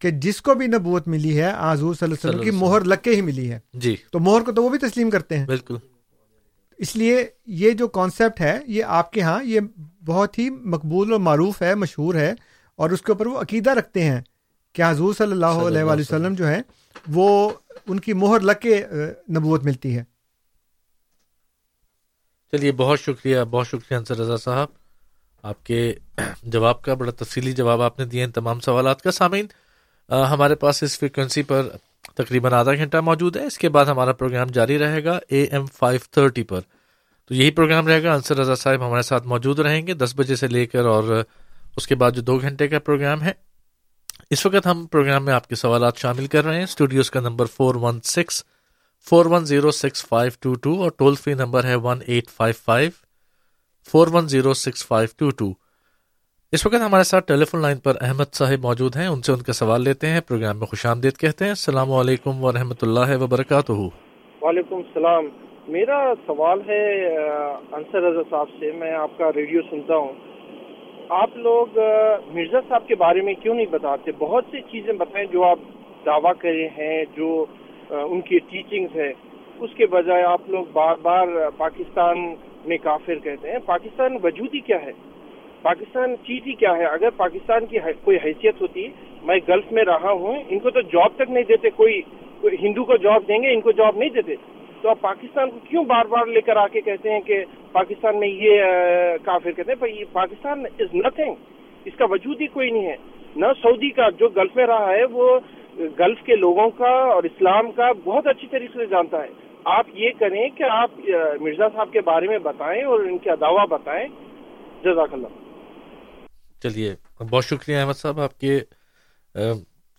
کہ 0.01 0.11
جس 0.11 0.41
کو 0.41 0.53
بھی 0.53 0.67
نبوت 0.67 1.07
ملی 1.07 1.41
ہے 1.41 1.51
حضور 1.59 1.95
صلی 1.95 2.11
اللہ 2.11 2.29
علیہ 2.29 2.39
وسلم 2.39 2.43
کی 2.43 2.65
مہر 2.65 2.81
لگ 2.81 2.95
کے 3.01 3.15
ہی 3.15 3.21
ملی 3.21 3.51
ہے۔ 3.51 3.59
جی۔ 3.73 3.95
تو 4.11 4.19
مہر 4.19 4.41
کو 4.41 4.51
تو 4.51 4.63
وہ 4.63 4.69
بھی 4.69 4.79
تسلیم 4.79 5.09
کرتے 5.09 5.39
ہیں۔ 5.39 5.45
بالکل۔ 5.45 5.77
اس 6.77 6.95
لیے 6.95 7.25
یہ 7.45 7.71
جو 7.71 7.87
کانسیپٹ 7.87 8.41
ہے 8.41 8.59
یہ 8.67 8.83
آپ 8.83 9.11
کے 9.11 9.21
ہاں 9.21 9.43
یہ 9.43 9.59
بہت 10.05 10.39
ہی 10.39 10.49
مقبول 10.49 11.11
اور 11.11 11.19
معروف 11.19 11.61
ہے 11.61 11.75
مشہور 11.75 12.15
ہے 12.15 12.33
اور 12.75 12.89
اس 12.89 13.01
کے 13.01 13.11
اوپر 13.11 13.27
وہ 13.27 13.39
عقیدہ 13.39 13.69
رکھتے 13.69 14.03
ہیں 14.03 14.21
کہ 14.73 14.81
حضور 14.87 15.13
صلی 15.17 15.31
اللہ 15.31 15.45
علیہ 15.45 15.83
وآلہ 15.83 16.01
وسلم۔ 16.01 16.33
جو 16.33 16.47
ہے 16.47 16.61
وہ 17.07 17.49
ان 17.87 17.99
کی 17.99 18.13
مہر 18.13 18.39
لگ 18.39 18.51
کے 18.61 18.85
نبوت 19.29 19.63
ملتی 19.63 19.97
ہے۔ 19.97 20.03
چلیے 22.51 22.71
بہت 22.71 22.99
شکریہ 22.99 23.39
بہت 23.49 23.67
شکریہ 23.67 23.97
انصر 23.97 24.17
رضا 24.17 24.37
صاحب۔ 24.37 24.67
آپ 25.43 25.65
کے 25.65 25.93
جواب 26.43 26.81
کا 26.81 26.93
بڑا 26.93 27.11
تفصیلی 27.11 27.51
جواب 27.51 27.81
آپ 27.81 27.99
نے 27.99 28.05
دیے 28.05 28.23
ان 28.23 28.31
تمام 28.31 28.59
سوالات 28.59 29.01
کا 29.01 29.11
سامعین۔ 29.11 29.45
ہمارے 30.09 30.55
پاس 30.55 30.83
اس 30.83 30.99
فریکوینسی 30.99 31.43
پر 31.43 31.67
تقریباً 32.15 32.53
آدھا 32.53 32.73
گھنٹہ 32.75 32.97
موجود 32.97 33.37
ہے۔ 33.37 33.45
اس 33.45 33.57
کے 33.57 33.69
بعد 33.69 33.85
ہمارا 33.85 34.11
پروگرام 34.11 34.47
جاری 34.47 34.79
رہے 34.79 35.03
گا 35.03 35.19
اے 35.27 35.43
ایم 35.43 35.65
فائیو 35.65 35.99
تھرٹی 36.11 36.43
پر۔ 36.43 36.61
تو 37.25 37.35
یہی 37.35 37.51
پروگرام 37.51 37.87
رہے 37.87 38.03
گا۔ 38.03 38.13
انصر 38.13 38.37
رضا 38.37 38.55
صاحب 38.55 38.87
ہمارے 38.87 39.01
ساتھ 39.01 39.27
موجود 39.27 39.59
رہیں 39.59 39.87
گے 39.87 39.93
دس 39.93 40.13
بجے 40.17 40.35
سے 40.35 40.47
لے 40.47 40.65
کر 40.65 40.85
اور 40.85 41.23
اس 41.77 41.87
کے 41.87 41.95
بعد 41.95 42.11
جو 42.11 42.21
دو 42.21 42.37
گھنٹے 42.37 42.67
کا 42.67 42.79
پروگرام 42.79 43.21
ہے۔ 43.21 43.31
اس 44.29 44.45
وقت 44.45 44.67
ہم 44.67 44.85
پروگرام 44.91 45.25
میں 45.25 45.33
آپ 45.33 45.47
کے 45.47 45.55
سوالات 45.55 45.97
شامل 45.97 46.27
کر 46.27 46.45
رہے 46.45 46.55
ہیں۔ 46.55 46.63
اسٹوڈیوز 46.63 47.11
کا 47.11 47.19
number 47.19 47.45
four 47.45 47.75
one 47.75 48.01
six 48.01 48.43
four 49.09 49.25
one 49.25 49.45
zero 49.45 49.71
six 49.71 50.05
five 50.05 50.31
two 50.39 50.53
two 50.53 50.81
اور 50.81 50.91
ٹول 50.91 51.15
فری 51.15 51.33
نمبر 51.33 51.63
ہے 51.63 51.75
one 51.75 51.99
eight 52.05 52.29
five 52.29 52.53
five 52.65 52.89
four 53.91 54.07
one 54.07 54.27
zero 54.27 54.53
six 54.53 54.87
five 54.87 55.07
two 55.17 55.29
two 55.29 55.53
اس 56.55 56.65
وقت 56.65 56.75
ہمارے 56.75 57.03
ساتھ 57.03 57.27
ٹیلی 57.27 57.45
فون 57.45 57.61
لائن 57.61 57.77
پر 57.77 57.93
احمد 58.01 58.33
صاحب 58.33 58.59
موجود 58.63 58.95
ہیں۔ 58.95 59.07
ان 59.07 59.21
سے 59.21 59.31
ان 59.31 59.41
کا 59.41 59.53
سوال 59.53 59.81
لیتے 59.81 60.07
ہیں، 60.07 60.21
پروگرام 60.21 60.57
میں 60.59 60.65
خوش 60.65 60.85
آمدید 60.85 61.17
کہتے 61.17 61.45
ہیں۔ 61.45 61.51
السلام 61.51 61.91
علیکم 61.91 62.43
و 62.43 62.51
رحمۃ 62.51 62.81
اللہ 62.81 63.23
وبرکاتہ۔ 63.23 63.71
وعلیکم 63.71 64.75
السلام۔ 64.75 65.27
میرا 65.67 66.13
سوال 66.25 66.59
ہے 66.67 67.07
انصر 67.71 68.01
رضا 68.01 68.21
صاحب 68.29 68.47
سے، 68.59 68.71
میں 68.71 68.93
آپ 68.93 69.17
کا 69.17 69.31
ریڈیو 69.35 69.61
سنتا 69.69 69.95
ہوں۔ 69.95 70.13
آپ 71.09 71.37
لوگ 71.37 71.67
مرزا 72.33 72.59
صاحب 72.69 72.87
کے 72.87 72.95
بارے 72.95 73.21
میں 73.21 73.33
کیوں 73.33 73.55
نہیں 73.55 73.71
بتاتے؟ 73.71 74.11
بہت 74.17 74.43
سی 74.51 74.61
چیزیں 74.61 74.93
بتائیں 74.93 75.27
جو 75.31 75.43
آپ 75.43 75.59
دعویٰ 76.05 76.33
کرے 76.39 76.67
ہیں، 76.67 77.05
جو 77.15 77.45
ان 77.89 78.21
کی 78.21 78.39
ٹیچنگز 78.39 78.95
ہے 78.95 79.13
اس 79.59 79.69
کے 79.77 79.85
بجائے 79.85 80.23
آپ 80.23 80.41
لوگ 80.47 80.65
بار 80.73 80.95
بار 81.01 81.27
پاکستان 81.57 82.35
میں 82.65 82.77
کافر 82.77 83.15
کہتے 83.15 83.51
ہیں۔ 83.51 83.59
پاکستان 83.65 84.17
وجودی 84.23 84.59
کیا 84.59 84.81
ہے؟ 84.81 84.91
پاکستان 85.61 86.15
چیز 86.27 86.41
ہی 86.47 86.53
کیا 86.53 86.77
ہے؟ 86.77 86.85
اگر 86.85 87.09
پاکستان 87.09 87.65
کی 87.65 87.77
کوئی 88.03 88.17
حیثیت 88.25 88.61
ہوتی، 88.61 88.87
میں 89.23 89.39
گلف 89.47 89.71
میں 89.71 89.83
رہا 89.83 90.11
ہوں، 90.11 90.43
ان 90.49 90.59
کو 90.59 90.69
تو 90.69 90.81
جاب 90.81 91.11
تک 91.15 91.29
نہیں 91.29 91.43
دیتے، 91.43 91.69
کوئی 91.69 92.01
ہندو 92.43 92.83
کو 92.83 92.95
جاب 92.95 93.23
دیں 93.27 93.43
گے، 93.43 93.53
ان 93.53 93.61
کو 93.61 93.71
جاب 93.71 93.97
نہیں 93.97 94.09
دیتے۔ 94.09 94.35
تو 94.81 94.89
آپ 94.89 95.01
پاکستان 95.01 95.51
کو 95.51 95.59
کیوں 95.69 95.83
بار 95.83 96.05
بار 96.05 96.25
لے 96.25 96.41
کر 96.41 96.55
آ 96.55 96.67
کے 96.67 96.81
کہتے 96.81 97.11
ہیں 97.11 97.21
کہ 97.21 97.45
پاکستان 97.71 98.19
میں 98.19 98.27
یہ 98.27 98.63
کافر 99.23 99.51
کہتے 99.51 99.71
ہیں؟ 99.71 100.03
پاکستان 100.11 100.65
از 100.79 100.95
نتھنگ 100.95 101.33
اس 101.85 101.93
کا 101.95 102.05
وجود 102.05 102.41
ہی 102.41 102.47
کوئی 102.47 102.71
نہیں 102.71 102.87
ہے۔ 102.87 102.95
نہ 103.35 103.45
سعودی 103.61 103.89
کا 103.89 104.09
جو 104.09 104.29
گلف 104.29 104.55
میں 104.55 104.67
رہا 104.67 104.93
ہے، 104.93 105.05
وہ 105.05 105.39
گلف 105.99 106.23
کے 106.23 106.35
لوگوں 106.35 106.69
کا 106.69 106.89
اور 106.89 107.23
اسلام 107.23 107.71
کا 107.71 107.91
بہت 108.03 108.27
اچھی 108.27 108.47
طریقے 108.47 108.79
سے 108.79 108.85
جانتا 108.85 109.23
ہے۔ 109.23 109.27
آپ 109.63 109.85
یہ 109.93 110.09
کریں 110.19 110.49
کہ 110.49 110.63
آپ 110.63 110.91
مرزا 111.41 111.69
صاحب 111.69 111.91
کے 111.91 112.01
بارے 112.01 112.27
میں 112.27 112.37
بتائیں 112.37 112.83
اور 112.83 112.99
ان 112.99 113.17
کا 113.17 113.35
دعویٰ 113.41 113.67
بتائیں۔ 113.67 114.07
جزاک 114.83 115.13
اللہ۔ 115.13 115.50
چلیے 116.63 116.95
بہت 117.29 117.45
شکریہ 117.45 117.77
احمد 117.77 117.93
صاحب 117.93 118.19
آپ 118.21 118.39
کے 118.39 118.59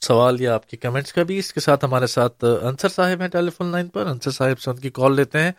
سوال 0.00 0.40
یا 0.40 0.54
آپ 0.54 0.66
کے 0.68 0.76
کمنٹس 0.76 1.12
کا 1.12 1.22
بھی 1.22 1.38
اس 1.38 1.52
کے 1.52 1.60
ساتھ 1.60 1.84
ہمارے 1.84 2.06
ساتھ 2.06 2.44
انصر 2.62 2.88
صاحب 2.88 3.20
ہیں 3.20 3.28
ٹیلی 3.28 3.50
فون 3.50 3.66
لائن 3.66 3.88
پر۔ 3.88 4.06
انصر 4.06 4.30
صاحب 4.30 4.60
سے 4.60 4.70
ان 4.70 4.76
کی 4.76 4.90
کال 4.90 5.16
لیتے 5.16 5.38
ہیں۔ 5.38 5.52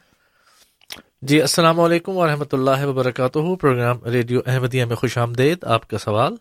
جی 1.22 1.42
السلام 1.42 1.80
علیکم 1.80 2.18
ورحمۃ 2.18 2.52
اللہ 2.52 2.86
وبرکاتہ۔ 2.86 3.40
پروگرام 3.62 4.04
ریڈیو 4.04 4.40
احمدیہ 4.46 4.86
میں 4.86 4.96
خوش 4.96 5.18
آمدید۔ 5.18 5.64
آپ 5.64 5.88
کا 5.90 5.98
سوال؟ 5.98 6.36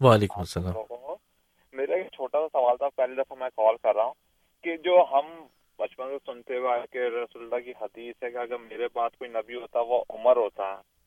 وعلیکم 0.00 0.40
السلام۔ 0.40 0.74
میرا 1.72 1.94
ایک 1.94 2.06
چھوٹا 2.12 2.38
سا 2.38 2.48
سوال 2.52 2.76
تھا 2.76 2.88
پہلی 2.96 3.14
دفعہ 3.14 3.38
میں 3.38 3.48
کال 3.56 3.74
کر 3.82 3.94
رہا 3.96 4.04
ہوں 4.04 4.14
کہ 4.64 4.76
جو 4.76 5.04
ہم 5.12 5.26
بچپن 5.78 6.04
سے 6.10 6.32
سنتے 6.32 6.56
ہوئے 6.56 6.80
کہ 6.92 6.98
رسول 6.98 7.42
اللہ 7.42 7.60
کی 7.64 7.70
حدیث 7.70 8.14
ہے 8.22 8.30
کہ 8.30 8.36
اگر 8.36 8.58
میرے 8.70 8.88
پاس 8.88 9.18
کوئی 9.18 9.30
نبی 9.30 9.54
ہوتا 9.54 9.80
وہ 9.80 10.02
عمر 10.10 10.36
ہوتا۔ 10.36 10.64
ہے 10.64 10.97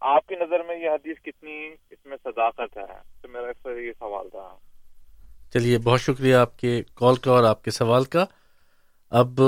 آپ 0.00 0.26
کی 0.26 0.34
نظر 0.34 0.62
میں 0.68 0.84
یہ 0.84 0.90
حدیث 0.90 1.16
کتنی 1.22 1.74
اس 1.90 2.06
میں 2.06 2.16
صداقت 2.24 2.76
ہے؟ 2.76 2.98
تو 3.22 3.28
میرا 3.28 3.48
اکثر 3.48 3.76
یہ 3.76 3.92
سوال 3.98 4.30
تھا۔ 4.30 4.56
چلیے 5.52 5.78
بہت 5.78 6.00
شکریہ 6.00 6.34
آپ 6.34 6.58
کے 6.58 6.82
کال 6.94 7.14
کا 7.14 7.30
اور 7.30 7.44
آپ 7.44 7.64
کے 7.64 7.70
سوال 7.70 8.04
کا۔ 8.04 8.24
اب 9.10 9.40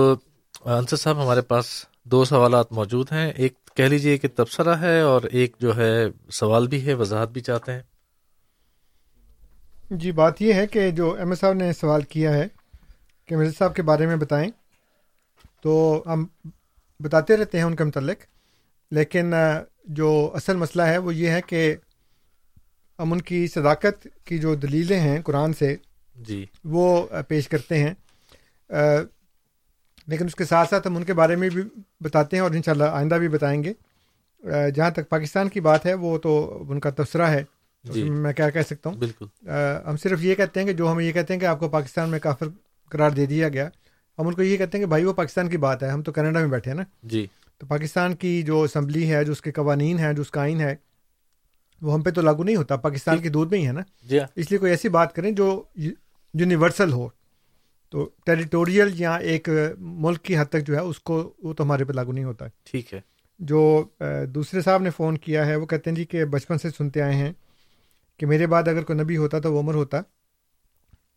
انصر 0.64 0.96
صاحب 0.96 1.22
ہمارے 1.22 1.42
پاس 1.42 1.86
دو 2.04 2.24
سوالات 2.24 2.72
موجود 2.72 3.12
ہیں۔ 3.12 3.32
ایک 3.36 3.54
کہہ 3.74 3.84
لیجیے 3.84 4.18
کہ 4.18 4.28
تبصرہ 4.36 4.74
ہے 4.74 5.00
اور 5.00 5.22
ایک 5.22 5.56
جو 5.58 5.76
ہے 5.76 6.06
سوال 6.30 6.68
بھی 6.68 6.86
ہے 6.86 6.94
وضاحت 6.94 7.28
بھی 7.28 7.40
چاہتے 7.40 7.72
ہیں۔ 7.72 7.82
جی 9.90 10.12
بات 10.12 10.42
یہ 10.42 10.52
ہے 10.52 10.66
کہ 10.66 10.90
جو 10.90 11.14
ایم 11.14 11.28
ایس 11.28 11.38
صاحب 11.38 11.52
نے 11.52 11.72
سوال 11.72 12.02
کیا 12.02 12.32
ہے 12.32 12.44
کہ 13.24 13.36
مرزا 13.36 13.52
صاحب 13.58 13.74
کے 13.74 13.82
بارے 13.82 14.06
میں 14.06 14.16
بتائیں۔ 14.16 14.50
تو 15.62 16.02
ہم 16.06 16.26
بتاتے 17.00 17.36
رہتے 17.36 17.58
ہیں 17.58 17.64
ان 17.64 17.76
کے 17.76 17.84
متعلق۔ 17.84 18.33
لیکن 18.94 19.34
جو 19.84 20.30
اصل 20.34 20.56
مسئلہ 20.56 20.82
ہے 20.82 20.98
وہ 20.98 21.14
یہ 21.14 21.28
ہے 21.28 21.40
کہ 21.46 21.74
ہم 22.98 23.12
ان 23.12 23.20
کی 23.20 23.46
صداقت 23.46 24.08
کی 24.24 24.38
جو 24.38 24.54
دلیلیں 24.54 25.00
ہیں 25.00 25.22
قرآن 25.22 25.52
سے 25.52 25.76
جی۔ 26.16 26.46
وہ 26.64 27.06
پیش 27.28 27.48
کرتے 27.48 27.78
ہیں۔ 27.78 27.94
لیکن 30.06 30.24
اس 30.24 30.34
کے 30.34 30.44
ساتھ 30.44 30.68
ساتھ 30.70 30.86
ہم 30.86 30.96
ان 30.96 31.04
کے 31.04 31.14
بارے 31.14 31.36
میں 31.36 31.48
بھی 31.48 31.62
بتاتے 32.00 32.36
ہیں 32.36 32.42
اور 32.42 32.50
انشاءاللہ 32.50 32.84
آئندہ 32.84 33.14
بھی 33.14 33.28
بتائیں 33.28 33.64
گے۔ 33.64 33.72
جہاں 34.74 34.90
تک 34.90 35.08
پاکستان 35.08 35.48
کی 35.48 35.60
بات 35.60 35.86
ہے 35.86 35.94
وہ 35.94 36.18
تو 36.18 36.64
ان 36.68 36.80
کا 36.80 36.90
تبصرہ 36.90 37.22
ہے۔ 37.22 37.44
جی۔ 37.84 38.10
میں 38.10 38.32
کیا 38.32 38.50
کہہ 38.50 38.60
سکتا 38.66 38.90
ہوں؟ 38.90 38.96
بالکل۔ 38.96 39.48
ہم 39.86 39.96
صرف 39.96 40.18
یہ 40.22 40.34
کہتے 40.34 40.60
ہیں 40.60 40.66
کہ 40.66 40.72
جو 40.72 40.92
ہم 40.92 41.00
یہ 41.00 41.12
کہتے 41.12 41.32
ہیں 41.32 41.40
کہ 41.40 41.46
آپ 41.46 41.58
کو 41.58 41.68
پاکستان 41.68 42.08
میں 42.08 42.18
کافر 42.18 42.46
قرار 42.88 43.10
دے 43.10 43.26
دیا 43.26 43.48
گیا 43.48 43.68
ہم 44.18 44.26
ان 44.26 44.34
کو 44.34 44.42
یہ 44.42 44.56
کہتے 44.56 44.78
ہیں 44.78 44.84
کہ 44.84 44.88
بھائی 44.88 45.04
وہ 45.04 45.12
پاکستان 45.12 45.48
کی 45.48 45.56
بات 45.56 45.82
ہے 45.82 45.88
ہم 45.88 46.02
تو 46.02 46.12
کینیڈا 46.12 46.40
میں 46.40 46.48
بیٹھے 46.48 46.70
ہیں 46.70 46.78
نا۔ 46.78 46.84
جی۔ 47.02 47.26
تو 47.58 47.66
پاکستان 47.66 48.14
کی 48.14 48.42
جو 48.42 48.62
اسمبلی 48.62 49.12
ہے 49.12 49.24
جو 49.24 49.32
اس 49.32 49.40
کے 49.40 49.52
قوانین 49.52 49.98
ہیں 49.98 50.12
جو 50.12 50.22
اس 50.22 50.30
کا 50.30 50.40
آئین 50.40 50.60
ہے 50.60 50.76
وہ 51.82 51.94
ہم 51.94 52.02
پہ 52.02 52.10
تو 52.10 52.20
لاگو 52.20 52.44
نہیں 52.44 52.56
ہوتا۔ 52.56 52.76
پاکستان 52.76 53.18
کی 53.18 53.28
دودھ 53.28 53.50
میں 53.50 53.58
ہی 53.58 53.66
ہے 53.66 53.72
نا۔ 53.72 53.80
جی 54.02 54.18
اس 54.36 54.50
لیے 54.50 54.58
کوئی 54.58 54.70
ایسی 54.70 54.88
بات 54.88 55.14
کریں 55.14 55.30
جو 55.30 55.62
یونیورسل 56.34 56.92
ہو۔ 56.92 57.08
تو 57.90 58.10
ٹیریٹوریل 58.24 58.88
یا 58.94 59.14
ایک 59.16 59.48
ملک 59.78 60.22
کی 60.22 60.38
حد 60.38 60.44
تک 60.44 60.66
جو 60.66 60.74
ہے 60.74 60.80
اس 60.80 60.98
کو 61.00 61.32
وہ 61.42 61.54
تو 61.54 61.64
ہمارے 61.64 61.84
پہ 61.84 61.92
لاگو 61.92 62.12
نہیں 62.12 62.24
ہوتا۔ 62.24 62.44
ٹھیک 62.64 62.94
ہے۔ 62.94 63.00
جو 63.38 63.88
دوسرے 64.28 64.60
صاحب 64.62 64.82
نے 64.82 64.90
فون 64.90 65.18
کیا 65.18 65.46
ہے 65.46 65.56
وہ 65.56 65.66
کہتے 65.66 65.90
ہیں 65.90 65.96
جی 65.96 66.04
کہ 66.04 66.24
بچپن 66.24 66.58
سے 66.58 66.70
سنتے 66.70 67.02
آئے 67.02 67.14
ہیں 67.14 67.32
کہ 68.18 68.26
میرے 68.26 68.46
بعد 68.46 68.68
اگر 68.68 68.82
کوئی 68.82 68.98
نبی 68.98 69.16
ہوتا 69.16 69.38
تو 69.40 69.54
وہ 69.54 69.60
عمر 69.60 69.74
ہوتا۔ 69.74 70.00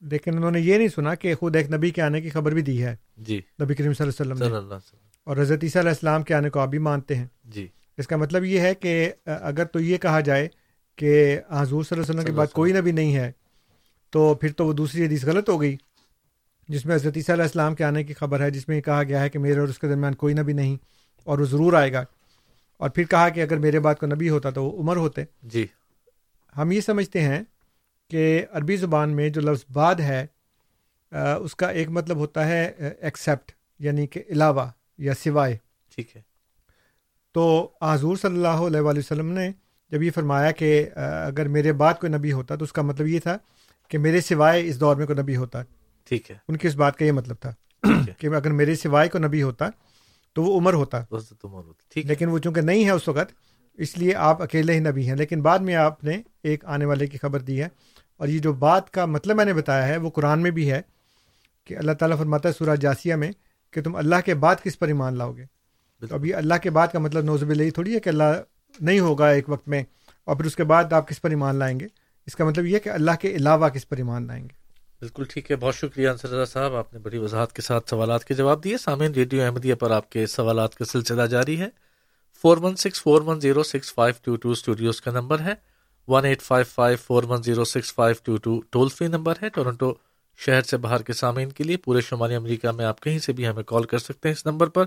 لیکن 0.01 0.37
انہوں 0.37 0.51
نے 0.51 0.59
یہ 0.59 0.77
نہیں 0.77 0.87
سنا 0.87 1.15
کہ 1.15 1.35
خود 1.35 1.55
ایک 1.55 1.73
نبی 1.73 1.89
کے 1.89 2.01
آنے 2.01 2.21
کی 2.21 2.29
خبر 2.29 2.51
بھی 2.51 2.61
دی 2.61 2.83
ہے۔ 2.83 2.95
جی۔ 3.17 3.41
نبی 3.63 3.73
کریم 3.75 3.93
صلی 3.93 4.09
اللہ 4.19 4.33
علیہ 4.33 4.45
وسلم 4.45 4.73
نے۔ 4.73 5.06
اور 5.27 5.37
حضرت 5.37 5.59
عیسیٰ 5.63 5.81
علیہ 5.81 5.91
السلام 5.91 6.23
کے 6.23 6.33
آنے 6.33 6.49
کو 6.49 6.59
آپ 6.59 6.67
بھی 6.67 6.77
مانتے 6.77 7.15
ہیں۔ 7.15 7.25
جی۔ 7.45 7.67
اس 7.97 8.07
کا 8.07 8.17
مطلب 8.17 8.43
یہ 8.43 8.59
ہے 8.59 8.75
کہ 8.75 9.11
اگر 9.25 9.65
تو 9.65 9.79
یہ 9.79 9.97
کہا 9.97 10.19
جائے 10.19 10.47
کہ 10.95 11.39
حضور 11.49 11.83
صلی 11.83 11.99
اللہ 11.99 12.11
علیہ 12.11 12.19
وسلم 12.19 12.25
کے 12.25 12.31
بعد 12.31 12.47
کوئی 12.47 12.73
نبی 12.73 12.91
نہیں 12.91 13.15
ہے 13.15 13.31
تو 14.09 14.35
پھر 14.35 14.51
تو 14.51 14.67
وہ 14.67 14.73
دوسری 14.73 15.05
حدیث 15.05 15.25
غلط 15.25 15.49
ہو 15.49 15.61
گئی 15.61 15.77
جس 16.67 16.85
میں 16.85 16.95
حضرت 16.95 17.17
عیسیٰ 17.17 17.35
علیہ 17.35 17.43
السلام 17.43 17.75
کے 17.75 17.83
آنے 17.83 18.03
کی 18.03 18.13
خبر 18.13 18.41
ہے 18.41 18.51
جس 18.51 18.67
میں 18.67 18.81
کہا 18.81 19.03
گیا 19.03 19.21
ہے 19.21 19.29
کہ 19.29 19.39
میرے 19.39 19.59
اور 19.59 19.67
اس 19.67 19.79
کے 19.79 19.87
درمیان 19.87 20.15
کوئی 20.15 20.33
نبی 20.33 20.53
نہیں 20.53 20.77
اور 21.23 21.39
وہ 21.39 21.45
ضرور 21.45 21.73
آئے 21.73 21.93
گا۔ 21.93 22.03
اور 22.77 22.89
پھر 22.89 23.03
کہا 23.03 23.29
کہ 23.29 23.41
اگر 23.41 23.57
میرے 23.57 23.79
بعد 23.79 23.95
کو 23.95 24.05
نبی 24.05 24.29
ہوتا 24.29 24.49
تو 24.49 24.63
وہ 24.63 24.81
عمر 24.81 24.97
ہوتے۔ 24.97 25.23
جی۔ 25.43 25.67
ہم 26.57 26.71
یہ 26.71 26.81
سمجھتے 26.81 27.21
ہیں 27.21 27.43
کہ 28.09 28.45
عربی 28.51 28.75
زبان 28.75 29.15
میں 29.15 29.29
جو 29.29 29.41
لفظ 29.41 29.65
بعد 29.73 29.95
ہے 29.95 30.25
اس 31.41 31.55
کا 31.55 31.67
ایک 31.67 31.89
مطلب 31.89 32.17
ہوتا 32.17 32.47
ہے 32.47 32.71
ایکسیپٹ 33.01 33.51
یعنی 33.79 34.07
کہ 34.07 34.23
علاوہ۔ 34.29 34.67
یا 34.97 35.13
سوائے۔ 35.13 35.57
ٹھیک 35.95 36.17
ہے۔ 36.17 36.21
تو 37.33 37.71
حضور 37.81 38.17
صلی 38.17 38.35
اللہ 38.35 38.47
علیہ 38.47 38.79
وآلہ 38.79 38.99
وسلم 38.99 39.31
نے 39.31 39.51
جب 39.91 40.03
یہ 40.03 40.11
فرمایا 40.15 40.51
کہ 40.51 40.89
اگر 41.25 41.47
میرے 41.47 41.73
بعد 41.73 41.93
کوئی 41.93 42.11
نبی 42.11 42.31
ہوتا 42.31 42.55
تو 42.55 42.63
اس 42.63 42.73
کا 42.73 42.81
مطلب 42.81 43.07
یہ 43.07 43.19
تھا 43.19 43.37
کہ 43.87 43.97
میرے 43.97 44.21
سوائے 44.21 44.67
اس 44.67 44.79
دور 44.79 44.95
میں 44.95 45.05
کوئی 45.05 45.21
نبی 45.21 45.35
ہوتا۔ 45.35 45.61
ٹھیک 46.09 46.31
ہے۔ 46.31 46.37
ان 46.47 46.57
کی 46.57 46.67
اس 46.67 46.75
بات 46.75 46.97
کا 46.97 47.05
یہ 47.05 47.11
مطلب 47.11 47.35
تھا 47.41 47.53
کہ 48.17 48.27
اگر 48.27 48.51
میرے 48.51 48.75
سوائے 48.75 49.09
کو 49.09 49.17
نبی 49.17 49.41
ہوتا 49.41 49.65
تو 50.33 50.43
وہ 50.43 50.59
عمر 50.59 50.73
ہوتا۔ 50.73 51.03
لیکن 52.07 52.27
وہ 52.27 52.39
چونکہ 52.39 52.61
نہیں 52.61 52.85
ہے 52.85 52.89
اس 52.89 53.07
وقت 53.07 53.33
اس 53.73 53.97
لیے 53.97 54.15
آپ 54.15 54.41
اکیلے 54.41 54.73
ہی 54.73 54.79
نبی 54.79 55.09
ہیں۔ 55.09 55.15
لیکن 55.15 55.41
بعد 55.41 55.59
میں 55.59 55.75
آپ 55.75 56.03
نے 56.03 56.21
ایک 56.43 56.65
آنے 56.65 56.85
والے 56.85 57.07
کی 57.07 57.17
خبر 57.17 57.39
دی 57.39 57.61
ہے۔ 57.61 57.67
اور 58.17 58.27
یہ 58.27 58.39
جو 58.39 58.53
بات 58.53 58.91
کا 58.91 59.05
مطلب 59.05 59.35
میں 59.35 59.45
نے 59.45 59.53
بتایا 59.53 59.87
ہے 59.87 59.97
وہ 59.97 60.09
قرآن 60.09 60.41
میں 60.41 60.51
بھی 60.51 60.71
ہے 60.71 60.81
کہ 61.63 61.77
اللہ 61.77 61.91
تعالیٰ 61.91 62.17
فرماتا 62.17 62.49
ہے 62.49 62.53
سورہ 62.53 62.75
جاسیہ 62.75 63.15
میں 63.15 63.31
کہ 63.71 63.81
تم 63.81 63.95
اللہ 63.95 64.15
کے 64.25 64.33
بعد 64.33 64.55
کس 64.63 64.79
پر 64.79 64.87
ایمان 64.87 65.17
لاؤ 65.17 65.31
گے؟ 65.31 65.45
تو 66.07 66.15
ابھی 66.15 66.33
اللہ 66.33 66.53
کے 66.63 66.69
بعد 66.69 66.87
کا 66.87 66.99
مطلب 66.99 67.23
نوزب 67.23 67.49
اللہ 67.49 67.69
تھوڑی 67.69 67.95
ہے 67.95 67.99
کہ 67.99 68.09
اللہ 68.09 68.41
نہیں 68.81 68.99
ہوگا 68.99 69.29
ایک 69.29 69.49
وقت 69.49 69.67
میں 69.67 69.83
اور 70.23 70.35
پھر 70.35 70.45
اس 70.45 70.55
کے 70.55 70.63
بعد 70.63 70.93
آپ 70.93 71.07
کس 71.07 71.21
پر 71.21 71.29
ایمان 71.29 71.55
لائیں 71.55 71.79
گے؟ 71.79 71.87
اس 72.25 72.35
کا 72.35 72.45
مطلب 72.45 72.65
یہ 72.65 72.79
کہ 72.79 72.89
اللہ 72.89 73.11
کے 73.21 73.35
علاوہ 73.35 73.69
کس 73.69 73.89
پر 73.89 73.97
ایمان 73.97 74.27
لائیں 74.27 74.43
گے؟ 74.43 74.67
بالکل 74.99 75.23
ٹھیک 75.29 75.51
ہے۔ 75.51 75.55
بہت 75.55 75.75
شکریہ 75.75 76.09
انصر 76.09 76.29
رضا 76.29 76.45
صاحب۔ 76.45 76.75
آپ 76.75 76.93
نے 76.93 76.99
بڑی 76.99 77.17
وضاحت 77.17 77.53
کے 77.53 77.61
ساتھ 77.61 77.89
سوالات 77.89 78.25
کے 78.25 78.33
جواب 78.33 78.63
دیے۔ 78.63 78.77
سامعین 78.77 79.11
ریڈیو 79.11 79.43
احمدیہ 79.43 79.75
پر 79.75 79.91
آپ 79.91 80.11
کے 80.11 80.27
سوالات 80.27 80.75
کا 80.75 80.85
سلسلہ 80.85 81.21
جاری 81.21 81.59
ہے۔ 81.59 81.67
Four 82.41 82.57
one 82.57 82.75
six 82.75 83.01
four 83.01 83.21
one 83.21 83.41
zero 83.41 83.63
six 83.63 83.93
five 83.93 84.15
two 84.23 84.35
two 84.35 84.51
studios 84.51 85.01
کا 85.01 85.11
نمبر 85.11 85.39
ہے۔ 85.39 85.53
One 86.07 86.25
eight 86.25 86.41
five 86.41 86.65
five 86.75 86.97
four 87.03 87.23
one 87.23 87.43
zero 87.43 87.63
six 87.63 87.93
five 87.93 88.15
two 88.23 88.37
two 88.37 88.61
toll 88.69 88.89
free 88.89 89.07
number 89.07 89.33
ہے۔ 89.41 89.49
ٹورنٹو 89.49 89.93
شہر 90.37 90.61
سے 90.61 90.77
باہر 90.77 91.01
کے 91.01 91.13
سامعین 91.13 91.49
کے 91.49 91.63
لیے 91.63 91.77
پورے 91.77 92.01
شمالی 92.01 92.35
امریکہ 92.35 92.71
میں 92.71 92.85
آپ 92.85 93.01
کہیں 93.01 93.19
سے 93.19 93.33
بھی 93.33 93.47
ہمیں 93.47 93.63
کال 93.63 93.83
کر 93.83 93.97
سکتے 93.97 94.29
ہیں 94.29 94.33
اس 94.33 94.45
نمبر 94.45 94.67
پر۔ 94.67 94.85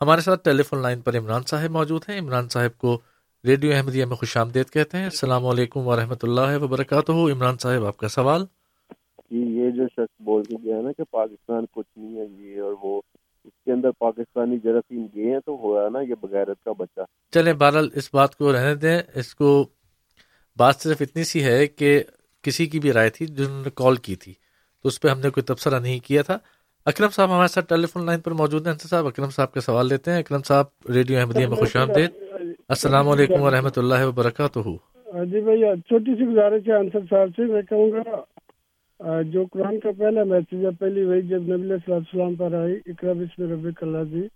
ہمارے 0.00 0.20
ساتھ 0.20 0.44
ٹیلی 0.44 0.62
فون 0.62 0.82
لائن 0.82 1.00
پر 1.00 1.18
عمران 1.18 1.42
صاحب 1.42 1.70
موجود 1.70 2.02
ہیں۔ 2.08 2.20
عمران 2.20 2.48
صاحب 2.48 2.78
کو 2.78 3.00
ریڈیو 3.44 3.72
احمدیہ 3.74 4.04
میں 4.04 4.16
خوش 4.16 4.36
آمدید 4.36 4.70
کہتے 4.70 4.96
ہیں۔ 4.96 5.04
السلام 5.04 5.46
علیکم 5.46 5.86
ورحمۃ 5.86 6.22
اللہ 6.22 6.62
وبرکاتہ۔ 6.62 7.12
عمران 7.12 7.58
صاحب 7.58 7.84
آپ 7.84 7.96
کا 7.96 8.08
سوال؟ 8.08 8.44
جی 9.30 9.38
یہ 9.38 9.70
جو 9.70 9.86
شخص 9.88 10.20
بول 10.20 10.44
کے 10.44 10.56
گیا 10.64 10.80
نا 10.82 10.92
کہ 10.92 11.04
پاکستان 11.10 11.64
کچھ 11.72 11.98
نہیں 11.98 12.16
ہے 12.16 12.26
یہ 12.38 12.60
اور 12.60 12.74
وہ 12.82 13.00
اس 13.44 13.52
کے 13.64 13.72
اندر 13.72 13.90
پاکستانی 13.90 14.58
جراثیم 14.58 15.06
گئے 15.14 15.32
ہیں 15.32 15.40
تو 15.46 15.52
ہوا 15.52 15.88
نا 15.88 16.00
یہ 16.00 16.14
بغیرت 16.20 16.64
کا 16.64 16.72
بچہ۔ 16.72 17.00
چلے 17.30 17.52
بہرحال 17.52 17.88
اس 17.94 18.14
بات 18.14 18.36
کو 18.36 18.52
رہنے 18.52 18.74
دیں۔ 18.74 19.02
اس 19.14 19.34
کو 19.34 19.68
بات 20.56 20.76
صرف 20.76 20.96
اتنی 21.00 21.24
سی 21.24 21.44
ہے 21.44 21.66
کہ 21.66 22.02
کسی 22.42 22.66
کی 22.66 22.80
بھی 22.80 22.92
رائے 22.92 23.10
تھی 23.10 23.26
جنہوں 23.26 23.62
نے 23.64 23.70
کال 23.74 23.96
کی 23.96 24.16
تھی۔ 24.16 24.34
تو 24.84 24.88
اس 24.88 25.00
پہ 25.00 25.08
ہم 25.08 25.20
نے 25.20 25.30
کوئی 25.30 25.44
تبصرہ 25.44 25.78
نہیں 25.80 25.98
کیا 26.04 26.22
تھا۔ 26.22 26.38
اکرم 26.86 27.08
صاحب 27.08 27.28
ہمارے 27.28 27.48
ساتھ 27.48 27.68
ٹیلی 27.68 27.86
فون 27.86 28.04
لائن 28.06 28.20
پر 28.20 28.30
موجود 28.30 28.66
ہیں۔ 28.66 28.74
صاحب، 28.74 29.06
اکرم 29.06 29.30
صاحب 29.30 29.52
کا 29.52 29.60
سوال 29.60 29.86
لیتے 29.88 30.10
ہیں۔ 30.10 30.18
اکرم 30.18 30.42
صاحب، 30.42 30.66
ریڈیو 30.94 31.18
احمدیہ 31.18 31.46
میں 31.46 31.56
خوش 31.56 31.76
آمدید۔ 31.76 32.10
السلام 32.68 33.08
علیکم 33.08 33.40
و 33.42 33.50
رحمۃ 33.50 33.76
اللہ 33.76 34.04
وبرکاتہ۔ 34.06 34.58
جی 35.24 35.40
بھیا 35.40 35.74
چھوٹی 35.88 36.14
سی 36.14 36.24
گزارش 36.24 36.68
ہے 36.68 36.76
انصر 36.76 36.98
صاحب 37.10 37.28
سے۔ 37.36 37.42
میں 37.42 37.62
کہوں 37.62 37.90
گا، 37.92 39.22
جو 39.22 39.44
قرآن 39.52 39.80
کا 39.80 39.90
پہلا 39.98 40.24
میسج 40.24 40.64
ہے، 40.64 40.70
پہلی 40.78 41.04
وہی 41.04 41.22
جب 41.22 41.42
نبی 41.42 41.54
علیہ 41.54 41.92
السلام 41.92 42.34
پر 42.34 42.54
آئی، 42.54 42.76
اقرا 42.86 43.12
بسم 43.12 43.52
ربی 43.52 43.68
اللہ 43.80 44.04
جی۔ 44.10 44.28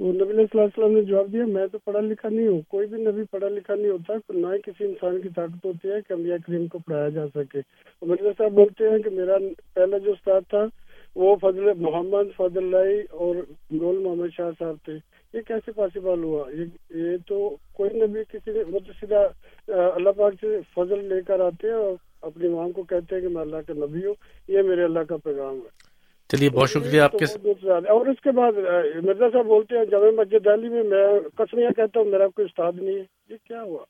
تو 0.00 0.12
نبی 0.12 0.30
علیہ 0.30 0.44
السلام 0.54 0.92
نے 0.92 1.02
جواب 1.02 1.32
دیا، 1.32 1.44
میں 1.46 1.66
تو 1.72 1.78
پڑھا 1.84 2.00
لکھا 2.00 2.28
نہیں 2.28 2.46
ہوں۔ 2.46 2.60
کوئی 2.68 2.86
بھی 2.86 3.02
نبی 3.02 3.22
پڑھا 3.30 3.48
لکھا 3.48 3.74
نہیں 3.74 3.90
ہوتا، 3.90 4.14
نہ 4.34 4.46
ہی 4.46 4.60
کسی 4.64 4.84
انسان 4.84 5.20
کی 5.20 5.28
طاقت 5.36 5.64
ہوتی 5.64 5.90
ہے 5.90 6.00
کہ 6.08 6.12
انبیاء 6.12 6.36
کریم 6.46 6.66
کو 6.66 6.78
پڑھایا 6.78 7.08
جا 7.08 7.26
سکے۔ 7.34 7.60
مرزا 8.02 8.30
صاحب 8.38 8.52
بولتے 8.52 8.88
ہیں 8.90 8.98
کہ 8.98 9.10
میرا 9.10 9.36
پہلا 9.74 9.98
جو 9.98 10.12
استاد 10.12 10.40
تھا، 10.50 10.64
وہ 11.16 11.36
فضل 11.42 11.72
محمد 11.78 12.36
فضل 12.36 12.58
اللہ 12.58 13.14
اور 13.14 13.36
گول 13.80 14.02
محمد 14.02 14.36
شاہ 14.36 14.50
صاحب 14.58 14.76
تھے۔ 14.84 14.98
یہ 15.34 15.40
کیسے 15.46 15.72
پاسبل 15.72 16.22
ہوا؟ 16.22 16.44
یہ 16.50 17.16
تو 17.28 17.56
کوئی 17.72 17.90
نبی 18.00 18.20
کسی 18.32 18.52
نے 18.52 18.64
مطلب 18.68 18.92
سیدھا، 19.00 19.26
اللہ 19.68 20.10
پاک 20.16 20.34
سے 20.40 20.58
فضل 20.74 21.04
لے 21.04 21.20
کر 21.26 21.40
آتے 21.40 21.68
ہیں 21.68 21.74
اور 21.74 21.94
اپنی 22.22 22.48
ماں 22.48 22.68
کو 22.68 22.82
کہتے 22.82 23.14
ہیں 23.14 23.22
کہ 23.22 23.28
میں 23.28 23.42
اللہ 23.42 23.66
کا 23.66 23.74
نبی 23.74 24.06
ہوں، 24.06 24.14
یہ 24.48 24.62
میرے 24.62 24.84
اللہ 24.84 25.04
کا 25.08 25.16
پیغام 25.16 25.56
ہے۔ 25.56 25.85
چلیے 26.28 26.50
بہت 26.50 26.70
شکریہ 26.70 27.00
آپ 27.00 27.12
کے 27.12 27.24
اور 27.70 28.06
اس 28.06 28.20
کے 28.20 28.30
بعد 28.30 28.52
مرزا 29.04 29.28
صاحب 29.32 29.46
بولتے 29.46 29.78
ہیں 29.78 29.84
جامع 29.84 30.10
مسجد 30.20 30.44
دہلی 30.44 30.68
میں 30.68 30.82
میں 30.82 31.06
کسمیاں 31.38 31.70
کہتا 31.76 32.00
ہوں 32.00 32.06
میرا 32.06 32.28
کوئی 32.28 32.44
استاد 32.44 32.72
نہیں 32.76 32.94
ہے۔ 32.94 33.04
یہ 33.30 33.36
کیا 33.44 33.62
ہوا؟ 33.62 33.84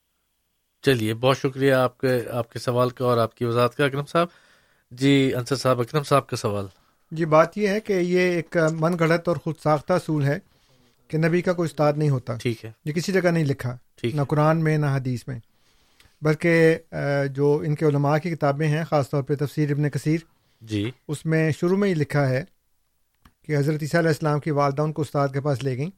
چلیے 0.83 1.15
بہت 1.15 1.39
شکریہ 1.39 1.73
آپ 1.75 1.99
کے 1.99 2.19
آپ 2.31 2.53
کے 2.53 2.59
سوال 2.59 2.91
کا 2.91 3.05
اور 3.05 3.19
آپ 3.19 3.35
کی 3.35 3.45
وضاحت 3.45 3.77
کا 3.77 3.85
اکرم 3.85 4.05
صاحب۔ 4.07 4.29
جی 4.91 5.33
انصر 5.35 5.57
صاحب 5.57 5.81
اکرم 5.81 6.03
صاحب 6.03 6.27
کا 6.27 6.37
سوال۔ 6.37 6.67
جی 7.11 7.25
بات 7.25 7.59
یہ 7.59 7.69
ہے 7.69 7.81
کہ 7.81 7.93
یہ 7.93 8.21
ایک 8.35 8.57
من 8.81 8.93
گڑت 9.01 9.29
اور 9.29 9.37
خود 9.37 9.55
ساختہ 9.63 9.93
اصول 9.93 10.25
ہے 10.25 10.39
کہ 11.09 11.19
نبی 11.19 11.43
کا 11.43 11.53
کوئی 11.53 11.67
استاد 11.67 11.93
نہیں 11.97 12.11
ہوتا۔ 12.11 12.37
ٹھیک 12.43 12.65
ہے۔ 12.65 12.71
یہ 12.85 12.93
کسی 12.93 13.13
جگہ 13.13 13.29
نہیں 13.29 13.45
لکھا 13.45 13.77
نہ 14.15 14.23
قرآن 14.29 14.65
میں 14.65 14.79
نہ 14.79 14.87
حدیث 14.87 15.29
میں۔ 15.29 15.39
بلکہ 16.23 16.77
جو 17.31 17.61
ان 17.67 17.75
کے 17.75 17.87
علماء 17.87 18.17
کی 18.19 18.31
کتابیں 18.31 18.67
ہیں 18.69 18.85
خاص 18.85 19.11
طور 19.11 19.23
پہ 19.23 19.35
تفسیر 19.35 19.71
ابن 19.71 19.89
کثیر 19.91 20.19
جی۔ 20.61 20.91
اس 21.09 21.27
میں 21.27 21.51
شروع 21.51 21.77
میں 21.77 21.89
ہی 21.89 21.95
لکھا 21.95 22.29
ہے 22.29 22.45
کہ 23.43 23.57
حضرت 23.57 23.83
عیسیٰ 23.83 24.01
علیہ 24.01 24.09
السلام 24.09 24.41
کی 24.41 24.51
والدہ 24.51 24.83
ان 24.83 24.93
کو 24.93 25.03
استاد 25.03 25.29
کے 25.33 25.41
پاس 25.41 25.63
لے 25.65 25.77
گئیں 25.77 25.91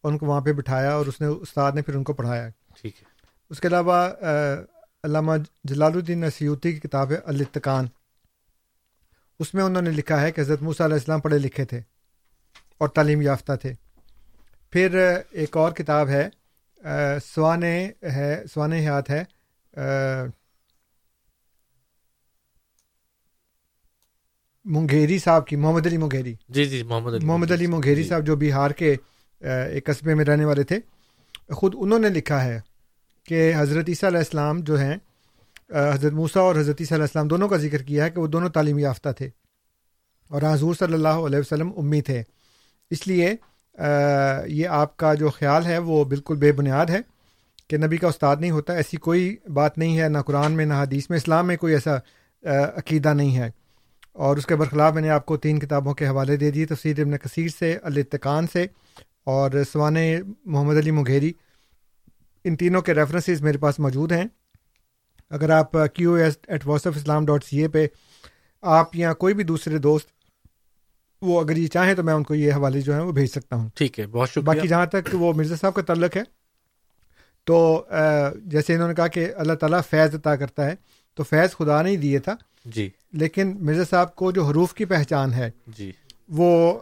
اور 0.00 0.12
ان 0.12 0.18
کو 0.18 0.26
وہاں 0.26 0.40
پہ 0.40 0.52
بٹھایا 0.52 0.92
اور 0.94 1.06
اس 1.06 1.20
نے 1.20 1.26
استاد 1.26 1.72
نے 1.72 1.82
پھر 1.82 1.94
ان 1.94 2.04
کو 2.04 2.12
پڑھایا۔ 2.12 2.48
ٹھیک 2.80 2.94
ہے۔ 3.02 3.04
اس 3.50 3.60
کے 3.60 3.68
علاوہ 3.68 4.08
علامہ 5.04 5.32
جلال 5.64 5.92
الدین 5.94 6.20
نسیوتی 6.20 6.72
کی 6.72 6.88
کتاب 6.88 7.10
ہے 7.10 7.16
الاتقان 7.24 7.86
اس 9.38 9.54
میں 9.54 9.64
انہوں 9.64 9.82
نے 9.82 9.90
لکھا 9.90 10.20
ہے 10.20 10.32
کہ 10.32 10.40
حضرت 10.40 10.62
موسیٰ 10.62 10.86
علیہ 10.86 10.94
السلام 10.94 11.20
پڑھے 11.20 11.38
لکھے 11.38 11.64
تھے 11.64 11.80
اور 12.78 12.88
تعلیم 12.88 13.20
یافتہ 13.20 13.52
تھے۔ 13.60 13.72
پھر 14.70 15.18
ایک 15.30 15.56
اور 15.56 15.72
کتاب 15.72 16.08
ہے 16.08 16.28
سوان 17.24 17.62
ہے 18.02 18.42
سوان 18.54 18.72
حیات 18.72 19.10
ہے 19.10 19.24
منگیری 24.70 25.18
صاحب 25.18 25.46
کی 25.46 25.56
محمد 25.56 25.86
علی 25.86 25.96
منگیری 25.96 26.34
جی 26.48 26.64
جی 26.64 26.82
محمد 26.82 27.14
علی 27.14 27.26
محمد 27.26 27.50
علی 27.50 27.66
منگیری 27.66 28.02
جی۔ 28.02 28.08
صاحب 28.08 28.26
جو 28.26 28.36
بہار 28.36 28.70
کے 28.70 28.94
ایک 29.40 29.86
قصبے 29.86 30.14
میں 30.14 30.24
رہنے 30.24 30.44
والے 30.44 30.62
تھے۔ 30.62 30.78
خود 31.54 31.74
انہوں 31.78 31.98
نے 31.98 32.08
لکھا 32.08 32.44
ہے 32.44 32.60
کہ 33.26 33.52
حضرت 33.56 33.88
عیسیٰ 33.88 34.08
علیہ 34.08 34.18
السلام 34.18 34.60
جو 34.60 34.78
ہیں 34.80 34.96
حضرت 35.94 36.12
موسیٰ 36.12 36.42
اور 36.42 36.56
حضرت 36.56 36.76
عیسیٰ 36.80 36.96
علیہ 36.96 37.04
السلام 37.04 37.28
دونوں 37.28 37.48
کا 37.48 37.56
ذکر 37.56 37.82
کیا 37.82 38.04
ہے 38.04 38.10
کہ 38.10 38.20
وہ 38.20 38.26
دونوں 38.26 38.48
تعلیم 38.48 38.78
یافتہ 38.78 39.08
تھے۔ 39.16 39.28
اور 40.30 40.42
حضور 40.42 40.74
صلی 40.74 40.92
اللہ 40.92 41.18
علیہ 41.26 41.38
وسلم 41.38 41.70
امی 41.76 42.00
تھے۔ 42.02 42.22
اس 42.90 43.06
لیے 43.06 43.34
یہ 44.46 44.66
آپ 44.68 44.96
کا 44.96 45.14
جو 45.14 45.28
خیال 45.28 45.66
ہے 45.66 45.78
وہ 45.78 46.04
بالکل 46.04 46.36
بے 46.36 46.52
بنیاد 46.52 46.86
ہے 46.86 47.00
کہ 47.68 47.76
نبی 47.76 47.96
کا 47.96 48.08
استاد 48.08 48.36
نہیں 48.40 48.50
ہوتا 48.50 48.72
ایسی 48.72 48.96
کوئی 48.96 49.36
بات 49.54 49.78
نہیں 49.78 49.98
ہے 50.00 50.08
نہ 50.08 50.18
قرآن 50.18 50.52
میں 50.52 50.66
نہ 50.66 50.74
حدیث 50.74 51.10
میں۔ 51.10 51.18
اسلام 51.18 51.46
میں 51.46 51.56
کوئی 51.56 51.74
ایسا 51.74 51.96
عقیدہ 52.76 53.12
نہیں 53.14 53.36
ہے۔ 53.36 53.50
اور 54.12 54.36
اس 54.36 54.46
کے 54.46 54.56
برخلاف 54.56 54.94
میں 54.94 55.02
نے 55.02 55.10
آپ 55.10 55.26
کو 55.26 55.36
تین 55.36 55.58
کتابوں 55.58 55.94
کے 55.94 56.06
حوالے 56.06 56.36
دے 56.36 56.50
دیے 56.50 56.66
تفصیل 56.66 57.00
ابن 57.00 57.18
کثیر 57.18 57.48
سے 57.58 57.78
الاتقان 57.82 58.46
سے 58.52 58.66
اور 59.24 59.50
سوان 59.72 59.96
محمد 60.44 60.76
علی 60.76 60.90
مغیری۔ 60.90 61.32
ان 62.44 62.56
تینوں 62.56 62.82
کے 62.82 62.94
ریفرنسز 62.94 63.42
میرے 63.42 63.58
پاس 63.58 63.78
موجود 63.78 64.12
ہیں۔ 64.12 64.24
اگر 65.30 65.50
آپ 65.50 65.72
Q 65.94 66.14
S 66.14 66.38
at 66.48 66.66
voice 66.66 66.86
of 66.86 66.96
Islam 66.96 67.26
dot 67.26 67.44
C 67.44 67.62
A 67.62 67.68
پہ 67.68 67.86
آپ 68.62 68.96
یا 68.96 69.12
کوئی 69.12 69.34
بھی 69.34 69.44
دوسرے 69.44 69.78
دوست 69.78 70.08
وہ 71.22 71.40
اگر 71.40 71.56
یہ 71.56 71.66
چاہیں 71.66 71.94
تو 71.94 72.02
میں 72.02 72.14
ان 72.14 72.22
کو 72.22 72.34
یہ 72.34 72.52
حوالے 72.52 72.80
جو 72.80 72.92
ہیں 72.92 73.00
وہ 73.00 73.12
بھیج 73.12 73.30
سکتا 73.30 73.56
ہوں۔ 73.56 73.68
ٹھیک 73.74 74.00
ہے 74.00 74.06
بہت 74.06 74.30
شکریہ۔ 74.30 74.44
باقی 74.44 74.68
جہاں 74.68 74.86
تک 74.86 75.08
وہ 75.12 75.32
مرزا 75.32 75.56
صاحب 75.56 75.74
کا 75.74 75.82
تعلق 75.82 76.16
ہے 76.16 76.22
تو 77.44 77.86
جیسے 78.44 78.74
انہوں 78.74 78.88
نے 78.88 78.94
کہا 78.94 79.06
کہ 79.06 79.32
اللہ 79.36 79.52
تعالیٰ 79.52 79.80
فیض 79.90 80.14
عطا 80.14 80.36
کرتا 80.36 80.66
ہے 80.66 80.74
تو 81.14 81.22
فیض 81.22 81.50
خدا 81.50 81.82
نے 81.82 81.90
ہی 81.90 81.96
دیے 81.96 82.18
تھا۔ 82.18 82.36
جی۔ 82.64 82.90
لیکن 83.12 83.56
مرزا 83.60 83.84
صاحب 83.90 84.14
کو 84.14 84.32
جو 84.32 84.44
حروف 84.44 84.74
کی 84.74 84.84
پہچان 84.84 85.32
ہے 85.32 85.50
جی۔ 85.66 85.92
وہ 86.28 86.80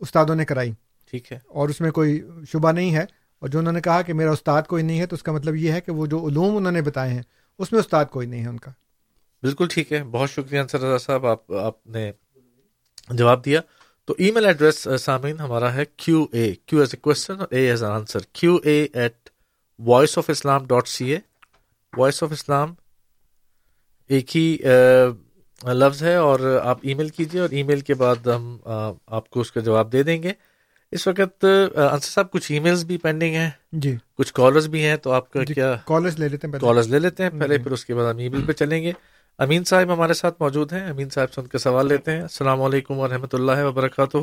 استادوں 0.00 0.34
نے 0.34 0.44
کرائی۔ 0.44 0.72
ٹھیک 1.10 1.32
ہے۔ 1.32 1.38
اور 1.48 1.68
اس 1.68 1.80
میں 1.80 1.90
کوئی 1.90 2.22
شبہ 2.52 2.72
نہیں 2.72 2.94
ہے۔ 2.94 3.04
اور 3.38 3.48
جو 3.48 3.58
انہوں 3.58 3.72
نے 3.72 3.80
کہا 3.80 4.02
کہ 4.02 4.12
میرا 4.12 4.30
استاد 4.30 4.62
کوئی 4.62 4.82
نہیں 4.82 5.00
ہے 5.00 5.06
تو 5.06 5.16
اس 5.16 5.22
کا 5.22 5.32
مطلب 5.32 5.56
یہ 5.56 5.72
ہے 5.72 5.80
کہ 5.80 5.92
وہ 5.92 6.06
جو 6.06 6.26
علوم 6.26 6.56
انہوں 6.56 6.72
نے 6.72 6.82
بتائے 6.82 7.12
ہیں 7.12 7.22
اس 7.58 7.72
میں 7.72 7.80
استاد 7.80 8.04
کوئی 8.04 8.26
نہیں 8.26 8.42
ہے 8.42 8.48
ان 8.48 8.58
کا۔ 8.58 8.70
بالکل 9.42 9.66
ٹھیک 9.70 9.92
ہے۔ 9.92 10.04
بہت 10.04 10.30
شکریہ 10.30 10.60
انصر 10.60 10.78
رضا 10.78 10.98
صاحب 10.98 11.26
آپ 11.26 11.52
آپ 11.52 11.86
نے 11.86 12.12
جواب 13.10 13.44
دیا۔ 13.44 13.60
تو 14.04 14.14
ای 14.18 14.30
میل 14.30 14.46
ایڈریس 14.46 14.88
سامعین 15.00 15.38
ہمارا 15.38 15.74
ہے 15.74 15.84
Q 15.96 16.26
A 16.32 16.54
Q 16.66 16.78
as 16.78 16.88
a 16.92 16.96
question 16.96 17.34
A 17.50 17.70
as 17.70 17.84
answer. 17.84 18.18
Q 18.32 18.56
A 18.64 18.86
at 18.92 19.28
voice 19.78 20.18
of 20.18 20.30
Islam 20.30 20.66
dot 20.66 20.88
C 20.88 21.10
A. 21.10 21.18
Voice 21.96 22.22
of 22.22 22.32
Islam 22.32 22.74
ایک 24.08 24.36
ہی 24.36 24.56
لفظ 25.64 26.02
ہے 26.02 26.14
اور 26.14 26.60
آپ 26.62 26.78
ای 26.82 26.94
میل 26.94 27.08
کیجیے 27.08 27.40
اور 27.40 27.48
ای 27.50 27.62
میل 27.62 27.80
کے 27.80 27.94
بعد 27.94 28.26
ہم 28.26 28.56
آپ 29.06 29.30
کو 29.30 29.40
اس 29.40 29.52
کا 29.52 29.60
جواب 29.60 29.92
دے 29.92 30.02
دیں 30.02 30.22
گے۔ 30.22 30.32
اس 30.92 31.06
وقت 31.08 31.44
انصر 31.92 32.10
صاحب 32.10 32.30
کچھ 32.30 32.52
ای 32.52 32.58
میلز 32.58 32.84
بھی 32.84 32.96
پینڈنگ 32.98 33.34
ہیں۔ 33.34 33.50
جی۔ 33.72 33.96
کچھ 34.18 34.34
کالرز 34.34 34.68
بھی 34.68 34.84
ہیں 34.84 34.96
تو 34.96 35.10
آپ 35.12 35.30
کا 35.30 35.44
جی 35.44 35.54
کیا؟ 35.54 35.76
کالرز 35.84 36.18
لے 36.18 36.28
لیتے 36.28 36.46
ہیں 36.46 36.60
کالرز 36.60 36.88
لے 36.88 36.98
لیتے 36.98 37.22
ہیں 37.22 37.30
پہلے 37.30 37.56
جی۔ 37.56 37.62
پھر 37.62 37.72
اس 37.72 37.84
کے 37.84 37.94
بعد 37.94 38.12
ہم 38.12 38.18
ای 38.18 38.28
میل 38.28 38.44
پہ 38.46 38.52
چلیں 38.52 38.82
گے۔ 38.82 38.92
امین 39.38 39.64
صاحب 39.64 39.92
ہمارے 39.92 40.12
ساتھ 40.12 40.36
موجود 40.40 40.72
ہیں۔ 40.72 40.90
امین 40.90 41.08
صاحب 41.08 41.32
سے 41.32 41.40
ان 41.40 41.46
کے 41.46 41.58
سوال 41.58 41.88
لیتے 41.88 42.10
ہیں۔ 42.10 42.20
السلام 42.20 42.62
علیکم 42.62 42.98
ورحمۃ 42.98 43.32
اللہ 43.32 43.64
وبرکاتہ۔ 43.64 44.16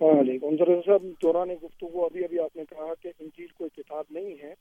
وعلیکم 0.00 0.56
صاحب 0.86 1.02
دوران 1.22 1.48
گفتگو 1.62 2.04
ابھی 2.04 2.24
ابھی 2.24 2.38
آپ 2.40 2.56
نے 2.56 2.62
کہا 2.70 2.92
کہ 3.02 3.08
انجیل 3.18 3.46
کوئی 3.46 3.82
کتاب 3.82 4.04
نہیں 4.10 4.34
ہے 4.42 4.54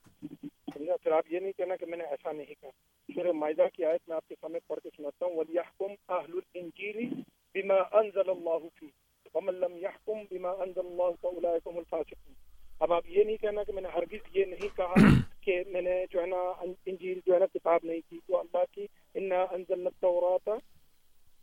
سمجھا؟ 0.74 0.94
پھر 1.04 1.12
آپ 1.12 1.24
یہ 1.32 1.40
نہیں 1.40 1.52
کہنا 1.58 1.76
کہ 1.76 1.86
میں 1.86 1.98
نے 1.98 2.04
ایسا 2.04 2.32
نہیں 2.32 2.54
کہا۔ 2.62 2.70
پھر 3.14 3.32
معاہدہ 3.32 3.66
کی 3.74 3.86
آیت 3.86 4.02
میں 4.08 4.16
آپ 4.16 4.28
کے 4.28 4.36
سامنے 4.42 4.60
پڑھ 4.68 4.80
کے 4.80 4.90
سناتا 4.98 5.26
ہوں 5.26 5.36
وَلْيَحْكُمْ 5.36 5.90
أَهْلُ 5.90 6.36
الْإِنجِيلِ 6.36 7.06
بِمَا 7.54 8.02
أَنزَلَ 8.02 8.32
اللَّهُ 8.32 8.70
فِيهِ۔ 8.76 8.90
وَمَن 9.34 9.56
لَّمْ 9.56 9.84
يَحْكُمْ 9.84 10.24
بِمَا 10.30 10.52
أَنزَلَ 10.52 10.86
اللَّهُ 10.86 11.14
فَأُولَٰئِكَ 11.22 11.70
هُمُ 11.70 11.78
الْفَاسِقُونَ۔ 11.78 12.34
اب 12.80 12.94
آپ 12.94 13.04
یہ 13.08 13.24
نہیں 13.24 13.38
کہنا 13.38 13.64
کہ 13.64 13.74
میں 13.74 13.82
نے 13.82 13.88
ہرگز 13.88 14.38
یہ 14.38 14.46
نہیں 14.46 14.78
کہا 14.78 14.94
کہ 15.44 15.64
میں 15.68 15.82
نے 15.82 16.06
جو 16.12 16.22
ہے 16.22 16.26
نا 16.26 16.42
انجیل 16.86 17.20
جو 17.26 17.34
ہے 17.34 17.40
نا 17.40 17.46
کتاب 17.46 17.80
نہیں 17.84 18.02
کی۔ 18.10 18.20
تو 18.28 18.40
اللہ 18.40 18.64
کی 18.72 18.88
انا 19.16 19.44
انزلنا 19.44 19.90
التوراۃ 19.90 20.58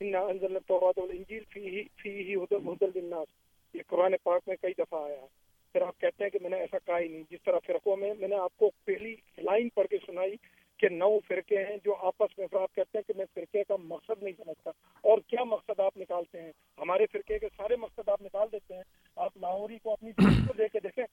انا 0.01 0.21
انزلنا 0.21 0.59
التوراۃ 0.59 0.93
والانجیل 0.97 1.45
فیہ 1.51 1.83
فیہ 2.03 2.37
ہدى 2.37 2.87
للناس۔ 2.95 3.29
یہ 3.75 3.81
قرآن 3.87 4.15
پاک 4.23 4.43
میں 4.47 4.57
کئی 4.57 4.73
دفعہ 4.79 5.05
آیا 5.05 5.21
ہے۔ 5.23 5.27
پھر 5.73 5.83
آپ 5.83 6.01
کہتے 6.01 6.25
ہیں 6.25 6.31
کہ 6.31 6.39
میں 6.43 6.51
نے 6.51 6.57
ایسا 6.57 6.79
کہا 6.79 6.99
ہی 6.99 7.09
نہیں۔ 7.09 7.23
جس 7.31 7.43
طرح 7.45 7.59
فرقوں 7.67 7.97
میں 7.97 8.15
میں 8.19 8.29
نے 8.29 8.37
آپ 8.37 8.57
کو 8.57 8.71
پہلی 8.85 9.17
لائن 9.39 9.69
پڑھ 9.69 9.87
کے 9.87 9.97
سنائی 10.07 10.37
کہ 10.77 10.89
نو 10.89 11.19
فرقے 11.29 11.65
ہیں 11.65 11.77
جو 11.85 11.95
آپس 11.95 12.39
میں 12.39 12.47
پھر 12.47 12.61
آپ 12.61 12.75
کہتے 12.75 12.99
ہیں 12.99 13.09
کہ 13.09 13.13
میں 13.17 13.27
فرقے 13.35 13.65
کا 13.65 13.77
مقصد 13.77 14.23
نہیں 14.23 14.35
سمجھتا 14.45 14.71
اور 15.01 15.19
کیا 15.27 15.45
مقصد 15.45 15.81
آپ 15.81 15.97
نکالتے 15.97 16.43
ہیں؟ 16.43 16.53
ہمارے 16.79 17.07
فرقے 17.13 17.39
کے 17.39 17.47
سارے 17.57 17.77
مقصد 17.77 18.09
آپ 18.09 18.23
نکال 18.23 18.49
دیتے 18.53 18.75
ہیں۔ 18.75 18.83
آپ 19.17 19.37
لاہوری 19.37 19.79
کو 19.79 19.93
اپنی 19.93 20.13
کو 20.13 20.53
دے 20.53 20.69
کے 20.69 20.81
دیکھیں، 20.81 21.05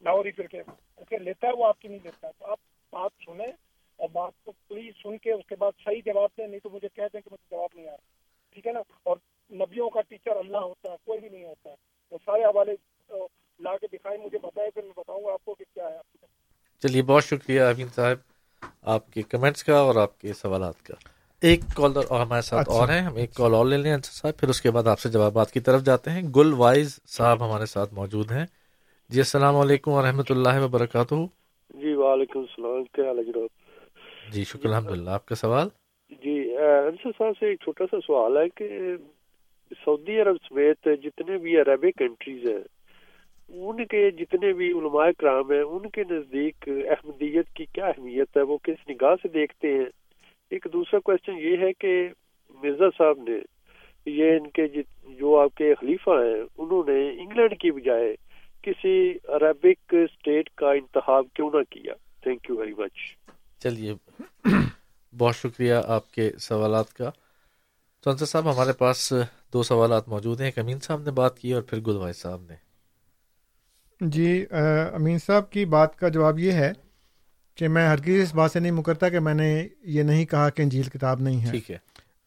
لاہوری 0.00 0.30
فرقے 0.30 0.60
اسے 0.60 0.70
اچھا، 0.96 1.16
لیتا 1.16 1.46
ہے 1.46 1.52
وہ 1.52 1.64
آپ 1.64 1.80
کی 1.80 1.88
نہیں 1.88 1.98
لیتا، 2.04 2.30
تو 2.38 2.44
آپ 2.44 2.58
بات 2.90 3.10
سنیں 3.24 3.52
اور 3.96 4.08
بات 4.08 4.32
کو 4.44 4.52
پلیز 4.68 4.94
سن 5.02 5.18
کے 5.18 5.32
اس 5.32 5.46
کے 5.46 5.56
بعد 5.56 5.72
صحیح 5.84 6.00
جواب 6.04 6.28
دیں، 6.38 6.46
نہیں 6.46 6.60
تو 6.62 6.70
مجھے 6.70 6.88
کہہ 6.94 7.02
دیں 7.12 7.20
کہ 7.20 7.30
مجھے 7.32 7.56
جواب 7.56 7.70
نہیں 7.74 7.86
آ 7.86 7.90
رہا۔ 7.90 8.06
ٹھیک 8.54 8.66
ہے 8.66 8.72
نا؟ 8.72 8.80
اور 9.02 9.16
نبیوں 9.52 9.90
کا 9.90 10.00
ٹیچر 10.00 10.36
اللہ 10.36 10.56
ہوتا 10.56 10.92
ہے، 10.92 10.96
کوئی 11.04 11.20
بھی 11.20 11.28
نہیں 11.28 11.44
ہوتا۔ 11.44 11.70
ہے 11.70 11.74
وہ 12.10 12.18
سارے 12.24 12.44
حوالے 12.44 12.72
لا 13.58 13.76
کے 13.76 13.86
دکھائیں، 13.92 14.24
مجھے 14.24 14.38
بتائے 14.38 14.70
پھر 14.70 14.82
میں 14.82 14.92
بتاؤں 14.96 15.24
گا 15.24 15.32
آپ 15.32 15.44
کو 15.44 15.54
کہ 15.54 15.64
کیا 15.74 15.90
ہے۔ 15.90 15.98
آپ 15.98 16.16
چلیے، 16.82 17.02
بہت 17.02 17.24
شکریہ 17.24 17.60
امین 17.60 17.88
صاحب۔ 17.88 18.35
آپ 18.82 19.12
کے 19.12 19.22
کمنٹس 19.22 19.64
کا 19.64 19.78
اور 19.78 19.94
آپ 19.94 20.20
کے 20.20 20.32
سوالات 20.32 20.82
کا۔ 20.82 20.94
ایک 21.42 21.60
کال 21.74 21.92
اور 22.08 22.20
ہمارے 22.20 22.42
ساتھ 22.42 22.68
اور 22.68 22.88
ہیں۔ 22.88 23.00
ہم 23.00 23.16
ایک 23.16 23.34
کال 23.34 23.54
اور 23.54 23.66
لے 23.66 23.76
لیں 23.76 23.92
انصر 23.92 24.12
صاحب 24.12 24.36
پھر 24.36 24.48
اس 24.48 24.60
کے 24.60 24.70
بعد 24.70 24.86
آپ 24.86 25.00
سے 25.00 25.08
جوابات 25.08 25.50
کی 25.50 25.60
طرف 25.60 25.82
جاتے 25.82 26.10
ہیں۔ 26.10 26.22
گل 26.36 26.52
وائز 26.52 27.00
صاحب 27.06 27.46
ہمارے 27.46 27.66
ساتھ 27.66 27.94
موجود 27.94 28.32
ہیں۔ 28.32 28.46
جی 29.08 29.20
السلام 29.20 29.56
علیکم 29.56 29.90
ورحمۃ 29.90 30.30
اللہ 30.30 30.64
وبرکاتہ۔ 30.64 31.14
جی 31.70 31.94
وعلیکم 31.94 32.38
السلام۔ 32.38 32.84
کیا 32.84 33.04
حال 33.04 33.18
ہے 33.18 33.24
جناب؟ 33.24 33.46
جی 34.32 34.44
شکر 34.44 34.68
الحمد 34.68 34.90
للہ 34.90 35.10
آپ 35.10 35.26
کا 35.26 35.34
سوال؟ 35.34 35.68
جی 36.10 36.56
انصر 36.88 37.10
صاحب 37.18 37.32
سے 37.40 37.46
ایک 37.46 37.60
چھوٹا 37.62 37.84
سا 37.90 37.96
سوال 38.06 38.36
ہے 38.36 38.48
کہ 38.48 38.68
سعودی 39.70 40.20
عرب 40.20 40.36
سمیت 40.48 40.88
جتنے 41.02 41.38
بھی 41.38 41.56
عربک 41.56 41.98
کنٹریز 41.98 42.48
ہیں 42.48 42.75
ان 43.48 43.86
کے 43.86 44.10
جتنے 44.10 44.52
بھی 44.52 44.72
علماء 44.72 45.08
کرام 45.18 45.52
ہیں، 45.52 45.60
ان 45.60 45.88
کے 45.88 46.02
نزدیک 46.10 46.68
احمدیت 46.68 47.48
کی 47.54 47.64
کیا 47.64 47.86
اہمیت 47.86 48.36
ہے، 48.36 48.42
وہ 48.42 48.58
کس 48.58 48.90
نگاہ 48.90 49.14
سے 49.22 49.28
دیکھتے 49.28 49.68
ہیں؟ 49.68 49.84
ایک 50.50 50.66
دوسرا 50.72 51.00
کوشچن 51.00 51.38
یہ 51.38 51.56
ہے 51.56 51.72
کہ 51.72 52.08
مرزا 52.62 52.90
صاحب 52.98 53.18
نے 53.28 53.38
یہ 54.06 54.30
ان 54.30 54.50
کے 54.50 54.82
جو 55.18 55.40
آپ 55.40 55.54
کے 55.54 55.74
خلیفہ 55.74 56.10
ہیں، 56.10 56.42
انہوں 56.58 56.82
نے 56.88 57.22
انگلینڈ 57.22 57.60
کی 57.60 57.70
بجائے 57.70 58.14
کسی 58.62 59.10
عربک 59.28 59.94
اسٹیٹ 59.94 60.50
کا 60.50 60.72
انتخاب 60.72 61.24
کیوں 61.34 61.50
نہ 61.54 61.62
کیا؟ 61.70 61.94
تھینک 62.22 62.50
یو 62.50 62.56
ویری 62.56 62.72
مچ 62.78 62.96
چلیے، 63.62 63.94
بہت 65.18 65.36
شکریہ 65.36 65.74
آپ 65.86 66.10
کے 66.10 66.30
سوالات 66.38 66.92
کا۔ 66.92 67.10
تو 68.00 68.10
انصر 68.10 68.26
صاحب، 68.26 68.54
ہمارے 68.54 68.72
پاس 68.72 69.12
دو 69.52 69.62
سوالات 69.62 70.08
موجود 70.08 70.40
ہیں، 70.40 70.46
ایک 70.46 70.58
امین 70.58 70.78
صاحب 70.78 71.02
نے 71.02 71.10
بات 71.10 71.38
کی 71.38 71.52
اور 71.52 71.62
پھر 71.62 71.78
گلوائے 71.86 72.12
صاحب 72.12 72.42
نے۔ 72.48 72.65
جی 74.00 74.46
امین 74.92 75.18
صاحب 75.18 75.50
کی 75.50 75.64
بات 75.64 75.98
کا 75.98 76.08
جواب 76.08 76.38
یہ 76.38 76.52
ہے 76.52 76.72
کہ 77.54 77.68
میں 77.68 77.88
ہرگز 77.88 78.20
اس 78.22 78.34
بات 78.34 78.50
سے 78.52 78.60
نہیں 78.60 78.72
مکرتا 78.72 79.08
کہ 79.08 79.20
میں 79.20 79.34
نے 79.34 79.68
یہ 79.82 80.02
نہیں 80.02 80.24
کہا 80.24 80.50
کہ 80.50 80.62
انجیل 80.62 80.82
کتاب 80.82 81.20
نہیں 81.20 81.40
ہے۔ 81.46 81.50
ٹھیک 81.50 81.70
ہے۔ 81.70 81.78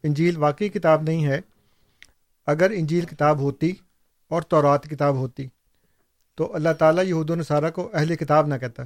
انجیل 0.04 0.38
واقعی 0.38 0.70
کتاب 0.70 1.02
نہیں 1.02 1.26
ہے۔ 1.26 1.42
اگر 2.48 2.72
انجیل 2.76 3.06
کتاب 3.06 3.40
ہوتی 3.40 3.72
اور 4.28 4.42
تورات 4.42 4.84
کتاب 4.84 5.16
ہوتی 5.16 5.48
تو 6.36 6.56
اللہ 6.56 6.70
تعالیٰ 6.80 7.06
یہود 7.06 7.30
و 7.30 7.36
نصارہ 7.36 7.72
کو 7.72 7.90
اہل 7.94 8.16
کتاب 8.16 8.48
نہ 8.48 8.56
کہتا۔ 8.56 8.84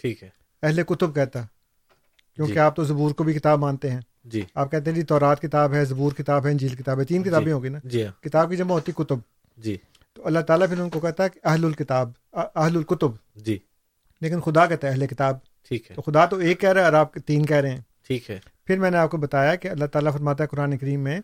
ٹھیک 0.00 0.22
ہے۔ 0.22 0.28
اہل 0.62 0.82
کتب 0.82 1.14
کہتا۔ 1.14 1.42
کیونکہ 2.34 2.52
جی۔ 2.54 2.58
آپ 2.58 2.76
تو 2.76 2.84
زبور 2.84 3.10
کو 3.10 3.24
بھی 3.24 3.32
کتاب 3.32 3.58
مانتے 3.58 3.90
ہیں۔ 3.90 4.00
جی۔ 4.24 4.42
آپ 4.54 4.70
کہتے 4.70 4.90
ہیں 4.90 4.96
جی 4.96 5.02
تورات 5.02 5.42
کتاب 5.42 5.74
ہے 5.74 5.84
زبور 5.84 6.12
کتاب 6.12 6.46
ہے 6.46 6.50
انجیل 6.50 6.74
کتاب 6.74 7.00
ہے 7.00 7.04
تین 7.04 7.22
کتابیں 7.22 7.52
ہوگی 7.52 7.68
نا؟ 7.68 7.78
جی۔ 7.84 8.06
کتاب 8.20 8.50
کی 8.50 8.56
جمع 8.56 8.72
ہوتی 8.74 8.92
کتب۔ 8.92 9.18
جی۔ 9.56 9.76
تو 10.16 10.26
اللہ 10.26 10.38
تعالیٰ 10.38 10.68
پھر 10.68 10.80
ان 10.80 10.90
کو 10.90 11.00
کہتا 11.00 11.24
ہے 11.24 11.28
کہ 11.28 11.40
اہل 11.44 11.64
الکتاب 11.64 12.10
اہل 12.32 12.76
الکتب۔ 12.76 13.08
جی۔ 13.36 13.58
لیکن 14.20 14.40
خدا 14.40 14.66
کہتا 14.66 14.86
ہے 14.86 14.92
اہل 14.92 15.06
کتاب۔ 15.06 15.36
ٹھیک 15.68 15.90
ہے۔ 15.90 15.96
تو 15.96 16.02
خدا 16.02 16.26
تو 16.26 16.36
ایک 16.36 16.60
کہہ 16.60 16.68
رہا 16.68 16.80
ہے 16.80 16.84
اور 16.84 16.92
آپ 16.92 17.14
تین 17.14 17.46
کہہ 17.46 17.56
رہے 17.56 17.70
ہیں۔ 17.70 17.80
ٹھیک 18.06 18.30
ہے۔ 18.30 18.38
پھر 18.66 18.78
میں 18.78 18.90
نے 18.90 18.96
آپ 18.96 19.10
کو 19.10 19.16
بتایا 19.16 19.54
کہ 19.54 19.68
اللہ 19.68 19.84
تعالیٰ 19.84 20.12
فرماتا 20.12 20.44
ہے 20.44 20.48
قرآن 20.48 20.78
کریم 20.78 21.00
میں 21.00 21.20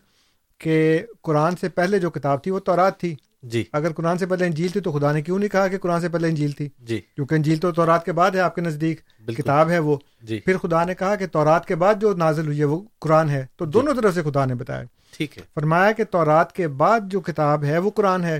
کہ 0.57 1.01
قرآن 1.21 1.55
سے 1.55 1.69
پہلے 1.69 1.99
جو 1.99 2.09
کتاب 2.09 2.43
تھی 2.43 2.51
وہ 2.51 2.59
تورات 2.59 2.99
تھی۔ 2.99 3.15
جی۔ 3.43 3.63
اگر 3.73 3.93
قرآن 3.93 4.17
سے 4.17 4.25
پہلے 4.25 4.45
انجیل 4.45 4.67
تھی 4.67 4.79
تو 4.79 4.91
خدا 4.91 5.11
نے 5.11 5.21
کیوں 5.21 5.39
نہیں 5.39 5.49
کہا 5.49 5.67
کہ 5.67 5.77
قرآن 5.77 6.01
سے 6.01 6.09
پہلے 6.09 6.27
انجیل 6.27 6.51
تھی؟ 6.51 6.69
جی۔ 6.79 7.01
کیونکہ 7.15 7.35
انجیل 7.35 7.57
تو 7.57 7.71
تورات 7.71 8.05
کے 8.05 8.11
بعد 8.11 8.31
ہے 8.31 8.39
آپ 8.39 8.55
کے 8.55 8.61
نزدیک 8.61 9.01
کتاب 9.37 9.69
ہے 9.69 9.79
وہ۔ 9.79 9.97
جی۔ 10.21 10.39
پھر 10.39 10.57
خدا 10.57 10.83
نے 10.83 10.95
کہا 10.95 11.15
کہ 11.15 11.27
تورات 11.27 11.65
کے 11.65 11.75
بعد 11.75 11.95
جو 12.01 12.13
نازل 12.13 12.45
ہوئی 12.45 12.59
ہے 12.59 12.65
وہ 12.65 12.81
قرآن 12.99 13.29
ہے۔ 13.29 13.45
تو 13.55 13.65
دونوں 13.65 13.93
طرف 13.93 14.13
سے 14.15 14.21
خدا 14.23 14.45
نے 14.45 14.55
بتایا۔ 14.55 14.83
ٹھیک 15.17 15.37
ہے۔ 15.37 15.43
فرمایا 15.55 15.91
کہ 15.91 16.03
تورات 16.03 16.53
کے 16.53 16.67
بعد 16.67 16.99
جو 17.03 17.21
کتاب 17.21 17.63
ہے 17.63 17.77
وہ 17.77 17.89
قرآن 17.89 18.23
ہے۔ 18.23 18.39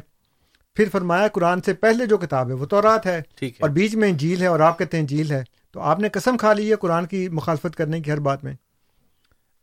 پھر 0.75 0.89
فرمایا 0.91 1.27
قرآن 1.27 1.61
سے 1.61 1.73
پہلے 1.73 2.05
جو 2.05 2.17
کتاب 2.17 2.47
ہے 2.47 2.53
وہ 2.53 2.65
تورات 2.65 3.05
ہے 3.05 3.21
ٹھیک 3.35 3.53
ہے۔ 3.53 3.57
اور 3.61 3.69
بیچ 3.69 3.95
میں 3.95 4.09
انجیل 4.09 4.41
ہے 4.41 4.47
اور 4.47 4.59
آپ 4.59 4.79
کہتے 4.79 4.97
ہیں 4.97 5.01
انجیل 5.01 5.31
ہے۔ 5.31 5.43
تو 5.71 5.79
آپ 5.79 5.99
نے 5.99 6.09
قسم 6.09 6.37
کھا 6.37 6.53
لی 6.53 6.71
ہے 6.71 6.75
قرآن 6.75 7.05
کی 7.05 7.29
مخالفت 7.29 7.75
کرنے 7.75 8.01
کی 8.01 8.11
ہر 8.11 8.19
بات 8.19 8.43
میں۔ 8.43 8.53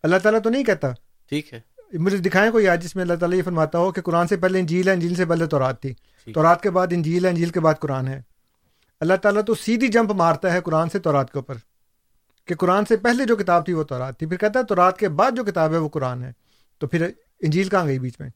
اللہ 0.02 0.16
تعالیٰ 0.22 0.40
تو 0.42 0.50
نہیں 0.50 0.64
کہتا۔ 0.64 0.88
ٹھیک 1.28 1.54
ہے۔ 1.54 1.60
مجھے 1.92 2.18
دکھائیں 2.18 2.52
کوئی 2.52 2.68
آج 2.68 2.84
جس 2.84 2.96
میں 2.96 3.02
اللہ 3.02 3.14
تعالیٰ 3.14 3.38
یہ 3.38 3.42
فرماتا 3.42 3.78
ہو 3.78 3.92
کہ 3.92 4.00
قرآن 4.02 4.28
سے 4.28 4.36
پہلے 4.36 4.60
انجیل 4.60 4.88
ہے 4.88 4.92
انجیل 4.92 5.14
سے 5.14 5.24
پہلے 5.24 5.46
تورات 5.46 5.82
تھی۔ 5.82 5.94
ٹھیک 6.24 6.34
تورات 6.34 6.62
کے 6.62 6.70
بعد 6.70 6.86
انجیل 6.90 7.24
ہے 7.24 7.30
انجیل 7.30 7.48
کے 7.48 7.60
بعد 7.60 7.74
قرآن 7.80 8.08
ہے۔ 8.08 8.22
اللہ 9.00 9.14
تعالیٰ 9.14 9.42
تو 9.46 9.54
سیدھی 9.54 9.88
جمپ 9.88 10.12
مارتا 10.12 10.52
ہے 10.52 10.60
قرآن 10.60 10.88
سے 10.88 10.98
تورات 10.98 11.32
کے 11.32 11.38
اوپر۔ 11.38 11.54
کہ 12.44 12.54
قرآن 12.54 12.84
سے 12.84 12.96
پہلے 12.96 13.24
جو 13.24 13.36
کتاب 13.36 13.64
تھی 13.64 13.72
وہ 13.72 13.84
تورات 13.84 14.18
تھی۔ 14.18 14.26
پھر 14.26 14.36
کہتا 14.36 14.58
ہے 14.58 14.64
تورات 14.64 14.98
کے 14.98 15.08
بعد 15.08 15.30
جو 15.36 15.44
کتاب 15.44 15.72
ہے 15.72 15.78
وہ 15.78 15.88
قرآن 15.88 16.22
ہے۔ 16.22 16.32
تو 16.78 16.86
پھر 16.86 17.10
انجیل 17.40 17.68
کہاں 17.68 17.86
گئی 17.86 17.98
بیچ 17.98 18.20
میں؟ 18.20 18.28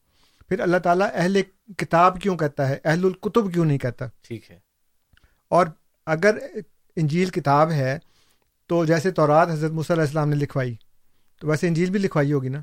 پھر 0.49 0.59
اللہ 0.59 0.77
تعالیٰ 0.77 1.07
اہل 1.13 1.41
کتاب 1.77 2.21
کیوں 2.21 2.37
کہتا 2.37 2.69
ہے؟ 2.69 2.77
اہل 2.85 3.05
الکتب 3.05 3.53
کیوں 3.53 3.65
نہیں 3.65 3.77
کہتا؟ 3.77 4.05
ٹھیک 4.21 4.51
ہے۔ 4.51 4.59
اور 5.49 5.67
اگر 6.05 6.37
انجیل 6.95 7.29
کتاب 7.29 7.71
ہے 7.71 7.99
تو 8.67 8.85
جیسے 8.85 9.11
تورات 9.11 9.49
حضرت 9.49 9.71
مصع 9.71 9.93
علیہ 9.93 10.03
السلام 10.03 10.29
نے 10.29 10.35
لکھوائی 10.35 10.75
تو 11.41 11.47
ویسے 11.47 11.67
انجیل 11.67 11.89
بھی 11.89 11.99
لکھوائی 11.99 12.33
ہوگی 12.33 12.49
نا؟ 12.49 12.61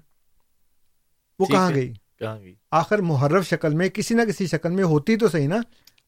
وہ 1.39 1.47
کہاں۔ 1.47 1.75
گئی؟ 1.75 1.93
کہاں 2.19 2.41
گئی؟ 2.41 2.55
آخر 2.71 2.99
محرف 2.99 3.49
شکل 3.49 3.75
میں 3.75 3.89
کسی 3.89 4.15
نہ 4.15 4.23
کسی 4.29 4.47
شکل 4.47 4.73
میں 4.73 4.85
ہوتی 4.85 5.17
تو 5.17 5.29
صحیح 5.29 5.49
نا؟ 5.49 5.57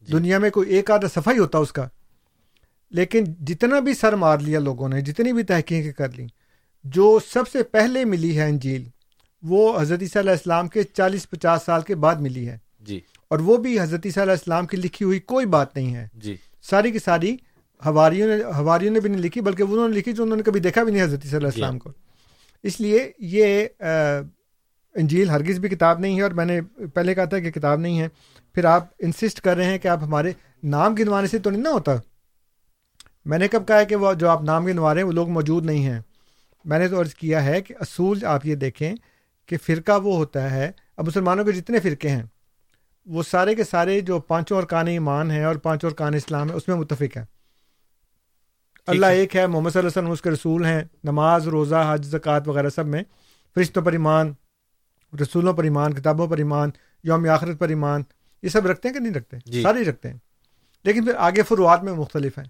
جی۔ 0.01 0.13
دنیا 0.13 0.39
میں 0.39 0.51
کوئی 0.51 0.71
ایک 0.71 0.91
آدھا 0.91 1.09
صفحہ 1.09 1.33
ہی 1.33 1.39
ہوتا 1.39 1.59
اس 1.59 1.73
کا۔ 1.73 1.89
لیکن 2.91 3.25
جتنا 3.25 3.81
بھی 3.81 3.95
سر 3.95 4.13
مار 4.13 4.39
لیا 4.39 4.61
لوگوں 4.61 4.89
نے 4.89 5.01
جتنی 5.01 5.33
بھی 5.33 5.43
تحقیقیں 5.43 5.93
کر 5.93 6.13
لی 6.13 6.27
جو 6.85 7.19
سب 7.33 7.49
سے 7.49 7.63
پہلے 7.63 8.05
ملی 8.05 8.39
ہے 8.39 8.45
انجیل 8.45 8.89
وہ 9.43 9.81
حضرت 9.81 10.03
عیسیٰ 10.03 10.23
علیہ 10.23 10.33
السلام 10.33 10.69
کے 10.69 10.83
چالیس 10.83 11.31
پچاس 11.31 11.63
سال 11.63 11.83
کے 11.83 11.95
بعد 11.95 12.15
ملی 12.15 12.49
ہے۔ 12.49 12.59
جی۔ 12.87 13.01
اور 13.31 13.39
وہ 13.39 13.57
بھی 13.57 13.81
حضرت 13.81 14.01
عیسیٰ 14.05 14.23
علیہ 14.23 14.33
السلام 14.33 14.67
کی 14.67 14.77
لکھی 14.77 15.05
ہوئی 15.05 15.21
کوئی 15.21 15.47
بات 15.47 15.77
نہیں 15.77 15.95
ہے۔ 15.95 16.09
جی۔ 16.15 16.37
ساری 16.63 16.91
کی 16.91 16.99
ساری 16.99 17.37
ہواریوں 17.87 18.29
نے 18.29 18.45
ہواریوں 18.45 18.93
نے 18.93 19.01
بھی 19.01 19.11
نہیں 19.11 19.23
لکھی 19.23 19.41
بلکہ 19.41 19.63
انہوں 19.63 19.89
نے 19.89 19.97
لکھی 19.97 20.13
جو 20.13 20.23
انہوں 20.23 20.37
نے 20.37 20.43
کبھی 20.43 20.61
دیکھا 20.61 20.83
بھی 20.83 20.93
نہیں 20.93 21.03
حضرت 21.03 21.21
عیسیٰ 21.25 21.39
علیہ 21.39 21.51
جی۔ 21.51 21.61
السلام 21.61 21.79
کو۔ 21.79 21.91
اس 22.63 22.81
لیے 22.81 23.13
یہ 23.19 23.67
انجیل 24.95 25.29
ہرگز 25.29 25.59
بھی 25.59 25.69
کتاب 25.69 25.99
نہیں 25.99 26.17
ہے 26.17 26.23
اور 26.23 26.31
میں 26.31 26.45
نے 26.45 26.61
پہلے 26.95 27.15
کہا 27.15 27.25
تھا 27.25 27.39
کہ 27.39 27.51
کتاب 27.51 27.81
نہیں 27.81 28.01
ہے۔ 28.01 28.09
پھر 28.55 28.65
آپ 28.65 28.87
انسسٹ 28.99 29.41
کر 29.41 29.57
رہے 29.57 29.65
ہیں 29.65 29.79
کہ 29.79 29.89
آپ 29.89 29.99
ہمارے 30.03 30.33
نام 30.63 30.95
گنوانے 30.95 31.27
سے 31.27 31.39
تو 31.39 31.51
نہیں 31.51 31.63
نہ 31.63 31.69
ہوتا۔ 31.69 31.93
میں 33.25 33.39
نے 33.39 33.49
کب 33.49 33.67
کہا 33.69 33.79
ہے 33.79 33.85
کہ 33.85 33.97
وہ 33.97 34.15
جو 34.15 34.29
آپ 34.29 34.43
نام 34.43 34.65
گنوا 34.65 34.95
رہے 34.95 35.01
ہیں 35.01 35.07
وہ 35.07 35.13
لوگ 35.13 35.31
موجود 35.31 35.67
نہیں 35.67 35.85
ہیں۔ 35.85 36.01
میں 36.65 36.79
نے 36.79 36.89
تو 36.89 37.01
عرض 37.01 37.15
کیا 37.15 37.45
ہے 37.45 37.63
کہ 37.63 37.75
اصول 37.81 38.25
آپ 38.25 38.47
یہ 38.47 38.55
دیکھیں 38.55 38.95
کہ 39.47 39.57
فرقہ 39.67 40.01
وہ 40.03 40.17
ہوتا 40.17 40.51
ہے 40.51 40.71
اب 40.97 41.07
مسلمانوں 41.07 41.45
کے 41.45 41.53
جتنے 41.53 41.81
فرقے 41.81 42.09
ہیں 42.09 42.23
وہ 43.07 43.23
سارے 43.23 43.55
کے 43.55 43.65
سارے 43.65 44.01
جو 44.01 44.21
پانچوں 44.21 44.59
ارکان 44.59 44.87
ایمان 44.87 45.31
ہیں 45.31 45.45
اور 45.45 45.57
پانچوں 45.57 45.91
ارکان 45.91 46.15
اسلام 46.15 46.51
ہے 46.51 46.55
اس 46.55 46.69
میں 46.69 46.77
متفق 46.77 47.17
ہے 47.17 47.25
اللہ۔ 48.87 49.07
ایک 49.07 49.37
ہے 49.37 49.47
محمد 49.47 49.71
صلی 49.71 49.79
اللہ 49.79 49.89
علیہ 49.89 50.03
وسلم 50.03 50.11
اس 50.11 50.23
کے 50.23 50.31
رسول 50.31 50.65
ہیں 50.65 50.85
نماز 51.05 51.49
روزہ 51.49 51.91
حج 51.93 52.07
زکوٰۃ 52.07 52.41
وغیرہ 52.47 52.69
سب 52.69 52.87
میں۔ 52.87 53.03
فرشتوں 53.55 53.83
پر 53.83 53.93
ایمان 53.93 54.33
رسولوں 55.23 55.53
پر 55.53 55.65
ایمان 55.65 55.95
کتابوں 55.95 56.27
پر 56.27 56.39
ایمان 56.39 56.71
یوم 57.03 57.29
آخرت 57.31 57.59
پر 57.59 57.69
ایمان 57.69 58.03
یہ 58.43 58.49
سب 58.49 58.67
رکھتے 58.67 58.89
ہیں 58.89 58.95
کہ 58.95 59.01
نہیں 59.01 59.15
رکھتے؟ 59.15 59.37
جی۔ 59.47 59.63
سارے 59.63 59.79
ہی 59.79 59.85
رکھتے 59.85 60.11
ہیں۔ 60.11 60.19
لیکن 60.85 61.05
پھر 61.05 61.15
آگے 61.15 61.43
فروعات 61.43 61.85
میں 61.85 61.93
مختلف 61.93 62.39
ہیں۔ 62.39 62.45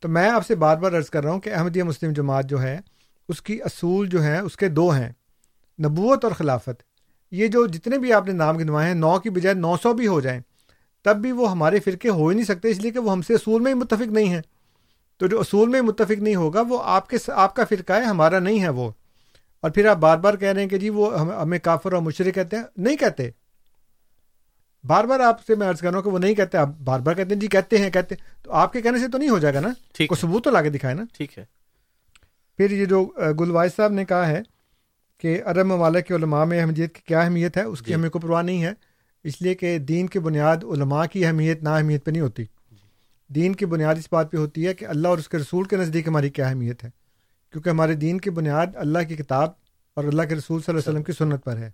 تو 0.00 0.08
میں 0.08 0.30
آپ 0.30 0.46
سے 0.46 0.54
بار 0.54 0.76
بار 0.76 0.92
عرض 0.92 1.10
کر 1.10 1.24
رہا 1.24 1.32
ہوں 1.32 1.40
کہ 1.40 1.54
احمدیہ 1.54 1.82
مسلم 1.82 2.12
جماعت 2.12 2.44
جو 2.46 2.62
ہے 2.62 2.80
اس 3.28 3.42
کی 3.42 3.62
اصول 3.62 4.08
جو 4.08 4.22
ہیں 4.22 4.38
اس 4.38 4.56
کے 4.56 4.68
دو 4.68 4.90
ہیں۔ 4.90 5.12
نبوت 5.82 6.24
اور 6.24 6.32
خلافت۔ 6.32 6.91
یہ 7.32 7.46
جو 7.46 7.66
جتنے 7.66 7.98
بھی 7.98 8.12
آپ 8.12 8.26
نے 8.26 8.32
نام 8.32 8.56
گنوائے 8.56 8.88
ہیں 8.88 8.94
نو 8.94 9.18
کی 9.18 9.30
بجائے 9.30 9.54
نو 9.54 9.76
سو 9.82 9.92
بھی 9.92 10.06
ہو 10.06 10.20
جائیں 10.20 10.40
تب 11.02 11.16
بھی 11.16 11.32
وہ 11.32 11.50
ہمارے 11.50 11.80
فرقے 11.80 12.08
ہو 12.08 12.28
ہی 12.28 12.34
نہیں 12.34 12.44
سکتے 12.44 12.70
اس 12.70 12.78
لیے 12.78 12.90
کہ 12.90 12.98
وہ 12.98 13.12
ہم 13.12 13.22
سے 13.22 13.34
اصول 13.34 13.62
میں 13.62 13.74
ہی 13.74 13.78
متفق 13.78 14.12
نہیں 14.12 14.26
ہیں۔ 14.26 14.40
تو 15.18 15.26
جو 15.26 15.40
اصول 15.40 15.68
میں 15.68 15.80
متفق 15.80 16.22
نہیں 16.22 16.34
ہوگا 16.34 16.62
وہ 16.68 16.78
آپ 16.82 17.08
کے 17.08 17.16
آپ 17.34 17.56
کا 17.56 17.64
فرقہ 17.64 17.92
ہے 17.92 18.04
ہمارا 18.04 18.38
نہیں 18.38 18.62
ہے 18.62 18.68
وہ۔ 18.68 18.90
اور 19.60 19.70
پھر 19.70 19.86
آپ 19.86 19.96
بار 19.96 20.18
بار 20.18 20.34
کہہ 20.34 20.48
رہے 20.48 20.62
ہیں 20.62 20.68
کہ 20.68 20.78
جی 20.78 20.90
وہ 20.90 21.20
ہمیں 21.20 21.58
کافر 21.58 21.92
اور 21.92 22.02
مشرق 22.02 22.34
کہتے 22.34 22.56
ہیں۔ 22.56 22.62
نہیں 22.76 22.96
کہتے۔ 22.96 23.30
بار 24.84 25.04
بار 25.04 25.20
آپ 25.20 25.46
سے 25.46 25.54
میں 25.54 25.68
عرض 25.68 25.80
کر 25.80 25.88
رہا 25.88 25.96
ہوں 25.96 26.02
کہ 26.02 26.10
وہ 26.10 26.18
نہیں 26.18 26.34
کہتے 26.34 26.58
آپ 26.58 26.68
بار 26.84 27.00
بار 27.00 27.14
کہتے 27.14 27.34
ہیں 27.34 27.40
جی 27.40 27.46
کہتے 27.46 27.78
ہیں 27.78 27.90
کہتے 27.90 28.14
ہیں۔ 28.14 28.44
تو 28.44 28.52
آپ 28.52 28.72
کے 28.72 28.82
کہنے 28.82 28.98
سے 28.98 29.08
تو 29.08 29.18
نہیں 29.18 29.30
ہو 29.30 29.38
جائے 29.38 29.54
گا 29.54 29.60
نا؟ 29.60 29.68
کو 30.08 30.14
ثبوت 30.14 30.44
تو 30.44 30.50
لا 30.50 30.62
کے 30.62 30.70
دکھائے 30.70 30.94
نا؟ 30.94 31.02
ٹھیک 31.12 31.38
ہے۔ 31.38 31.44
پھر 32.56 32.70
یہ 32.70 32.84
جو 32.84 33.04
گلوائز 33.40 33.76
صاحب 33.76 33.92
نے 33.92 34.04
کہا 34.04 34.28
ہے 34.28 34.42
کہ 35.22 35.42
عرب 35.44 35.66
ممالک 35.66 36.06
کے 36.06 36.14
علماء 36.14 36.44
میں 36.44 36.60
اہمیت 36.60 36.94
کی 36.94 37.00
کیا 37.04 37.20
اہمیت 37.20 37.56
ہے؟ 37.56 37.62
اس 37.62 37.78
کی 37.78 37.88
جی. 37.88 37.94
ہمیں 37.94 38.10
کو 38.10 38.18
پرواہ 38.18 38.42
نہیں 38.42 38.62
ہے۔ 38.62 38.72
اس 39.24 39.42
لیے 39.42 39.54
کہ 39.54 39.78
دین 39.78 40.06
کی 40.06 40.18
بنیاد 40.18 40.56
علماء 40.64 41.06
کی 41.06 41.26
اہمیت 41.26 41.62
نا 41.62 41.76
اہمیت 41.76 42.04
پہ 42.04 42.10
نہیں 42.10 42.22
ہوتی۔ 42.22 42.44
دین 43.28 43.54
کی 43.54 43.66
بنیاد 43.66 43.94
اس 43.94 44.08
بات 44.12 44.32
پہ 44.32 44.36
ہوتی 44.36 44.66
ہے 44.66 44.74
کہ 44.74 44.84
اللہ 44.84 45.08
اور 45.08 45.18
اس 45.18 45.28
کے 45.28 45.38
رسول 45.38 45.64
کے 45.64 45.76
نزدیک 45.76 46.08
ہماری 46.08 46.28
کیا 46.28 46.48
اہمیت 46.48 46.84
ہے۔ 46.84 46.90
کیونکہ 47.52 47.68
ہمارے 47.68 47.94
دین 47.94 48.18
کی 48.18 48.30
بنیاد 48.30 48.66
اللہ 48.74 48.98
کی 49.08 49.16
کتاب 49.16 49.50
اور 49.94 50.04
اللہ 50.04 50.22
کے 50.22 50.34
رسول 50.34 50.62
صلی 50.62 50.74
اللہ 50.74 50.80
علیہ 50.80 50.90
وسلم 50.90 51.02
کی 51.02 51.12
سنت 51.12 51.44
پر 51.44 51.56
ہے۔ 51.56 51.70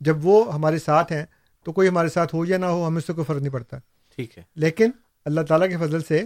جب 0.00 0.26
وہ 0.26 0.54
ہمارے 0.54 0.78
ساتھ 0.78 1.12
ہیں 1.12 1.24
تو 1.64 1.72
کوئی 1.72 1.88
ہمارے 1.88 2.08
ساتھ 2.08 2.34
ہو 2.34 2.44
یا 2.44 2.58
نہ 2.58 2.66
ہو 2.66 2.86
ہمیں 2.86 2.98
اس 2.98 3.06
سے 3.06 3.12
کوئی 3.12 3.24
فرق 3.24 3.38
نہیں 3.38 3.52
پڑتا۔ 3.52 3.76
ٹھیک 4.16 4.38
ہے۔ 4.38 4.42
لیکن 4.56 4.90
اللہ 5.24 5.40
تعالیٰ 5.40 5.68
کے 5.68 5.76
فضل 5.76 6.02
سے 6.02 6.22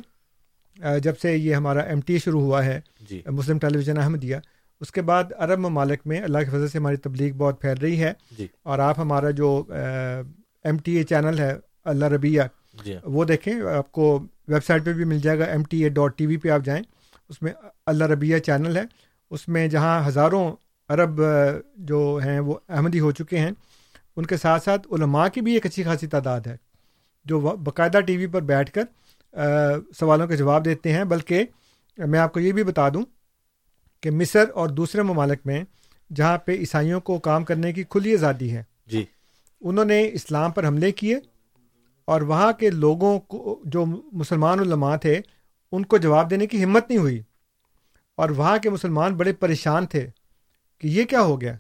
جب 1.03 1.19
سے 1.19 1.37
یہ 1.37 1.55
ہمارا 1.55 1.81
ایم 1.81 2.01
ٹی 2.01 2.19
شروع 2.19 2.41
ہوا 2.41 2.65
ہے 2.65 2.81
جی۔ 3.01 3.23
مسلم 3.27 3.59
ٹیلی 3.59 3.77
ویژن 3.77 3.99
احمدیہ 3.99 4.37
اس 4.81 4.93
کے 4.93 5.03
بعد 5.03 5.33
عرب 5.39 5.59
ممالک 5.59 6.01
میں 6.07 6.21
اللہ 6.21 6.39
کے 6.39 6.51
فضل 6.51 6.69
سے 6.69 6.79
ہماری 6.79 6.97
تبلیغ 6.97 7.37
بہت 7.37 7.61
پھیل 7.61 7.79
رہی 7.79 8.03
ہے 8.03 8.13
جی۔ 8.39 8.47
اور 8.63 8.79
آپ 8.79 8.99
ہمارا 8.99 9.31
جو 9.31 9.51
ایم 9.73 10.77
ٹی 10.79 10.97
اے 10.97 11.03
چینل 11.03 11.39
ہے 11.39 11.53
اللہ 11.85 12.05
ربیہ 12.05 12.43
جی۔ 12.85 12.95
وہ 13.05 13.25
دیکھیں 13.25 13.53
آپ 13.77 13.91
کو 13.93 14.19
ویب 14.49 14.65
سائٹ 14.65 14.85
پہ 14.85 14.93
بھی 14.93 15.05
مل 15.05 15.21
جائے 15.21 15.39
گا 15.39 15.45
M 15.45 15.63
T 15.63 15.83
A 15.83 15.89
dot 15.89 16.17
T 16.19 16.27
V 16.27 16.37
پہ 16.37 16.49
آپ 16.49 16.65
جائیں 16.65 16.83
اس 17.31 17.43
میں 17.43 17.53
اللہ 17.87 18.05
ربیہ 18.05 18.39
چینل 18.39 18.77
ہے۔ 18.77 18.83
اس 19.31 19.49
میں 19.49 19.67
جہاں 19.69 20.07
ہزاروں 20.09 20.45
عرب 20.91 21.21
جو 21.89 21.99
ہیں 22.25 22.39
وہ 22.41 22.55
احمدی 22.69 23.01
ہو 23.01 23.11
چکے 23.13 23.39
ہیں 23.39 23.51
ان 24.17 24.27
کے 24.27 24.37
ساتھ 24.37 24.65
ساتھ 24.65 24.87
علماء 24.93 25.27
کی 25.29 25.41
بھی 25.41 25.53
ایک 25.55 25.67
اچھی 25.67 25.83
خاصی 25.83 26.07
تعداد 26.07 26.47
ہے 26.47 26.57
جو 27.27 27.41
باقاعدہ 27.41 28.01
ٹی 28.01 28.17
وی 28.17 28.27
پر 28.27 28.43
بیٹھ 28.43 28.71
کر 28.73 28.85
سوالوں 29.99 30.27
کے 30.27 30.37
جواب 30.37 30.65
دیتے 30.65 30.93
ہیں۔ 30.93 31.05
بلکہ 31.05 31.45
میں 31.99 32.19
آپ 32.19 32.33
کو 32.33 32.41
یہ 32.41 32.53
بھی 32.53 32.65
بتا 32.65 32.89
دوں 32.89 33.03
کہ 34.01 34.11
مصر 34.11 34.45
اور 34.55 34.69
دوسرے 34.69 35.03
ممالک 35.03 35.39
میں 35.45 35.65
جہاں 36.15 36.39
پہ 36.39 36.53
عیسائیوں 36.53 37.01
کو 37.01 37.19
کام 37.19 37.45
کرنے 37.45 37.73
کی 37.73 37.85
کھلی 37.85 38.13
آزادی 38.13 38.53
ہے۔ 38.53 38.63
جی۔ 38.87 39.05
انہوں 39.61 39.85
نے 39.85 40.11
اسلام 40.13 40.51
پر 40.51 40.67
حملے 40.67 40.93
کیے 40.93 41.17
اور 42.05 42.21
وہاں 42.21 42.53
کے 42.53 42.71
لوگوں 42.71 43.21
کو 43.21 43.61
جو 43.65 43.87
مسلمان 44.13 44.61
علماء 44.61 44.97
تھے 44.97 45.21
ان 45.73 45.85
کو 45.85 45.97
جواب 45.97 46.31
دینے 46.31 46.47
کی 46.47 46.65
ہمت 46.65 46.91
نہیں 46.91 46.99
ہوئی۔ 46.99 47.23
اور 48.17 48.31
وہاں 48.31 48.59
کے 48.59 48.71
مسلمان 48.71 49.15
بڑے 49.15 49.33
پریشان 49.33 49.87
تھے 49.87 50.07
کہ 50.79 50.89
یہ 50.89 51.05
کیا 51.05 51.21
ہو 51.21 51.41
گیا۔ 51.41 51.57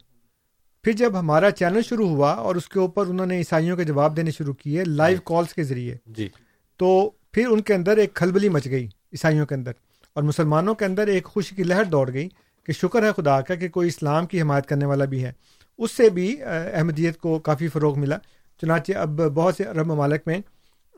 پھر 0.82 0.92
جب 0.92 1.18
ہمارا 1.18 1.50
چینل 1.50 1.82
شروع 1.82 2.08
ہوا 2.08 2.32
اور 2.32 2.54
اس 2.56 2.68
کے 2.68 2.78
اوپر 2.78 3.06
انہوں 3.06 3.26
نے 3.26 3.38
عیسائیوں 3.38 3.76
کے 3.76 3.84
جواب 3.84 4.16
دینے 4.16 4.30
شروع 4.30 4.54
کیے 4.54 4.84
لائیو 4.84 5.18
کالس 5.24 5.54
کے 5.54 5.62
ذریعے۔ 5.62 5.96
جی۔ 6.06 6.28
تو 6.76 7.10
پھر 7.32 7.48
ان 7.48 7.60
کے 7.60 7.74
اندر 7.74 7.96
ایک 7.96 8.14
کھلبلی 8.14 8.48
مچ 8.48 8.66
گئی 8.66 8.84
عیسائیوں 8.86 9.46
کے 9.46 9.54
اندر۔ 9.54 9.72
اور 10.18 10.24
مسلمانوں 10.24 10.74
کے 10.74 10.84
اندر 10.84 11.06
ایک 11.06 11.24
خوشی 11.24 11.54
کی 11.56 11.62
لہر 11.62 11.84
دوڑ 11.84 12.12
گئی 12.12 12.28
کہ 12.66 12.72
شکر 12.72 13.02
ہے 13.02 13.10
خدا 13.16 13.40
کا 13.40 13.54
کہ 13.54 13.68
کوئی 13.68 13.88
اسلام 13.88 14.26
کی 14.26 14.40
حمایت 14.40 14.66
کرنے 14.66 14.86
والا 14.86 15.04
بھی 15.04 15.24
ہے۔ 15.24 15.32
اس 15.78 15.90
سے 15.90 16.08
بھی 16.10 16.36
احمدیت 16.74 17.18
کو 17.18 17.38
کافی 17.38 17.68
فروغ 17.68 17.98
ملا۔ 17.98 18.16
چنانچہ 18.60 18.92
اب 18.92 19.08
بہت 19.34 19.54
سے 19.54 19.64
عرب 19.64 19.86
ممالک 19.86 20.22
میں 20.26 20.38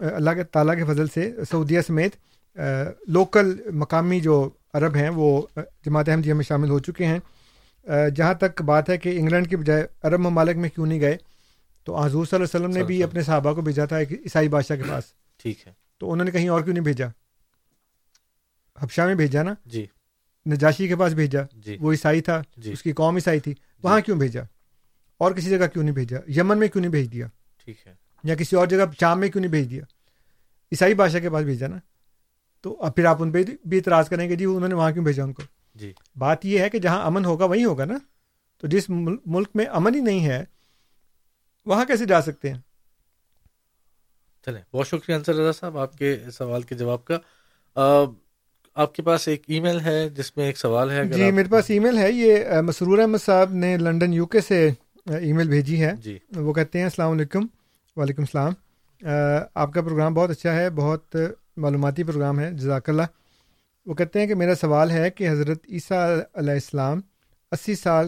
اللہ 0.01 0.31
کے 0.31 0.45
تعالیٰ 0.45 0.77
کے 0.77 0.85
فضل 0.85 1.07
سے 1.07 1.33
سعودیہ 1.51 1.81
سمیت 1.87 2.13
لوکل 3.07 3.71
مقامی 3.73 4.21
جو 4.21 4.49
عرب 4.75 4.95
ہیں 4.97 5.11
وہ 5.15 5.43
جماعت 5.85 6.09
احمدیہ 6.09 6.35
میں 6.35 6.45
شامل 6.45 6.71
ہو 6.71 6.79
چکے 6.79 7.07
ہیں۔ 7.07 7.19
جہاں 8.17 8.35
تک 8.35 8.63
بات 8.63 8.91
ہے 8.91 8.99
کہ 8.99 9.19
انگلینڈ 9.19 9.51
کی 9.51 9.57
بجائے 9.57 9.87
عرب 10.03 10.21
ممالک 10.21 10.57
میں 10.57 10.69
کیوں 10.69 10.87
نہیں 10.87 11.01
گئے 11.01 11.17
تو 11.85 11.97
حضور 11.97 12.27
صلی 12.27 12.37
اللہ 12.37 12.57
علیہ 12.57 12.67
وسلم 12.67 12.79
نے 12.79 12.87
بھی 12.87 13.03
اپنے 13.03 13.23
صحابہ 13.23 13.53
کو 13.53 13.61
بھیجا 13.61 13.85
تھا 13.85 13.97
ایک 13.97 14.13
عیسائی 14.13 14.49
بادشاہ 14.49 14.77
کے 14.77 14.83
پاس۔ 14.89 15.05
ٹھیک 15.43 15.67
ہے۔ 15.67 15.73
تو 15.99 16.13
انہوں 16.13 16.25
نے 16.25 16.31
کہیں 16.31 16.49
اور 16.49 16.61
کیوں 16.61 16.75
نہیں 16.75 16.85
بھیجا؟ 16.85 17.07
حبشہ 18.81 19.03
میں 19.03 19.15
بھیجا 19.15 19.43
نا؟ 19.43 19.55
جی۔ 19.67 19.87
نجاشی 20.47 20.89
کے 20.89 20.97
پاس 20.97 21.13
بھیجا۔ 21.13 21.41
جی۔ 21.53 21.77
وہ 21.81 21.93
عیسائی 21.93 22.21
تھا 22.21 22.43
جی۔ 22.57 22.73
اس 22.73 22.83
کی 22.83 22.93
قوم 22.93 23.15
عیسائی 23.15 23.41
تھی۔ 23.41 23.55
وہاں 23.83 23.97
جی۔ 23.97 24.03
کیوں 24.03 24.19
بھیجا؟ 24.19 24.43
اور 25.19 25.33
کسی 25.33 25.51
جگہ 25.51 25.67
کیوں 25.67 25.85
نہیں 25.85 25.95
بھیجا؟ 25.95 26.19
یمن 26.37 26.59
میں 26.59 26.69
کیوں 26.69 26.81
نہیں 26.83 26.91
بھیج 26.91 27.13
دیا؟ 27.13 27.27
ٹھیک 27.65 27.87
ہے۔ 27.87 27.95
یا 28.25 28.35
کسی 28.35 28.57
اور 28.57 28.67
جگہ 28.67 28.85
شام 29.01 29.21
میں 29.21 29.29
کیوں 29.29 29.41
نہیں 29.41 29.51
بھیج 29.51 29.71
دیا؟ 29.71 29.83
عیسائی 30.73 30.95
بادشاہ 30.95 31.21
کے 31.21 31.31
پاس 31.31 31.45
بھیجا 31.45 31.67
نا؟ 31.67 31.77
تو 32.61 32.83
اب 32.83 32.95
پھر 32.95 33.05
آپ 33.05 33.23
ان 33.23 33.33
پہ 33.33 33.43
بھی 33.65 33.77
اعتراض 33.77 34.09
کریں 34.09 34.29
گے 34.29 34.37
جی 34.37 34.45
انہوں 34.45 34.69
نے 34.69 34.75
وہاں 34.75 34.93
کیوں 34.93 35.05
بھیجا 35.05 35.23
ان 35.25 35.33
کو؟ 35.33 35.43
جی۔ 35.75 35.93
بات 36.19 36.45
یہ 36.45 36.59
ہے 36.59 36.71
کہ 36.71 36.79
جہاں 36.79 37.07
امن 37.07 37.25
ہوگا 37.25 37.45
وہیں 37.45 37.65
ہوگا 37.65 37.85
نا؟ 37.85 37.99
تو 38.59 38.67
جس 38.67 38.85
ملک 39.27 39.49
میں 39.55 39.65
امن 39.65 39.95
ہی 39.95 40.01
نہیں 40.01 40.27
ہے 40.27 40.45
وہاں 41.67 41.85
کیسے 41.85 42.05
جا 42.05 42.23
سکتے 42.23 42.53
ہیں؟ 42.53 42.61
چلیں 44.47 44.63
بہت 44.73 44.87
شکریہ 44.87 45.15
انصر 45.15 45.35
رضا 45.35 45.53
صاحب 45.53 45.79
آپ 45.79 45.97
کے 45.97 46.19
سوال 46.33 46.63
کے 46.63 46.75
جواب 46.75 47.05
کا۔ 47.05 47.19
آپ 48.81 48.95
کے 48.95 49.03
پاس 49.03 49.29
ایک 49.29 49.43
ای 49.49 49.61
میل 49.61 49.81
ہے 49.81 50.09
جس 50.09 50.37
میں 50.37 50.47
ایک 50.47 50.59
سوال 50.59 50.91
ہے 50.91 51.05
جی 51.05 51.31
میرے 51.31 51.49
پاس 51.51 51.71
ای 51.71 51.79
میل 51.79 51.99
ہے 51.99 52.13
یہ 52.13 52.61
مسرور 52.61 52.99
احمد 52.99 53.19
صاحب 53.25 53.53
نے 53.53 53.77
لنڈن 53.77 54.13
یو 54.13 54.27
کے 54.27 54.41
سے 54.41 54.71
ای 55.07 55.33
میل 55.33 55.49
بھیجی 55.49 55.85
ہے۔ 55.85 55.93
جی۔ 56.03 56.19
وہ 56.37 56.53
کہتے 56.53 56.79
ہیں 56.79 56.85
السلام 56.85 57.11
علیکم۔ 57.11 57.47
وعلیکم 57.97 58.23
السلام۔ 58.23 58.53
آپ 59.55 59.73
کا 59.73 59.83
پروگرام 59.83 60.15
بہت 60.15 60.31
اچھا 60.31 60.57
ہے 60.57 60.71
بہت 60.71 61.17
معلوماتی 61.57 62.05
پروگرام 62.05 62.41
ہے 62.41 62.51
جزاک 62.53 62.89
اللہ۔ 62.89 63.03
وہ 63.87 63.95
کہتے 63.95 64.21
ہیں 64.21 64.27
کہ 64.27 64.35
میرا 64.35 64.55
سوال 64.55 64.91
ہے 64.91 65.11
کہ 65.11 65.31
حضرت 65.31 65.59
عیسیٰ 65.69 66.19
علیہ 66.35 66.53
السلام 66.53 67.01
اسی 67.53 67.75
سال 67.75 68.07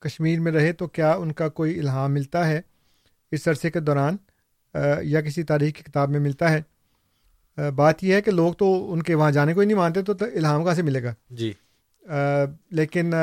کشمیر 0.00 0.40
میں 0.40 0.52
رہے 0.52 0.72
تو 0.72 0.86
کیا 0.86 1.12
ان 1.12 1.32
کا 1.32 1.48
کوئی 1.48 1.78
الہام 1.78 2.12
ملتا 2.12 2.48
ہے؟ 2.48 2.60
اس 3.32 3.48
عرصے 3.48 3.70
کے 3.70 3.80
دوران 3.80 4.16
یا 5.02 5.20
کسی 5.20 5.42
تاریخ 5.42 5.74
کی 5.74 5.82
کتاب 5.82 6.10
میں 6.10 6.20
ملتا 6.20 6.52
ہے؟ 6.52 6.62
بات 7.74 8.04
یہ 8.04 8.14
ہے 8.14 8.22
کہ 8.22 8.30
لوگ 8.30 8.52
تو 8.52 8.92
ان 8.92 9.02
کے 9.02 9.14
وہاں 9.14 9.30
جانے 9.30 9.54
کو 9.54 9.60
ہی 9.60 9.66
نہیں 9.66 9.76
مانتے 9.76 10.02
تو 10.02 10.12
الہام 10.20 10.64
کہاں 10.64 10.74
سے 10.74 10.82
ملے 10.82 11.02
گا؟ 11.02 11.14
جی۔ 11.30 11.52
لیکن 12.70 13.14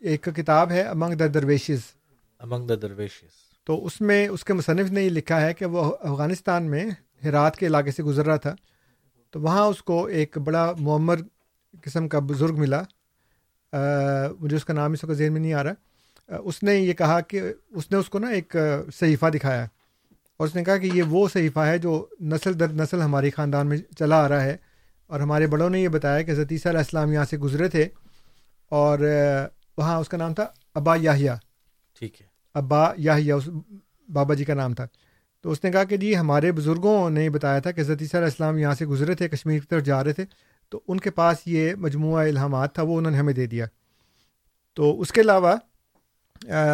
ایک 0.00 0.28
کتاب 0.36 0.70
ہے 0.70 0.82
امنگ 0.82 1.14
دا 1.14 1.26
درویشز 1.34 1.80
امنگ 2.38 2.66
دا 2.66 2.74
درویشز 2.82 3.50
تو 3.64 3.86
اس 3.86 4.00
میں 4.00 4.28
اس 4.28 4.44
کے 4.44 4.52
مصنف 4.52 4.90
نے 4.90 5.02
یہ 5.02 5.10
لکھا 5.10 5.40
ہے 5.40 5.54
کہ 5.54 5.66
وہ 5.66 5.96
افغانستان 6.00 6.62
میں 6.62 6.90
ہرات 7.24 7.56
کے 7.56 7.66
علاقے 7.66 7.90
سے 7.90 8.02
گزر 8.02 8.26
رہا 8.26 8.36
تھا۔ 8.36 8.54
تو 9.30 9.40
وہاں 9.40 9.62
اس 9.62 9.82
کو 9.82 10.06
ایک 10.06 10.38
بڑا 10.38 10.72
معمر 10.78 11.16
قسم 11.84 12.08
کا 12.08 12.18
بزرگ 12.18 12.56
ملا۔ 12.56 12.82
مجھے 14.40 14.56
اس 14.56 14.64
کا 14.64 14.72
نام 14.72 14.92
اس 14.92 15.04
وقت 15.04 15.12
ذہن 15.12 15.32
میں 15.32 15.40
نہیں 15.40 15.52
آ 15.52 15.62
رہا۔ 15.62 15.72
اس 16.44 16.62
نے 16.62 16.74
یہ 16.74 16.92
کہا 16.92 17.20
کہ 17.20 17.42
اس 17.70 17.90
نے 17.90 17.96
اس 17.96 18.08
کو 18.08 18.18
نا 18.18 18.28
ایک 18.28 18.56
صحیفہ 18.94 19.26
دکھایا۔ 19.26 19.66
اور 20.40 20.48
اس 20.48 20.54
نے 20.54 20.64
کہا 20.64 20.76
کہ 20.76 20.90
یہ 20.94 21.02
وہ 21.02 21.28
صحیفہ 21.28 21.60
ہے 21.60 21.78
جو 21.78 22.06
نسل 22.20 22.60
در 22.60 22.68
نسل 22.68 23.02
ہماری 23.02 23.30
خاندان 23.30 23.66
میں 23.66 23.76
چلا 23.98 24.24
آ 24.24 24.28
رہا 24.28 24.42
ہے 24.42 24.56
اور 25.06 25.20
ہمارے 25.20 25.46
بڑوں 25.46 25.70
نے 25.70 25.80
یہ 25.80 25.88
بتایا 25.88 26.22
کہ 26.22 26.30
عیسیٰ 26.30 26.66
علیہ 26.66 26.78
السلام 26.78 27.12
یہاں 27.12 27.24
سے 27.24 27.38
گزرے 27.38 27.68
تھے 27.68 27.88
اور 28.68 28.98
وہاں 29.78 29.98
اس 29.98 30.08
کا 30.08 30.16
نام 30.16 30.34
تھا 30.34 30.46
ابا 30.74 30.96
یاہیا 30.96 31.36
ٹھیک 31.98 32.20
ہے۔ 32.20 32.26
ابا 32.54 32.92
یاہیا 32.96 33.34
اس 33.34 33.48
بابا 34.12 34.34
جی 34.34 34.44
کا 34.44 34.54
نام 34.54 34.74
تھا۔ 34.74 34.86
تو 35.42 35.50
اس 35.50 35.64
نے 35.64 35.70
کہا 35.70 35.84
کہ 35.84 35.96
جی 35.96 36.16
ہمارے 36.16 36.52
بزرگوں 36.52 37.10
نے 37.10 37.30
بتایا 37.30 37.58
تھا 37.58 37.70
کہ 37.70 37.80
عیسیٰ 37.80 37.96
علیہ 38.00 38.16
السلام 38.16 38.58
یہاں 38.58 38.74
سے 38.74 38.86
گزرے 38.86 39.14
تھے 39.14 39.28
کشمیر 39.28 39.60
کی 39.60 39.66
طرف 39.66 39.82
جا 39.82 40.04
رہے 40.04 40.12
تھے۔ 40.12 40.24
تو 40.68 40.80
ان 40.88 41.00
کے 41.00 41.10
پاس 41.10 41.36
یہ 41.46 41.74
مجموعہ 41.74 42.28
الہامات 42.28 42.74
تھا 42.74 42.82
وہ 42.82 42.98
انہوں 42.98 43.12
نے 43.12 43.18
ہمیں 43.18 43.34
دے 43.34 43.46
دیا۔ 43.46 43.66
تو 44.74 45.00
اس 45.00 45.12
کے 45.12 45.20
علاوہ 45.20 45.56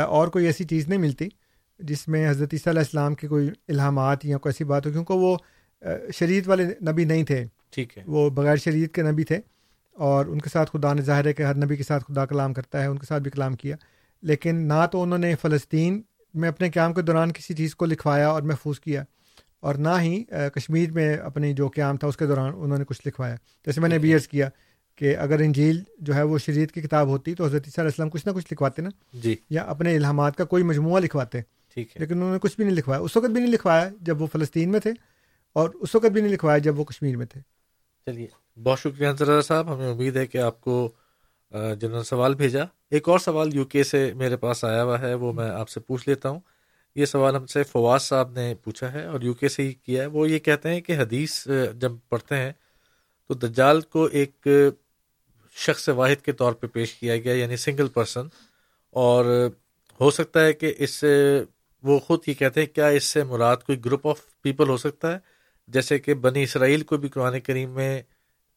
اور 0.03 0.29
کوئی 0.29 0.47
ایسی 0.47 0.65
چیز 0.65 0.89
نہیں 0.89 0.99
ملتی۔ 0.99 1.29
جس 1.79 2.09
میں 2.09 2.31
حضرت 2.31 2.49
عیسیٰ 2.53 2.73
علیہ 2.73 2.81
السلام 2.81 3.15
کے 3.15 3.29
کوئی 3.29 3.51
الہامات 3.69 4.25
یا 4.25 4.39
کوئی 4.39 4.51
ایسی 4.51 4.65
بات 4.65 4.87
ہو 4.87 4.93
کیونکہ 4.93 5.15
وہ 5.15 5.37
شریعت 6.15 6.49
والے 6.49 6.65
نبی 6.65 7.05
نہیں 7.05 7.25
تھے۔ 7.25 7.45
ٹھیک 7.71 7.99
ہے۔ 7.99 8.03
وہ 8.07 8.31
بغیر 8.31 8.57
شریعت 8.57 8.95
کے 8.95 9.03
نبی 9.03 9.25
تھے 9.25 9.41
اور 9.93 10.27
ان 10.27 10.41
کے 10.41 10.49
ساتھ 10.49 10.71
خدا 10.73 10.93
نے 10.93 11.03
ظاہر 11.03 11.27
ہے 11.27 11.33
کہ 11.33 11.43
ہر 11.43 11.57
نبی 11.57 11.77
کے 11.77 11.83
ساتھ 11.83 12.05
خدا 12.09 12.27
کلام 12.27 12.55
کرتا 12.55 12.83
ہے 12.83 12.87
ان 12.87 12.99
کے 12.99 13.07
ساتھ 13.07 13.23
بھی 13.23 13.31
کلام 13.31 13.55
کیا۔ 13.55 13.77
لیکن 14.23 14.57
نہ 14.57 14.87
تو 14.93 15.03
انہوں 15.03 15.19
نے 15.19 15.35
فلسطین 15.43 16.03
میں 16.35 16.49
اپنے 16.49 16.71
قیام 16.71 16.95
کے 16.95 17.03
دوران 17.03 17.33
کسی 17.33 17.55
چیز 17.55 17.75
کو 17.75 17.85
لکھوایا 17.85 18.29
اور 18.29 18.43
محفوظ 18.43 18.81
کیا 18.81 19.05
اور 19.61 19.75
نہ 19.75 19.89
ہی 20.01 20.25
کشمیر 20.55 20.93
میں 20.93 21.17
اپنی 21.17 21.53
جو 21.53 21.69
قیام 21.69 21.97
تھا 21.97 22.09
اس 22.09 22.17
کے 22.17 22.27
دوران 22.27 22.53
انہوں 22.57 22.79
نے 22.79 22.85
کچھ 22.85 23.03
لکھوایا۔ 23.07 23.35
جیسے 23.67 23.81
میں 23.81 23.89
نے 23.89 23.99
بی 23.99 24.13
ایس 24.13 24.29
کیا 24.29 24.49
کہ 24.97 25.17
اگر 25.17 25.39
انجیل 25.39 25.83
جو 25.99 26.15
ہے 26.15 26.23
وہ 26.23 26.39
شریعت 26.39 26.73
کی 26.73 26.81
کتاب 26.81 27.09
ہوتی 27.09 27.35
تو 27.35 27.45
حضرت 27.45 27.63
علیہ 27.67 27.85
السلام 27.85 28.11
کچھ 28.11 28.27
نہ 28.27 28.33
کچھ 28.33 28.47
لکھواتے 28.53 28.83
نا۔ 28.83 28.89
جی۔ 29.13 29.37
یا 29.51 29.63
اپنے 29.63 29.97
الہامات 29.97 30.37
کا 30.37 30.45
کوئی 30.45 30.63
مجموعہ 30.63 31.01
لکھواتے۔ 31.01 31.41
ٹھیک 31.77 31.97
ہے۔ 31.97 32.01
لیکن 32.01 32.15
انہوں 32.15 32.33
نے 32.33 32.39
کچھ 32.39 32.57
بھی 32.57 32.65
نہیں 32.65 32.75
لکھوایا۔ 32.75 33.01
اس 33.01 33.17
وقت 33.17 33.27
بھی 33.27 33.41
نہیں 33.41 33.53
لکھوایا 33.53 33.89
جب 34.01 34.23
وہ 34.23 34.27
فلسطین 34.27 34.73
میں 34.73 34.81
تھے 34.81 34.91
اور 35.53 35.71
اس 35.81 35.95
وقت 35.95 36.07
بھی 36.07 36.21
نہیں 36.21 36.33
لکھوایا 36.33 36.59
جب 36.59 36.79
وہ 36.79 36.85
کشمیر 36.85 37.17
میں 37.17 37.27
تھے۔ 37.27 37.41
چلیے 38.07 38.27
بہت 38.63 38.79
شکریہ 38.81 39.07
انصر 39.07 39.41
صاحب۔ 39.43 39.75
ہمیں 39.75 39.91
امید 39.93 40.17
ہے 40.17 40.27
کہ 40.27 40.39
آپ 40.39 40.61
کو 40.61 40.93
جنہوں 41.53 41.97
نے 41.97 42.03
سوال 42.03 42.35
بھیجا۔ 42.35 42.65
ایک 42.91 43.09
اور 43.09 43.19
سوال 43.19 43.55
یو 43.55 43.65
کے 43.65 43.85
سے 43.85 44.13
میرے 44.15 44.37
پاس 44.37 44.65
آیا 44.65 44.85
ہوا 44.85 45.01
ہے 45.01 45.15
وہ 45.15 45.33
میں 45.33 45.51
آپ 45.51 45.69
سے 45.69 45.81
پوچھ 45.81 46.09
لیتا 46.09 46.29
ہوں۔ 46.29 46.41
یہ 46.95 47.05
سوال 47.05 47.37
ہم 47.37 47.47
سے 47.47 47.63
فواز 47.63 48.03
صاحب 48.03 48.31
نے 48.31 48.55
پوچھا 48.65 48.93
ہے 48.93 49.05
اور 49.07 49.21
یو 49.21 49.35
کے 49.35 49.49
سے 49.49 49.63
ہی 49.63 49.73
کیا 49.73 50.03
ہے۔ 50.03 50.07
وہ 50.07 50.31
یہ 50.31 50.39
کہتے 50.39 50.69
ہیں 50.69 50.81
کہ 50.81 50.99
حدیث 50.99 51.49
جب 51.79 51.93
پڑھتے 52.09 52.37
ہیں 52.37 52.53
تو 53.29 53.35
دجال 53.35 53.81
کو 53.81 54.05
ایک 54.05 54.49
شخص 55.57 55.89
واحد 55.89 56.25
کے 56.25 56.33
طور 56.33 56.53
پہ 56.53 56.67
پیش 56.67 56.95
کیا 56.95 57.17
گیا 57.17 57.35
یعنی 57.35 57.57
سنگل 57.57 57.89
پرسن۔ 57.89 58.27
اور 58.91 59.49
ہو 60.01 60.11
سکتا 60.11 60.45
ہے 60.45 60.53
کہ 60.53 60.75
اس 60.79 61.05
وہ 61.87 61.99
خود 61.99 62.21
یہ 62.27 62.35
کہتے 62.35 62.61
ہیں، 62.61 62.67
کیا 62.67 62.87
اس 62.87 63.05
سے 63.05 63.25
مراد 63.25 63.57
کوئی 63.57 63.85
گروپ 63.85 64.07
آف 64.07 64.21
پیپل 64.43 64.69
ہو 64.69 64.77
سکتا 64.77 65.13
ہے؟ 65.13 65.19
جیسے 65.69 65.99
کہ 65.99 66.15
بنی 66.15 66.43
اسرائیل 66.43 66.83
کو 66.83 66.97
بھی 66.97 67.09
قرآن 67.09 67.41
کریم 67.41 67.71
میں 67.71 68.03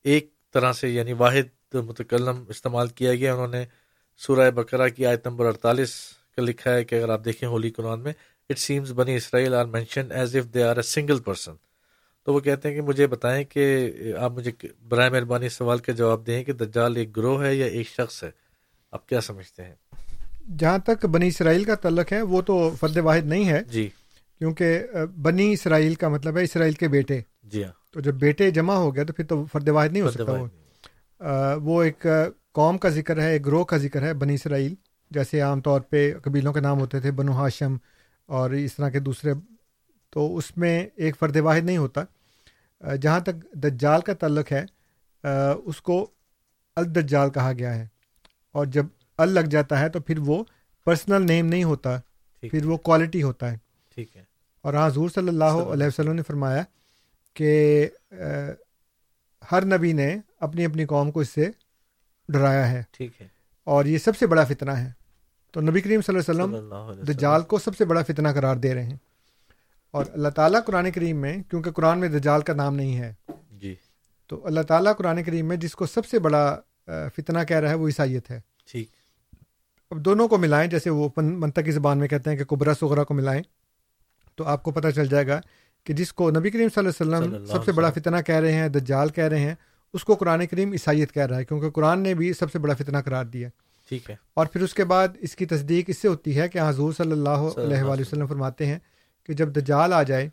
ایک 0.04 0.32
طرح 0.54 0.74
سے 0.74 0.90
یعنی 0.90 1.14
واحد 1.14 1.76
متکلم 1.76 2.44
استعمال 2.50 2.88
کیا 2.88 3.16
گیا۔ 3.16 3.34
انہوں 3.34 3.48
نے 3.48 3.66
سورہ 4.18 4.52
بقرہ 4.52 4.88
کی 4.90 5.06
آیت 5.06 5.28
نمبر 5.28 5.46
اڑتالیس 5.46 5.96
کا 6.36 6.42
لکھا 6.42 6.74
ہے 6.74 6.84
کہ 6.84 6.96
اگر 6.96 7.10
آپ 7.10 7.26
دیکھیں 7.26 7.50
ہولی 7.50 7.70
قرآن 7.70 8.00
میں 8.00 8.14
اٹ 8.50 8.60
سیمز 8.60 8.92
بنی 8.92 9.16
اسرائیل 9.16 9.54
are 9.54 9.66
mention 9.66 10.12
as 10.12 10.36
if 10.36 10.54
they 10.54 10.64
are 10.64 10.76
a 10.76 10.82
single 10.82 11.20
person 11.20 11.56
تو 12.24 12.34
وہ 12.34 12.40
کہتے 12.40 12.70
ہیں 12.70 12.76
کہ 12.76 12.82
مجھے 12.82 13.08
بتائیں 13.08 13.44
کہ 13.44 13.88
آپ 14.20 14.32
مجھے 14.32 14.52
برائے 14.88 15.10
مہربانی 15.10 15.50
سوال 15.50 15.80
کا 15.80 15.92
جواب 15.92 16.28
دیں 16.28 16.44
کہ 16.44 16.54
دجال 16.54 16.96
ایک 16.96 17.18
گروہ 17.18 17.44
ہے 17.44 17.56
یا 17.56 17.66
ایک 17.66 17.88
شخص 17.88 18.24
ہے؟ 18.24 18.32
آپ 18.92 19.08
کیا 19.08 19.22
سمجھتے 19.22 19.64
ہیں؟ 19.64 19.76
جہاں 20.58 20.78
تک 20.78 21.06
بنی 21.06 21.28
اسرائیل 21.28 21.64
کا 21.64 21.76
تعلق 21.76 22.14
ہے 22.14 22.22
وہ 22.22 22.42
تو 22.42 22.76
فرد 22.80 22.98
واحد 22.98 23.26
نہیں 23.26 23.50
ہے۔ 23.50 23.64
جی۔ 23.64 23.90
کیونکہ 24.38 24.84
بنی 25.22 25.54
اسرائیل 25.54 25.96
کا 25.96 26.08
مطلب 26.08 26.38
ہے 26.38 26.44
اسرائیل 26.44 26.74
کے 26.74 26.88
بیٹے۔ 26.88 27.22
جی 27.44 27.64
ہاں۔ 27.64 27.72
تو 27.92 28.00
جب 28.00 28.14
بیٹے 28.14 28.52
جمع 28.52 28.74
ہو 28.74 28.96
گیا 28.96 29.04
تو 29.04 29.14
پھر 29.14 29.26
تو 29.26 29.46
فرد 29.46 29.70
واحد 29.70 29.90
نہیں 29.90 30.02
ہو 30.02 30.12
سکتا 30.12 30.32
وہ۔ 30.32 30.48
وہ 31.64 31.84
ایک 31.84 32.06
قوم 32.54 32.78
کا 32.78 32.90
ذکر 32.90 33.22
ہے 33.22 33.32
ایک 33.32 33.46
گروہ 33.46 33.64
کا 33.64 33.78
ذکر 33.78 34.02
ہے 34.02 34.14
بنی 34.14 34.34
اسرائیل۔ 34.34 34.76
جیسے 35.12 35.42
عام 35.42 35.62
طور 35.62 35.82
پہ 35.82 36.14
قبیلوں 36.24 36.54
کے 36.54 36.60
نام 36.60 36.80
ہوتے 36.80 37.00
تھے 37.00 37.12
بنو 37.12 37.32
ہاشم 37.32 37.76
اور 38.26 38.50
اس 38.50 38.76
طرح 38.76 38.90
کے 38.90 39.00
دوسرے۔ 39.00 39.34
تو 40.10 40.38
اس 40.38 40.58
میں 40.58 40.88
ایک 40.96 41.18
فرد 41.20 41.36
واحد 41.36 41.62
نہیں 41.62 41.78
ہوتا۔ 41.78 42.04
جہاں 43.02 43.20
تک 43.20 43.54
دجال 43.54 44.02
کا 44.02 44.14
تعلق 44.14 44.52
ہے 44.52 44.66
اس 45.66 45.82
کو 45.82 46.10
الدجال 46.76 47.30
کہا 47.30 47.52
گیا 47.60 47.76
ہے۔ 47.76 47.88
اور 48.52 48.66
جب 48.66 48.86
ال 49.20 49.30
لگ 49.30 49.40
جاتا 49.40 49.80
ہے 49.80 49.90
تو 49.90 50.00
پھر 50.00 50.20
وہ 50.20 50.44
پرسنل 50.86 51.26
نیم 51.26 51.46
نہیں 51.46 51.64
ہوتا 51.64 52.00
پھر 52.42 52.66
وہ 52.66 52.78
کوالٹی 52.78 53.24
ہوتا 53.24 53.52
ہے۔ 53.52 53.58
ٹھیک 53.96 54.18
ہے۔ 54.18 54.24
اور 54.62 54.74
ہاں 54.74 54.88
حضور 54.88 55.10
صلی 55.10 55.28
اللہ 55.28 55.44
علیہ 55.44 55.88
وسلم 55.88 56.14
نے 56.14 56.22
فرمایا 56.28 56.64
کہ 57.34 57.90
ہر 59.52 59.66
نبی 59.66 59.94
نے 59.94 60.18
اپنی 60.40 60.66
اپنی 60.66 60.86
قوم 60.86 61.12
کو 61.12 61.20
اس 61.20 61.30
سے 61.30 61.50
ڈرایا 62.30 62.72
ہے۔ 62.72 62.84
ٹھیک 62.92 63.22
ہے۔ 63.22 63.28
اور 63.64 63.86
یہ 63.86 63.98
سب 63.98 64.18
سے 64.18 64.28
بڑا 64.28 64.44
فتنہ 64.44 64.72
ہے۔ 64.72 64.92
تو 65.52 65.62
نبی 65.62 65.82
کریم 65.82 66.02
صلی 66.02 66.20
اللہ 66.28 66.44
علیہ 66.44 66.58
وسلم 66.58 67.04
دجال 67.14 67.42
کو 67.42 67.60
سب 67.60 67.78
سے 67.78 67.86
بڑا 67.86 68.04
فتنہ 68.04 68.28
قرار 68.36 68.56
دے 68.56 68.74
رہے 68.74 68.84
ہیں۔ 68.84 68.98
اور 69.92 70.06
اللہ 70.14 70.30
تعالیٰ 70.30 70.64
قرآن 70.66 70.92
کریم 70.92 71.18
میں 71.18 71.44
کیونکہ 71.50 71.72
قرآن 71.72 72.00
میں 72.00 72.10
دجال 72.10 72.42
کا 72.42 72.54
نام 72.54 72.76
نہیں 72.76 72.98
ہے 72.98 73.14
جی۔ 73.52 73.76
تو 74.28 74.46
اللہ 74.46 74.62
تعالیٰ 74.62 74.96
قرآن 74.96 75.24
کریم 75.24 75.48
میں 75.48 75.58
جس 75.58 75.76
کو 75.76 75.86
سب 75.86 76.06
سے 76.06 76.20
بڑا 76.20 76.60
فتنہ 76.86 77.44
کہہ 77.48 77.58
رہا 77.58 77.70
ہے 77.70 77.74
وہ 77.74 77.88
عیسائیت 77.88 78.32
ہے۔ 78.32 78.40
اب 79.92 79.98
دونوں 79.98 80.28
کو 80.28 80.38
ملائیں 80.38 80.70
جیسے 80.70 80.90
وہ 80.90 81.10
منطقی 81.18 81.72
زبان 81.72 81.98
میں 81.98 82.08
کہتے 82.08 82.30
ہیں 82.30 82.38
کہ 82.38 82.44
قبرا 82.44 82.74
سغرا 82.80 83.04
کو 83.04 83.14
ملائیں 83.14 83.44
تو 84.36 84.44
آپ 84.44 84.64
کو 84.64 84.72
پتہ 84.72 84.88
چل 84.88 85.08
جائے 85.08 85.28
گا 85.28 85.42
کہ 85.84 85.94
جس 85.94 86.14
کو 86.14 86.32
نبی 86.32 86.50
کریم 86.50 86.68
صلی 86.76 86.90
اللہ 87.00 87.16
علیہ 87.16 87.30
وسلم 87.30 87.46
سب 87.46 87.66
سے 87.66 87.72
بڑا 87.72 87.90
فتنہ 87.90 88.18
کہہ 88.26 88.36
رہے 88.36 88.54
ہیں 88.54 88.70
دجال 88.70 89.10
کہہ 89.10 89.24
رہے 89.24 89.40
ہیں 89.40 89.56
اس 89.94 90.04
کو 90.04 90.16
قرآن 90.16 90.48
کریم 90.48 90.72
عیسائیت 90.72 91.14
کہہ 91.14 91.26
رہا 91.26 91.38
ہے 91.38 91.46
کیونکہ 91.46 91.70
قرآن 91.70 92.00
نے 92.00 92.14
بھی 92.14 92.34
سب 92.34 92.52
سے 92.52 92.60
بڑا 92.60 92.74
فتنہ 92.74 92.98
قرار 93.06 93.26
دیا۔ 93.26 93.50
ٹھیک 93.90 94.10
ہے۔ 94.10 94.16
اور 94.34 94.46
پھر 94.46 94.62
اس 94.62 94.74
کے 94.74 94.86
بعد 94.86 95.08
اس 95.20 95.36
کی 95.36 95.46
تصدیق 95.46 95.86
اس 95.88 95.98
سے 95.98 96.08
ہوتی 96.08 96.40
ہے 96.40 96.48
کہ 96.48 96.60
حضور 96.68 96.94
صلی 96.94 97.12
اللہ 97.12 97.30
علیہ 97.30 97.84
وآلہ 97.84 98.02
وسلم۔ 98.02 98.28
فرماتے 98.28 98.66
ہیں 98.66 98.80
کہ 99.24 99.34
جب 99.34 99.56
دجال 99.56 99.94
آ 99.94 100.04
جائے 100.04 100.26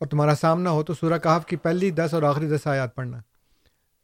اور 0.00 0.06
تمہارا 0.06 0.34
سامنا 0.40 0.70
ہو 0.70 0.82
تو 0.82 0.94
سورہ 0.94 1.18
کہف 1.18 1.46
کی 1.46 1.56
پہلی 1.56 1.90
دس 1.90 2.14
اور 2.14 2.22
آخری 2.22 2.46
دس 2.46 2.66
آیات 2.66 2.94
پڑھنا۔ 2.94 3.20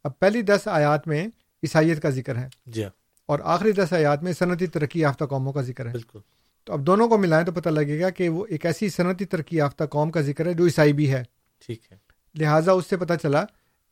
اب 0.05 0.19
پہلی 0.19 0.43
دس 0.43 0.69
آیات 0.69 1.09
میں 1.09 1.27
عیسائیت 1.63 2.03
کا 2.03 2.11
ذکر 2.11 2.37
ہے۔ 2.37 2.49
جی 2.67 2.85
اور 3.29 3.39
آخری 3.45 3.73
دس 3.73 3.93
آیات 3.93 4.23
میں 4.23 4.33
صنعتی 4.33 4.67
ترقی 4.67 5.01
یافتہ 5.01 5.25
قوموں 5.25 5.53
کا 5.53 5.63
ذکر 5.63 5.87
ہے۔ 5.87 5.93
بالکل۔ 5.93 6.19
تو 6.65 6.73
اب 6.73 6.87
دونوں 6.87 7.09
کو 7.09 7.19
ملائیں 7.19 7.47
تو 7.47 7.53
پتہ 7.53 7.69
لگے 7.69 8.01
گا 8.01 8.11
کہ 8.11 8.29
وہ 8.29 8.47
ایک 8.49 8.67
ایسی 8.67 8.89
صنعتی 8.89 9.25
ترقی 9.25 9.57
یافتہ 9.57 9.85
قوم 9.85 10.11
کا 10.11 10.21
ذکر 10.21 10.47
ہے 10.47 10.55
جو 10.55 10.65
عیسائی 10.65 10.93
بھی 10.93 11.13
ہے۔ 11.13 11.23
ٹھیک 11.67 11.93
ہے۔ 11.93 11.97
لہٰذا 12.35 12.73
اس 12.73 12.87
سے 12.87 12.97
پتہ 12.97 13.13
چلا 13.23 13.45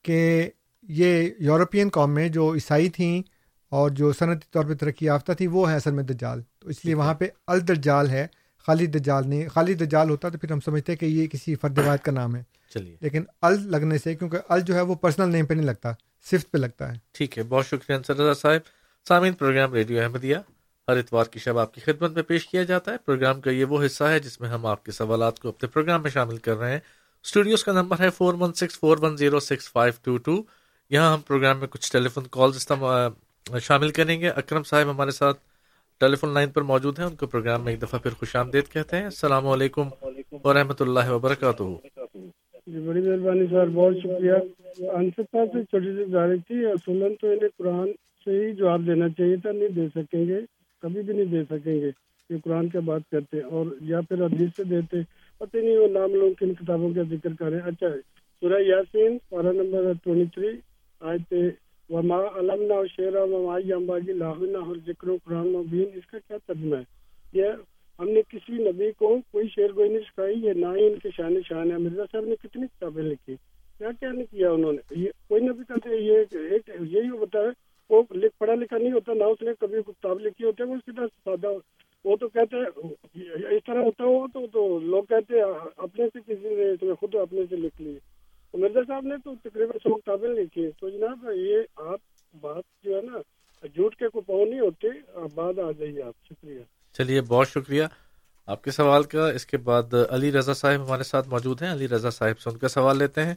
کہ 0.02 0.50
یہ 0.82 1.30
یورپین 1.38 1.88
قوم 1.88 2.10
میں 2.10 2.28
جو 2.28 2.54
عیسائی 2.54 2.90
تھیں 2.90 3.22
اور 3.68 3.90
جو 3.90 4.12
صنعتی 4.12 4.46
طور 4.50 4.64
پہ 4.64 4.74
ترقی 4.74 5.06
یافتہ 5.06 5.32
تھی 5.32 5.46
وہ 5.46 5.70
ہے 5.70 5.76
اصل 5.76 5.92
میں 5.92 6.04
دجال۔ 6.04 6.42
تو 6.58 6.68
اس 6.68 6.84
لیے 6.84 6.94
وہاں 6.94 7.14
پہ 7.14 7.24
الدجال 7.46 8.10
ہے 8.10 8.26
خالی 8.66 8.86
دجال 8.86 9.28
نہیں 9.28 9.48
خالی 9.48 9.74
دجال 9.74 10.10
ہوتا 10.10 10.28
تو 10.28 10.38
پھر 10.38 10.52
ہم 10.52 10.60
سمجھتے 10.60 10.96
کہ 10.96 11.06
یہ 11.06 11.26
کسی 11.26 11.54
فرد 11.54 11.78
واحد 11.78 11.98
کا 11.98 12.12
نام 12.12 12.36
ہے۔ 12.36 12.42
چلیے۔ 12.74 12.96
لیکن 13.00 13.24
ال 13.42 13.70
لگنے 13.70 13.98
سے 13.98 14.14
کیونکہ 14.14 14.38
ال 14.48 14.60
جو 14.60 14.74
ہے 14.74 14.80
وہ 14.80 14.94
پرسنل 14.94 15.32
نیم 15.32 15.46
پہ 15.46 15.54
نہیں 15.54 15.66
لگتا 15.66 15.92
صفت 16.30 16.50
پہ 16.50 16.58
لگتا 16.58 16.92
ہے۔ 16.92 16.98
ٹھیک 17.12 17.38
ہے 17.38 17.42
بہت 17.42 17.66
شکریہ 17.66 18.32
صاحب۔ 18.34 18.75
سامعین، 19.08 19.32
پروگرام 19.32 19.72
ریڈیو 19.72 20.02
احمدیہ 20.02 20.36
ہر 20.88 20.96
اتوار 20.96 21.24
کی 21.24 21.38
شب 21.38 21.58
آپ 21.58 21.74
کی 21.74 21.80
خدمت 21.80 22.12
میں 22.12 22.22
پیش 22.22 22.46
کیا 22.48 22.62
جاتا 22.62 22.92
ہے۔ 22.92 22.96
پروگرام 23.04 23.40
کا 23.40 23.50
یہ 23.50 23.64
وہ 23.64 23.84
حصہ 23.84 24.04
ہے 24.04 24.18
جس 24.18 24.40
میں 24.40 24.48
ہم 24.48 24.66
آپ 24.66 24.84
کے 24.84 24.92
سوالات 24.92 25.38
کو 25.38 25.48
اپنے 25.48 25.68
پروگرام 25.68 26.02
میں 26.02 26.10
شامل 26.10 26.36
کر 26.36 26.56
رہے 26.56 26.72
ہیں۔ 26.72 26.78
اسٹوڈیوز 27.24 27.64
کا 27.64 27.72
نمبر 27.72 28.00
ہے 28.00 28.08
four 28.10 28.34
one 28.40 28.52
six, 28.52 28.78
four 28.78 28.96
one 29.02 29.16
zero, 29.16 29.40
six 29.40 29.70
five 29.72 29.92
two 30.04 30.16
two. 30.16 30.42
یہاں 30.90 31.12
ہم 31.12 31.20
پروگرام 31.26 31.58
میں 31.58 31.68
کچھ 31.68 31.92
ٹیلی 31.92 32.08
فون 32.08 32.24
کالز 32.30 32.66
شامل 33.62 33.90
کریں 33.90 34.20
گے۔ 34.20 34.28
اکرم 34.28 34.62
صاحب 34.62 34.90
ہمارے 34.90 35.10
ساتھ 35.10 35.38
ٹیلی 36.00 36.16
فون 36.16 36.34
لائن 36.34 36.50
پر 36.50 36.62
موجود 36.62 36.98
ہیں، 36.98 37.06
ان 37.06 37.14
کو 37.16 37.26
پروگرام 37.26 37.64
میں 37.64 37.72
ایک 37.72 37.82
دفعہ 37.82 37.98
پھر 37.98 38.14
خوش 38.18 38.34
آمدید 38.36 38.72
کہتے 38.72 38.96
ہیں۔ 38.96 39.04
السلام 39.04 39.46
علیکم 39.48 39.88
ورحمۃ 40.44 40.80
اللہ 40.80 41.10
وبرکاتہ۔ 41.10 41.62
جی 42.66 42.78
بڑی 42.86 43.00
مہربانی 43.00 43.46
سر، 43.50 43.68
بہت 43.74 43.94
شکریہ۔ 44.02 44.32
انصر 44.98 45.22
صاحب 45.22 45.52
سے 45.52 45.62
چھوٹی 45.64 45.94
سی 45.96 46.04
گزارش 46.08 46.40
تھی 46.46 46.64
اصولن 46.66 47.14
تو 47.20 47.26
انہیں 47.26 47.48
قرآن 47.58 47.88
سے 48.26 48.38
ہی 48.38 48.52
جواب 48.54 48.86
دینا 48.86 49.08
چاہیے 49.08 49.36
تھا، 49.42 49.52
نہیں 49.52 49.74
دے 49.76 49.86
سکیں 49.94 50.24
گے، 50.28 50.40
کبھی 50.82 51.02
بھی 51.02 51.14
نہیں 51.14 51.32
دے 51.32 51.42
سکیں 51.50 51.80
گے۔ 51.80 51.90
یہ 52.30 52.36
قرآن 52.44 52.68
کا 52.68 52.80
بات 52.84 53.02
کرتے 53.10 53.40
اور 53.40 53.66
یا 53.80 54.00
پھر 54.08 54.24
حدیث 54.24 54.56
سے 54.56 54.64
دیتے۔ 54.64 55.02
پتہ 55.40 55.56
نہیں 55.56 55.76
وہ 55.78 55.86
نام 55.88 56.14
لوگ 56.14 56.32
کن 56.38 56.54
کتابوں 56.54 56.90
کا 56.94 57.02
ذکر 57.10 57.34
کریں 57.38 57.58
اچھا 57.60 57.88
سورہ 58.42 58.60
یاسین 58.62 59.16
پارا 59.28 59.52
نمبر 59.52 59.92
ٹوئنٹی 60.04 60.24
تھری 60.34 60.48
آج 61.00 61.34
وما 61.90 62.18
علم 62.38 62.62
نہ 62.62 62.80
شعرا 62.96 63.22
وما 63.22 63.56
امباجی 63.74 64.12
لاہنا 64.12 64.58
اور 64.58 64.76
ذکر 64.86 65.08
و 65.08 65.16
قرآن 65.24 65.48
مبین 65.48 65.88
اس 65.94 66.06
کا 66.10 66.18
کیا 66.18 66.36
ترجمہ 66.46 66.76
ہے؟ 66.76 66.84
یہ 67.32 67.52
ہم 67.98 68.08
نے 68.08 68.20
کسی 68.30 68.62
نبی 68.62 68.90
کو 68.98 69.08
کوئی 69.32 69.48
شعر 69.48 69.72
کوئی 69.74 69.88
نہیں 69.88 70.06
سکھائی، 70.06 70.34
یہ 70.42 70.52
نہ 70.52 70.72
ہی 70.76 70.86
ان 70.86 70.98
کے 71.02 71.10
شان 71.16 71.34
شان 71.48 71.70
ہے۔ 71.70 71.76
مرزا 71.78 72.04
صاحب 72.12 72.24
نے 72.24 72.34
کتنی 72.42 72.66
کتابیں 72.66 73.02
لکھی، 73.02 73.34
کیا 73.78 73.90
کیا 74.00 74.10
نہیں 74.12 74.30
کیا 74.30 74.50
انہوں 74.50 74.72
نے؟ 74.72 75.00
یہ 75.00 75.10
کوئی 75.28 75.42
نبی 75.42 75.64
کہتے 75.68 75.96
یہ 75.96 76.36
ایک 76.50 76.70
یہی 76.92 77.08
ہوتا 77.08 77.38
ہے 77.38 77.50
وہ 77.90 78.02
لکھ 78.10 78.38
پڑھا 78.38 78.54
لکھا 78.54 78.78
نہیں 78.78 78.92
ہوتا، 78.92 79.12
نہ 79.14 79.24
اس 79.24 79.42
نے 79.42 79.50
کبھی 79.60 79.82
کتاب 79.82 80.20
لکھی 80.20 80.44
ہوتی 80.44 80.62
ہے 80.62 80.68
وہ 80.68 80.76
سیدھا 80.76 81.06
سادہ 81.24 81.46
وہ 82.04 82.16
تو 82.16 82.28
کہتے 82.28 82.56
ہیں، 82.56 82.66
اس 83.56 83.64
طرح 83.66 83.82
ہوتا 83.82 84.04
ہو 84.04 84.26
تو 84.28 84.46
تو 84.46 84.78
لوگ 84.78 85.02
کہتے 85.02 85.34
ہیں، 85.34 85.44
اپنے 85.76 86.06
سے 86.06 86.18
کسی 86.26 86.48
نے 86.82 86.94
خود 87.00 87.14
اپنے 87.14 87.40
سے 87.50 87.56
لکھ 87.56 87.82
لی۔ 87.82 87.98
مرزا 88.54 88.80
صاحب 88.88 89.06
نے 89.06 89.14
تو 89.24 89.34
تقریباً 89.34 89.76
سو 89.82 89.96
کتابیں 89.96 90.28
لکھی 90.28 90.70
تو 90.80 90.88
جناب، 90.88 91.30
یہ 91.34 91.58
آپ 91.76 91.98
بات 92.40 92.84
جو 92.84 92.96
ہے 92.96 93.02
نا، 93.02 93.18
جھوٹ 93.66 93.96
کے 93.96 94.08
کو 94.08 94.44
نہیں 94.44 94.60
ہوتے۔ 94.60 94.88
بعد 95.34 95.58
آ 95.58 95.70
جائیے 95.78 96.02
آپ، 96.02 96.14
شکریہ۔ 96.24 96.60
چلیے، 96.92 97.20
بہت 97.20 97.48
شکریہ۔ 97.48 97.84
آپ 98.46 98.64
کے 98.64 98.70
سوال 98.70 99.02
کا، 99.02 99.30
اس 99.30 99.46
کے 99.46 99.56
بعد 99.56 99.94
علی 100.10 100.32
رضا 100.32 100.54
صاحب 100.54 100.86
ہمارے 100.86 101.02
ساتھ 101.02 101.28
موجود 101.28 101.62
ہیں۔ 101.62 101.72
علی 101.72 101.88
رضا 101.88 102.10
صاحب 102.10 102.38
سے 102.38 102.50
ان 102.50 102.58
کا 102.58 102.68
سوال 102.68 102.98
لیتے 102.98 103.22
ہیں۔ 103.22 103.34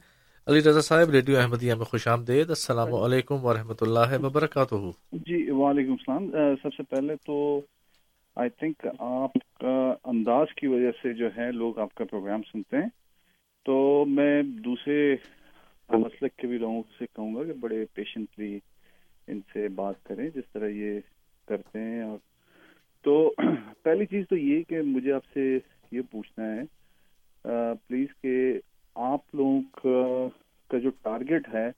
علی 0.50 0.60
رضا 0.60 0.82
صاحب، 0.82 1.10
ریڈیو 1.10 1.38
احمدیہ 1.38 1.74
میں 1.74 1.86
خوش 1.86 2.08
آمدید۔ 2.08 2.50
السلام 2.50 2.94
علیکم 2.94 3.46
ورحمۃ 3.46 3.80
اللہ 3.82 4.26
وبرکاتہ۔ 4.26 4.76
جی 5.12 5.50
وعلیکم 5.50 5.92
السلام۔ 5.92 6.56
سب 6.64 6.74
سے 6.78 6.84
پہلے 6.84 7.16
تو 7.26 7.62
آئی 8.36 8.50
تھنک 8.50 8.88
آپ 9.00 9.34
کا 9.60 9.96
انداز 10.04 10.48
کی 10.56 10.68
وجہ 10.68 10.92
سے 11.02 11.14
جو 11.14 11.28
ہے 11.38 11.52
لوگ 11.52 11.80
آپ 11.80 11.96
کا 11.96 12.04
پروگرام 12.06 12.42
سنتے 12.52 12.78
ہیں۔ 12.78 12.90
تو 13.66 14.06
میں 14.08 14.44
دوسرے 14.44 15.16
مسلک 15.90 16.36
کے 16.36 16.48
بھی 16.48 16.58
لوگوں 16.58 16.84
سے 17.00 17.06
کہوں 17.16 17.36
گا 17.36 17.44
کہ 17.44 17.54
بڑے 17.54 17.86
پیشنٹلی 17.94 18.60
ان 19.28 19.40
سے 19.54 19.68
بات 19.68 20.04
کریں، 20.04 20.30
جس 20.36 20.54
طرح 20.54 20.68
یہ 20.68 21.00
کرتے 21.48 21.80
ہیں۔ 21.80 22.02
اور 22.02 22.18
تو 23.02 23.34
پہلی 23.84 24.06
چیز 24.06 24.26
تو 24.30 24.38
یہ 24.38 24.64
کہ 24.70 24.82
مجھے 24.82 25.14
آپ 25.14 25.26
سے 25.34 25.58
یہ 25.92 26.02
پوچھنا 26.12 26.56
ہے 26.56 26.62
پلیز 27.88 28.08
کہ 28.22 28.60
آپ 29.08 29.36
لوگوں 29.36 29.62
کا 30.68 30.78
جو 30.78 30.90
ٹارگٹ 31.02 31.48
ہے، 31.54 31.70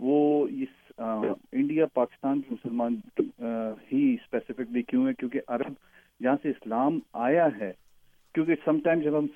وہ 0.00 0.46
اس 0.62 1.00
انڈیا، 1.00 1.86
پاکستان 1.94 2.40
کے 2.40 2.54
مسلمان 2.54 2.94
ہی 3.92 4.02
اسپیسیفکلی 4.14 4.82
کیوں 4.82 5.06
ہے؟ 5.06 5.12
کیونکہ 5.18 5.40
عرب 5.48 5.72
جہاں 6.20 6.36
سے 6.42 6.50
اسلام 6.50 6.98
آیا 7.26 7.46
ہے، 7.58 7.72
کیونکہ 8.34 8.54
سم 8.64 8.78
ٹائم 8.84 9.00
جب 9.00 9.18
ہم 9.18 9.26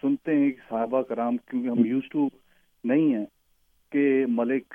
سنتے 0.00 0.36
ہیں 0.36 0.50
صحابہ 0.68 1.02
کرام، 1.08 1.36
کیونکہ 1.36 1.68
ہم 1.68 1.84
یوز 1.86 2.08
ٹو 2.12 2.28
نہیں 2.84 3.14
ہیں، 3.14 3.24
کہ 3.92 4.24
ملک 4.28 4.74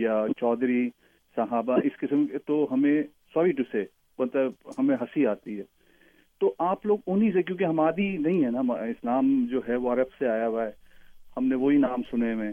یا 0.00 0.24
چودھری، 0.36 0.88
صحابہ، 1.36 1.78
اس 1.84 1.98
قسم 2.00 2.26
کے، 2.26 2.38
تو 2.38 2.66
ہمیں 2.70 3.02
سوری 3.34 3.52
ٹو 3.52 3.62
سے 3.72 3.84
مطلب 4.18 4.52
ہمیں 4.78 4.96
ہنسی 4.96 5.26
آتی 5.26 5.58
ہے۔ 5.58 5.64
تو 6.40 6.54
آپ 6.58 6.86
لوگ 6.86 6.98
انہی 7.06 7.32
سے، 7.32 7.42
کیونکہ 7.42 7.64
ہماری 7.64 8.16
نہیں 8.18 8.44
ہے 8.44 8.50
نا 8.50 8.60
اسلام 8.72 9.46
جو 9.50 9.60
ہے 9.68 9.76
وہ 9.76 9.92
عرب 9.92 10.06
سے 10.18 10.28
آیا 10.28 10.48
ہوا 10.48 10.64
ہے، 10.64 10.70
ہم 11.36 11.46
نے 11.46 11.54
وہی 11.54 11.76
نام 11.76 12.02
سنے 12.10 12.32
ہوئے 12.32 12.50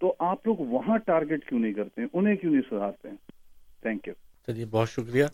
تو 0.00 0.14
آپ 0.18 0.46
لوگ 0.46 0.56
وہاں 0.56 0.98
ٹارگٹ 0.98 1.48
کیوں 1.48 1.60
نہیں 1.60 1.72
کرتے 1.72 2.02
انہیں 2.12 2.36
کیوں 2.36 2.52
نہیں 2.52 2.62
سدھارتے 2.70 3.08
تھینک 3.80 4.08
یو 4.08 4.14
چلیے، 4.46 4.64
بہت 4.70 4.88
شکریہ۔ 4.88 5.24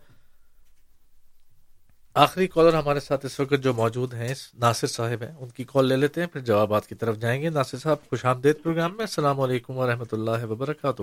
آخری 2.15 2.47
کالر 2.47 2.75
ہمارے 2.75 3.01
ساتھ 3.01 3.27
اس 3.27 3.41
وقت 3.41 3.62
جو 3.62 3.73
موجود 3.75 4.15
ہیں، 4.15 4.35
ناصر 4.59 4.87
صاحب 4.87 5.23
ہیں، 5.23 5.35
ان 5.39 5.49
کی 5.49 5.65
کال 5.65 5.87
لے 5.87 5.97
لیتے 5.97 6.20
ہیں، 6.20 6.29
پھر 6.29 6.41
جوابات 6.41 6.87
کی 6.87 6.95
طرف 6.95 7.19
جائیں 7.19 7.43
گے۔ 7.43 7.51
ناصر 7.51 7.79
صاحب، 7.79 8.09
خوش 8.11 8.25
آمدید 8.25 8.62
پروگرام 8.62 8.93
میں۔ 8.93 9.01
السلام 9.01 9.41
علیکم 9.41 9.77
ورحمۃ 9.77 10.12
اللہ 10.12 10.45
وبرکاتہ۔ 10.45 11.03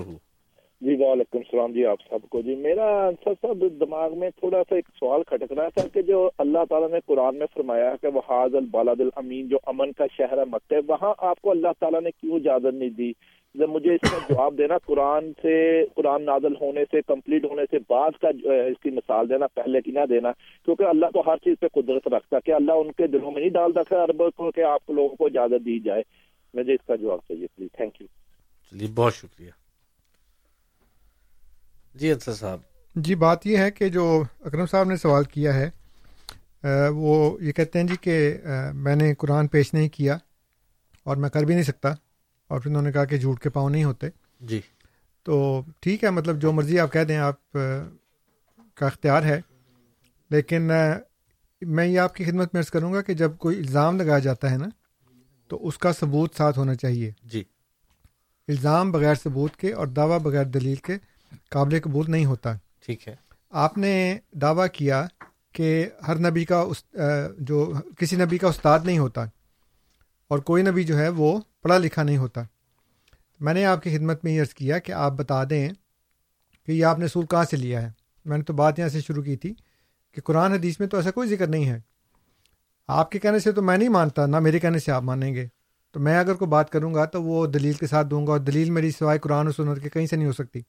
جی 0.81 0.95
وعلیکم 0.99 1.37
السلام 1.37 1.71
جی 1.71 1.85
آپ 1.85 2.01
سب 2.09 2.27
کو۔ 2.29 2.41
جی 2.41 2.55
میرا 2.55 2.85
آنسر 3.05 3.33
سب 3.41 3.63
دماغ 3.79 4.17
میں 4.19 4.29
تھوڑا 4.29 4.61
سا 4.69 4.75
ایک 4.75 4.89
سوال 4.99 5.21
کھٹک 5.27 5.51
رہا 5.51 5.69
تھا 5.69 5.87
کہ 5.93 6.01
جو 6.01 6.29
اللہ 6.37 6.65
تعالیٰ 6.69 6.89
نے 6.89 6.99
قرآن 7.05 7.37
میں 7.37 7.47
فرمایا 7.53 7.95
کہ 8.01 8.07
وہ 8.07 8.21
حاض 8.29 8.55
البالاد 8.55 8.99
الامین، 8.99 9.47
جو 9.47 9.57
امن 9.65 9.91
کا 9.91 10.05
شہر 10.17 10.37
ہے 10.37 10.43
مکہ، 10.51 10.75
وہاں 10.87 11.13
آپ 11.17 11.41
کو 11.41 11.51
اللہ 11.51 11.79
تعالیٰ 11.79 12.01
نے 12.01 12.11
کیوں 12.11 12.35
اجازت 12.35 12.73
نہیں 12.73 12.89
دی؟ 12.89 13.11
جب 13.55 13.69
مجھے 13.69 13.93
اس 13.93 14.11
کا 14.11 14.17
جواب 14.29 14.57
دینا، 14.57 14.77
قرآن 14.85 15.31
سے، 15.41 15.55
قرآن 15.95 16.23
نازل 16.25 16.55
ہونے 16.61 16.83
سے، 16.91 17.01
کمپلیٹ 17.07 17.45
ہونے 17.45 17.63
سے 17.71 17.77
بعد 17.89 18.21
کا 18.21 18.29
اس 18.45 18.79
کی 18.83 18.89
مثال 18.89 19.29
دینا، 19.29 19.47
پہلے 19.53 19.81
کی 19.81 19.91
نہ 19.91 20.05
دینا، 20.09 20.31
کیونکہ 20.65 20.83
اللہ 20.83 21.05
تو 21.13 21.23
ہر 21.27 21.37
چیز 21.43 21.59
پہ 21.59 21.67
قدرت 21.73 22.07
رکھتا 22.07 22.39
کہ 22.39 22.51
اللہ 22.51 22.71
ان 22.71 22.91
کے 22.91 23.07
دلوں 23.07 23.31
میں 23.31 23.41
نہیں 23.41 23.49
ڈالتا 23.49 23.81
تھا 23.81 24.03
عرب 24.03 24.23
کو 24.35 24.51
کہ 24.51 24.63
آپ 24.65 24.89
لوگوں 24.89 25.15
کو 25.15 25.25
اجازت 25.25 25.65
دی 25.65 25.79
جائے۔ 25.79 26.01
مجھے 26.53 26.63
جی 26.63 26.73
اس 26.73 26.87
کا 26.87 26.95
جواب 26.95 27.19
چاہیے 27.27 27.47
پلیز 27.55 27.71
تھینک 27.77 28.01
یو 28.01 28.07
چلیے، 28.71 28.87
بہت 28.95 29.13
شکریہ۔ 29.13 29.51
جی 31.95 32.11
انصر 32.11 32.33
صاحب۔ 32.33 32.59
جی 32.95 33.15
بات 33.15 33.47
یہ 33.47 33.57
ہے 33.57 33.71
کہ 33.71 33.89
جو 33.89 34.23
اکرم 34.45 34.65
صاحب 34.65 34.87
نے 34.87 34.97
سوال 34.97 35.23
کیا 35.23 35.53
ہے 35.53 35.69
وہ 36.89 37.43
یہ 37.43 37.51
کہتے 37.51 37.79
ہیں 37.79 37.87
جی 37.87 37.95
کہ 38.01 38.37
میں 38.73 38.95
نے 38.95 39.13
قرآن 39.15 39.47
پیش 39.47 39.73
نہیں 39.73 39.89
کیا 39.89 40.17
اور 41.03 41.17
میں 41.17 41.29
کر 41.29 41.43
بھی 41.43 41.53
نہیں 41.53 41.63
سکتا 41.63 41.89
اور 42.47 42.59
پھر 42.59 42.69
انہوں 42.71 42.83
نے 42.83 42.91
کہا 42.91 43.05
کہ 43.05 43.17
جھوٹ 43.17 43.39
کے 43.39 43.49
پاؤں 43.49 43.69
نہیں 43.69 43.83
ہوتے۔ 43.83 44.07
جی۔ 44.39 44.61
تو 45.23 45.61
ٹھیک 45.79 46.03
ہے 46.03 46.09
مطلب 46.09 46.41
جو 46.41 46.51
مرضی 46.51 46.79
آپ 46.79 46.93
کہہ 46.93 47.03
دیں 47.03 47.17
آپ 47.17 47.51
کا 48.73 48.85
اختیار 48.85 49.23
ہے۔ 49.23 49.41
لیکن 50.29 50.71
میں 51.61 51.85
یہ 51.87 51.99
آپ 51.99 52.15
کی 52.15 52.23
خدمت 52.23 52.53
میں 52.53 52.61
عرض 52.61 52.69
کروں 52.69 52.93
گا 52.93 53.01
کہ 53.01 53.13
جب 53.13 53.37
کوئی 53.37 53.57
الزام 53.57 53.97
لگایا 53.97 54.19
جاتا 54.19 54.51
ہے 54.51 54.57
نا 54.57 54.67
تو 55.47 55.67
اس 55.67 55.77
کا 55.77 55.91
ثبوت 55.93 56.35
ساتھ 56.35 56.59
ہونا 56.59 56.75
چاہیے۔ 56.75 57.11
جی۔ 57.23 57.43
الزام 58.47 58.91
بغیر 58.91 59.15
ثبوت 59.15 59.55
کے 59.55 59.73
اور 59.73 59.87
دعویٰ 59.87 60.19
بغیر 60.19 60.43
دلیل 60.43 60.75
کے 60.75 60.93
قابل 61.49 61.79
قبول 61.83 62.05
نہیں 62.07 62.25
ہوتا۔ 62.25 62.53
ٹھیک 62.85 63.07
ہے۔ 63.07 63.15
آپ 63.49 63.77
نے 63.77 64.17
دعویٰ 64.31 64.67
کیا 64.73 65.07
کہ 65.51 65.89
ہر 66.07 66.31
نبی 66.31 66.45
کا 66.45 66.65
جو 67.39 67.73
کسی 67.97 68.15
نبی 68.15 68.37
کا 68.37 68.47
استاد 68.47 68.79
نہیں 68.83 68.97
ہوتا 68.97 69.23
اور 70.27 70.39
کوئی 70.39 70.63
نبی 70.63 70.83
جو 70.83 70.99
ہے 70.99 71.09
وہ 71.09 71.39
پڑھا 71.63 71.77
لکھا 71.77 72.03
نہیں 72.03 72.17
ہوتا۔ 72.17 72.41
میں 73.39 73.53
نے 73.53 73.65
آپ 73.65 73.83
کی 73.83 73.97
خدمت 73.97 74.23
میں 74.23 74.31
یہ 74.31 74.41
عرض 74.41 74.53
کیا 74.53 74.79
کہ 74.79 74.91
آپ 74.91 75.11
بتا 75.11 75.43
دیں 75.49 75.69
کہ 76.65 76.71
یہ 76.71 76.85
آپ 76.85 76.99
نے 76.99 77.05
اصول 77.05 77.25
کہاں 77.25 77.43
سے 77.51 77.57
لیا 77.57 77.81
ہے۔ 77.81 77.91
میں 78.25 78.37
نے 78.37 78.43
تو 78.43 78.53
بات 78.53 78.79
یہاں 78.79 78.89
سے 78.89 79.01
شروع 79.01 79.23
کی 79.23 79.35
تھی 79.35 79.53
کہ 80.13 80.21
قرآن 80.21 80.51
حدیث 80.51 80.79
میں 80.79 80.87
تو 80.87 80.97
ایسا 80.97 81.11
کوئی 81.11 81.29
ذکر 81.29 81.47
نہیں 81.47 81.69
ہے۔ 81.69 81.79
آپ 82.87 83.11
کے 83.11 83.19
کہنے 83.19 83.39
سے 83.39 83.51
تو 83.51 83.61
میں 83.61 83.77
نہیں 83.77 83.89
مانتا 83.89 84.25
نہ 84.25 84.39
میرے 84.39 84.59
کہنے 84.59 84.79
سے 84.79 84.91
آپ 84.91 85.03
مانیں 85.03 85.35
گے۔ 85.35 85.47
تو 85.91 85.99
میں 85.99 86.19
اگر 86.19 86.33
کوئی 86.33 86.49
بات 86.49 86.69
کروں 86.69 86.93
گا 86.93 87.05
تو 87.05 87.23
وہ 87.23 87.47
دلیل 87.47 87.73
کے 87.73 87.87
ساتھ 87.87 88.07
دوں 88.07 88.27
گا 88.27 88.31
اور 88.31 88.39
دلیل 88.39 88.69
میری 88.69 88.91
سوائے 88.91 89.19
قرآن 89.19 89.47
و 89.47 89.51
سنت 89.51 89.83
کے 89.83 89.89
کہیں 89.89 90.07
سے 90.07 90.15
نہیں 90.15 90.27
ہو 90.27 90.31
سکتی۔ 90.31 90.61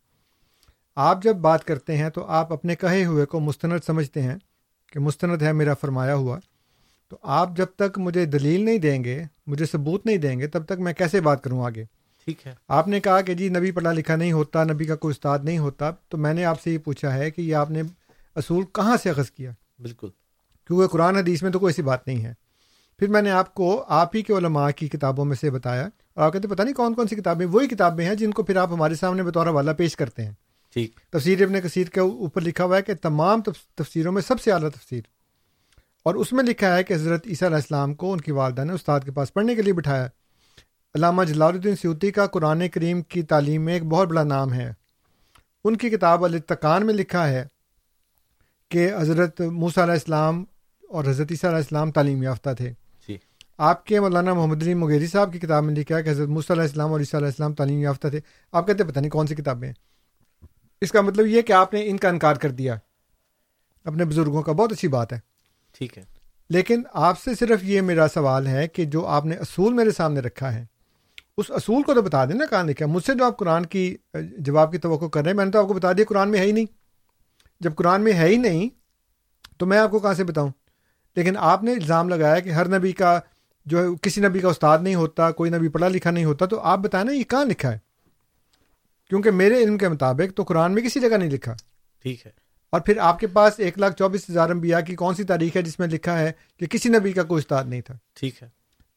آپ 0.97 1.23
جب 1.23 1.37
بات 1.37 1.65
کرتے 1.65 1.97
ہیں 1.97 2.11
تو 2.11 2.25
آپ 2.25 2.53
اپنے 2.53 2.77
کہے 2.77 3.05
ہوئے 3.05 3.27
کو 3.27 3.41
مستند 3.41 3.73
سمجھتے 3.87 4.23
ہیں 4.23 4.37
کہ 4.93 5.01
مستند 5.01 5.43
ہے 5.43 5.53
میرا 5.53 5.75
فرمایا 5.75 6.15
ہوا۔ 6.15 6.39
تو 7.09 7.17
آپ 7.23 7.57
جب 7.57 7.67
تک 7.77 7.99
مجھے 7.99 8.25
دلیل 8.25 8.65
نہیں 8.65 8.79
دیں 8.79 9.05
گے 9.05 9.25
مجھے 9.47 9.67
ثبوت 9.67 10.07
نہیں 10.07 10.17
دیں 10.17 10.39
گے 10.39 10.47
تب 10.47 10.65
تک 10.65 10.73
میں 10.79 10.93
کیسے 10.93 11.21
بات 11.21 11.45
کروں 11.45 11.65
آگے؟ 11.65 11.85
ٹھیک 12.25 12.47
ہے۔ 12.47 12.55
آپ 12.69 12.89
نے 12.89 13.01
کہا 13.01 13.21
کہ 13.21 13.35
جی 13.35 13.49
نبی 13.49 13.71
پڑھا 13.71 13.93
لکھا 13.93 14.17
نہیں 14.17 14.33
ہوتا 14.33 14.65
نبی 14.65 14.85
کا 14.85 14.97
کوئی 14.97 15.11
استاد 15.11 15.39
نہیں 15.43 15.59
ہوتا 15.59 15.91
تو 16.09 16.19
میں 16.19 16.35
نے 16.35 16.45
آپ 16.45 16.61
سے 16.61 16.71
یہ 16.71 16.79
پوچھا 16.79 17.15
ہے 17.15 17.31
کہ 17.31 17.43
یہ 17.43 17.55
آپ 17.55 17.71
نے 17.71 17.83
اصول 18.35 18.65
کہاں 18.75 18.97
سے 19.03 19.11
اخذ 19.11 19.31
کیا؟ 19.31 19.51
بالکل۔ 19.79 20.09
کیونکہ 20.67 20.87
قرآن 20.87 21.17
حدیث 21.17 21.43
میں 21.43 21.51
تو 21.51 21.59
کوئی 21.59 21.71
ایسی 21.71 21.83
بات 21.83 22.07
نہیں 22.07 22.25
ہے۔ 22.25 22.33
پھر 22.99 23.09
میں 23.09 23.23
نے 23.23 23.31
آپ 23.31 23.55
کو 23.55 23.85
آپ 23.89 24.17
ہی 24.17 24.23
کے 24.23 24.33
علماء 24.33 24.71
کی 24.71 24.89
کتابوں 24.89 25.25
میں 25.25 25.37
سے 25.37 25.51
بتایا 25.51 25.89
اور 26.15 26.25
آپ 26.25 26.33
کہتے 26.33 26.49
پتہ 26.49 26.63
نہیں 26.63 26.75
کون 26.75 26.95
کون 26.95 27.09
سی 27.09 27.17
کتابیں 27.17 27.47
وہی 27.47 27.69
کتابیں 27.69 28.07
ہیں 28.07 28.15
جن 28.15 28.31
کو 28.31 28.43
پھر 28.43 28.57
آپ 28.57 28.73
ہمارے 28.73 28.95
سامنے 28.95 29.23
بطور 29.23 29.47
والا 29.47 29.73
پیش 29.73 29.97
کرتے 29.97 30.25
ہیں۔ 30.25 30.33
ٹھیک۔ 30.77 31.01
تفسیر 31.11 31.43
ابن 31.43 31.61
کثیر 31.61 31.87
کے 31.87 32.01
اوپر 32.01 32.41
لکھا 32.41 32.65
ہوا 32.65 32.77
ہے 32.77 32.83
کہ 32.83 32.95
تمام 32.95 33.41
تفسیروں 33.75 34.13
میں 34.13 34.23
سب 34.23 34.41
سے 34.41 34.53
اعلیٰ 34.53 34.69
تفسیر۔ 34.69 35.01
اور 36.03 36.15
اس 36.15 36.33
میں 36.33 36.45
لکھا 36.45 36.77
ہے 36.77 36.85
کہ 36.85 36.95
حضرت 36.95 37.27
عیسیٰ 37.27 37.49
علیہ 37.49 37.57
السلام 37.57 37.95
کو 37.95 38.13
ان 38.13 38.21
کی 38.21 38.33
والدہ 38.33 38.65
نے 38.65 38.73
استاد 38.73 39.01
کے 39.05 39.11
پاس 39.11 39.35
پڑھنے 39.35 39.55
کے 39.55 39.63
لیے 39.63 39.73
بٹھایا۔ 39.73 40.07
علامہ 40.95 41.25
جلال 41.25 41.55
الدین 41.55 41.77
سیوتی 41.77 42.11
کا 42.11 42.27
قرآن 42.27 42.69
کریم 42.69 43.03
کی 43.03 43.23
تعلیم 43.23 43.63
میں 43.63 43.75
ایک 43.75 43.85
بہت 43.85 44.09
بڑا 44.09 44.23
نام 44.23 44.53
ہے۔ 44.53 44.73
ان 45.65 45.77
کی 45.77 45.91
کتاب 45.91 46.25
التقان 46.25 46.87
میں 46.87 46.95
لکھا 46.95 47.29
ہے 47.29 47.47
کہ 48.71 48.91
حضرت 48.99 49.41
موسیٰ 49.41 49.83
علیہ 49.83 49.95
السلام 49.95 50.45
اور 50.89 51.05
حضرت 51.05 51.29
عیسیٰ 51.31 51.51
علیہ 51.51 51.59
السلام 51.59 51.91
تعلیم 51.91 52.23
یافتہ 52.23 52.51
تھے۔ 52.57 52.73
جی۔ 53.09 53.17
آپ 53.59 53.87
کے 53.87 54.01
مولانا 54.01 54.35
محمد 54.35 54.63
علی 54.63 54.75
مغیری 54.75 55.07
صاحب 55.07 55.33
کی 55.33 55.39
کتاب 55.39 55.65
میں 55.65 55.75
لکھا 55.75 55.97
ہے 55.97 56.03
کہ 56.03 56.11
حضرت 56.11 56.29
موسیٰ 56.29 56.57
علیہ 56.57 56.69
السلام 56.69 56.93
اور 56.93 57.01
عیسیٰ 57.01 57.21
علیہ 57.21 57.29
السلام 57.29 57.55
تعلیم 57.55 57.79
یافتہ 57.79 58.09
تھے۔ 58.09 58.21
آپ 58.53 58.67
کہتے 58.67 58.85
پتہ 58.85 59.01
نہیں 59.01 59.11
کون 59.11 59.27
سی 59.27 59.35
کتابیں 59.35 59.69
ہیں 59.69 59.96
اس 60.81 60.93
کا 60.93 61.01
مطلب 61.01 61.27
یہ 61.27 61.43
کہ 61.43 61.53
آپ 61.53 61.75
نے 61.75 61.91
ان 61.91 61.97
کا 61.97 62.09
انکار 62.09 62.37
کر 62.37 62.51
دیا۔ 62.51 62.77
اپنے 63.85 64.05
بزرگوں 64.05 64.43
کا 64.43 64.53
بہت 64.53 64.73
اچھی 64.73 64.89
بات 64.89 65.13
ہے۔ 65.13 65.19
ٹھیک 65.79 65.99
ہے۔ 65.99 66.05
لیکن 66.51 66.83
آپ 66.93 67.21
سے 67.21 67.35
صرف 67.35 67.65
یہ 67.65 67.81
میرا 67.81 68.07
سوال 68.15 68.47
ہے 68.47 68.69
کہ 68.69 68.85
جو 68.85 69.07
آپ 69.07 69.25
نے 69.25 69.35
اصول 69.35 69.73
میرے 69.73 69.91
سامنے 69.91 70.21
رکھا 70.21 70.55
ہے 70.55 70.65
اس 71.37 71.51
اصول 71.51 71.83
کو 71.83 71.95
تو 71.95 72.03
بتا 72.03 72.25
دیں 72.25 72.35
نا 72.35 72.47
کہاں 72.47 72.65
لکھا 72.65 72.87
مجھ 72.87 73.05
سے 73.05 73.15
جو 73.15 73.25
آپ 73.25 73.39
قرآن 73.39 73.67
کی 73.67 73.97
جواب 74.39 74.73
کی 74.73 74.79
توقع 74.79 75.05
کر 75.05 75.23
رہے 75.23 75.31
ہیں 75.31 75.37
میں 75.37 75.45
نے 75.45 75.51
تو 75.51 75.59
آپ 75.63 75.69
کو 75.69 75.75
بتا 75.75 75.93
دیا 75.93 76.05
قرآن 76.09 76.31
میں 76.31 76.41
ہے 76.41 76.45
ہی 76.45 76.53
نہیں۔ 76.53 76.67
جب 77.61 77.75
قرآن 77.75 78.01
میں 78.01 78.13
ہے 78.13 78.29
ہی 78.29 78.37
نہیں 78.37 78.69
تو 79.59 79.67
میں 79.67 79.79
آپ 79.79 79.91
کو 79.91 79.99
کہاں 79.99 80.15
سے 80.15 80.25
بتاؤں؟ 80.25 80.51
لیکن 81.17 81.37
آپ 81.37 81.65
نے 81.65 81.73
الزام 81.73 82.09
لگایا 82.09 82.41
کہ 82.41 82.51
ہر 82.51 82.79
نبی 82.79 82.93
کا 82.93 83.21
جو 83.67 83.95
کسی 84.03 84.21
نبی 84.21 84.41
کا 84.41 84.49
استاد 84.49 84.79
نہیں 84.79 84.95
ہوتا 84.95 85.31
کوئی 85.31 85.51
نبی 85.51 85.69
پڑھا 85.69 85.89
لکھا 85.89 86.11
نہیں 86.11 86.25
ہوتا 86.25 86.47
تو 86.47 86.61
آپ 86.61 86.79
بتائیں 86.79 87.05
نا 87.05 87.13
یہ 87.13 87.23
کہاں 87.23 87.45
لکھا 87.45 87.73
ہے؟ 87.73 87.79
کیونکہ 89.09 89.31
میرے 89.31 89.63
علم 89.63 89.79
کے 89.79 89.89
مطابق 89.89 90.37
تو 90.37 90.43
قرآن 90.43 90.73
میں 90.73 90.83
کسی 90.83 91.01
جگہ 91.01 91.17
نہیں 91.17 91.31
لکھا۔ 91.31 91.55
ٹھیک 92.03 92.27
ہے۔ 92.27 92.31
اور 92.71 92.81
پھر 92.81 92.99
آپ 92.99 93.19
کے 93.19 93.27
پاس 93.27 93.53
ایک 93.59 93.79
لاکھ 93.79 93.97
چوبیس 93.97 94.31
ہزار 94.31 94.51
انبیاء 94.51 94.81
کی 94.81 94.97
کون 94.97 95.15
سی 95.15 95.25
تاریخ 95.25 95.57
ہے 95.57 95.63
جس 95.63 95.79
میں 95.79 95.89
لکھا 95.89 96.19
ہے 96.19 96.33
کہ 96.57 96.67
کسی 96.67 96.89
نبی 96.89 97.13
کا 97.13 97.23
کوئی 97.23 97.39
استاد 97.39 97.65
نہیں 97.65 97.81
تھا؟ 97.81 97.95
ٹھیک 98.15 98.43
ہے۔ 98.43 98.49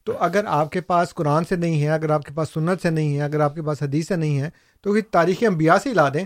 تو 0.04 0.18
اگر 0.18 0.44
آپ 0.44 0.72
کے 0.72 0.80
پاس 0.80 1.14
قرآن 1.14 1.44
سے 1.44 1.56
نہیں 1.56 1.82
ہے 1.82 1.88
اگر 1.88 2.10
آپ 2.10 2.22
کے 2.22 2.34
پاس 2.34 2.48
سنت 2.48 2.82
سے 2.82 2.90
نہیں 2.90 3.16
ہے 3.16 3.22
اگر 3.22 3.40
آپ 3.40 3.54
کے 3.54 3.62
پاس 3.62 3.82
حدیث 3.82 4.08
سے 4.08 4.16
نہیں 4.16 4.40
ہے 4.40 4.50
تو 4.80 4.92
پھر 4.92 5.00
تاریخ 5.10 5.36
انبیاء 5.40 5.76
سے 5.82 5.94
لا 5.94 6.08
دیں۔ 6.08 6.24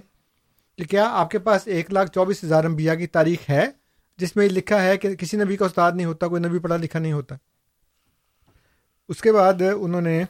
کہ 0.78 0.84
کیا 0.84 1.08
آپ 1.12 1.30
کے 1.30 1.38
پاس 1.38 1.62
ایک 1.64 1.92
لاکھ 1.92 2.10
چوبیس 2.10 2.44
ہزار 2.44 2.64
انبیاء 2.64 2.94
کی 2.94 3.06
تاریخ 3.06 3.50
ہے 3.50 3.66
جس 4.16 4.36
میں 4.36 4.48
لکھا 4.48 4.82
ہے 4.82 4.96
کہ 4.96 5.14
کسی 5.14 5.36
نبی 5.36 5.56
کا 5.56 5.64
استاد 5.64 5.92
نہیں 5.94 6.06
ہوتا 6.06 6.28
کوئی 6.28 6.42
نبی 6.42 6.58
پڑھا 6.58 6.76
لکھا 6.76 6.98
نہیں 6.98 7.12
ہوتا؟ 7.12 7.34
اس 9.08 9.20
کے 9.20 9.32
بعد 9.32 9.62
انہوں 9.80 10.00
نے 10.00 10.24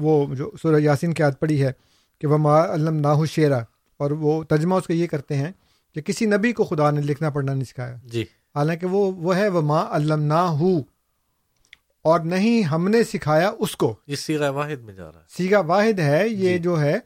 وہ 0.00 0.34
جو 0.34 0.50
سورہ 0.62 0.80
یاسین 0.80 1.14
کی 1.14 1.22
یاد 1.22 1.32
پڑھی 1.40 1.64
ہے 1.64 1.72
کہ 2.20 2.26
وہ 2.26 2.38
ما 2.38 2.74
علم 2.74 2.96
ناہو 2.96 3.26
شیرا 3.26 3.58
اور 3.96 4.10
وہ 4.10 4.42
ترجمہ 4.44 4.74
اس 4.74 4.86
کا 4.86 4.94
یہ 4.94 5.06
کرتے 5.06 5.36
ہیں 5.36 5.52
کہ 5.94 6.00
کسی 6.00 6.26
نبی 6.26 6.52
کو 6.52 6.64
خدا 6.64 6.90
نے 6.90 7.00
لکھنا 7.00 7.30
پڑھنا 7.30 7.52
نہیں 7.52 7.64
سکھایا۔ 7.64 7.96
جی۔ 8.04 8.22
حالانکہ 8.54 8.86
وہ 8.86 9.12
وہ 9.12 9.36
ہے 9.36 9.48
وہ 9.48 9.60
ماں 9.60 9.86
علم 9.86 10.22
نہ 10.22 10.78
اور 12.02 12.20
نہیں 12.20 12.62
ہم 12.62 12.88
نے 12.88 13.04
سکھایا 13.04 13.52
اس 13.58 13.76
کو۔ 13.76 13.96
یہ 14.06 14.16
سیگا 14.16 14.48
واحد 14.48 14.76
میں 14.76 14.94
جا 14.94 15.12
رہا 15.12 15.20
ہے۔ 15.20 15.24
سیگا 15.36 15.60
واحد 15.60 15.98
ہے 15.98 16.28
یہ 16.28 16.56
جی. 16.56 16.58
جو 16.58 16.80
ہے 16.80 16.98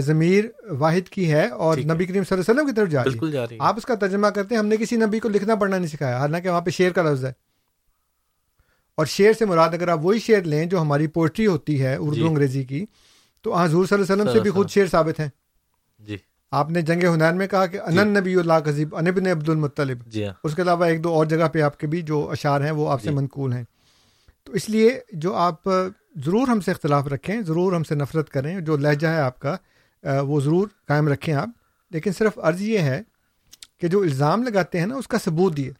ضمیر 0.00 0.44
واحد 0.70 1.08
کی 1.08 1.32
ہے 1.32 1.48
اور 1.48 1.78
نبی 1.78 2.04
کریم 2.04 2.24
صلی 2.24 2.38
اللہ 2.38 2.42
علیہ 2.42 2.50
وسلم 2.50 2.66
کی 2.66 2.72
طرف 2.72 2.88
جا 2.88 3.46
رہی 3.46 3.56
آپ 3.60 3.74
اس 3.76 3.84
کا 3.86 3.94
ترجمہ 3.94 4.26
کرتے 4.26 4.54
ہیں 4.54 4.58
ہم 4.58 4.66
نے 4.66 4.76
کسی 4.76 4.96
نبی 4.96 5.18
کو 5.18 5.28
لکھنا 5.28 5.54
پڑھنا 5.54 5.78
نہیں 5.78 5.88
سکھایا 5.88 6.18
حالانکہ 6.18 6.48
وہاں 6.50 6.60
پہ 6.60 6.70
شعر 6.70 6.90
کا 6.90 7.02
لفظ 7.02 7.24
ہے۔ 7.24 7.32
اور 8.94 9.06
شعر 9.06 9.32
سے 9.32 9.44
مراد 9.44 9.68
اگر 9.68 9.88
آپ 9.88 9.98
وہی 10.02 10.18
شعر 10.18 10.42
لیں 10.42 10.64
جو 10.64 10.80
ہماری 10.80 11.06
پوئٹری 11.06 11.46
ہوتی 11.46 11.82
ہے 11.82 11.96
اردو 11.96 12.14
جی. 12.14 12.26
انگریزی 12.26 12.64
کی 12.64 12.86
تو 13.46 13.54
حضور 13.56 13.86
صلی 13.86 13.98
اللہ 13.98 14.12
علیہ 14.12 14.22
وسلم 14.22 14.32
سے 14.32 14.40
بھی 14.40 14.50
خود 14.50 14.70
شعر 14.70 14.86
ثابت 14.86 15.20
ہیں۔ 15.20 15.28
جی۔ 15.98 16.16
آپ 16.50 16.70
نے 16.70 16.82
جنگ 16.82 17.14
ہنین 17.14 17.36
میں 17.36 17.46
کہا 17.46 17.66
کہ 17.66 17.80
انن 17.80 18.08
نبی 18.08 18.34
اللہ 18.34 18.52
قذیب 18.64 18.96
انبن 18.96 19.26
عبد 19.26 19.48
المطلب۔ 19.48 19.98
جی 20.06 20.26
ہاں۔ 20.26 20.32
اس 20.44 20.54
کے 20.54 20.62
علاوہ 20.62 20.84
ایک 20.84 21.04
دو 21.04 21.08
اور 21.08 21.26
جگہ 21.26 21.48
پہ 21.52 21.62
آپ 21.62 21.78
کے 21.80 21.86
بھی 21.86 22.02
جو 22.02 22.30
اشعار 22.30 22.60
ہیں 22.60 22.70
وہ 22.70 22.90
آپ 22.90 23.02
سے 23.02 23.10
منقول 23.10 23.52
ہیں۔ 23.52 23.64
تو 24.44 24.52
اس 24.52 24.68
لیے 24.68 25.00
جو 25.12 25.34
آپ 25.34 25.64
ضرور 26.24 26.48
ہم 26.48 26.60
سے 26.60 26.70
اختلاف 26.70 27.06
رکھیں 27.06 27.42
ضرور 27.42 27.72
ہم 27.72 27.84
سے 27.84 27.94
نفرت 27.94 28.30
کریں 28.30 28.60
جو 28.60 28.76
لہجہ 28.76 29.06
ہے 29.06 29.20
آپ 29.20 29.40
کا 29.40 29.56
وہ 30.20 30.40
ضرور 30.40 30.68
قائم 30.88 31.08
رکھیں 31.08 31.34
آپ۔ 31.34 31.48
لیکن 31.90 32.12
صرف 32.12 32.38
عرض 32.38 32.62
یہ 32.62 32.78
ہے 32.78 33.02
کہ 33.80 33.88
جو 33.88 34.00
الزام 34.00 34.42
لگاتے 34.42 34.78
ہیں 34.78 34.86
نا 34.86 34.94
اس 34.94 35.08
کا 35.08 35.18
ثبوت 35.18 35.56
دیے۔ 35.56 35.72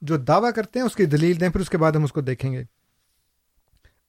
جو 0.00 0.16
دعویٰ 0.16 0.50
کرتے 0.52 0.78
ہیں 0.78 0.86
اس 0.86 0.96
کی 0.96 1.04
دلیل 1.04 1.40
دیں 1.40 1.48
پھر 1.48 1.60
اس 1.60 1.70
کے 1.70 1.78
بعد 1.78 1.92
ہم 1.92 2.04
اس 2.04 2.12
کو 2.12 2.20
دیکھیں 2.20 2.52
گے۔ 2.52 2.64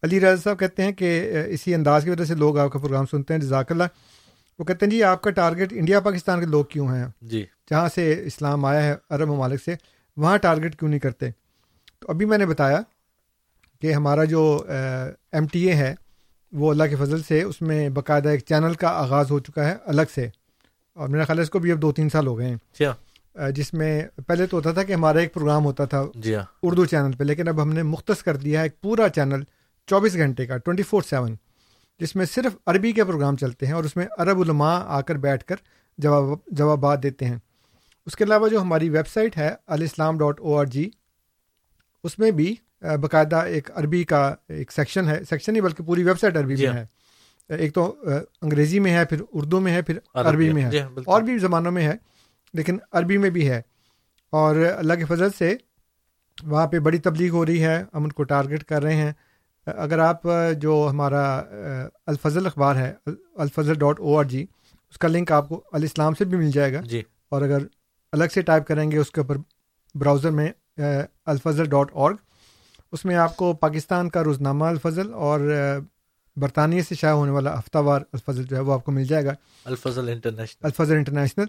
علی 0.03 0.19
رضا 0.19 0.35
صاحب 0.43 0.59
کہتے 0.59 0.83
ہیں 0.83 0.91
کہ 0.91 1.09
اسی 1.47 1.73
انداز 1.75 2.03
کی 2.03 2.09
وجہ 2.09 2.23
سے 2.25 2.35
لوگ 2.35 2.57
آپ 2.57 2.71
کا 2.71 2.79
پروگرام 2.79 3.05
سنتے 3.05 3.33
ہیں 3.33 3.41
جزاک 3.41 3.71
اللہ۔ 3.71 3.83
وہ 4.59 4.65
کہتے 4.65 4.85
ہیں 4.85 4.91
جی 4.91 5.03
آپ 5.03 5.21
کا 5.21 5.29
ٹارگیٹ 5.29 5.73
انڈیا 5.73 5.99
پاکستان 5.99 6.39
کے 6.39 6.45
لوگ 6.45 6.65
کیوں 6.65 6.87
ہیں؟ 6.87 7.05
جی۔ 7.21 7.45
جہاں 7.69 7.87
سے 7.95 8.21
اسلام 8.25 8.65
آیا 8.65 8.83
ہے 8.83 8.95
عرب 9.09 9.27
ممالک 9.27 9.63
سے 9.63 9.75
وہاں 10.17 10.37
ٹارگیٹ 10.37 10.75
کیوں 10.75 10.89
نہیں 10.89 10.99
کرتے؟ 10.99 11.29
تو 11.99 12.07
ابھی 12.09 12.25
میں 12.25 12.37
نے 12.37 12.45
بتایا 12.45 12.81
کہ 13.81 13.93
ہمارا 13.93 14.23
جو 14.23 14.63
ایم 14.69 15.47
ٹی 15.47 15.63
اے 15.65 15.73
ہے 15.75 15.93
وہ 16.53 16.69
اللہ 16.71 16.83
کے 16.83 16.95
فضل 16.95 17.21
سے 17.23 17.41
اس 17.41 17.61
میں 17.61 17.89
باقاعدہ 17.89 18.29
ایک 18.29 18.43
چینل 18.45 18.73
کا 18.73 18.87
آغاز 18.87 19.31
ہو 19.31 19.39
چکا 19.39 19.69
ہے 19.69 19.75
الگ 19.85 20.13
سے۔ 20.15 20.29
اور 20.97 21.07
میرا 21.09 21.23
خیال 21.23 21.37
ہے 21.37 21.43
اس 21.43 21.49
کو 21.49 21.59
بھی 21.59 21.71
اب 21.71 21.81
دو 21.81 21.91
تین 21.91 22.09
سال 22.09 22.27
ہو 22.27 22.37
گئے 22.37 22.49
ہیں۔ 22.49 22.57
جس 23.51 23.73
میں 23.73 24.01
پہلے 24.27 24.45
تو 24.45 24.57
ہوتا 24.57 24.71
تھا 24.71 24.83
کہ 24.83 24.93
ہمارا 24.93 25.19
ایک 25.19 25.33
پروگرام 25.33 25.65
ہوتا 25.65 25.85
تھا 25.85 26.03
جی 26.15 26.35
ہاں۔ 26.35 26.43
اردو 26.63 26.85
چینل 26.85 27.11
پہ 27.11 27.23
لیکن 27.23 27.47
اب 27.47 27.61
ہم 27.61 27.73
نے 27.73 27.83
مختص 27.83 28.23
کر 28.23 28.35
دیا 28.37 28.59
ہے 28.59 28.65
ایک 28.65 28.81
پورا 28.81 29.09
چینل 29.09 29.41
چوبیس 29.87 30.13
گھنٹے 30.13 30.45
کا 30.45 30.57
ٹوئنٹی 30.57 30.83
فور 30.83 31.01
سیون 31.01 31.35
جس 31.99 32.15
میں 32.15 32.25
صرف 32.25 32.57
عربی 32.65 32.91
کے 32.91 33.03
پروگرام 33.03 33.37
چلتے 33.37 33.65
ہیں 33.65 33.73
اور 33.73 33.83
اس 33.83 33.95
میں 33.95 34.05
عرب 34.17 34.39
علماء 34.41 34.79
آ 34.85 35.01
کر 35.01 35.15
بیٹھ 35.15 35.45
کر 35.45 35.55
جواب 35.97 36.39
جوابات 36.47 37.03
دیتے 37.03 37.25
ہیں۔ 37.25 37.37
اس 38.05 38.15
کے 38.15 38.23
علاوہ 38.23 38.47
جو 38.49 38.61
ہماری 38.61 38.89
ویب 38.89 39.07
سائٹ 39.07 39.37
ہے 39.37 39.49
الاسلام 39.67 40.17
ڈاٹ 40.17 40.39
او 40.39 40.57
آر 40.57 40.65
جی 40.65 40.89
اس 42.03 42.19
میں 42.19 42.31
بھی 42.31 42.55
باقاعدہ 42.81 43.35
ایک 43.35 43.71
عربی 43.75 44.03
کا 44.03 44.35
ایک 44.49 44.71
سیکشن 44.71 45.07
ہے۔ 45.07 45.23
سیکشن 45.29 45.53
نہیں 45.53 45.63
بلکہ 45.63 45.83
پوری 45.83 46.03
ویب 46.03 46.19
سائٹ 46.19 46.37
عربی 46.37 46.55
جی 46.55 46.67
میں 46.67 46.73
ہے۔ 46.73 46.85
ایک 47.53 47.73
تو 47.73 47.95
انگریزی 48.41 48.79
میں 48.79 48.91
ہے 48.93 49.05
پھر 49.05 49.21
اردو 49.33 49.59
میں 49.59 49.73
ہے 49.73 49.81
پھر 49.81 49.99
عربی 50.13 50.29
عربی 50.29 50.47
ہے، 50.47 50.53
میں 50.53 50.71
جی 50.71 50.77
ہے 50.77 50.83
ہاں،۔ 50.83 50.89
اور 51.05 51.21
بھی 51.21 51.37
زبانوں 51.37 51.71
میں 51.71 51.87
ہے 51.87 51.93
لیکن 52.53 52.77
عربی 52.91 53.17
میں 53.17 53.29
بھی 53.29 53.49
ہے۔ 53.49 53.61
اور 54.31 54.55
اللہ 54.55 54.93
کے 54.93 55.05
فضل 55.05 55.31
سے 55.31 55.55
وہاں 56.43 56.67
پہ 56.67 56.79
بڑی 56.79 56.97
تبلیغ 56.97 57.31
ہو 57.31 57.45
رہی 57.45 57.63
ہے۔ 57.63 57.83
ہم 57.93 58.03
ان 58.03 58.11
کو 58.11 58.23
ٹارگٹ 58.23 58.63
کر 58.63 58.83
رہے 58.83 58.95
ہیں۔ 58.95 59.11
اگر 59.75 59.99
آپ 59.99 60.21
جو 60.57 60.87
ہمارا 60.89 61.41
الفضل 62.05 62.45
اخبار 62.45 62.75
ہے 62.75 62.93
الفضل 63.35 63.73
ڈاٹ 63.73 63.99
او 63.99 64.17
آر 64.17 64.23
جی 64.23 64.45
اس 64.89 64.97
کا 64.97 65.07
لنک 65.07 65.31
آپ 65.31 65.49
کو 65.49 65.63
الاسلام 65.71 66.13
سے 66.13 66.25
بھی 66.25 66.37
مل 66.37 66.51
جائے 66.51 66.73
گا 66.73 66.81
جی۔ 66.81 67.01
اور 67.29 67.41
اگر 67.41 67.57
الگ 68.11 68.23
سے 68.33 68.41
ٹائپ 68.41 68.67
کریں 68.67 68.91
گے 68.91 68.97
اس 68.97 69.11
کے 69.11 69.21
اوپر 69.21 69.37
براؤزر 69.95 70.31
میں 70.31 70.51
الفضل 71.25 71.65
ڈاٹ 71.65 71.91
اورگ 71.93 72.15
اس 72.91 73.05
میں 73.05 73.15
آپ 73.15 73.37
کو 73.37 73.53
پاکستان 73.53 74.09
کا 74.09 74.23
روزنامہ 74.23 74.65
الفضل 74.65 75.13
اور 75.13 75.39
برطانیہ 76.37 76.81
سے 76.81 76.95
شائع 76.95 77.13
ہونے 77.13 77.31
والا 77.31 77.59
ہفتہ 77.59 77.77
وار 77.77 78.01
الفضل 78.13 78.43
جو 78.43 78.55
ہے 78.55 78.61
وہ 78.61 78.73
آپ 78.73 78.85
کو 78.85 78.91
مل 78.91 79.03
جائے 79.03 79.25
گا۔ 79.25 79.33
الفضل 79.65 80.09
انٹرنیشنل۔ 80.09 80.65
الفضل 80.65 80.95
انٹرنیشنل۔ 80.95 81.45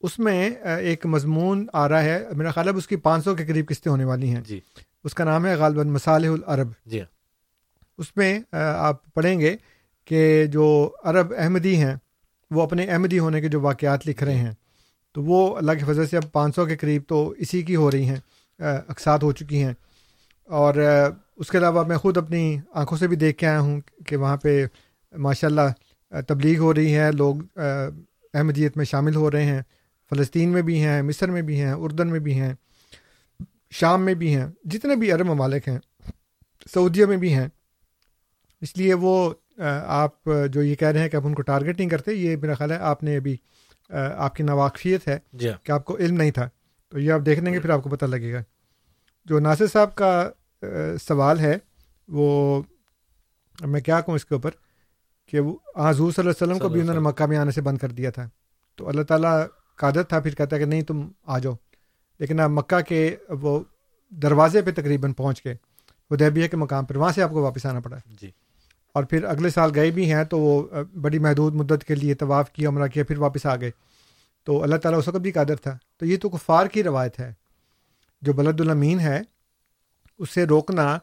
اس 0.00 0.18
میں 0.18 0.50
ایک 0.78 1.06
مضمون 1.06 1.66
آ 1.72 1.88
رہا 1.88 2.02
ہے 2.02 2.24
میرا 2.36 2.50
خیال 2.50 2.68
ہے 2.68 2.72
اس 2.72 2.86
کی 2.86 2.96
پانچ 2.96 3.24
سو 3.24 3.34
کے 3.34 3.46
قریب 3.46 3.68
قسطیں 3.68 3.92
ہونے 3.92 4.04
والی 4.04 4.30
ہیں۔ 4.30 4.40
جی۔ 4.46 4.60
اس 5.04 5.14
کا 5.14 5.24
نام 5.24 5.46
ہے 5.46 5.54
غالباً 5.54 5.88
مصالح 5.88 6.28
العرب۔ 6.28 6.68
جی۔ 6.86 7.02
اس 7.98 8.16
میں 8.16 8.38
آپ 8.52 9.12
پڑھیں 9.14 9.38
گے 9.40 9.56
کہ 10.08 10.46
جو 10.46 10.66
عرب 11.04 11.32
احمدی 11.38 11.76
ہیں، 11.76 11.94
وہ 12.50 12.62
اپنے 12.62 12.86
احمدی 12.86 13.18
ہونے 13.18 13.40
کے 13.40 13.48
جو 13.48 13.60
واقعات 13.60 14.06
لکھ 14.08 14.22
رہے 14.24 14.34
ہیں، 14.34 14.52
تو 15.14 15.22
وہ 15.24 15.56
اللہ 15.56 15.72
کی 15.72 15.84
فضل 15.84 16.06
سے 16.06 16.16
اب 16.16 16.30
پانچ 16.32 16.54
سو 16.56 16.66
کے 16.66 16.76
قریب 16.76 17.02
تو 17.08 17.28
اسی 17.38 17.62
کی 17.62 17.76
ہو 17.76 17.90
رہی 17.90 18.08
ہیں 18.08 18.20
اقساط 18.60 19.22
ہو 19.22 19.32
چکی 19.32 19.62
ہیں۔ 19.62 19.72
اور 20.48 20.74
اس 21.36 21.50
کے 21.50 21.58
علاوہ 21.58 21.84
میں 21.84 21.96
خود 21.96 22.16
اپنی 22.16 22.58
آنکھوں 22.72 22.98
سے 22.98 23.08
بھی 23.08 23.16
دیکھ 23.16 23.38
کے 23.38 23.46
آیا 23.46 23.60
ہوں 23.60 23.80
کہ 24.06 24.16
وہاں 24.16 24.36
پہ 24.36 24.64
ماشاء 25.12 25.48
اللہ 25.48 26.20
تبلیغ 26.28 26.58
ہو 26.58 26.74
رہی 26.74 26.94
ہے، 26.96 27.10
لوگ 27.12 27.36
احمدیت 27.58 28.76
میں 28.76 28.84
شامل 28.84 29.14
ہو 29.14 29.30
رہے 29.30 29.44
ہیں، 29.44 29.62
فلسطین 30.10 30.48
میں 30.48 30.62
بھی 30.62 30.82
ہیں، 30.82 31.00
مصر 31.02 31.30
میں 31.30 31.42
بھی 31.42 31.60
ہیں، 31.60 31.72
اردن 31.72 32.08
میں 32.08 32.20
بھی 32.20 32.34
ہیں، 32.40 32.52
شام 33.70 34.04
میں 34.04 34.14
بھی 34.14 34.34
ہیں، 34.34 34.46
جتنے 34.64 34.96
بھی 34.96 35.12
عرب 35.12 35.26
ممالک 35.26 35.68
ہیں، 35.68 35.78
سعودیہ 36.74 37.06
میں 37.06 37.16
بھی 37.16 37.34
ہیں۔ 37.34 37.48
اس 38.62 38.76
لیے 38.76 38.94
وہ 38.94 39.34
آپ 39.86 40.28
جو 40.50 40.62
یہ 40.62 40.74
کہہ 40.74 40.88
رہے 40.88 41.00
ہیں 41.00 41.08
کہ 41.08 41.16
آپ 41.16 41.26
ان 41.26 41.34
کو 41.34 41.42
ٹارگیٹ 41.42 41.78
نہیں 41.78 41.88
کرتے 41.88 42.14
یہ 42.14 42.36
میرا 42.36 42.54
خیال 42.54 42.72
ہے 42.72 42.76
آپ 42.76 43.02
نے 43.02 43.16
ابھی 43.16 43.36
آپ 44.16 44.34
کی 44.34 44.42
ناواقفیت 44.42 45.08
ہے 45.08 45.18
جی 45.32 45.48
ہاں۔ 45.48 45.66
کہ 45.66 45.72
آپ 45.72 45.84
کو 45.84 45.96
علم 45.96 46.16
نہیں 46.16 46.30
تھا۔ 46.30 46.48
تو 46.88 46.98
یہ 46.98 47.12
آپ 47.12 47.20
دیکھ 47.26 47.40
لیں 47.40 47.52
گے 47.52 47.60
پھر 47.60 47.70
آپ 47.70 47.82
کو 47.82 47.90
پتہ 47.90 48.04
لگے 48.04 48.32
گا۔ 48.32 48.42
جو 49.24 49.38
ناصر 49.38 49.66
صاحب 49.66 49.94
کا 49.94 50.30
سوال 51.08 51.40
ہے 51.40 51.58
وہ 52.08 52.62
میں 53.60 53.80
کیا 53.80 54.00
کہوں 54.00 54.16
اس 54.16 54.24
کے 54.24 54.34
اوپر؟ 54.34 54.50
کہ 55.26 55.40
وہ 55.40 55.56
حضور 55.76 56.12
صلی 56.12 56.22
اللہ 56.22 56.30
علیہ 56.30 56.52
وسلم 56.52 56.58
کو 56.58 56.68
بھی 56.68 56.80
انہوں 56.80 56.94
نے 56.94 57.00
مکہ 57.00 57.26
میں 57.26 57.36
آنے 57.36 57.50
سے 57.50 57.60
بند 57.60 57.78
کر 57.78 57.88
دیا 57.88 58.10
تھا۔ 58.10 58.28
تو 58.76 58.88
اللہ 58.88 59.02
تعالیٰ 59.02 59.44
عادت 59.82 60.08
تھا 60.08 60.20
پھر 60.20 60.34
کہتا 60.34 60.56
ہے 60.56 60.60
کہ 60.60 60.66
نہیں 60.66 60.82
تم 60.82 61.08
آ 61.26 61.38
جاؤ۔ 61.38 61.54
لیکن 62.18 62.40
آپ 62.40 62.50
مکہ 62.50 62.80
کے 62.80 63.16
وہ 63.28 63.60
دروازے 64.10 64.62
پہ 64.62 64.70
تقریباً 64.70 65.12
پہنچ 65.12 65.42
کے 65.42 65.52
ادیبیہ 66.10 66.48
کے 66.48 66.56
مقام 66.56 66.84
پر 66.84 66.96
وہاں 66.96 67.12
سے 67.12 67.22
آپ 67.22 67.30
کو 67.30 67.42
واپس 67.42 67.66
آنا 67.66 67.80
پڑا۔ 67.80 67.96
جی۔ 68.06 68.30
اور 68.92 69.04
پھر 69.04 69.24
اگلے 69.24 69.50
سال 69.50 69.70
گئے 69.74 69.90
بھی 69.90 70.12
ہیں 70.12 70.24
تو 70.24 70.38
وہ 70.38 70.66
بڑی 71.00 71.18
محدود 71.18 71.54
مدت 71.54 71.84
کے 71.84 71.94
لیے 71.94 72.14
طواف 72.14 72.52
کیا 72.52 72.68
عمرہ 72.68 72.88
کیا 72.88 73.04
پھر 73.04 73.18
واپس 73.18 73.46
آ 73.46 73.56
گئے۔ 73.56 73.70
تو 74.44 74.62
اللہ 74.62 74.76
تعالیٰ 74.76 74.98
اس 74.98 75.08
وقت 75.08 75.16
بھی 75.16 75.32
قادر 75.32 75.56
تھا۔ 75.56 75.78
تو 75.96 76.06
یہ 76.06 76.16
تو 76.16 76.28
کفار 76.28 76.66
کی 76.66 76.82
روایت 76.82 77.20
ہے۔ 77.20 77.32
جو 78.22 78.32
بلد 78.32 78.60
الامین 78.60 79.00
ہے 79.00 79.20
اس 80.18 80.30
سے 80.30 80.44
روکنا 80.44 80.98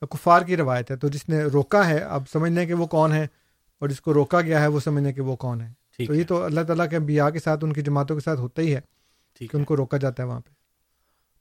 کفار 0.00 0.42
کی 0.42 0.56
روایت 0.56 0.90
ہے۔ 0.90 0.96
تو 0.96 1.08
جس 1.08 1.28
نے 1.28 1.42
روکا 1.42 1.88
ہے 1.88 1.98
اب 1.98 2.22
سمجھ 2.32 2.52
لیں 2.52 2.66
کہ 2.66 2.74
وہ 2.74 2.86
کون 2.86 3.12
ہے 3.12 3.26
اور 3.78 3.88
جس 3.88 4.00
کو 4.00 4.14
روکا 4.14 4.40
گیا 4.40 4.60
ہے 4.60 4.66
وہ 4.66 4.80
سمجھ 4.80 5.04
لیں 5.04 5.12
کہ 5.12 5.20
وہ 5.20 5.36
کون 5.36 5.60
ہے۔ 5.60 5.72
تو 6.06 6.14
یہ 6.14 6.24
تو 6.28 6.44
اللہ 6.44 6.60
تعالیٰ 6.60 6.90
کے 6.90 6.96
انبیاء 6.96 7.28
کے 7.28 7.38
ساتھ 7.38 7.64
ان 7.64 7.72
کی 7.72 7.82
جماعتوں 7.82 8.16
کے 8.16 8.22
ساتھ 8.24 8.40
ہوتا 8.40 8.62
ہی 8.62 8.74
ہے 8.76 8.80
کہ 9.34 9.56
ان 9.56 9.64
کو 9.64 9.76
روکا 9.76 9.96
جاتا 9.96 10.22
ہے 10.22 10.28
وہاں 10.28 10.40
پہ۔ 10.40 10.50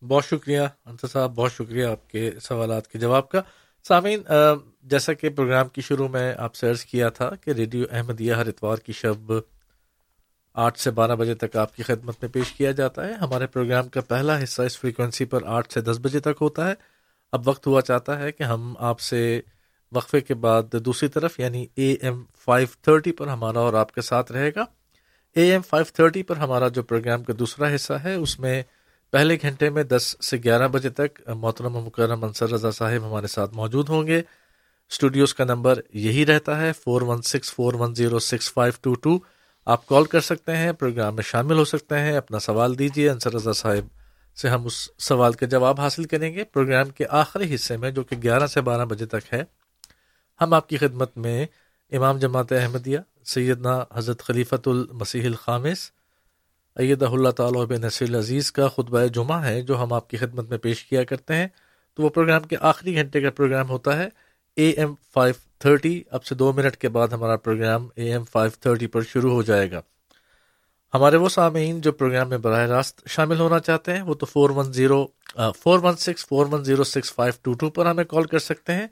بہت 0.05 0.25
شکریہ 0.25 0.61
انصر 0.85 1.07
صاحب 1.07 1.35
بہت 1.35 1.51
شکریہ 1.51 1.85
آپ 1.85 2.09
کے 2.09 2.31
سوالات 2.41 2.87
کے 2.87 2.99
جواب 2.99 3.29
کا۔ 3.29 3.41
سامعین 3.87 4.19
جیسا 4.83 5.13
کہ 5.13 5.29
پروگرام 5.29 5.67
کی 5.69 5.81
شروع 5.81 6.07
میں 6.07 6.33
آپ 6.37 6.55
سے 6.55 6.69
عرض 6.69 6.85
کیا 6.85 7.09
تھا 7.09 7.35
کہ 7.35 7.51
ریڈیو 7.51 7.85
احمدیہ 7.91 8.33
ہر 8.33 8.47
اتوار 8.47 8.77
کی 8.77 8.93
شب 8.93 9.33
آٹھ 10.53 10.79
سے 10.79 10.91
بارہ 10.91 11.15
بجے 11.15 11.33
تک 11.35 11.55
آپ 11.55 11.75
کی 11.75 11.83
خدمت 11.83 12.15
میں 12.21 12.31
پیش 12.31 12.51
کیا 12.51 12.71
جاتا 12.71 13.07
ہے۔ 13.07 13.13
ہمارے 13.13 13.47
پروگرام 13.47 13.89
کا 13.89 14.01
پہلا 14.01 14.43
حصہ 14.43 14.61
اس 14.61 14.79
فریکوینسی 14.79 15.25
پر 15.25 15.43
آٹھ 15.45 15.73
سے 15.73 15.81
دس 15.81 15.99
بجے 16.01 16.19
تک 16.19 16.41
ہوتا 16.41 16.67
ہے۔ 16.67 16.73
اب 17.31 17.47
وقت 17.47 17.67
ہوا 17.67 17.81
چاہتا 17.81 18.19
ہے 18.19 18.31
کہ 18.31 18.43
ہم 18.43 18.73
آپ 18.79 18.99
سے 18.99 19.41
وقفے 19.91 20.21
کے 20.21 20.33
بعد 20.33 20.75
دوسری 20.85 21.09
طرف 21.09 21.39
یعنی 21.39 21.67
اے 21.75 21.93
ایم 21.93 22.23
فائیو 22.45 22.67
تھرٹی 22.81 23.11
پر 23.11 23.27
ہمارا 23.27 23.59
اور 23.59 23.73
آپ 23.73 23.91
کے 23.91 24.01
ساتھ 24.01 24.31
رہے 24.31 24.49
گا۔ 24.55 24.61
اے 25.35 25.51
ایم 25.51 25.61
فائیو 25.61 25.85
تھرٹی 25.93 26.23
پر 26.23 26.35
ہمارا 26.35 26.67
جو 26.67 26.83
پروگرام 26.83 27.23
کا 27.23 27.33
دوسرا 27.39 27.75
حصہ 27.75 27.93
ہے، 27.93 28.15
اس 28.15 28.39
میں 28.39 28.63
پہلے 29.11 29.37
گھنٹے 29.41 29.69
میں 29.69 29.83
دس 29.83 30.15
سے 30.21 30.37
گیارہ 30.37 30.67
بجے 30.67 30.89
تک 30.89 31.21
محترم 31.27 31.73
مکرم 31.73 32.23
انصر 32.23 32.49
رضا 32.49 32.71
صاحب 32.71 33.07
ہمارے 33.07 33.27
ساتھ 33.27 33.53
موجود 33.53 33.89
ہوں 33.89 34.07
گے۔ 34.07 34.21
اسٹوڈیوز 34.91 35.33
کا 35.33 35.43
نمبر 35.43 35.79
یہی 35.93 36.25
رہتا 36.25 36.61
ہے 36.61 36.73
four 36.73 37.01
one 37.01 37.21
six 37.21 37.53
four 37.53 37.73
one 37.73 37.95
zero 37.95 38.19
six 38.19 38.53
five 38.53 38.73
two 38.81 38.93
two 38.93 39.19
آپ 39.65 39.85
کال 39.87 40.05
کر 40.05 40.21
سکتے 40.21 40.55
ہیں، 40.57 40.71
پروگرام 40.71 41.15
میں 41.15 41.23
شامل 41.23 41.57
ہو 41.57 41.65
سکتے 41.65 41.99
ہیں۔ 41.99 42.17
اپنا 42.17 42.39
سوال 42.39 42.79
دیجیے 42.79 43.09
انصر 43.09 43.33
رضا 43.33 43.53
صاحب 43.53 43.87
سے 44.37 44.49
ہم 44.49 44.65
اس 44.65 44.89
سوال 44.99 45.33
کا 45.33 45.45
جواب 45.45 45.79
حاصل 45.79 46.03
کریں 46.03 46.33
گے۔ 46.33 46.43
پروگرام 46.43 46.89
کے 46.89 47.05
آخری 47.09 47.55
حصے 47.55 47.77
میں، 47.77 47.91
جو 47.91 48.03
کہ 48.03 48.15
گیارہ 48.23 48.47
سے 48.47 48.61
بارہ 48.61 48.85
بجے 48.85 49.05
تک 49.05 49.33
ہے، 49.33 49.43
ہم 50.41 50.53
آپ 50.53 50.69
کی 50.69 50.77
خدمت 50.77 51.17
میں 51.17 51.45
امام 51.91 52.17
جماعت 52.17 52.51
احمدیہ، 52.51 52.99
سیدنا 53.25 53.83
حضرت 53.93 54.23
خلیفۃ 54.23 54.65
المسیح 54.65 55.25
الخامس، 55.25 55.91
ایدہ 56.75 57.05
اللہ 57.05 57.29
تعالیٰ 57.29 57.65
بن 57.65 57.81
نصر 57.81 58.05
العزیز 58.09 58.51
کا 58.51 58.67
خطبہ 58.67 59.05
جمعہ 59.05 59.43
ہے، 59.45 59.61
جو 59.61 59.83
ہم 59.83 59.93
آپ 59.93 60.09
کی 60.09 60.17
خدمت 60.17 60.49
میں 60.49 60.57
پیش 60.57 60.85
کیا 60.85 61.03
کرتے 61.03 61.35
ہیں۔ 61.35 61.47
تو 61.95 62.03
وہ 62.03 62.09
پروگرام 62.09 62.41
کے 62.41 62.55
آخری 62.61 62.95
گھنٹے 62.95 63.21
کا 63.21 63.29
پروگرام 63.29 63.69
ہوتا 63.69 63.97
ہے۔ 63.97 64.09
اے 64.55 64.69
ایم 64.69 64.93
فائیو 65.13 65.33
تھرٹی، 65.59 66.03
اب 66.11 66.25
سے 66.25 66.35
دو 66.35 66.53
منٹ 66.53 66.77
کے 66.77 66.89
بعد 66.89 67.07
ہمارا 67.07 67.35
programme 67.35 67.87
A 67.95 68.11
M 68.11 68.23
five 68.23 68.51
thirty 68.59 68.87
پر 68.87 69.01
شروع 69.01 69.31
ہو 69.31 69.41
جائے 69.41 69.71
گا۔ 69.71 69.81
ہمارے 70.93 71.17
وہ 71.17 71.29
سامعین 71.29 71.81
جو 71.81 71.91
پروگرام 71.91 72.29
میں 72.29 72.37
براہ 72.37 72.65
راست 72.67 73.07
شامل 73.07 73.39
ہونا 73.39 73.59
چاہتے 73.59 73.93
ہیں، 73.93 74.01
وہ 74.01 74.13
تو 74.13 74.25
four 74.25 74.49
one 74.49 74.73
zero 74.73 75.05
four 75.59 75.79
one 75.83 75.95
six, 75.95 76.25
four 76.27 76.45
one 76.51 76.63
zero 76.63 76.83
six 76.83 77.13
five 77.13 77.33
two 77.41 77.53
two 77.53 77.69
پر 77.69 77.85
ہمیں 77.85 78.03
کال 78.03 78.23
کر 78.23 78.39
سکتے 78.39 78.73
ہیں۔ 78.73 78.87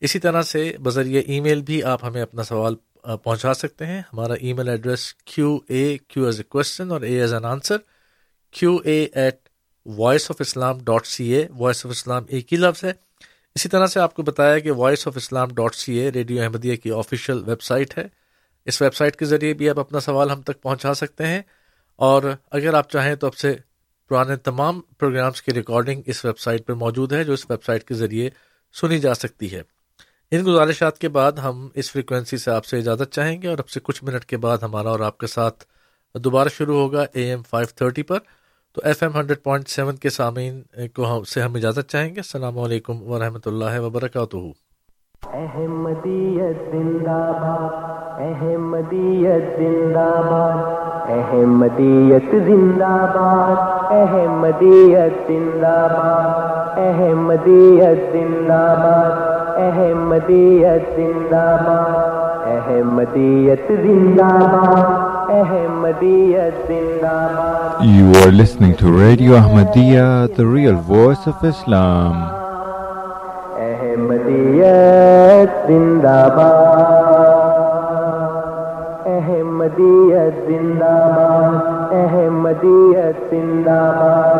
اسی 0.00 0.18
طرح 0.18 0.42
سے 0.42 0.72
بذریعہ 0.82 1.22
ای 1.26 1.40
میل 1.40 1.62
بھی 1.62 1.82
آپ 1.82 2.04
ہمیں 2.04 2.22
اپنا 2.22 2.42
سوال 2.42 2.74
پہنچا 3.22 3.54
سکتے 3.54 3.86
ہیں۔ 3.86 4.02
ہمارا 4.12 4.34
email 4.52 4.68
address 4.68 5.14
Q 5.14 5.58
A, 5.68 5.98
Q 6.08 6.24
as 6.24 6.36
a 6.36 6.42
question 6.42 6.90
اور 6.90 7.00
A 7.00 7.20
as 7.20 7.32
an 7.34 7.44
answer, 7.44 7.76
Q 8.50 8.76
A 8.84 9.06
at 9.12 9.48
voice 9.86 10.30
of 10.30 10.36
Islam 10.40 10.78
dot 10.78 11.06
C 11.06 11.32
A. 11.34 11.46
Voice 11.58 11.86
of 11.86 11.92
Islam 11.92 12.24
ایک 12.28 12.52
ہی 12.52 12.58
لفظ 12.58 12.84
ہے۔ 12.84 12.92
اسی 13.54 13.68
طرح 13.68 13.86
سے 13.86 14.00
آپ 14.00 14.14
کو 14.14 14.22
بتایا 14.22 14.58
کہ 14.58 14.70
voice 14.70 15.06
of 15.08 15.16
Islam 15.16 15.48
dot 15.48 15.74
C 15.74 15.94
A 15.94 16.12
radio 16.12 16.42
Ahmadiyya 16.42 16.76
کی 16.76 16.90
آفیشیل 16.90 17.42
ویب 17.46 17.62
سائٹ 17.62 17.98
ہے۔ 17.98 18.04
اس 18.64 18.82
ویب 18.82 18.94
سائٹ 18.94 19.16
کے 19.16 19.24
ذریعے 19.24 19.54
بھی 19.54 19.70
آپ 19.70 19.78
اپنا 19.78 20.00
سوال 20.00 20.30
ہم 20.30 20.42
تک 20.42 20.62
پہنچا 20.62 20.94
سکتے 20.94 21.26
ہیں۔ 21.26 21.42
اور 21.96 22.22
اگر 22.50 22.74
آپ 22.74 22.90
چاہیں 22.90 23.14
تو 23.14 23.26
اب 23.26 23.34
سے 23.34 23.56
پرانے 24.08 24.36
تمام 24.36 24.80
پروگرامس 24.98 25.42
کی 25.42 25.52
ریکارڈنگ 25.54 26.02
اس 26.06 26.24
ویب 26.24 26.38
سائٹ 26.38 26.66
پر 26.66 26.74
موجود 26.74 27.12
ہے، 27.12 27.24
جو 27.24 27.32
اس 27.32 27.50
ویب 27.50 27.64
سائٹ 27.64 27.84
کے 27.84 27.94
ذریعے 27.94 28.30
سنی 28.80 28.98
جا 28.98 29.14
سکتی 29.14 29.52
ہے۔ 29.52 29.62
ان 30.30 30.44
گزارشات 30.46 30.98
کے 30.98 31.08
بعد 31.08 31.32
ہم 31.32 31.68
اس 31.74 31.90
فریکوینسی 31.90 32.36
سے 32.36 32.50
آپ 32.50 32.64
سے 32.64 32.78
اجازت 32.78 33.14
چاہیں 33.14 33.42
گے 33.42 33.48
اور 33.48 33.58
اب 33.58 33.68
سے 33.68 33.80
کچھ 33.82 34.04
منٹ 34.04 34.24
کے 34.24 34.36
بعد 34.36 34.58
ہمارا 34.58 34.88
اور 34.88 35.00
آپ 35.00 35.18
کے 35.18 35.26
ساتھ 35.26 35.64
دوبارہ 36.14 36.48
شروع 36.48 36.78
ہوگا 36.78 37.02
اے 37.02 37.24
ایم 37.24 37.42
فائیو 37.50 37.66
تھرٹی 37.76 38.02
پر۔ 38.02 38.18
تو 38.74 38.80
F 38.84 39.02
M 39.02 39.10
hundred 39.14 39.42
point 39.42 39.68
seven 39.68 39.96
کے 39.96 40.10
سامعین 40.10 40.62
کو 40.96 41.04
ہم 41.06 41.22
سے 41.22 41.40
ہم 41.40 41.54
اجازت 41.54 41.90
چاہیں 41.90 42.08
گے؟ 42.08 42.20
السلام 42.20 42.58
علیکم 42.58 43.02
و 43.02 43.18
رحمۃ 43.18 43.46
اللہ 43.46 43.80
وبرکاتہ۔ 43.80 44.36
احمدیت 45.22 46.56
زندہ 46.72 47.32
باد 47.42 48.20
احمدیت 48.20 49.58
زندہ 49.58 50.08
باد 50.30 51.10
احمدیت 51.10 52.34
زندہ 52.46 52.90
باد 53.14 53.92
احمدیت 53.92 55.28
زندہ 55.28 55.76
باد 55.92 56.78
احمدیت 56.78 58.12
زندہ 58.12 58.62
باد 58.82 59.58
احمدیت 59.58 60.96
زندہ 60.96 61.46
باد 61.66 62.46
احمدیت 62.46 63.68
زندہ 63.68 64.30
باد 64.52 65.13
ریل 70.38 70.76
وائس 70.88 71.28
آف 71.28 71.44
اسلام 71.44 72.22
احمدیت 73.58 75.70
احمدیت 81.92 83.32